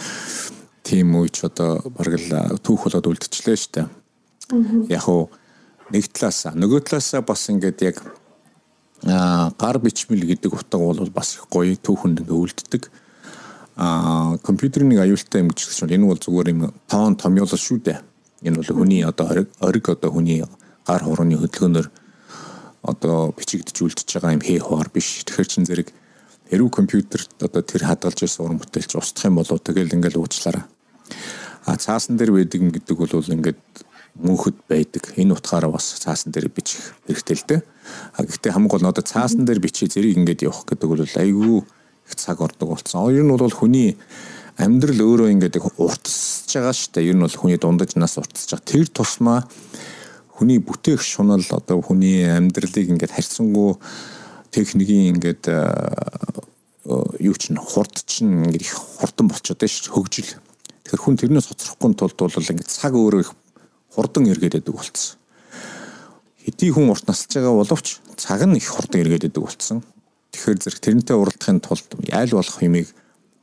тийм 0.83 1.15
үеч 1.15 1.43
одоо 1.47 1.79
бараг 1.95 2.19
л 2.19 2.59
түүх 2.59 2.91
болоод 2.91 3.07
үлдчихлээ 3.07 3.57
штэ. 3.57 3.87
Яг 4.91 5.07
уу 5.07 5.31
нэг 5.89 6.11
талаасаа 6.11 6.53
нөгөө 6.53 6.83
талаасаа 6.83 7.23
бас 7.23 7.47
ингээд 7.49 7.79
яг 7.87 7.97
гар 9.03 9.77
бичмэл 9.79 10.27
гэдэг 10.27 10.51
утга 10.53 10.77
бол 10.79 11.09
бас 11.09 11.39
их 11.39 11.47
гоё 11.47 11.75
түүхэнд 11.79 12.23
ингээ 12.23 12.35
үлддэг 12.35 12.83
а 13.75 14.37
компьютерийн 14.43 14.99
аюултай 14.99 15.41
юм 15.41 15.49
гэж 15.49 15.65
хэлсэн. 15.65 15.89
Энэ 15.89 16.05
бол 16.05 16.19
зүгээр 16.21 16.49
юм 16.53 16.73
тоон 16.87 17.15
томьёолол 17.17 17.57
шүү 17.57 17.79
дээ. 17.81 17.99
Энэ 18.43 18.61
бол 18.61 18.69
хүний 18.83 19.01
одоо 19.01 19.47
ориг 19.59 19.89
одоо 19.89 20.11
хүний 20.13 20.45
гар 20.85 21.01
хурууны 21.01 21.39
хөдөлгөөнөөр 21.41 21.87
одоо 22.83 23.33
бичигдэж 23.33 23.75
үлдчихэж 23.81 24.19
байгаа 24.19 24.35
юм 24.37 24.43
хээ 24.45 24.59
хоор 24.61 24.89
биш. 24.93 25.25
Тэгэхээр 25.25 25.49
чин 25.49 25.65
зэрэг 25.65 25.89
хэрүү 26.51 26.69
компьютер 26.69 27.25
одоо 27.41 27.61
тэр 27.65 27.87
хадгалж 27.87 28.19
байсан 28.21 28.45
уран 28.45 28.59
бүтээлч 28.61 28.91
устдах 28.93 29.25
юм 29.25 29.41
болоо 29.41 29.57
тэгэл 29.57 29.95
ингээл 29.97 30.21
уучлаарай. 30.21 30.63
А 31.65 31.77
цаасан 31.77 32.17
дээр 32.17 32.31
байдаг 32.35 32.59
юм 32.59 32.71
гэдэг 32.75 32.97
бол 32.97 33.13
ингээд 33.13 33.61
мөнхөд 34.19 34.57
байдаг. 34.69 35.03
Энэ 35.17 35.33
утгаараа 35.33 35.71
бас 35.73 35.97
цаасан 35.97 36.31
дээр 36.31 36.51
бичих 36.53 36.93
хэрэгтэй 37.07 37.35
л 37.37 37.47
дээ. 37.49 37.61
А 38.13 38.23
гэхдээ 38.23 38.51
хамгийн 38.53 38.71
гол 38.71 38.83
нь 38.83 38.91
одоо 38.91 39.03
цаасан 39.03 39.45
дээр 39.45 39.63
бичиж 39.63 39.97
зэрэг 39.97 40.17
ингээд 40.17 40.45
явах 40.45 40.67
гэдэг 40.69 40.87
бол 40.89 41.01
айгүй 41.01 41.63
их 41.63 42.15
цаг 42.15 42.41
ордог 42.41 42.77
болсон. 42.77 43.09
Ер 43.09 43.25
нь 43.25 43.33
бол 43.33 43.49
хүний 43.49 43.97
амьдрал 44.59 45.01
өөрөө 45.01 45.33
ингээд 45.33 45.57
уртсаж 45.81 46.51
байгаа 46.53 46.75
шүү 46.77 46.91
дээ. 46.93 47.09
Ер 47.09 47.17
нь 47.17 47.25
бол 47.25 47.39
хүний 47.41 47.57
дундаж 47.57 47.97
нас 47.97 48.19
уртсаж 48.21 48.59
байгаа. 48.59 48.69
Тэр 48.69 48.87
тусмаа 48.91 49.39
хүний 50.29 50.59
бүтээх 50.61 51.01
шунал 51.01 51.41
одоо 51.49 51.81
хүний 51.81 52.27
амьдралыг 52.27 52.89
ингээд 52.93 53.15
харьцангуй 53.17 53.81
техникийн 54.53 55.17
ингээд 55.17 55.49
юу 56.85 57.35
ч 57.39 57.49
н 57.49 57.57
хурд 57.57 58.03
чинь 58.05 58.45
ингээд 58.45 58.67
их 58.67 58.75
хурдан 58.75 59.31
болчиход 59.31 59.63
байна 59.63 59.73
шүү 59.73 59.93
хөгжил. 59.95 60.42
Тэгэхээр 60.83 61.03
хүн 61.03 61.17
тэрнээс 61.19 61.47
хоцрохгүй 61.47 61.91
тулд 61.95 62.17
бол 62.19 62.51
ингээд 62.51 62.69
цаг 62.69 62.93
өөрөө 62.93 63.21
их 63.23 63.31
хурдан 63.95 64.27
эргээд 64.27 64.59
байдаг 64.59 64.75
болцсон. 64.75 65.15
Хэдий 66.43 66.71
хүн 66.75 66.91
урт 66.91 67.07
насалж 67.07 67.39
байгаа 67.39 67.55
боловч 67.63 67.87
цаг 68.19 68.41
нь 68.43 68.59
их 68.59 68.67
хурдан 68.67 69.01
эргээд 69.01 69.31
байдаг 69.31 69.43
болцсон. 69.47 69.79
Тэгэхээр 70.35 70.59
зэрэг 70.59 70.81
тэрнтэй 70.83 71.15
уралдахын 71.15 71.63
тулд 71.63 71.87
айл 72.11 72.35
болох 72.35 72.57
юмыг 72.59 72.87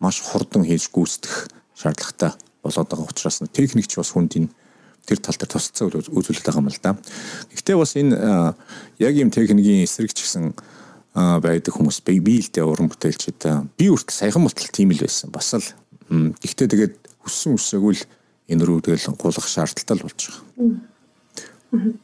маш 0.02 0.20
хурдан 0.20 0.68
хийж 0.68 0.92
гүйцэтгэх 0.92 1.48
шаардлагатай 1.76 2.36
болоод 2.60 2.88
байгаа 2.88 3.08
учраас 3.08 3.40
техникч 3.52 3.96
бас 3.96 4.12
хүнд 4.12 4.36
энэ 4.36 4.52
тэр 5.06 5.18
тал 5.22 5.36
дээр 5.38 5.52
тусцсан 5.54 5.88
үзүүлэлт 5.88 6.44
байгаа 6.44 6.60
юм 6.60 6.68
л 6.68 6.80
да. 6.82 6.92
Гэхдээ 7.54 7.76
бас 7.76 7.96
энэ 7.96 8.14
яг 9.00 9.14
юм 9.16 9.30
техникийн 9.32 9.84
эсрэг 9.88 10.12
ч 10.12 10.28
гэсэн 10.28 10.52
байдаг 11.14 11.72
хүмүүс 11.72 12.04
биелдээ 12.04 12.64
уран 12.64 12.92
бүтээлчд 12.92 13.74
би 13.80 13.86
үртэл 13.88 14.18
саяхан 14.18 14.44
болтол 14.44 14.68
тийм 14.68 14.92
л 14.92 15.00
байсан. 15.00 15.32
Бас 15.32 15.56
л 15.56 15.64
гэхдээ 16.10 16.68
тэгээд 16.68 16.94
хүссэн 17.24 17.56
үсээгүй 17.56 17.94
л 17.96 18.04
энэ 18.50 18.64
рүү 18.66 18.78
тэгэл 18.84 19.14
гулгах 19.14 19.48
шаардлагатай 19.48 19.96
л 19.96 20.04
болж 20.04 20.20
байгаа. 20.26 21.94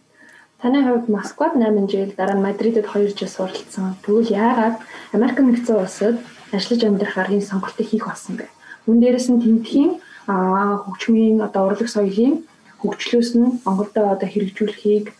Таны 0.63 0.79
хувьд 0.83 1.09
Москвад 1.09 1.53
8 1.55 1.91
жил 1.91 2.13
дараа 2.17 2.37
нь 2.37 2.45
Мадридэд 2.45 2.87
2 2.87 3.13
жил 3.13 3.29
суралцсан. 3.29 3.97
Тэгвэл 4.03 4.31
яагаад 4.31 4.77
Америк 5.13 5.39
нэгдсэн 5.41 5.77
улсад 5.77 6.17
ажиллаж 6.53 6.83
амьдрах 6.85 7.19
аргын 7.19 7.43
сонголтыг 7.43 7.87
хийх 7.87 8.07
болсон 8.09 8.37
бэ? 8.41 8.47
Мөн 8.87 9.01
дээрэс 9.01 9.29
нь 9.29 9.43
тэмдгийн 9.43 9.93
хөгжмийн 10.27 11.43
одоо 11.43 11.71
урлаг 11.71 11.89
соёлын 11.91 12.47
хөгжлөөс 12.81 13.31
нь 13.39 13.61
Монголдо 13.65 14.01
одоо 14.15 14.29
хэрэгжүүлэхийг 14.29 15.13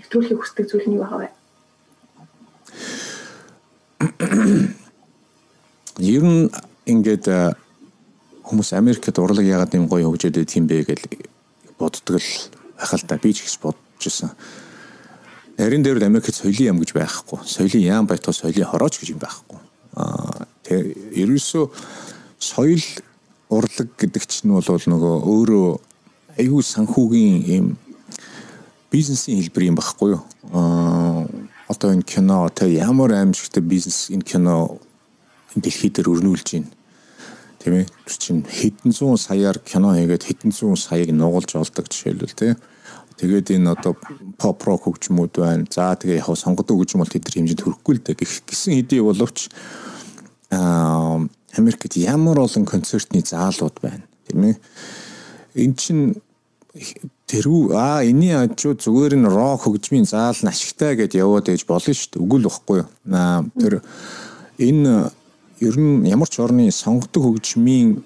нэвтрүүлэхийг 0.00 0.40
хүсдэг 0.40 0.66
зүйл 0.68 0.86
нь 0.88 0.96
юу 0.98 1.04
байгаа 1.04 1.20
вэ? 1.20 1.28
Ер 6.00 6.24
нь 6.24 6.50
ингээд 6.88 7.26
хүмүүс 8.50 8.74
Америкт 8.74 9.18
урлаг 9.22 9.46
яагаад 9.46 9.78
юм 9.78 9.86
гоё 9.86 10.10
хөгжөөд 10.10 10.42
байт 10.42 10.58
юм 10.58 10.66
бэ 10.66 10.82
гэж 10.90 11.00
боддог 11.78 12.18
л 12.18 12.30
байх 12.74 12.92
л 12.98 13.06
та 13.06 13.14
би 13.22 13.30
ч 13.30 13.46
гэж 13.46 13.62
бодож 13.62 14.02
байсан. 14.02 14.34
Нарийн 15.54 15.86
дээр 15.86 16.02
Америкт 16.02 16.34
соёлын 16.34 16.74
ям 16.74 16.78
гэж 16.82 16.90
байхгүй. 16.98 17.38
Соёлын 17.46 17.86
яам 17.86 18.06
байтугай 18.10 18.34
соёлын 18.34 18.66
хорооч 18.66 18.98
гэж 18.98 19.14
юм 19.14 19.22
байхгүй. 19.22 19.58
Аа 19.94 20.50
тэгээ 20.66 21.22
ерөөсөө 21.22 21.64
соёл 22.42 22.82
урлаг 23.54 23.88
гэдэг 23.94 24.26
чинь 24.26 24.50
бол 24.50 24.66
нөгөө 24.66 25.14
өөрөө 25.30 25.68
айгүй 26.42 26.62
санхүүгийн 26.66 27.38
ийм 27.46 27.66
бизнесийн 28.90 29.38
хэлбэр 29.38 29.70
юм 29.70 29.78
багхгүй 29.78 30.18
юу? 30.18 30.22
Аа 30.50 31.28
одоо 31.70 31.94
энэ 31.94 32.02
кино 32.02 32.50
тэ 32.50 32.66
ямар 32.82 33.14
аимшигтай 33.14 33.62
бизнес 33.62 34.10
энэ 34.10 34.26
кино 34.26 34.80
дэлхий 35.54 35.90
дээр 35.90 36.10
өрнүүлж 36.10 36.48
байна. 36.50 36.70
Тийм 37.60 37.84
ээ. 37.84 37.86
Чинь 38.08 38.42
хэдэн 38.48 38.92
зуун 38.92 39.20
саяар 39.20 39.60
кино 39.60 39.92
хийгээд 39.92 40.24
хэдэн 40.24 40.52
зуун 40.52 40.80
саяыг 40.80 41.12
нугалж 41.12 41.60
олдог 41.60 41.92
жишээлбэл 41.92 42.32
тийм. 42.32 42.56
Тэгээд 43.20 43.52
энэ 43.52 43.76
одоо 43.76 44.00
pop 44.40 44.64
rock 44.64 44.88
хөгжмүүд 44.88 45.36
байна. 45.36 45.68
За 45.68 45.92
тэгээ 45.92 46.24
яг 46.24 46.32
сонгодог 46.32 46.80
хөгжим 46.80 47.04
бол 47.04 47.12
тэд 47.12 47.28
нар 47.28 47.36
хэмжээнд 47.36 47.60
хүрэхгүй 47.60 47.94
л 48.00 48.04
дээ. 48.04 48.16
Гисэн 48.48 48.80
хэдий 48.80 49.04
боловч 49.04 49.52
аа 50.48 51.20
Америкт 51.52 52.00
ямар 52.00 52.40
олон 52.40 52.64
концертны 52.64 53.20
заалууд 53.20 53.76
байна. 53.84 54.08
Тийм 54.24 54.56
ээ. 54.56 54.56
Эн 55.60 55.76
чинь 55.76 56.16
тэрүү 57.28 57.76
аа 57.76 58.00
энэний 58.08 58.34
ажуу 58.40 58.72
зүгээр 58.72 59.20
нь 59.20 59.28
рок 59.28 59.68
хөгжмийн 59.68 60.08
заал 60.08 60.38
нь 60.40 60.48
ашигтай 60.48 60.96
гэд 60.96 61.18
яваад 61.18 61.52
ээж 61.52 61.68
болно 61.68 61.92
шүү 61.92 62.16
дээ. 62.16 62.24
Үгүй 62.24 62.38
л 62.40 62.48
баггүй 62.48 62.76
юу. 62.80 62.88
Тэр 63.60 63.74
энэ 64.56 65.12
ер 65.60 65.76
нь 65.76 66.08
ямар 66.08 66.28
ч 66.28 66.40
орны 66.40 66.70
сонгодог 66.72 67.22
хөгжмийн 67.24 68.02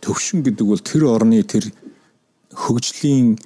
төвшин 0.00 0.44
гэдэг 0.44 0.66
бол 0.66 0.80
тэр 0.80 1.08
орны 1.08 1.42
тэр 1.42 1.72
хөгжлийн 2.52 3.38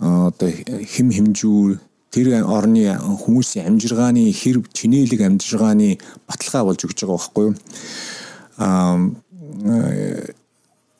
одоо 0.00 0.50
хэм 0.50 1.08
хэмжүү 1.12 1.78
тэр 2.10 2.44
орны 2.44 2.96
хүмүүсийн 2.96 3.68
амжиргааны 3.68 4.32
хэрв 4.32 4.64
чинэлэг 4.72 5.20
амжиргааны 5.20 5.98
баталгаа 6.24 6.64
болж 6.64 6.80
өгч 6.84 7.04
байгаа 7.04 7.16
байхгүй 7.20 7.44
юу? 7.44 7.54
Аа 8.56 8.96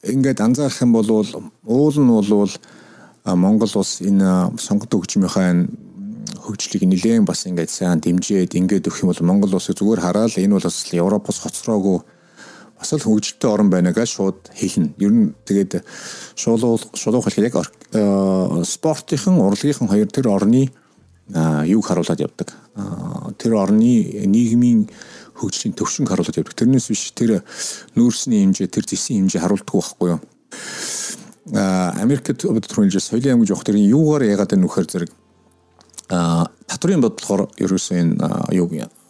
ингээд 0.04 0.40
анзаарах 0.40 0.82
юм 0.82 0.92
бол 0.92 1.08
уул 1.64 1.96
нь 1.96 2.12
бол 2.12 2.52
Монгол 3.24 3.72
улс 3.74 4.00
энэ 4.00 4.54
сонгодог 4.60 5.02
хөгжмийнхаа 5.02 5.66
хөгжлийг 6.46 6.86
нэлээд 6.86 7.26
бас 7.26 7.42
ингээд 7.50 7.70
сайн 7.70 7.98
дэмжиж 7.98 8.54
ингээд 8.54 8.86
өгөх 8.86 9.02
юм 9.02 9.10
бол 9.10 9.26
Монгол 9.26 9.58
улсыг 9.58 9.74
зүгээр 9.74 10.00
хараад 10.00 10.38
энэ 10.38 10.54
бол 10.54 10.62
бас 10.62 10.78
Европоос 10.94 11.38
хоцроогүй 11.42 11.98
бас 12.78 12.92
л 12.92 13.02
хөгжилтэй 13.02 13.50
орн 13.50 13.70
байна 13.70 13.90
гэж 13.92 14.08
шууд 14.14 14.52
хэлнэ. 14.54 14.94
Ер 15.00 15.12
нь 15.12 15.34
тэгээд 15.48 15.82
шуулуул 16.36 16.82
шуулуух 16.94 17.26
хэлэх 17.26 17.50
яг 17.50 17.72
спортынхан 18.68 19.40
урлагийнхан 19.40 19.88
хоёр 19.88 20.08
тэр 20.12 20.28
орны 20.28 20.70
юуг 21.32 21.84
харуулад 21.88 22.20
явдаг. 22.20 22.52
Тэр 23.40 23.56
орны 23.56 24.28
нийгмийн 24.28 24.86
хөгжлийн 25.34 25.74
төвшинг 25.74 26.08
харуулад 26.08 26.36
явдаг. 26.36 26.54
Тэрнээс 26.54 26.88
биш 26.92 27.10
тэр 27.16 27.42
нүүрсний 27.96 28.44
хэмжээ, 28.44 28.68
тэр 28.68 28.84
зэсийн 28.84 29.26
хэмжээ 29.26 29.40
харуулдаг 29.40 29.72
байхгүй 29.72 30.08
юу? 30.14 30.20
Америкт 31.56 32.30
түрүүн 32.36 32.92
хэлж 32.92 33.02
соёлын 33.02 33.40
аймаг 33.40 33.48
жоох 33.48 33.64
тэрийн 33.64 33.90
юугаар 33.90 34.28
яагаад 34.28 34.54
энэ 34.54 34.64
нөхөр 34.66 34.86
зэрэг 34.86 35.10
татврын 36.08 37.02
бодлохоор 37.02 37.48
ерөөсөө 37.58 37.96
энэ 38.02 38.28
юу 38.54 38.68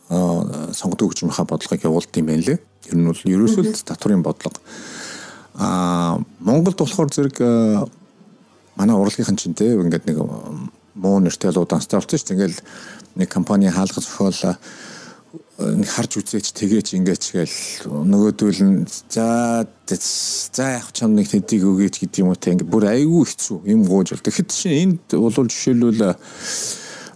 сонгодог 0.09 1.11
хөгжмийнхаа 1.13 1.47
бодлогыг 1.47 1.85
явуулд 1.85 2.17
юм 2.17 2.27
байна 2.27 2.45
лээ. 2.47 2.59
Ер 2.89 2.97
нь 2.97 3.07
бол 3.07 3.23
ерөөсөө 3.25 3.63
л 3.67 3.85
татврын 3.85 4.23
бодлого. 4.23 4.57
А 5.59 6.19
Монголд 6.41 6.79
болохоор 6.79 7.11
зэрэг 7.11 7.37
манай 8.77 8.97
урлагийнхан 8.97 9.37
чинь 9.37 9.55
те 9.55 9.75
ингээд 9.75 10.07
нэг 10.07 10.19
муу 10.95 11.19
нэртэй 11.21 11.51
л 11.51 11.65
удаанстай 11.65 11.99
болсон 11.99 12.19
шүү. 12.19 12.29
Тэгэл 12.33 12.61
нэг 13.17 13.29
компани 13.29 13.69
хаалга 13.69 14.01
зохиол 14.01 14.57
нэг 15.57 15.89
харж 15.89 16.21
үзээч 16.21 16.53
тэгээч 16.53 16.89
ингээч 17.01 17.25
гээл 17.33 17.57
нөгөөдөл 17.89 18.61
нь 18.61 18.85
за 19.09 19.65
за 19.89 20.65
яг 20.77 20.93
чам 20.93 21.17
нэг 21.17 21.33
хэдийг 21.33 21.65
өгөөч 21.65 21.97
гэдэг 22.05 22.21
юм 22.21 22.29
уу 22.33 22.37
те 22.37 22.53
ингээ 22.53 22.69
бүр 22.69 22.85
айгүй 22.93 23.25
хэцүү 23.25 23.65
юм 23.65 23.89
гоож 23.89 24.13
бол 24.13 24.21
тэгэхэд 24.21 24.53
чинь 24.53 25.01
энд 25.01 25.17
бол 25.17 25.33
жишээлбэл 25.33 26.13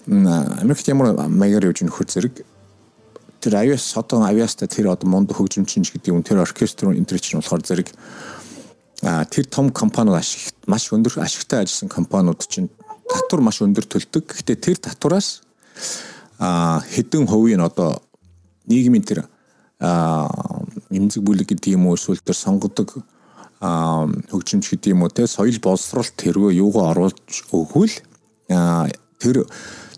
Америкт 0.06 0.88
ямар 0.88 1.28
маягаар 1.28 1.70
явж 1.70 1.82
нөхөр 1.84 2.08
зэрэг 2.08 2.34
тэр 3.40 3.56
авиас 3.56 3.96
одоо 3.96 4.24
авиаста 4.24 4.66
тэр 4.66 4.92
одоо 4.92 5.08
монд 5.08 5.32
хөгжимчин 5.32 5.82
гэдэг 5.82 6.12
юм 6.12 6.22
тэр 6.22 6.40
оркестр 6.44 6.92
энэ 6.92 7.18
чинь 7.18 7.40
болохоор 7.40 7.64
зэрэг 7.64 7.88
а 9.02 9.24
тэр 9.24 9.46
том 9.46 9.70
компаниуд 9.70 10.20
ашиг 10.20 10.52
маш 10.66 10.92
өндөр 10.92 11.24
ашигтай 11.24 11.64
ажилласан 11.64 11.88
компаниуд 11.88 12.44
чинь 12.48 12.68
татвар 13.08 13.40
маш 13.40 13.62
өндөр 13.64 13.84
төлдөг. 13.88 14.28
Гэхдээ 14.28 14.56
тэр 14.56 14.76
татвараас 14.76 15.42
а 16.38 16.80
хэдэн 16.84 17.26
хувийн 17.26 17.60
одоо 17.60 18.02
нийгмийн 18.68 19.04
тэр 19.04 19.24
эмзэг 19.80 21.22
бүлэг 21.24 21.48
гэдэг 21.48 21.80
юм 21.80 21.88
уу 21.88 21.96
эсвэл 21.96 22.20
тэр 22.20 22.36
сонгодог 22.36 23.00
хөгжимч 23.60 24.68
гэдэг 24.68 24.92
юм 24.92 25.02
уу 25.02 25.12
те 25.12 25.26
соёл 25.26 25.56
боловсролт 25.60 26.12
тэрвээ 26.16 26.60
юугаа 26.60 26.92
оруулж 26.92 27.44
өгвөл 27.52 27.92
тэр 28.48 29.36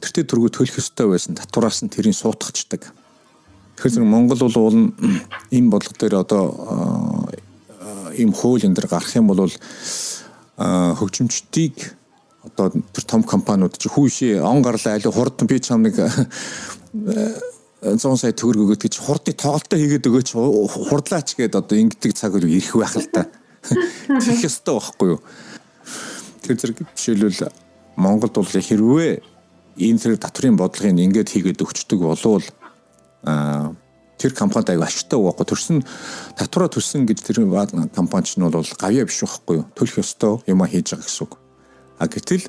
тэртээ 0.03 0.27
төргөө 0.27 0.51
төлөх 0.51 0.83
ёстой 0.83 1.07
байсан 1.15 1.39
татвараас 1.39 1.81
нь 1.87 1.93
тэрийг 1.95 2.19
суутгачдаг. 2.19 2.91
Тэгэхээр 3.79 3.95
зэрэг 4.03 4.11
Монгол 4.11 4.43
бол 4.51 4.93
ийм 5.55 5.71
бодлого 5.71 5.97
дээр 5.97 6.15
одоо 6.19 6.45
ийм 8.19 8.35
хууль 8.35 8.67
энэ 8.67 8.77
төр 8.77 8.89
гарах 8.91 9.15
юм 9.15 9.31
бол 9.31 9.47
хөгжимчдийг 10.59 11.95
одоо 12.43 12.75
тэр 12.75 13.05
том 13.07 13.23
компаниуд 13.23 13.79
чи 13.79 13.89
хүүшээ 13.89 14.43
он 14.43 14.63
гарлаа 14.63 14.99
али 14.99 15.09
хурд 15.09 15.47
би 15.47 15.61
чам 15.63 15.87
нэг 15.87 15.97
100 17.83 17.99
сая 18.19 18.35
төгрөг 18.35 18.75
өгөөд 18.75 18.83
гэж 18.83 18.95
хурдыг 18.99 19.39
тоглолтоо 19.39 19.79
хийгээд 19.79 20.07
өгөөч 20.07 20.29
хурдлаач 20.35 21.35
гээд 21.35 21.59
одоо 21.59 21.77
ингэдэг 21.79 22.15
цаг 22.15 22.35
үе 22.39 22.59
ирэх 22.59 22.79
байх 22.79 22.95
л 22.99 23.11
та. 23.11 23.27
Тэгэх 24.07 24.47
ёстой 24.47 24.79
байхгүй 24.79 25.09
юу? 25.17 25.21
Тэр 26.47 26.57
зэрэг 26.59 26.79
жишээлбэл 26.95 27.51
Монголд 27.99 28.35
бол 28.39 28.47
хэрвээ 28.47 29.32
энэ 29.77 29.99
тэр 29.99 30.17
татврын 30.17 30.57
бодлогыг 30.57 30.99
ингээд 30.99 31.33
хийгээд 31.33 31.63
өгчдөг 31.65 32.01
болвол 32.01 32.45
аа 33.25 33.75
тэр 34.23 34.35
компанид 34.39 34.71
аяг 34.71 34.87
ашигтай 34.87 35.19
байхгүй 35.19 35.47
төрсөн 35.51 35.79
татвараа 36.39 36.71
төлсөн 36.71 37.07
гэж 37.11 37.19
тэр 37.27 37.43
компани 37.91 38.27
ч 38.31 38.39
нь 38.39 38.47
бол 38.47 38.63
гавьяа 38.79 39.07
биш 39.07 39.19
байхгүй 39.27 39.57
юу? 39.59 39.67
Төлөх 39.75 39.99
ёстой 39.99 40.39
юм 40.47 40.63
а 40.63 40.71
хийж 40.71 40.95
байгаа 40.95 41.07
гэсэн 41.11 41.23
үг. 41.27 41.33
А 41.99 42.07
гэтэл 42.07 42.47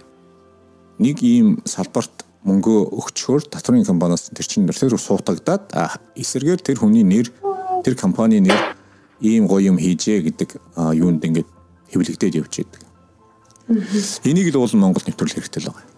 нэг 1.02 1.18
ийм 1.26 1.66
салбарт 1.66 2.30
мөнгөө 2.46 2.94
өгчхөөр 2.94 3.50
татврын 3.50 3.88
компаниас 3.90 4.30
тэр 4.30 4.46
чинь 4.46 4.70
нэрээр 4.70 5.02
суутагдаад 5.02 5.74
эсэргээр 6.14 6.62
тэр 6.62 6.78
хүний 6.78 7.02
нэр 7.02 7.34
тэр 7.82 7.96
компани 7.98 8.38
нэр 8.38 8.78
ийм 9.24 9.50
гоё 9.50 9.74
юм 9.74 9.82
хийжээ 9.82 10.30
гэдэг 10.30 10.50
юунд 10.94 11.26
ингээд 11.26 11.50
хэвлэгдээд 11.90 12.38
явж 12.38 12.54
байдаг. 12.62 12.82
Энийг 14.28 14.54
л 14.54 14.60
уул 14.62 14.76
Монгол 14.78 15.02
нэвтрүүлэх 15.08 15.42
хэрэгтэй 15.42 15.64
л 15.66 15.74
байгаа. 15.74 15.93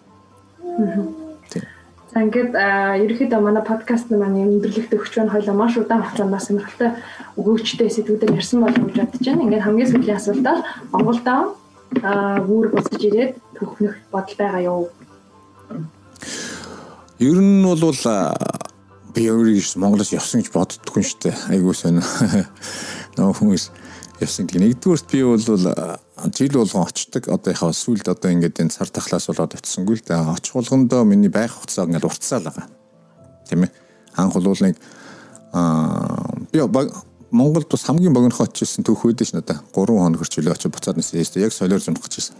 За 0.76 2.20
ингээд 2.20 2.52
ерөөхдөө 2.52 3.40
манай 3.40 3.64
подкаст 3.64 4.12
маань 4.12 4.40
өндөрлөгт 4.44 4.92
өгч 4.92 5.12
байна 5.16 5.32
хоёлаа 5.32 5.56
маш 5.56 5.76
удаан 5.80 6.04
хугацаанд 6.04 6.40
сонирхолтой 6.44 6.90
өгөөчтэй 7.36 7.88
сэдвүүдээр 7.92 8.36
ярьсан 8.36 8.60
болов 8.60 8.80
уу 8.80 8.88
гэж 8.92 8.96
бодож 9.00 9.24
байна. 9.24 9.44
Ингээд 9.44 9.64
хамгийн 9.64 9.90
сүүлийн 9.92 10.20
асуултаар 10.20 10.60
Монголдоо 10.92 11.40
үүр 12.44 12.66
босож 12.76 13.00
ирээд 13.08 13.32
төхнөх 13.56 13.96
бодол 14.12 14.36
байгаа 14.36 14.62
юу? 14.68 14.88
Ер 17.20 17.38
нь 17.40 17.64
бол 17.64 17.96
би 19.16 19.22
өөрийгөө 19.32 19.80
Монголоос 19.80 20.12
явсан 20.12 20.44
гэж 20.44 20.52
боддоггүй 20.52 21.04
шүү 21.08 21.20
дээ. 21.24 21.36
Айгуу 21.56 21.72
сонио. 21.72 22.04
Нөө 23.16 23.32
хүмүүс 23.32 23.64
явсан 24.20 24.46
гэх 24.46 24.60
нэгдүгээрт 24.60 25.08
би 25.12 25.20
бол 25.22 25.38
жил 26.32 26.54
болгон 26.56 26.86
очдог. 26.88 27.28
Одоо 27.28 27.50
яхаа 27.52 27.72
сүлд 27.72 28.08
одоо 28.08 28.30
ингээд 28.32 28.60
энэ 28.60 28.72
цар 28.72 28.88
тахлаас 28.88 29.28
болоод 29.28 29.56
очисонгүй 29.56 30.00
л 30.00 30.06
дээ. 30.06 30.32
Очих 30.32 30.54
болгондоо 30.56 31.04
миний 31.04 31.28
байх 31.28 31.52
хугацаа 31.52 31.84
ингээд 31.84 32.08
уртсаа 32.08 32.40
л 32.40 32.48
байгаа. 32.48 32.66
Тийм 33.48 33.68
ээ. 33.68 33.72
Анх 34.16 34.34
бол 34.34 34.56
нэг 34.60 34.76
аа 35.52 36.32
би 36.52 36.60
Монголд 37.30 37.68
бас 37.68 37.84
хамгийн 37.84 38.14
богино 38.14 38.32
очижсэн 38.32 38.86
түүх 38.86 39.04
үүдэж 39.10 39.34
надаа 39.34 39.60
3 39.74 39.98
хоног 39.98 40.22
хөрчлөө 40.22 40.54
очиж 40.54 40.70
буцаад 40.70 40.96
нэсээ. 40.96 41.42
Яг 41.42 41.52
солиор 41.52 41.82
зунах 41.82 42.06
гэжсэн. 42.06 42.36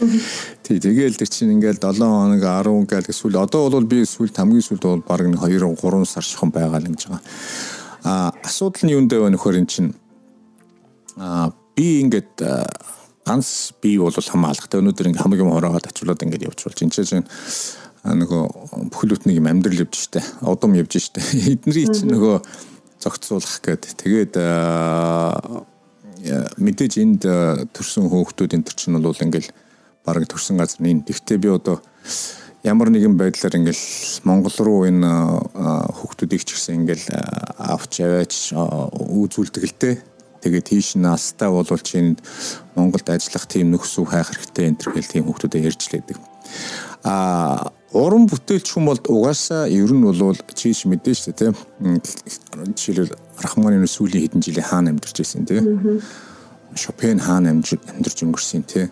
Тий, 0.62 0.78
тэгээл 0.78 1.16
тэр 1.16 1.28
чинь 1.28 1.56
ингээл 1.56 1.80
7 1.80 1.98
хоног 2.04 2.40
10 2.44 2.86
гээл 2.86 3.10
эсвэл 3.10 3.40
одоо 3.40 3.72
бол 3.72 3.88
би 3.88 4.04
эсвэл 4.04 4.30
хамгийн 4.30 4.62
сүүлд 4.62 4.84
бол 4.84 5.02
баг 5.02 5.24
2 5.24 5.36
3 5.40 6.04
сар 6.04 6.22
шихэн 6.22 6.52
байгаа 6.52 6.78
л 6.78 6.88
гэж 6.92 7.08
байгаа. 7.08 7.22
А 8.04 8.32
асуудал 8.44 8.84
нь 8.84 8.92
юунд 8.92 9.12
вэ 9.12 9.28
нөхөр 9.32 9.60
эн 9.60 9.66
чинь 9.66 9.96
би 11.76 11.88
ингээд 12.04 12.32
ганц 13.26 13.72
би 13.82 13.96
бол 14.00 14.14
хамаалагтай 14.14 14.80
өнөөдөр 14.80 15.10
ингээ 15.12 15.24
хамгийн 15.24 15.52
хороогаад 15.52 15.90
ачуулаад 15.90 16.24
ингээд 16.24 16.46
явж 16.48 16.58
болж 16.64 16.78
энэ 16.80 16.94
чинь 16.96 17.28
нөгөө 18.04 18.42
бүхэл 18.90 19.12
бүтнийг 19.12 19.40
юм 19.40 19.50
амьдрал 19.52 19.84
явж 19.84 19.96
штэ 20.08 20.24
удам 20.48 20.72
явж 20.74 20.96
штэ 20.96 21.20
эдний 21.52 21.84
чинь 21.84 22.16
нөгөө 22.16 22.36
зохицуулах 23.00 23.60
гээд 23.60 23.84
тэгээд 24.00 24.34
мэдээж 26.60 26.94
энд 27.00 27.22
төрсэн 27.72 28.08
хүүхдүүд 28.08 28.56
энэ 28.56 28.66
төр 28.68 28.76
чинь 28.76 29.00
бол 29.00 29.24
ингээл 29.24 29.50
бараг 30.04 30.28
төрсэн 30.28 30.56
газар 30.56 30.80
нь. 30.84 31.04
Тэгвэл 31.04 31.40
би 31.40 31.48
одоо 31.48 31.80
ямар 32.64 32.92
нэгэн 32.92 33.16
байдлаар 33.16 33.56
ингээл 33.56 33.84
Монгол 34.24 34.56
руу 34.60 34.84
энэ 34.84 35.08
хүүхдүүдийг 35.96 36.44
ч 36.44 36.56
гэсэн 36.56 36.84
ингээл 36.84 37.06
авч 37.56 38.04
яваач 38.04 38.52
үзүүлдэг 38.52 39.64
л 39.64 39.76
дээ. 39.80 39.96
Тэгээд 40.40 40.68
тийш 40.72 40.96
настай 40.96 41.50
бол 41.52 41.64
чинь 41.64 42.16
Монголд 42.74 43.08
ажиллах 43.08 43.44
тийм 43.44 43.70
нөхсөв 43.76 44.08
хайх 44.08 44.32
хэрэгтэй 44.32 44.72
энэ 44.72 44.80
төр 44.80 44.92
гэл 44.96 45.12
тийм 45.12 45.24
хүмүүстэй 45.28 45.68
ярьж 45.68 45.82
лээдэг. 45.92 46.16
А 47.04 47.72
уран 47.92 48.24
бүтээлч 48.24 48.66
хүн 48.72 48.88
бол 48.88 49.00
угаасаа 49.04 49.68
ер 49.68 49.92
нь 49.92 50.00
бол 50.00 50.36
чийш 50.56 50.88
мэдэн 50.88 51.12
шүү 51.12 51.32
дээ 51.36 51.52
тийм. 51.52 51.54
Жишээлбэл 52.72 53.16
Рахманины 53.44 53.84
сүүлийн 53.84 54.24
хэдэн 54.24 54.40
жилийн 54.40 54.64
хаана 54.64 54.90
амьдарч 54.96 55.16
байсан 55.20 55.44
тийм. 55.44 56.00
Шопен 56.72 57.20
хаана 57.20 57.52
амьдарч 57.52 58.18
өнгөрсөн 58.24 58.64
тийм. 58.64 58.88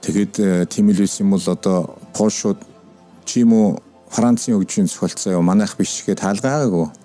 Тэгээд 0.00 0.68
тийм 0.72 0.88
л 0.88 1.00
байсан 1.00 1.28
бол 1.28 1.44
одоо 1.44 1.98
Польшууд 2.16 2.60
чим 3.28 3.52
үү 3.52 3.68
Францын 4.14 4.56
хөгжийн 4.56 4.88
зохиолцоо 4.88 5.42
манайх 5.42 5.76
биш 5.76 6.04
гэхэд 6.04 6.22
хаалгаагаагүй 6.22 7.03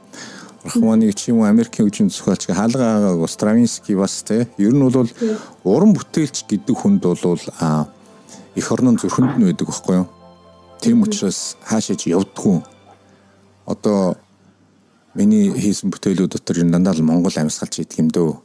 Рахманыг 0.70 1.18
ч 1.18 1.34
юм 1.34 1.42
уу 1.42 1.50
Америкийн 1.50 1.90
хөгжим 1.90 2.14
зохиолч 2.14 2.46
хаалгаа 2.46 3.18
Стравинский 3.26 3.98
бас 3.98 4.22
те 4.22 4.46
ер 4.62 4.70
нь 4.70 4.86
бол 4.86 5.10
уран 5.66 5.98
бүтээлч 5.98 6.46
гэдэг 6.46 6.76
хүнд 6.78 7.02
бол 7.02 7.42
а 7.58 7.90
их 8.54 8.72
орнон 8.72 9.02
зүрхэнд 9.02 9.42
нь 9.42 9.50
байдаг 9.50 9.66
байхгүй 9.66 9.96
юу? 9.98 10.08
Тийм 10.78 11.02
учраас 11.02 11.58
хаашаа 11.66 11.98
ч 11.98 12.14
явдггүй. 12.14 12.62
Одоо 13.66 14.18
миний 15.18 15.50
хийсэн 15.50 15.90
бүтээлүүд 15.90 16.38
дотор 16.38 16.62
энэ 16.62 16.78
дандаа 16.78 16.94
л 16.94 17.02
Монгол 17.02 17.34
амьсгалч 17.34 17.82
идэх 17.82 18.06
юм 18.06 18.14
дөө. 18.14 18.38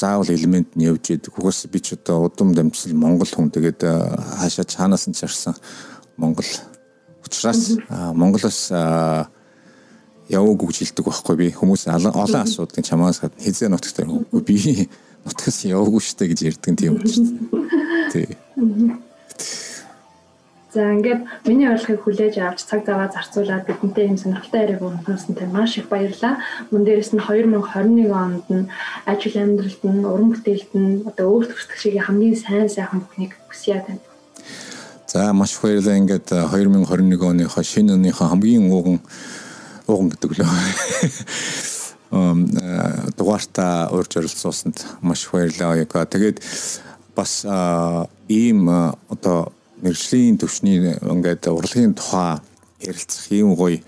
Заавал 0.00 0.32
элемент 0.32 0.72
нь 0.80 0.88
явж 0.88 1.12
идэг. 1.12 1.36
Угаас 1.36 1.68
би 1.68 1.76
ч 1.84 1.92
одоо 1.92 2.24
удам 2.32 2.56
дамжсал 2.56 2.96
Монгол 2.96 3.28
хүн 3.28 3.52
тэгээд 3.52 3.84
хаашаа 4.40 4.64
чаанаас 4.64 5.12
нь 5.12 5.18
чарсан 5.18 5.60
Монгол 6.16 6.48
учраас 7.20 7.76
Монголоос 7.90 8.72
яваагүй 10.28 10.66
гэж 10.70 10.78
хэлдэг 10.78 11.04
байхгүй 11.06 11.36
би 11.36 11.46
хүмүүс 11.50 11.88
олон 11.90 12.14
асуудгийн 12.14 12.86
чамаас 12.86 13.22
хизээ 13.22 13.72
нутагтай 13.72 14.06
үгүй 14.06 14.42
би 14.46 14.56
нутгаас 15.26 15.58
яваагүй 15.66 16.02
штэ 16.02 16.30
гэж 16.30 16.38
ярьдаг 16.50 16.74
тийм 16.78 16.98
үү 16.98 17.10
дээ. 18.12 18.36
За 20.72 20.88
ингээд 20.88 21.20
миний 21.44 21.68
урилгыг 21.68 22.00
хүлээж 22.00 22.40
авч 22.40 22.64
цаг 22.64 22.88
заваа 22.88 23.12
зарцуулаад 23.12 23.68
бидэнтэй 23.68 24.08
юм 24.08 24.16
сонирхолтой 24.16 24.60
яриаг 24.64 24.80
өргөнсөн 24.80 25.36
тань 25.36 25.52
маш 25.52 25.76
их 25.76 25.92
баярлалаа. 25.92 26.40
Мөн 26.72 26.88
дээрэс 26.88 27.12
нь 27.12 27.20
2021 27.20 28.08
онд 28.08 28.48
нь 28.48 28.72
ажил 29.04 29.36
амьдралд 29.36 29.82
нь 29.84 30.08
уран 30.08 30.32
бүтээлд 30.32 30.72
нь 30.72 31.04
одоо 31.04 31.28
өөрт 31.28 31.52
хүсдэг 31.52 31.76
шиг 31.76 32.00
хамгийн 32.00 32.40
сайн 32.40 32.72
сайхан 32.72 33.04
бүхнийг 33.04 33.36
хүсье 33.52 33.84
тань. 33.84 34.00
За 35.12 35.36
маш 35.36 35.60
баярлалаа. 35.60 36.00
Ингээд 36.00 36.28
2021 36.32 37.20
оныхоо 37.20 37.60
шинэ 37.60 37.92
өдрийнхөө 37.92 38.32
хамгийн 38.32 38.72
ууган 38.72 39.04
ууган 39.86 40.10
гэдэг 40.12 40.30
лөө. 40.38 40.48
Эм 42.12 42.44
дугаартаа 43.16 43.88
урьж 43.96 44.20
оролцсоосонд 44.20 44.84
маш 45.00 45.26
баярлалаа. 45.32 46.04
Тэгээд 46.06 46.38
бас 47.16 47.44
ийм 48.28 48.68
одоо 49.08 49.52
мэрэгжлийн 49.82 50.38
төвчний 50.38 50.96
ингээд 51.02 51.48
урлагийн 51.48 51.94
тухай 51.96 52.38
ярилцах 52.80 53.26
ийм 53.32 53.56
гоё 53.56 53.80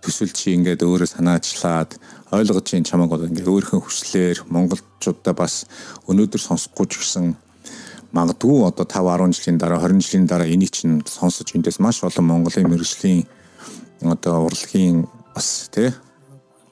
төсөл 0.00 0.32
чи 0.32 0.54
ингээд 0.56 0.84
өөрөө 0.86 1.08
санаачлаад 1.10 1.98
ойлгож 2.32 2.64
чинь 2.64 2.86
чамаг 2.86 3.10
бол 3.10 3.26
ингээд 3.26 3.50
өөрийнхөө 3.50 3.80
хүслээр 3.84 4.38
монголчуудаа 4.48 5.34
бас 5.34 5.66
өнөөдөр 6.08 6.40
сонсохгүй 6.40 6.86
ч 6.88 7.02
гэсэн 7.02 7.36
магадгүй 8.14 8.64
одоо 8.64 8.86
5 8.86 9.26
10 9.28 9.36
жилийн 9.36 9.58
дараа 9.58 9.82
20 9.82 10.00
жилийн 10.06 10.26
дараа 10.26 10.48
энийг 10.48 10.70
чинь 10.70 11.02
сонсож 11.04 11.52
эндээс 11.54 11.78
маш 11.82 12.00
олон 12.06 12.26
Монголын 12.26 12.70
мэрэгжлийн 12.70 13.26
одоо 14.02 14.46
урлагийн 14.48 15.04
бас 15.34 15.70
тий 15.72 15.90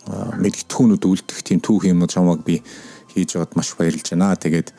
мэдгэдэгхүүнүүд 0.09 1.05
үлдэх 1.05 1.45
тийм 1.45 1.61
түүх 1.61 1.89
юмнууд 1.89 2.13
чамайг 2.13 2.41
би 2.45 2.65
хийж 3.13 3.37
яваад 3.37 3.57
маш 3.57 3.75
баярлж 3.77 4.15
байна. 4.15 4.37
Тэгээд 4.37 4.73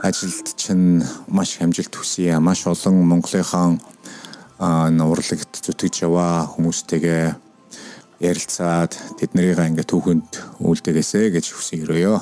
ажилд 0.00 0.48
чинь 0.56 1.04
маш 1.28 1.60
амжилт 1.60 1.92
хүсье. 1.92 2.38
Маш 2.40 2.64
олон 2.64 3.04
Монголынхаа 3.04 3.76
урлагт 4.58 5.52
зүтгэж 5.60 6.08
яваа 6.08 6.48
хүмүүстэйгээ 6.56 7.36
ярилцаад 8.24 8.92
тэднэрийг 9.20 9.60
ингээ 9.60 9.84
түүхэнд 9.84 10.30
үлдээгээсэ 10.64 11.36
гэж 11.36 11.52
хүсэн 11.52 11.84
өрөөё. 11.84 12.16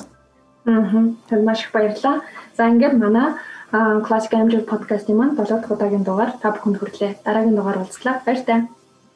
Аа. 0.67 1.03
Тэр 1.29 1.39
маш 1.45 1.63
их 1.63 1.71
баярлалаа. 1.71 2.19
За 2.57 2.67
ингээд 2.67 2.99
манай 2.99 3.39
классик 3.71 4.33
амжилт 4.35 4.67
подкастын 4.67 5.15
маань 5.15 5.39
7 5.39 5.61
дахь 5.61 5.71
удаагийн 5.71 6.03
дугаар 6.03 6.35
та 6.41 6.51
бүхэнд 6.51 6.79
хүрэлээ. 6.83 7.23
Дараагийн 7.23 7.55
дугаар 7.55 7.79
уулзлаа. 7.79 8.19
Баяр 8.25 8.43
таа. 8.43 8.59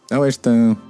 Баяр 0.07 0.37
таа. 0.39 0.88